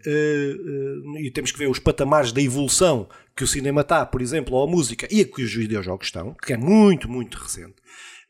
uh, 0.05 1.11
uh, 1.11 1.19
e 1.19 1.29
temos 1.31 1.51
que 1.51 1.59
ver 1.59 1.69
os 1.69 1.79
patamares 1.79 2.31
da 2.31 2.41
evolução 2.41 3.07
que 3.35 3.43
o 3.43 3.47
cinema 3.47 3.81
está, 3.81 4.05
por 4.05 4.21
exemplo, 4.21 4.55
ou 4.55 4.63
a 4.63 4.67
música, 4.67 5.07
e 5.11 5.21
a 5.21 5.25
que 5.25 5.43
os 5.43 5.53
videojogos 5.53 6.07
estão, 6.07 6.33
que 6.33 6.53
é 6.53 6.57
muito, 6.57 7.09
muito 7.09 7.37
recente. 7.37 7.75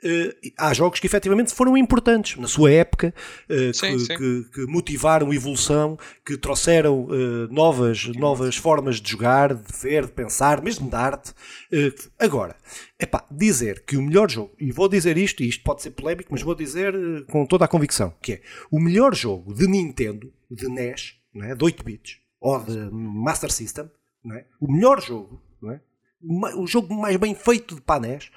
Uh, 0.04 0.52
há 0.58 0.74
jogos 0.74 1.00
que 1.00 1.08
efetivamente 1.08 1.54
foram 1.54 1.78
importantes 1.78 2.36
na 2.36 2.48
sua 2.48 2.70
época, 2.72 3.14
uh, 3.50 3.74
sim, 3.74 3.94
que, 3.94 4.00
sim. 4.00 4.18
Que, 4.18 4.44
que, 4.54 4.66
motivaram 4.66 5.34
evolução, 5.34 5.98
que 6.26 6.36
trouxeram 6.36 7.06
uh, 7.06 7.48
novas, 7.50 8.08
novas 8.08 8.58
formas 8.58 9.00
de 9.00 9.10
jogar, 9.10 9.54
de 9.54 9.72
ver, 9.82 10.06
de 10.06 10.12
pensar, 10.12 10.62
mesmo 10.62 10.90
de 10.90 10.96
arte. 10.96 11.34
agora, 12.20 12.54
epá, 13.00 13.26
dizer 13.32 13.86
que 13.86 13.96
o 13.96 14.02
melhor 14.02 14.30
jogo, 14.30 14.52
e 14.60 14.74
vou 14.74 14.90
dizer 14.90 15.18
isto, 15.18 15.42
e 15.42 15.48
isto 15.48 15.64
pode 15.64 15.82
ser 15.82 15.92
polémico, 15.92 16.34
mas 16.34 16.42
vou 16.42 16.54
dizer 16.54 16.94
com 17.28 17.46
toda 17.46 17.64
a 17.64 17.68
convicção, 17.68 18.14
que 18.22 18.34
é 18.34 18.42
o 18.70 18.82
melhor 18.82 19.16
jogo 19.16 19.54
de 19.54 19.68
Nintendo, 19.68 20.34
de 20.52 20.68
NES, 20.68 21.16
não 21.34 21.46
é? 21.46 21.56
de 21.56 21.64
8 21.64 21.82
bits, 21.82 22.18
ou 22.42 22.60
de 22.60 22.78
Master 22.92 23.52
System, 23.52 23.90
não 24.22 24.36
é? 24.36 24.46
o 24.60 24.70
melhor 24.70 25.02
jogo, 25.02 25.42
não 25.62 25.72
é? 25.72 25.80
o 26.56 26.68
jogo 26.68 26.94
mais 26.94 27.16
bem 27.16 27.34
feito 27.34 27.76
de 27.76 27.82
PANES 27.82 28.30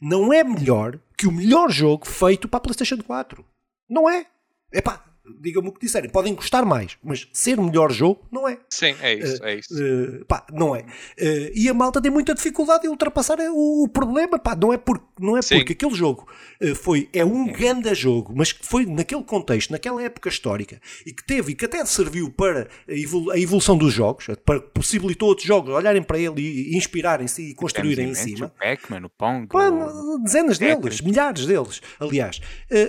não 0.00 0.32
é 0.32 0.42
melhor 0.42 0.98
que 1.16 1.26
o 1.26 1.32
melhor 1.32 1.70
jogo 1.70 2.06
feito 2.06 2.48
para 2.48 2.58
a 2.58 2.60
PlayStation 2.60 3.02
4. 3.02 3.44
Não 3.88 4.08
é. 4.08 4.26
Epá, 4.72 5.04
digam-me 5.40 5.68
o 5.68 5.72
que 5.72 5.80
disserem, 5.80 6.10
podem 6.10 6.34
gostar 6.34 6.64
mais, 6.64 6.98
mas 7.02 7.26
ser 7.32 7.58
o 7.58 7.62
melhor 7.62 7.90
jogo 7.90 8.20
não 8.30 8.46
é. 8.46 8.58
Sim, 8.68 8.94
é 9.00 9.14
isso, 9.14 9.42
uh, 9.42 9.46
é 9.46 9.54
isso. 9.56 9.74
Uh, 9.74 10.24
pá, 10.26 10.46
não 10.52 10.76
é. 10.76 10.80
Uh, 10.80 11.50
e 11.54 11.68
a 11.68 11.74
malta 11.74 12.00
tem 12.00 12.10
muita 12.10 12.34
dificuldade 12.34 12.86
em 12.86 12.90
ultrapassar 12.90 13.38
o, 13.40 13.84
o 13.84 13.88
problema, 13.88 14.38
pá, 14.38 14.54
não 14.54 14.72
é, 14.72 14.76
por, 14.76 15.02
não 15.18 15.36
é 15.36 15.40
porque 15.40 15.72
aquele 15.72 15.94
jogo 15.94 16.26
foi, 16.76 17.08
é 17.12 17.24
um 17.24 17.46
grande 17.46 17.94
jogo, 17.94 18.32
mas 18.36 18.52
que 18.52 18.64
foi 18.64 18.86
naquele 18.86 19.22
contexto, 19.22 19.70
naquela 19.70 20.02
época 20.02 20.28
histórica, 20.28 20.80
e 21.06 21.12
que 21.12 21.24
teve, 21.24 21.52
e 21.52 21.54
que 21.54 21.64
até 21.64 21.84
serviu 21.84 22.30
para 22.30 22.68
a 22.88 23.38
evolução 23.38 23.76
dos 23.76 23.92
jogos, 23.92 24.26
para 24.44 24.60
possibilitou 24.60 25.28
outros 25.28 25.46
jogos 25.46 25.74
olharem 25.74 26.02
para 26.02 26.18
ele 26.18 26.40
e, 26.40 26.76
inspirarem-se 26.76 27.50
e 27.50 27.54
construírem 27.54 28.10
em 28.10 28.14
cima. 28.14 28.46
O 28.46 28.50
Pac-Man, 28.50 29.06
o 29.06 29.10
Pong. 29.10 29.46
Pá, 29.48 29.70
dezenas 30.22 30.58
deles, 30.58 31.00
milhares 31.00 31.46
deles, 31.46 31.80
aliás. 31.98 32.40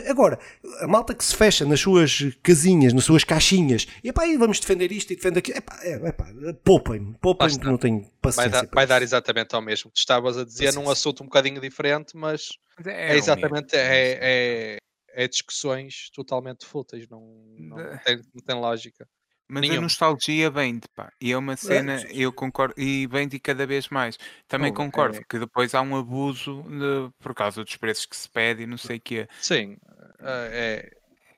agora, 0.09 0.39
a 0.79 0.87
malta 0.87 1.13
que 1.13 1.23
se 1.23 1.35
fecha 1.35 1.65
nas 1.65 1.79
suas 1.79 2.24
casinhas, 2.43 2.93
nas 2.93 3.03
suas 3.03 3.23
caixinhas. 3.23 3.87
E 4.03 4.11
pá, 4.11 4.23
aí 4.23 4.37
vamos 4.37 4.59
defender 4.59 4.91
isto 4.91 5.11
e 5.11 5.15
defender 5.15 5.39
aquilo. 5.39 5.57
Epá, 5.57 5.79
é, 5.81 5.93
epá, 6.07 6.27
poupem-me, 6.63 7.15
poupem-me 7.19 7.59
que 7.59 7.65
não 7.65 7.77
tenho 7.77 8.09
paciência. 8.21 8.51
Vai, 8.51 8.61
dar, 8.61 8.69
vai 8.73 8.87
dar 8.87 9.01
exatamente 9.01 9.55
ao 9.55 9.61
mesmo. 9.61 9.91
Tu 9.91 9.97
estavas 9.97 10.37
a 10.37 10.45
dizer 10.45 10.65
paciência. 10.65 10.81
num 10.81 10.89
assunto 10.89 11.23
um 11.23 11.25
bocadinho 11.25 11.61
diferente, 11.61 12.15
mas 12.15 12.49
é, 12.85 13.13
é 13.13 13.17
exatamente 13.17 13.75
é, 13.75 14.19
é, 14.21 14.77
é, 15.09 15.27
discussões 15.27 16.09
totalmente 16.13 16.65
fúteis, 16.65 17.07
não, 17.07 17.21
não, 17.57 17.77
tem, 17.99 18.17
não 18.17 18.43
tem 18.45 18.55
lógica. 18.55 19.07
Mas 19.47 19.61
Nenhum. 19.61 19.77
a 19.77 19.81
nostalgia 19.81 20.49
vem-de, 20.49 20.87
pá. 20.95 21.11
E 21.21 21.31
é 21.31 21.37
uma 21.37 21.55
cena, 21.55 22.01
é. 22.01 22.07
eu 22.11 22.33
concordo, 22.33 22.73
e 22.77 23.05
vem-de 23.05 23.39
cada 23.39 23.65
vez 23.67 23.89
mais. 23.89 24.17
Também 24.47 24.71
oh, 24.71 24.73
concordo 24.73 25.19
é. 25.19 25.23
que 25.29 25.37
depois 25.37 25.75
há 25.75 25.81
um 25.81 25.95
abuso 25.95 26.63
de, 26.63 27.13
por 27.19 27.35
causa 27.35 27.63
dos 27.63 27.77
preços 27.77 28.07
que 28.07 28.15
se 28.15 28.27
pede 28.27 28.63
e 28.63 28.67
não 28.67 28.77
sei 28.77 28.97
o 28.97 29.01
quê. 29.01 29.27
Sim, 29.39 29.77
é, 30.19 30.91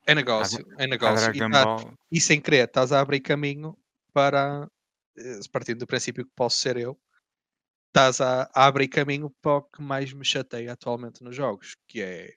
é 0.08 0.16
negócio, 0.16 0.66
é 0.78 0.88
negócio. 0.88 1.36
E, 1.36 1.39
tá, 1.51 1.93
e, 2.10 2.22
sem 2.22 2.39
querer, 2.39 2.66
estás 2.66 2.93
a 2.93 3.01
abrir 3.01 3.20
caminho 3.20 3.78
para, 4.14 4.66
eh, 5.18 5.39
partindo 5.51 5.80
do 5.80 5.88
princípio 5.88 6.24
que 6.24 6.32
posso 6.34 6.58
ser 6.60 6.78
eu, 6.78 6.97
estás 7.89 8.22
a, 8.22 8.49
a, 8.55 8.66
abrir 8.66 8.88
caminho 8.88 9.30
para 9.41 9.58
o 9.58 9.64
que 9.64 9.82
mais 9.82 10.14
me 10.14 10.24
chateia 10.24 10.72
atualmente 10.72 11.22
nos 11.22 11.36
jogos, 11.36 11.76
que 11.89 12.01
é, 12.01 12.34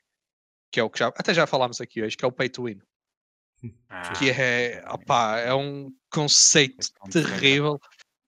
que 0.73 0.81
é 0.81 0.83
o 0.83 0.91
que 0.91 0.99
já, 0.99 1.07
até 1.09 1.33
já 1.33 1.47
falámos 1.47 1.81
aqui 1.81 2.03
hoje, 2.03 2.17
que 2.17 2.25
é 2.25 2.29
o 2.29 2.33
pay 2.33 2.49
to 2.49 2.65
win. 2.65 2.81
Ah, 3.89 4.13
que 4.15 4.31
é, 4.31 4.83
opá, 4.89 5.39
é 5.39 5.55
um 5.55 5.95
conceito 6.11 6.89
terrível, 7.09 7.79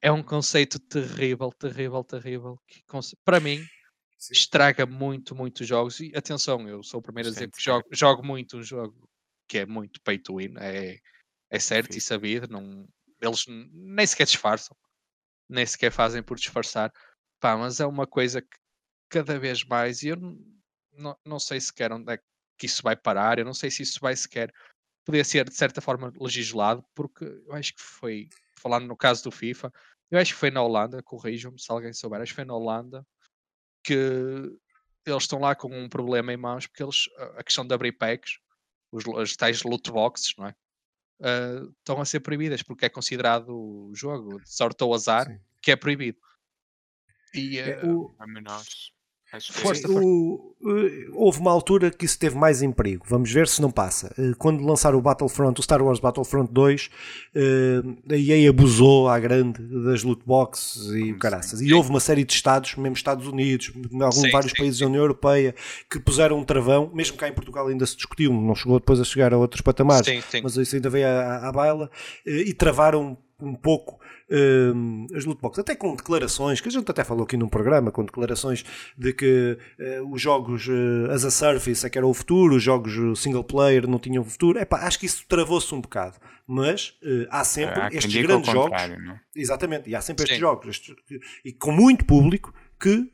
é 0.01 0.13
um 0.13 0.23
conceito 0.23 0.79
terrível, 0.79 1.51
terrível, 1.59 2.05
terrível, 2.05 2.59
que 2.69 2.81
para 3.25 3.41
mim 3.41 3.67
Sim. 4.19 4.35
estraga 4.35 4.87
muito, 4.87 5.35
muito 5.35 5.65
jogos. 5.65 5.99
E 5.99 6.13
atenção, 6.15 6.69
eu 6.69 6.83
sou 6.83 7.01
o 7.01 7.03
primeiro 7.03 7.31
a 7.31 7.33
dizer 7.33 7.51
que 7.51 7.61
jogo, 7.61 7.89
jogo 7.91 8.25
muito 8.25 8.59
um 8.59 8.63
jogo 8.63 9.09
que 9.53 9.59
é 9.59 9.67
muito 9.67 10.01
pay 10.01 10.19
to 10.19 10.39
win, 10.39 10.55
é, 10.57 10.99
é 11.51 11.59
certo 11.59 11.93
Sim. 11.93 11.99
e 11.99 12.01
sabido, 12.01 12.49
não, 12.49 12.89
eles 13.21 13.45
nem 13.47 14.07
sequer 14.07 14.25
disfarçam, 14.25 14.75
nem 15.47 15.67
sequer 15.67 15.93
fazem 15.93 16.23
por 16.23 16.39
disfarçar, 16.39 16.91
pá, 17.39 17.55
mas 17.55 17.79
é 17.79 17.85
uma 17.85 18.07
coisa 18.07 18.41
que 18.41 18.57
cada 19.11 19.39
vez 19.39 19.63
mais, 19.63 20.03
e 20.03 20.09
eu 20.09 20.17
não, 20.95 21.15
não 21.23 21.39
sei 21.39 21.61
sequer 21.61 21.93
onde 21.93 22.15
é 22.15 22.19
que 22.57 22.65
isso 22.65 22.83
vai 22.83 22.97
parar, 22.97 23.39
eu 23.39 23.45
não 23.45 23.53
sei 23.53 23.71
se 23.71 23.83
isso 23.83 24.01
vai 24.01 24.17
sequer 24.17 24.51
poder 25.05 25.23
ser 25.23 25.47
de 25.47 25.55
certa 25.55 25.83
forma 25.83 26.11
legislado, 26.19 26.83
porque 26.95 27.23
eu 27.23 27.53
acho 27.53 27.75
que 27.75 27.83
foi, 27.83 28.31
falando 28.57 28.87
no 28.87 28.97
caso 28.97 29.23
do 29.23 29.31
FIFA, 29.31 29.71
eu 30.11 30.19
acho 30.19 30.33
que 30.33 30.41
foi 30.41 30.51
na 30.51 30.63
Holanda, 30.63 31.03
corrijam-me 31.03 31.61
se 31.61 31.71
alguém 31.71 31.93
souber, 31.93 32.23
acho 32.23 32.33
que 32.33 32.37
foi 32.37 32.47
na 32.47 32.55
Holanda 32.55 33.07
que 33.85 33.93
eles 35.05 35.25
estão 35.25 35.41
lá 35.41 35.55
com 35.55 35.69
um 35.69 35.91
problema 35.91 36.33
em 36.33 36.39
mãos, 36.39 36.67
porque 36.67 36.83
eles, 36.83 37.11
a 37.37 37.45
questão 37.45 37.67
de 37.67 37.75
abrir 37.75 37.93
packs, 37.93 38.39
os, 38.93 39.05
as 39.19 39.35
tais 39.35 39.63
loot 39.63 39.91
boxes, 39.91 40.35
não 40.37 40.47
é? 40.47 40.55
Uh, 41.21 41.71
estão 41.79 42.01
a 42.01 42.05
ser 42.05 42.21
proibidas 42.21 42.63
porque 42.63 42.85
é 42.85 42.89
considerado 42.89 43.49
o 43.51 43.93
jogo 43.95 44.41
de 44.41 44.53
sorte 44.53 44.83
ou 44.85 44.93
azar 44.95 45.27
Sim. 45.27 45.41
que 45.61 45.71
é 45.71 45.77
proibido. 45.77 46.19
E, 47.33 47.59
uh, 47.59 47.63
é, 47.63 47.87
o... 47.87 48.15
Força, 49.41 49.91
o, 49.91 50.55
houve 51.15 51.41
uma 51.41 51.51
altura 51.51 51.91
que 51.91 52.05
isso 52.05 52.19
teve 52.19 52.37
mais 52.37 52.63
em 52.63 52.71
perigo. 52.71 53.05
Vamos 53.09 53.33
ver 53.33 53.49
se 53.49 53.63
não 53.63 53.71
passa. 53.71 54.15
Eh, 54.19 54.33
quando 54.39 54.63
lançaram 54.65 54.99
o 54.99 55.01
Battlefront, 55.01 55.59
o 55.59 55.63
Star 55.63 55.83
Wars 55.83 55.99
Battlefront 55.99 56.53
2, 56.53 56.91
eh, 57.35 57.83
a 58.11 58.17
EA 58.17 58.51
abusou 58.51 59.09
à 59.09 59.19
grande 59.19 59.63
das 59.85 60.03
loot 60.03 60.23
boxes 60.27 60.87
e 60.93 61.15
caraças. 61.15 61.63
E 61.63 61.73
houve 61.73 61.89
uma 61.89 62.01
série 62.01 62.25
de 62.25 62.33
estados, 62.33 62.77
mesmo 62.77 62.95
Estados 62.95 63.27
Unidos, 63.27 63.73
alguns 63.95 64.15
sim, 64.17 64.31
vários 64.31 64.53
sim, 64.53 64.59
países 64.59 64.79
sim. 64.79 64.85
da 64.85 64.91
União 64.91 65.03
Europeia, 65.03 65.55
que 65.91 65.99
puseram 65.99 66.39
um 66.39 66.45
travão, 66.45 66.91
mesmo 66.93 67.17
cá 67.17 67.27
em 67.27 67.33
Portugal 67.33 67.67
ainda 67.69 67.87
se 67.87 67.97
discutiu, 67.97 68.33
não 68.33 68.55
chegou 68.55 68.79
depois 68.79 69.01
a 69.01 69.05
chegar 69.05 69.33
a 69.33 69.39
outros 69.39 69.63
patamares, 69.63 70.07
mas 70.43 70.57
isso 70.57 70.77
ainda 70.77 70.91
veio 70.91 71.07
à, 71.07 71.49
à 71.49 71.53
baila, 71.53 71.91
eh, 72.27 72.49
e 72.49 72.53
travaram 72.53 73.17
um 73.41 73.55
pouco 73.55 73.99
uh, 74.31 75.17
as 75.17 75.25
loot 75.25 75.41
boxes, 75.41 75.61
até 75.61 75.75
com 75.75 75.95
declarações, 75.95 76.61
que 76.61 76.69
a 76.69 76.73
gente 76.73 76.91
até 76.91 77.05
falou 77.05 77.25
aqui 77.25 77.37
num 77.37 77.49
programa, 77.49 77.91
com 77.91 78.05
declarações 78.05 78.65
de 78.97 79.13
que 79.13 79.59
uh, 79.79 80.13
os 80.13 80.21
jogos 80.21 80.67
uh, 80.69 81.11
as 81.11 81.25
a 81.25 81.31
service 81.31 81.87
é 81.87 81.91
que 81.91 81.99
era 81.99 82.07
o 82.07 82.15
futuro, 82.15 82.57
os 82.57 82.63
jogos 82.63 83.21
single 83.21 83.45
player 83.45 83.89
não 83.89 83.99
tinham 83.99 84.25
futuro. 84.25 84.59
Epá, 84.59 84.87
acho 84.87 84.99
que 84.99 85.07
isso 85.07 85.25
travou-se 85.29 85.75
um 85.75 85.81
bocado, 85.81 86.17
mas 86.47 86.99
uh, 87.03 87.27
há 87.31 87.45
sempre 87.45 87.81
há 87.81 87.89
estes 87.89 88.23
grandes 88.23 88.51
jogos. 88.51 88.81
Não? 89.05 89.19
Exatamente, 89.35 89.91
e 89.91 89.95
há 89.95 90.01
sempre 90.01 90.25
estes 90.25 90.37
Sim. 90.37 90.41
jogos, 90.41 90.69
estes, 90.69 90.95
e 91.45 91.53
com 91.53 91.73
muito 91.73 92.05
público 92.05 92.53
que 92.81 93.11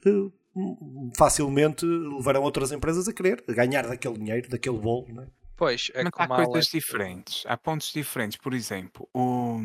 facilmente 1.16 1.84
levarão 1.84 2.42
outras 2.42 2.72
empresas 2.72 3.06
a 3.06 3.12
querer 3.12 3.44
ganhar 3.48 3.86
daquele 3.86 4.18
dinheiro, 4.18 4.48
daquele 4.48 4.78
bolo. 4.78 5.06
Não 5.12 5.22
é? 5.22 5.26
Pois, 5.56 5.90
é 5.92 6.04
Mas 6.04 6.12
há 6.16 6.46
coisas 6.46 6.70
diferentes, 6.70 7.44
há 7.46 7.56
pontos 7.56 7.92
diferentes. 7.92 8.38
Por 8.38 8.54
exemplo, 8.54 9.08
o 9.12 9.60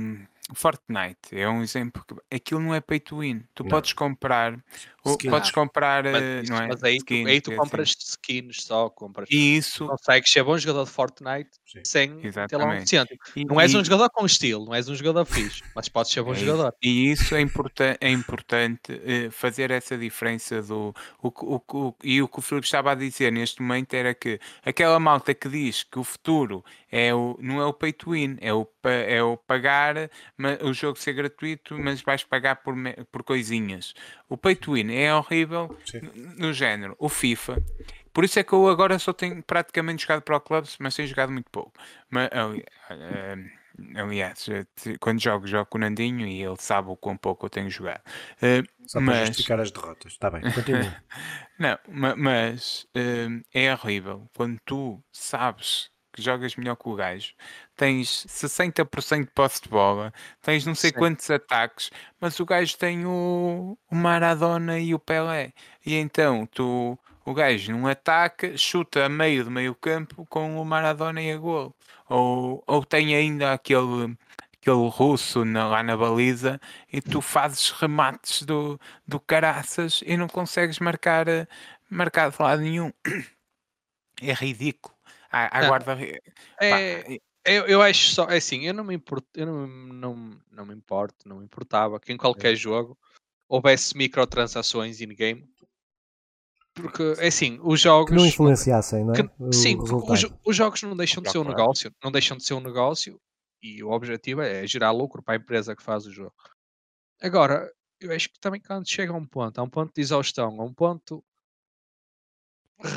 Fortnite 0.53 1.39
é 1.39 1.47
um 1.47 1.61
exemplo 1.63 2.03
que 2.05 2.35
aquilo 2.35 2.59
não 2.59 2.75
é 2.75 2.81
pay 2.81 2.99
to 2.99 3.19
win. 3.19 3.43
Tu 3.55 3.63
Não. 3.63 3.69
podes 3.69 3.93
comprar, 3.93 4.61
podes 5.01 5.51
comprar, 5.51 6.03
Mas, 6.03 6.21
eh, 6.21 6.43
não 6.49 6.57
é? 6.57 6.67
mas 6.67 6.83
aí, 6.83 6.97
tu, 6.97 7.13
aí 7.13 7.39
tu 7.39 7.51
assim. 7.51 7.59
compras 7.59 7.95
skins 7.97 8.63
só, 8.63 8.89
compras. 8.89 9.29
E 9.31 9.55
isso, 9.55 9.87
Consegues 9.87 10.29
ser 10.29 10.43
bom 10.43 10.57
jogador 10.57 10.83
de 10.83 10.91
Fortnite 10.91 11.49
Sim. 11.65 11.81
sem 11.85 12.09
ter 12.19 12.57
lá 12.57 12.65
um 12.65 12.73
Exatamente. 12.73 12.93
E, 13.37 13.45
Não 13.45 13.59
és 13.59 13.73
um 13.73 13.83
jogador 13.83 14.09
com 14.09 14.25
estilo, 14.25 14.65
não 14.65 14.75
és 14.75 14.89
um 14.89 14.95
jogador 14.95 15.23
fixe, 15.25 15.63
mas 15.73 15.87
podes 15.87 16.11
ser 16.11 16.21
bom 16.21 16.33
é 16.33 16.35
jogador. 16.35 16.73
E 16.83 17.09
isso 17.11 17.33
é, 17.35 17.39
importa 17.41 17.97
é 18.01 18.09
importante 18.09 19.01
eh, 19.05 19.29
fazer 19.31 19.71
essa 19.71 19.97
diferença 19.97 20.61
do. 20.61 20.93
O, 21.21 21.29
o, 21.29 21.61
o, 21.73 21.95
e 22.03 22.21
o 22.21 22.27
que 22.27 22.39
o 22.39 22.41
Filipe 22.41 22.65
estava 22.67 22.91
a 22.91 22.95
dizer 22.95 23.31
neste 23.31 23.61
momento 23.61 23.93
era 23.93 24.13
que 24.13 24.39
aquela 24.65 24.99
malta 24.99 25.33
que 25.33 25.47
diz 25.47 25.83
que 25.83 25.97
o 25.99 26.03
futuro 26.03 26.63
é 26.91 27.13
o, 27.15 27.37
não 27.39 27.61
é 27.61 27.65
o 27.65 27.73
pay 27.73 27.93
to 27.93 28.11
win, 28.11 28.37
é 28.41 28.53
o, 28.53 28.67
é 28.83 29.23
o 29.23 29.37
pagar 29.37 30.09
o 30.61 30.73
jogo 30.73 30.97
ser 30.97 31.13
gratuito, 31.13 31.77
mas 31.77 32.01
vais 32.01 32.23
pagar 32.23 32.57
por, 32.57 32.75
por 33.11 33.23
coisinhas. 33.23 33.93
O 34.27 34.37
pay 34.37 34.55
to 34.55 34.73
win 34.73 34.91
é 34.93 35.13
horrível 35.13 35.77
no, 36.01 36.47
no 36.47 36.53
género. 36.53 36.95
O 36.97 37.07
FIFA. 37.07 37.61
Por 38.11 38.23
isso 38.23 38.39
é 38.39 38.43
que 38.43 38.53
eu 38.53 38.67
agora 38.67 38.97
só 38.99 39.11
tenho 39.11 39.41
praticamente 39.43 40.03
jogado 40.03 40.21
para 40.21 40.37
o 40.37 40.41
Clubs, 40.41 40.77
mas 40.79 40.95
tenho 40.95 41.07
jogado 41.07 41.31
muito 41.31 41.49
pouco. 41.49 41.73
Mas, 42.09 42.27
uh, 42.27 43.99
aliás, 43.99 44.47
quando 44.99 45.19
jogo, 45.19 45.47
jogo 45.47 45.65
com 45.65 45.77
o 45.77 45.81
Nandinho 45.81 46.27
e 46.27 46.41
ele 46.41 46.57
sabe 46.59 46.89
o 46.89 46.95
quão 46.95 47.17
pouco 47.17 47.45
eu 47.45 47.49
tenho 47.49 47.69
jogado. 47.69 48.01
Uh, 48.37 48.67
Só 48.87 48.99
mas... 48.99 49.15
para 49.15 49.25
justificar 49.25 49.59
as 49.59 49.71
derrotas. 49.71 50.11
Está 50.11 50.29
bem, 50.29 50.41
continua. 50.51 50.95
Não, 51.57 51.77
mas 52.17 52.87
é 53.53 53.73
horrível 53.73 54.29
quando 54.35 54.59
tu 54.65 55.03
sabes 55.11 55.92
que 56.13 56.21
jogas 56.21 56.55
melhor 56.55 56.75
que 56.75 56.87
o 56.87 56.95
gajo, 56.95 57.33
tens 57.75 58.25
60% 58.27 59.25
de 59.25 59.31
posse 59.31 59.63
de 59.63 59.69
bola, 59.69 60.13
tens 60.41 60.65
não 60.65 60.75
sei 60.75 60.91
Sim. 60.91 60.97
quantos 60.97 61.29
ataques, 61.29 61.89
mas 62.21 62.39
o 62.39 62.45
gajo 62.45 62.77
tem 62.77 63.05
o, 63.05 63.77
o 63.89 63.95
Maradona 63.95 64.79
e 64.79 64.93
o 64.93 64.99
Pelé. 64.99 65.53
E 65.83 65.95
então 65.95 66.45
tu 66.45 66.97
o 67.25 67.33
gajo 67.33 67.71
num 67.71 67.87
ataque 67.87 68.57
chuta 68.57 69.05
a 69.05 69.09
meio 69.09 69.45
do 69.45 69.51
meio 69.51 69.73
campo 69.73 70.25
com 70.27 70.61
o 70.61 70.65
Maradona 70.65 71.21
e 71.21 71.31
a 71.31 71.37
gol. 71.37 71.75
Ou, 72.09 72.63
ou 72.67 72.85
tem 72.85 73.15
ainda 73.15 73.53
aquele, 73.53 74.15
aquele 74.61 74.89
russo 74.89 75.43
na, 75.45 75.67
lá 75.67 75.81
na 75.81 75.97
baliza 75.97 76.59
e 76.91 77.01
tu 77.01 77.21
fazes 77.21 77.71
remates 77.71 78.43
do, 78.43 78.79
do 79.07 79.19
caraças 79.19 80.03
e 80.05 80.15
não 80.15 80.27
consegues 80.27 80.79
marcar, 80.79 81.27
eh, 81.27 81.47
marcar 81.89 82.29
de 82.29 82.41
lado 82.41 82.61
nenhum. 82.61 82.91
É 84.21 84.31
ridículo. 84.31 84.92
A, 85.33 85.57
a 85.57 85.61
guarda. 85.67 85.85
pá, 85.85 86.01
É, 86.61 87.17
eu, 87.45 87.65
eu 87.65 87.81
acho 87.81 88.13
só, 88.13 88.29
é 88.29 88.37
assim, 88.37 88.65
eu 88.65 88.73
não 88.73 88.83
me 88.83 88.93
importo, 88.95 89.27
eu 89.35 89.45
não, 89.45 89.67
não, 89.67 90.41
não 90.51 90.65
me 90.65 90.73
importo, 90.73 91.27
não 91.27 91.37
me 91.39 91.45
importava 91.45 91.99
que 91.99 92.13
em 92.13 92.17
qualquer 92.17 92.55
jogo 92.55 92.97
houvesse 93.49 93.97
microtransações 93.97 95.01
in-game. 95.01 95.51
Porque, 96.75 97.03
é 97.19 97.27
assim, 97.27 97.59
os 97.61 97.79
jogos. 97.81 98.09
Que 98.09 98.15
não 98.15 98.25
influenciassem, 98.25 99.03
não 99.03 99.13
é? 99.13 99.23
que- 99.23 99.29
O 99.39 99.53
sim, 99.53 99.77
os, 99.79 100.25
os 100.45 100.55
jogos 100.55 100.81
não 100.83 100.95
deixam 100.95 101.21
de 101.21 101.29
ser 101.29 101.37
um 101.37 101.43
negócio, 101.43 101.91
não 102.03 102.11
deixam 102.11 102.37
de 102.37 102.43
ser 102.45 102.53
um 102.53 102.59
negócio 102.61 103.19
e 103.61 103.83
o 103.83 103.91
objetivo 103.91 104.41
é 104.41 104.65
gerar 104.65 104.91
lucro 104.91 105.21
para 105.21 105.35
a 105.35 105.37
empresa 105.37 105.75
que 105.75 105.83
faz 105.83 106.05
o 106.05 106.11
jogo. 106.11 106.33
Agora, 107.21 107.71
eu 107.99 108.11
acho 108.11 108.29
que 108.29 108.39
também 108.39 108.59
quando 108.61 108.89
chega 108.89 109.13
a 109.13 109.15
um 109.15 109.25
ponto, 109.25 109.59
a 109.59 109.63
um 109.63 109.69
ponto 109.69 109.93
de 109.93 110.01
exaustão, 110.01 110.59
a 110.59 110.63
um 110.63 110.73
ponto 110.73 111.23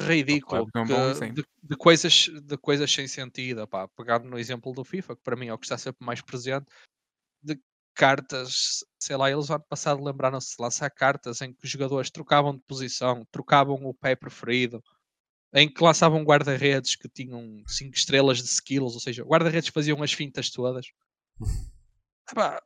ridículo 0.06 0.56
é 0.62 0.64
que- 0.86 0.92
de, 1.32 1.44
de 1.62 1.76
coisas, 1.76 2.28
de 2.42 2.56
coisas 2.58 2.90
sem 2.92 3.06
sentido, 3.06 3.66
pá, 3.68 3.88
no 4.24 4.38
exemplo 4.38 4.72
do 4.72 4.84
FIFA, 4.84 5.16
que 5.16 5.22
para 5.22 5.36
mim 5.36 5.46
é 5.48 5.54
o 5.54 5.58
que 5.58 5.66
está 5.66 5.78
sempre 5.78 6.04
mais 6.04 6.20
presente, 6.20 6.66
de 7.42 7.58
cartas, 7.94 8.84
sei 9.00 9.16
lá, 9.16 9.30
eles 9.30 9.48
ano 9.50 9.64
passado 9.68 10.02
lembraram-se 10.04 10.56
de 10.56 10.62
lançar 10.62 10.90
cartas 10.90 11.40
em 11.40 11.52
que 11.54 11.64
os 11.64 11.70
jogadores 11.70 12.10
trocavam 12.10 12.54
de 12.54 12.62
posição, 12.66 13.24
trocavam 13.30 13.76
o 13.84 13.94
pé 13.94 14.14
preferido, 14.14 14.82
em 15.54 15.72
que 15.72 15.82
lançavam 15.82 16.22
guarda-redes 16.22 16.96
que 16.96 17.08
tinham 17.08 17.62
5 17.66 17.94
estrelas 17.96 18.38
de 18.42 18.48
skills, 18.48 18.94
ou 18.94 19.00
seja, 19.00 19.22
guarda-redes 19.24 19.68
faziam 19.70 20.02
as 20.02 20.12
fintas 20.12 20.50
todas. 20.50 20.86
Epá, 22.30 22.60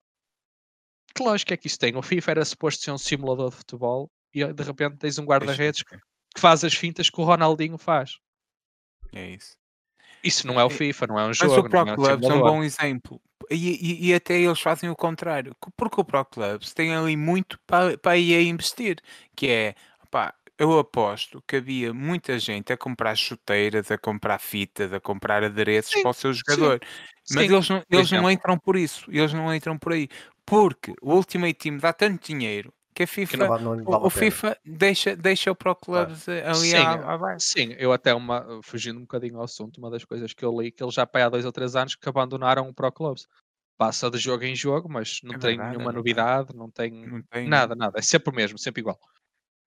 que 1.15 1.23
lógica 1.23 1.55
é 1.55 1.57
que 1.57 1.67
isso 1.67 1.79
tem? 1.79 1.95
O 1.97 2.03
FIFA 2.03 2.31
era 2.33 2.45
suposto 2.45 2.83
ser 2.83 2.91
um 2.93 2.99
simulador 2.99 3.51
de 3.51 3.57
futebol 3.57 4.11
e 4.33 4.45
de 4.53 4.63
repente 4.63 4.97
tens 4.97 5.19
um 5.19 5.25
guarda-redes 5.25 5.83
deixa- 5.85 6.05
que 6.35 6.41
faz 6.41 6.65
as 6.65 6.75
fintas 6.75 7.11
que 7.11 7.21
o 7.21 7.25
Ronaldinho 7.25 7.79
faz. 7.79 8.19
É 9.13 9.31
isso. 9.31 9.57
Isso 10.23 10.47
não 10.47 10.61
é 10.61 10.65
o 10.65 10.71
FIFA, 10.71 11.07
não 11.07 11.19
é 11.19 11.25
um 11.25 11.29
Mas 11.29 11.39
jogo. 11.39 11.67
o 11.67 11.71
Pro 11.71 11.79
é 11.79 11.83
um 11.83 11.95
Clubs 11.95 12.29
é 12.29 12.35
um 12.35 12.43
bom 12.43 12.63
exemplo. 12.63 13.21
E, 13.51 13.57
e- 13.57 14.09
e 14.09 14.15
até 14.15 14.39
eles 14.39 14.61
fazem 14.61 14.91
o 14.91 14.95
contrário. 14.95 15.55
Co- 15.59 15.73
Porque 15.77 16.01
o 16.01 16.05
Pro 16.05 16.25
Clubs 16.25 16.73
tem 16.75 16.95
ali 16.95 17.17
muito 17.17 17.59
para, 17.67 17.97
para 17.99 18.13
a 18.13 18.19
EA 18.19 18.43
investir. 18.43 18.99
Que 19.35 19.49
é, 19.49 19.75
pá, 20.11 20.35
eu 20.59 20.79
aposto 20.79 21.43
que 21.49 21.57
havia 21.57 21.93
muita 21.95 22.39
gente 22.39 22.73
a 22.73 22.77
comprar 22.77 23.17
chuteiras, 23.17 23.91
a 23.91 23.97
comprar 23.97 24.39
fitas, 24.39 24.93
a 24.93 25.01
comprar 25.01 25.43
adereços 25.43 25.95
Sim, 25.95 26.03
para 26.03 26.11
o 26.11 26.15
seu 26.15 26.33
jogador. 26.35 26.81
Mas 27.31 27.47
Sim, 27.47 27.55
eles, 27.55 27.69
não, 27.69 27.83
eles 27.91 28.11
não 28.13 28.31
entram 28.31 28.59
por 28.59 28.77
isso. 28.77 29.11
Eles 29.11 29.33
não 29.33 29.53
entram 29.55 29.79
por 29.79 29.95
aí. 29.95 30.09
Porque 30.45 30.93
o 31.01 31.15
Ultimate 31.15 31.55
Team 31.55 31.79
dá 31.79 31.93
tanto 31.93 32.27
dinheiro 32.27 32.73
a 33.05 33.07
FIFA, 33.07 33.37
não 33.37 33.47
não 33.77 33.85
vale 33.85 34.07
o. 34.07 34.11
FIFA 34.11 34.59
deixa, 34.65 35.17
deixa 35.17 35.51
o 35.51 35.55
Pro 35.55 35.75
Clubs 35.75 36.29
ali 36.29 36.71
Sim, 36.71 36.77
à-. 36.77 37.37
Sim, 37.39 37.75
eu 37.79 37.93
até 37.93 38.15
uma, 38.15 38.61
fugindo 38.63 38.99
um 38.99 39.03
bocadinho 39.03 39.37
ao 39.39 39.45
assunto, 39.45 39.79
uma 39.79 39.91
das 39.91 40.05
coisas 40.05 40.33
que 40.33 40.45
eu 40.45 40.61
li 40.61 40.71
que 40.71 40.83
eles 40.83 40.95
já 40.95 41.07
há 41.23 41.29
dois 41.29 41.45
ou 41.45 41.53
três 41.53 41.75
anos 41.77 41.95
que 41.97 42.09
abandonaram 42.09 42.69
o 42.69 42.75
Pro 42.75 42.91
Clubs. 42.93 43.27
Passa 43.79 44.11
de 44.11 44.19
jogo 44.19 44.45
em 44.45 44.55
jogo, 44.55 44.89
mas 44.91 45.21
não 45.23 45.37
É 45.37 45.39
tem 45.39 45.57
verdade, 45.57 45.69
é 45.69 45.71
nenhuma 45.71 45.93
verdade. 45.93 45.97
novidade, 45.97 46.57
não 46.57 46.71
tem 46.71 46.91
Não 47.07 47.23
tem 47.23 47.49
nada, 47.49 47.75
nada. 47.75 47.99
É 47.99 48.03
sempre 48.03 48.31
o 48.31 48.35
mesmo, 48.37 48.59
sempre 48.59 48.81
igual. 48.81 48.99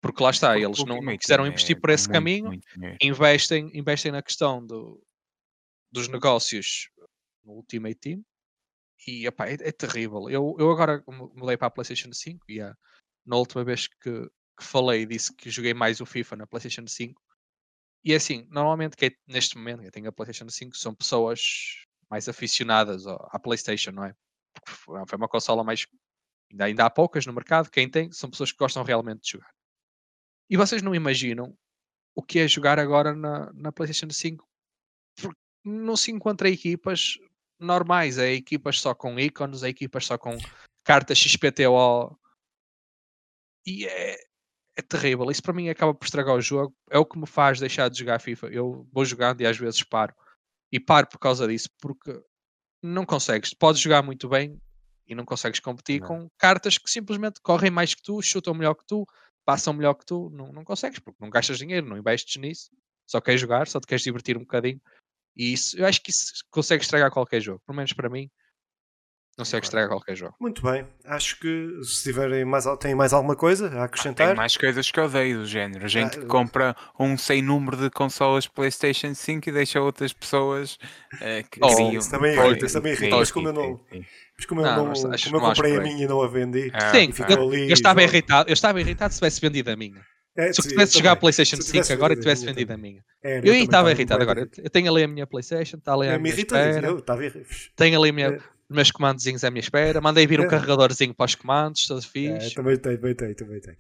Porque 0.03 0.23
lá 0.23 0.29
está, 0.31 0.59
eles 0.59 0.85
não, 0.85 1.01
não 1.01 1.17
quiseram 1.17 1.45
Team 1.45 1.53
investir 1.53 1.77
é- 1.77 1.81
por 1.81 1.89
esse 1.89 2.07
muito, 2.07 2.13
caminho, 2.13 2.45
muito 2.49 2.67
investem, 3.01 3.71
investem 3.73 4.13
na 4.13 4.23
questão 4.23 4.65
do, 4.65 5.03
dos 5.91 6.09
negócios 6.09 6.91
no 7.43 7.55
Ultimate 7.55 7.95
Team 7.95 8.23
e 9.07 9.27
epá, 9.27 9.49
é, 9.49 9.55
é 9.55 9.73
terrível. 9.73 10.29
Eu, 10.29 10.55
eu 10.59 10.71
agora 10.71 11.03
mu- 11.07 11.33
mudei 11.35 11.57
para 11.57 11.69
a 11.69 11.71
PlayStation 11.71 12.13
5 12.13 12.45
e 12.51 12.61
ah, 12.61 12.75
na 13.25 13.37
última 13.37 13.65
vez 13.65 13.87
que, 13.87 14.29
que 14.57 14.65
falei 14.65 15.07
disse 15.07 15.35
que 15.35 15.51
joguei 15.51 15.75
mais 15.75 16.01
o 16.01 16.07
FIFA 16.07 16.37
na 16.37 16.47
PlayStation 16.47 16.87
5 16.87 17.21
e 18.05 18.13
é 18.13 18.17
assim, 18.17 18.47
normalmente 18.51 18.97
quem, 18.97 19.17
neste 19.27 19.57
momento 19.57 19.81
quem 19.81 19.91
tem 19.91 20.07
a 20.07 20.13
PlayStation 20.13 20.49
5 20.49 20.77
são 20.77 20.95
pessoas 20.95 21.87
mais 22.11 22.29
aficionadas 22.29 23.07
à 23.07 23.39
PlayStation, 23.39 23.93
não 23.93 24.05
é? 24.05 24.15
Porque 24.53 24.71
foi 24.71 25.07
foi 25.07 25.17
uma 25.17 25.29
consola 25.29 25.65
mais. 25.65 25.87
Ainda, 26.51 26.65
ainda 26.67 26.85
há 26.85 26.91
poucas 26.91 27.25
no 27.25 27.33
mercado, 27.33 27.71
quem 27.71 27.89
tem 27.89 28.13
são 28.13 28.31
pessoas 28.31 28.53
que 28.53 28.59
gostam 28.59 28.85
realmente 28.85 29.23
de 29.23 29.31
jogar. 29.31 29.51
E 30.51 30.57
vocês 30.57 30.83
não 30.83 30.95
imaginam 30.95 31.57
o 32.15 32.23
que 32.23 32.39
é 32.39 32.47
jogar 32.47 32.79
agora 32.79 33.15
na, 33.15 33.51
na 33.55 33.73
PlayStation 33.73 34.13
5? 34.13 34.47
Porque 35.17 35.41
não 35.65 35.97
se 35.97 36.13
encontra 36.13 36.51
equipas 36.51 37.19
normais, 37.59 38.19
é 38.19 38.33
equipas 38.33 38.81
só 38.81 38.95
com 38.95 39.19
ícones, 39.19 39.63
é 39.63 39.69
equipas 39.69 40.05
só 40.05 40.19
com 40.19 40.37
cartas 40.85 41.19
XPTO 41.19 42.17
e 43.67 43.87
é, 43.87 44.17
é 44.77 44.83
terrível. 44.83 45.31
Isso 45.31 45.43
para 45.43 45.53
mim 45.53 45.69
acaba 45.69 45.95
por 45.95 46.05
estragar 46.05 46.35
o 46.35 46.41
jogo. 46.41 46.75
É 46.91 46.99
o 46.99 47.07
que 47.07 47.19
me 47.19 47.27
faz 47.27 47.59
deixar 47.59 47.89
de 47.89 47.99
jogar 47.99 48.21
FIFA. 48.21 48.49
Eu 48.49 48.87
vou 48.93 49.05
jogando 49.05 49.41
e 49.41 49.47
às 49.47 49.57
vezes 49.57 49.83
paro. 49.83 50.15
E 50.73 50.81
paro 50.81 51.07
por 51.07 51.19
causa 51.19 51.47
disso, 51.47 51.69
porque 51.81 52.21
não 52.83 53.07
consegues. 53.07 53.55
Podes 53.55 53.81
jogar 53.81 54.03
muito 54.03 54.29
bem 54.29 54.61
e 55.07 55.15
não 55.15 55.25
consegues 55.25 55.61
competir 55.61 56.01
Não. 56.01 56.09
com 56.09 56.31
cartas 56.39 56.79
que 56.79 56.91
simplesmente 56.91 57.41
correm 57.43 57.71
mais 57.71 57.95
que 57.95 58.03
tu, 58.03 58.21
chutam 58.23 58.55
melhor 58.55 58.75
que 58.75 58.87
tu, 58.87 59.07
passam 59.45 59.73
melhor 59.73 59.95
que 59.95 60.05
tu. 60.05 60.31
Não, 60.31 60.53
não 60.53 60.65
consegues, 60.65 60.99
porque 60.99 61.23
não 61.23 61.31
gastas 61.31 61.59
dinheiro, 61.59 61.87
não 61.87 61.97
investes 61.97 62.41
nisso. 62.41 62.71
Só 63.07 63.21
queres 63.21 63.41
jogar, 63.41 63.69
só 63.69 63.79
te 63.81 63.87
queres 63.87 64.03
divertir 64.03 64.37
um 64.37 64.41
bocadinho. 64.41 64.81
E 65.37 65.53
isso, 65.53 65.77
eu 65.79 65.87
acho 65.87 66.03
que 66.03 66.11
isso 66.11 66.33
consegue 66.51 66.83
estragar 66.83 67.11
qualquer 67.11 67.41
jogo. 67.41 67.61
Pelo 67.67 67.77
menos 67.77 67.93
para 67.93 68.09
mim, 68.09 68.31
consegue 69.37 69.63
Concordo. 69.63 69.65
estragar 69.67 69.89
qualquer 69.89 70.17
jogo. 70.17 70.35
Muito 70.41 70.63
bem. 70.63 70.87
Acho 71.05 71.39
que 71.41 71.71
se 71.83 72.03
tiverem 72.05 72.45
mais, 72.45 72.65
têm 72.81 72.95
mais 72.95 73.13
alguma 73.13 73.37
coisa 73.37 73.67
a 73.67 73.71
Tem 73.71 73.81
acrescentar, 73.81 74.37
mais 74.37 74.57
coisas 74.57 74.91
que 74.91 74.99
eu 75.01 75.05
odeio 75.05 75.39
do 75.41 75.47
género. 75.47 75.87
Gente 75.89 76.17
Ah, 76.17 76.21
que 76.21 76.27
compra 76.27 76.77
um 76.99 77.17
sem 77.19 77.43
número 77.43 77.77
de 77.77 77.91
consolas 77.91 78.47
PlayStation 78.47 79.15
5 79.15 79.49
e 79.49 79.53
deixa 79.53 79.81
outras 79.81 80.13
pessoas 80.13 80.79
eh, 81.21 81.43
que 81.51 81.59
Oh, 81.63 81.75
criam. 81.75 81.93
isso 81.95 82.11
também 82.11 82.33
irrita, 82.33 82.47
Olha, 82.49 82.65
isso 82.67 82.73
também 82.77 82.93
irrita, 82.93 83.11
sim, 83.15 83.19
mas 83.19 83.31
como 83.31 83.49
eu 83.49 83.53
não- 83.53 83.81
mas 84.37 84.47
como 84.47 84.61
eu, 84.61 84.65
Não, 84.65 84.77
não, 84.77 84.87
mas 84.87 85.05
acho 85.05 85.25
como 85.25 85.37
eu 85.37 85.41
que 85.41 85.47
não 85.47 85.55
comprei 85.55 85.77
a 85.77 85.81
minha 85.81 86.05
e 86.05 86.09
não 86.09 86.23
a 86.23 86.29
vendi, 86.29 86.71
Ah, 86.75 86.91
Sim, 86.93 87.13
ficou 87.13 87.37
eu, 87.37 87.49
ali, 87.49 87.69
eu 87.69 87.75
estava 87.75 88.03
irritado, 88.03 88.49
eu 88.49 88.53
estava 88.55 88.81
irritado 88.81 89.13
se 89.13 89.19
tivesse 89.21 89.41
vendido 89.41 89.71
a 89.71 89.77
minha. 89.77 90.01
é, 90.37 90.53
Se 90.53 90.61
eu 90.61 90.69
tivesse 90.69 90.99
jogar 90.99 91.13
a. 91.13 91.17
PlayStation 91.17 91.57
Se 91.57 91.63
5 91.63 91.73
tivesse 91.73 91.93
agora 91.93 92.13
e 92.13 92.17
a 92.17 92.21
tivesse 92.21 92.45
vendido 92.45 92.73
a 92.73 92.77
também. 92.77 92.91
minha. 92.93 93.05
Era, 93.23 93.47
Eu 93.47 93.55
estava 93.55 93.91
irritado 93.91 94.23
agora. 94.23 94.49
Eu 94.59 94.71
tenho 94.71 94.91
ali 94.93 95.05
a 95.05 95.09
minha 95.09 95.27
PlayStation, 95.27 95.77
está 95.77 95.93
ali 95.95 96.09
Eu 96.09 96.13
me 96.15 96.19
minha 96.19 96.35
irrita 96.35 96.57
isso, 96.59 96.69
espera. 96.71 96.87
eu 96.89 96.99
estava 96.99 97.25
irritado. 97.25 97.55
Tenho 97.77 98.01
ali 98.01 98.11
a 98.11 98.13
minha, 98.13 98.27
É. 98.29 98.39
meus 98.75 98.91
comandozinhos 98.91 99.43
à 99.45 99.51
minha 99.51 99.61
espera. 99.61 100.01
Mandei 100.01 100.27
vir 100.27 100.41
um 100.41 100.45
É. 100.45 100.49
carregadorzinho 100.49 101.15
para 101.15 101.25
os 101.27 101.35
comandos, 101.35 101.87
todos 101.87 102.05
É, 102.05 102.09
fixe. 102.09 102.55
também 102.55 102.77
tem, 102.77 102.97
também 102.97 103.15
tem, 103.15 103.35
também 103.35 103.61
tem. 103.61 103.75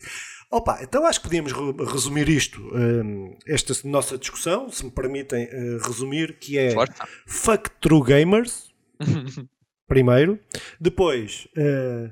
Opa, 0.51 0.79
então 0.83 1.05
acho 1.07 1.21
que 1.21 1.27
podíamos 1.27 1.53
re- 1.53 1.85
resumir 1.93 2.29
isto, 2.29 2.61
hum, 2.75 3.37
esta 3.47 3.75
nossa 3.87 4.17
discussão, 4.17 4.71
se 4.71 4.85
me 4.85 4.91
permitem 4.91 5.49
eh, 5.51 5.79
resumir, 5.85 6.39
que 6.39 6.57
é 6.57 6.71
Força. 6.71 7.07
fuck 7.27 7.71
true 7.81 8.03
gamers, 8.05 8.73
primeiro, 9.89 10.39
depois 10.81 11.49
eh, 11.57 12.11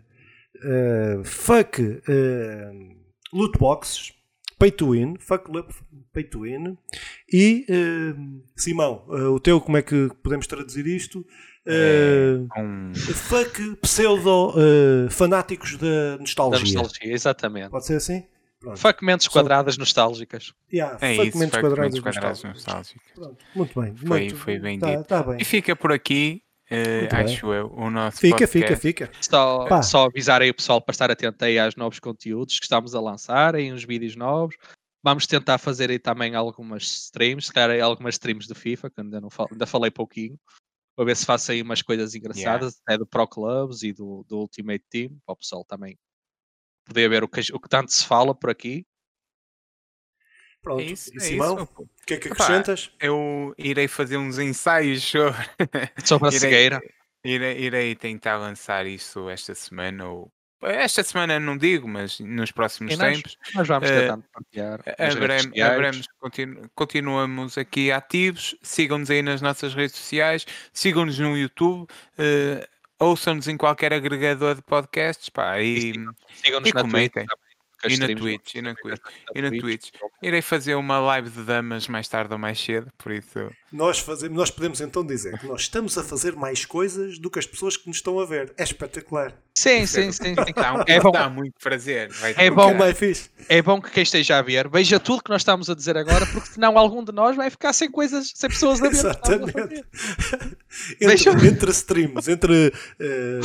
eh, 0.65 1.21
fuck 1.25 1.81
eh, 2.09 2.71
loot 3.33 3.57
boxes, 3.59 4.13
pay 4.59 4.71
to 4.71 4.91
win, 4.91 5.17
fuck 5.19 5.45
pay 6.13 6.25
to 6.25 6.41
win, 6.41 6.77
e 7.33 7.65
Simão, 8.57 9.05
o 9.09 9.41
teu, 9.41 9.61
como 9.61 9.77
é 9.77 9.83
que 9.83 10.09
podemos 10.23 10.47
traduzir 10.47 10.87
isto? 10.87 11.25
Eh, 11.67 12.39
Um, 12.59 12.93
fuck 12.95 13.77
pseudo 13.83 14.53
eh, 14.57 15.11
fanáticos 15.11 15.77
da 15.77 16.13
Da 16.13 16.19
nostalgia. 16.19 16.59
nostalgia, 16.81 17.13
exatamente. 17.13 17.71
Pode 17.71 17.87
ser 17.87 17.97
assim? 17.97 18.27
Pronto. 18.59 18.79
Fuck 18.79 19.05
mentes 19.05 19.27
Só- 19.27 19.33
quadradas 19.33 19.77
nostálgicas. 19.79 20.53
Yeah, 20.73 20.97
é 21.01 21.15
fuck 21.17 21.29
isso, 21.29 21.39
mentes 21.39 21.55
fuck 21.57 21.69
quadrados 21.69 22.01
mentes 22.01 22.43
nostálgicos. 22.43 23.03
Pronto, 23.15 23.37
Muito 23.55 23.81
bem. 23.81 23.97
Foi- 23.97 24.21
muito, 24.21 24.37
foi 24.37 24.59
bem 24.59 24.79
tá, 24.79 24.91
dito. 24.97 25.05
tá 25.05 25.23
bem. 25.23 25.37
E 25.41 25.45
fica 25.45 25.75
por 25.77 25.93
aqui, 25.93 26.43
bem. 26.71 27.09
acho 27.13 27.53
eu, 27.53 27.73
o 27.77 27.91
nosso 27.91 28.19
Fica, 28.19 28.47
fica, 28.47 28.69
podcast. 28.77 28.83
fica. 28.83 29.11
Só, 29.21 29.67
Pá. 29.67 29.83
só 29.83 30.07
avisar 30.07 30.43
aí 30.43 30.51
o 30.51 30.55
pessoal 30.55 30.81
para 30.81 30.93
estar 30.93 31.11
atento 31.11 31.45
aí 31.45 31.59
aos 31.59 31.75
novos 31.77 31.99
conteúdos 31.99 32.59
que 32.59 32.65
estamos 32.65 32.95
a 32.95 33.01
lançar, 33.01 33.55
aí 33.57 33.73
uns 33.73 33.85
vídeos 33.85 34.15
novos. 34.17 34.57
Vamos 35.05 35.27
tentar 35.27 35.59
fazer 35.59 35.91
aí 35.91 35.99
também 35.99 36.37
algumas 36.37 36.85
streams, 36.85 37.47
se 37.49 37.53
calhar 37.53 37.83
algumas 37.85 38.15
streams 38.15 38.47
de 38.47 38.55
FIFA, 38.55 38.89
que 38.91 39.01
ainda, 39.01 39.21
não 39.21 39.29
fal- 39.31 39.49
ainda 39.51 39.67
falei 39.67 39.91
pouquinho. 39.91 40.39
Para 40.95 41.07
ver 41.07 41.17
se 41.17 41.25
faço 41.25 41.53
aí 41.53 41.63
umas 41.63 41.81
coisas 41.81 42.15
engraçadas, 42.15 42.81
até 42.85 42.99
do 42.99 43.07
Pro 43.07 43.27
Clubs 43.27 43.83
e 43.83 43.93
do, 43.93 44.25
do 44.29 44.39
Ultimate 44.39 44.85
Team, 44.91 45.19
para 45.25 45.33
o 45.33 45.37
pessoal 45.37 45.65
também 45.65 45.99
poder 46.85 47.09
ver 47.09 47.25
o 47.25 47.29
que, 47.29 47.41
o 47.53 47.61
que 47.61 47.69
tanto 47.69 47.93
se 47.93 48.05
fala 48.07 48.35
por 48.35 48.51
aqui. 48.51 48.87
Pronto. 50.61 50.81
É 50.81 50.85
isso, 50.85 51.11
e 51.13 51.17
é 51.17 51.21
Simão, 51.21 51.57
isso. 51.57 51.67
pô. 51.67 51.83
o 51.83 51.89
que 52.07 52.15
é 52.15 52.17
que 52.19 52.29
acrescentas? 52.29 52.93
Eu 53.01 53.53
irei 53.59 53.89
fazer 53.89 54.17
uns 54.17 54.39
ensaios 54.39 55.03
sobre. 55.03 55.35
Sobre 56.05 56.29
a 56.29 56.31
irei, 56.31 56.41
cegueira. 56.41 56.81
irei, 57.25 57.59
irei 57.59 57.97
tentar 57.97 58.37
lançar 58.37 58.87
isso 58.87 59.29
esta 59.29 59.55
semana 59.55 60.09
ou 60.09 60.33
esta 60.63 61.03
semana 61.03 61.39
não 61.41 61.57
digo, 61.57 61.89
mas 61.89 62.21
nos 62.21 62.51
próximos 62.53 62.97
nós- 62.97 63.17
tempos, 63.17 63.39
Nós 63.55 63.69
vamos 63.69 63.89
tentando 64.01 64.25
partilhar. 64.33 64.81
haveremos- 65.63 66.07
continu- 66.21 66.71
continuamos 66.75 67.59
aqui 67.59 67.91
ativos. 67.91 68.57
Sigam-nos 68.63 69.11
aí 69.11 69.23
nas 69.23 69.41
nossas 69.43 69.75
redes 69.75 69.97
sociais, 69.97 70.47
sigam-nos 70.73 71.19
no 71.19 71.37
YouTube, 71.37 71.87
eh, 72.19 72.67
ouçam-nos 72.99 73.49
em 73.49 73.57
qualquer 73.57 73.93
agregador 73.93 74.55
de 74.55 74.63
podcasts, 74.63 75.29
pá, 75.29 75.61
e, 75.61 75.93
Sigam-nos 76.35 76.69
e 76.69 76.73
comentem. 76.73 77.27
E 77.91 77.97
na 77.97 78.07
Twitch, 78.07 78.55
e 78.55 78.63
na 78.63 78.75
Twitch, 78.75 79.01
e 79.35 79.43
na 79.43 79.51
Twitch. 79.51 79.91
Irei 80.23 80.41
fazer 80.43 80.75
uma 80.77 80.99
live 81.01 81.31
de 81.31 81.43
damas 81.43 81.89
mais 81.89 82.07
tarde 82.09 82.33
ou 82.33 82.39
mais 82.39 82.59
cedo, 82.61 82.91
por 82.97 83.11
isso. 83.13 83.51
Nós, 83.73 83.99
fazemos, 83.99 84.37
nós 84.37 84.51
podemos 84.51 84.81
então 84.81 85.05
dizer 85.05 85.39
que 85.39 85.47
nós 85.47 85.63
estamos 85.63 85.97
a 85.97 86.05
fazer 86.05 86.37
mais 86.37 86.65
coisas 86.67 87.19
do 87.19 87.31
que 87.31 87.39
as 87.39 87.47
pessoas 87.47 87.77
que 87.77 87.89
nos 87.89 87.97
estão 87.97 88.21
a 88.21 88.27
ver. 88.27 88.53
É 88.59 88.63
espetacular. 88.63 89.35
Sim, 89.55 89.87
sim, 89.87 90.13
sim. 90.13 90.35
sim. 90.35 90.35
Um- 90.35 90.85
É 90.87 91.01
bom. 91.01 91.11
dá 91.11 91.29
muito 91.31 91.55
prazer. 91.63 92.11
vai 92.13 92.35
É 92.37 92.51
bom. 92.51 92.71
É 93.49 93.63
bom 93.63 93.81
que 93.81 93.91
quem 93.91 94.03
esteja 94.03 94.39
a 94.39 94.43
ver 94.43 94.69
veja 94.69 95.01
tudo 95.01 95.23
que 95.23 95.31
nós 95.31 95.41
estamos 95.43 95.69
a 95.71 95.75
dizer 95.75 95.97
agora, 95.97 96.27
porque 96.27 96.49
senão 96.49 96.77
algum 96.79 97.03
de 97.03 97.13
nós 97.13 97.35
vai 97.37 97.49
ficar 97.51 97.73
sem 97.73 97.91
coisas, 97.91 98.33
sem 98.35 98.49
pessoas 98.51 98.81
a 98.81 98.83
ver. 98.89 98.91
Exatamente. 98.95 99.85
entre, 101.01 101.07
Deixa- 101.07 101.31
entre 101.31 101.71
streams, 101.71 102.29
entre 102.29 102.73
eh, 103.01 103.41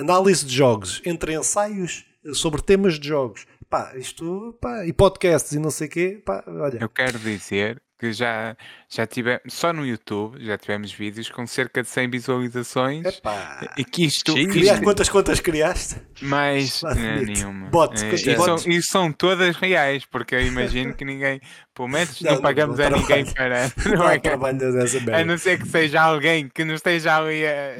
análise 0.00 0.44
de 0.44 0.54
jogos, 0.54 1.00
entre 1.04 1.34
ensaios 1.34 2.04
sobre 2.34 2.60
temas 2.62 2.98
de 2.98 3.08
jogos, 3.08 3.46
pá, 3.68 3.92
isto, 3.96 4.56
pá, 4.60 4.84
e 4.86 4.92
podcasts 4.92 5.52
e 5.52 5.58
não 5.58 5.70
sei 5.70 5.86
o 5.86 5.90
quê, 5.90 6.22
pá, 6.24 6.44
olha. 6.46 6.78
Eu 6.80 6.88
quero 6.88 7.18
dizer 7.18 7.82
que 7.98 8.12
já, 8.12 8.56
já 8.88 9.06
tivemos, 9.06 9.42
só 9.48 9.72
no 9.72 9.86
YouTube, 9.86 10.44
já 10.44 10.58
tivemos 10.58 10.92
vídeos 10.92 11.30
com 11.30 11.46
cerca 11.46 11.82
de 11.82 11.88
100 11.88 12.10
visualizações. 12.10 13.04
Epá. 13.06 13.72
E 13.76 13.84
que 13.84 14.04
isto, 14.04 14.34
Criar 14.34 14.74
isto 14.74 14.84
quantas 14.84 15.08
contas 15.08 15.40
criaste? 15.40 15.96
mais 16.20 16.82
nenhuma. 17.26 17.68
Bots, 17.68 18.02
É, 18.02 18.14
e, 18.14 18.36
são, 18.36 18.56
e 18.66 18.82
são 18.82 19.12
todas 19.12 19.56
reais, 19.56 20.04
porque 20.04 20.34
eu 20.34 20.42
imagino 20.42 20.94
que 20.94 21.04
ninguém, 21.04 21.40
pelo 21.74 21.88
menos 21.88 22.20
Não, 22.20 22.34
não, 22.34 22.42
pagamos 22.42 22.78
não 22.78 22.86
a 22.86 22.90
ninguém 22.90 23.24
para. 23.32 23.72
Não 23.86 23.96
Não 23.96 24.08
é 24.10 25.20
a 25.20 25.24
não 25.24 25.38
ser 25.38 25.58
que 25.58 25.68
seja 25.68 26.02
alguém 26.02 26.48
que 26.48 26.64
não 26.64 26.74
esteja 26.74 27.16
ali 27.16 27.46
a. 27.46 27.76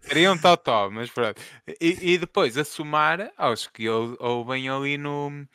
Seria 0.00 0.32
um 0.32 0.38
totó, 0.38 0.88
mas 0.90 1.10
pronto. 1.10 1.40
E, 1.80 2.12
e 2.14 2.18
depois 2.18 2.56
a 2.56 2.64
somar 2.64 3.30
aos 3.36 3.66
que 3.66 3.88
ou- 3.88 4.16
ouvem 4.20 4.68
ali 4.68 4.96
no, 4.96 5.46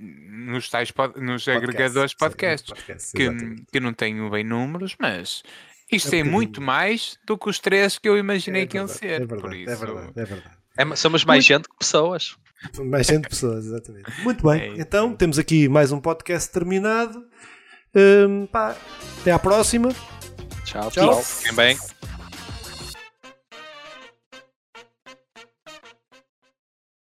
nos, 0.00 0.68
tais 0.68 0.90
pod- 0.90 1.16
nos 1.20 1.46
agregadores 1.48 2.10
de 2.10 2.16
sim, 2.16 2.18
podcasts, 2.18 2.68
podcasts, 2.68 3.12
que, 3.12 3.28
que 3.72 3.80
não 3.80 3.92
tenho 3.92 4.28
bem 4.30 4.42
números, 4.44 4.96
mas 4.98 5.42
isto 5.90 6.14
É 6.14 6.18
é 6.18 6.22
um 6.22 6.26
muito 6.26 6.60
mais 6.60 7.18
do 7.26 7.38
que 7.38 7.48
os 7.48 7.58
três 7.58 7.98
que 7.98 8.08
eu 8.08 8.18
imaginei 8.18 8.62
É 8.62 8.66
que 8.66 8.76
iam 8.76 8.86
verdade, 8.86 9.08
ser. 9.08 9.22
É 9.22 9.26
por 9.26 9.40
verdade, 9.40 9.62
isso, 9.62 9.70
é 9.70 9.76
verdade, 9.76 10.12
é 10.16 10.24
verdade. 10.24 10.56
É, 10.76 10.96
somos 10.96 11.24
mais 11.24 11.44
gente 11.44 11.68
que 11.68 11.76
pessoas. 11.78 12.36
Mais 12.80 13.06
gente 13.06 13.22
de 13.22 13.28
pessoas, 13.28 13.66
exatamente. 13.66 14.10
Muito 14.22 14.44
bem, 14.44 14.60
É 14.78 14.80
então 14.80 15.14
temos 15.14 15.38
aqui 15.38 15.68
mais 15.68 15.92
um 15.92 16.00
podcast 16.00 16.50
terminado. 16.52 17.24
Hum, 17.94 18.46
pá, 18.46 18.76
até 19.20 19.30
à 19.32 19.38
próxima. 19.38 19.88
Tchau, 20.64 20.90
Tchau. 20.90 21.22
Fiquem 21.22 21.54
bem. 21.54 21.97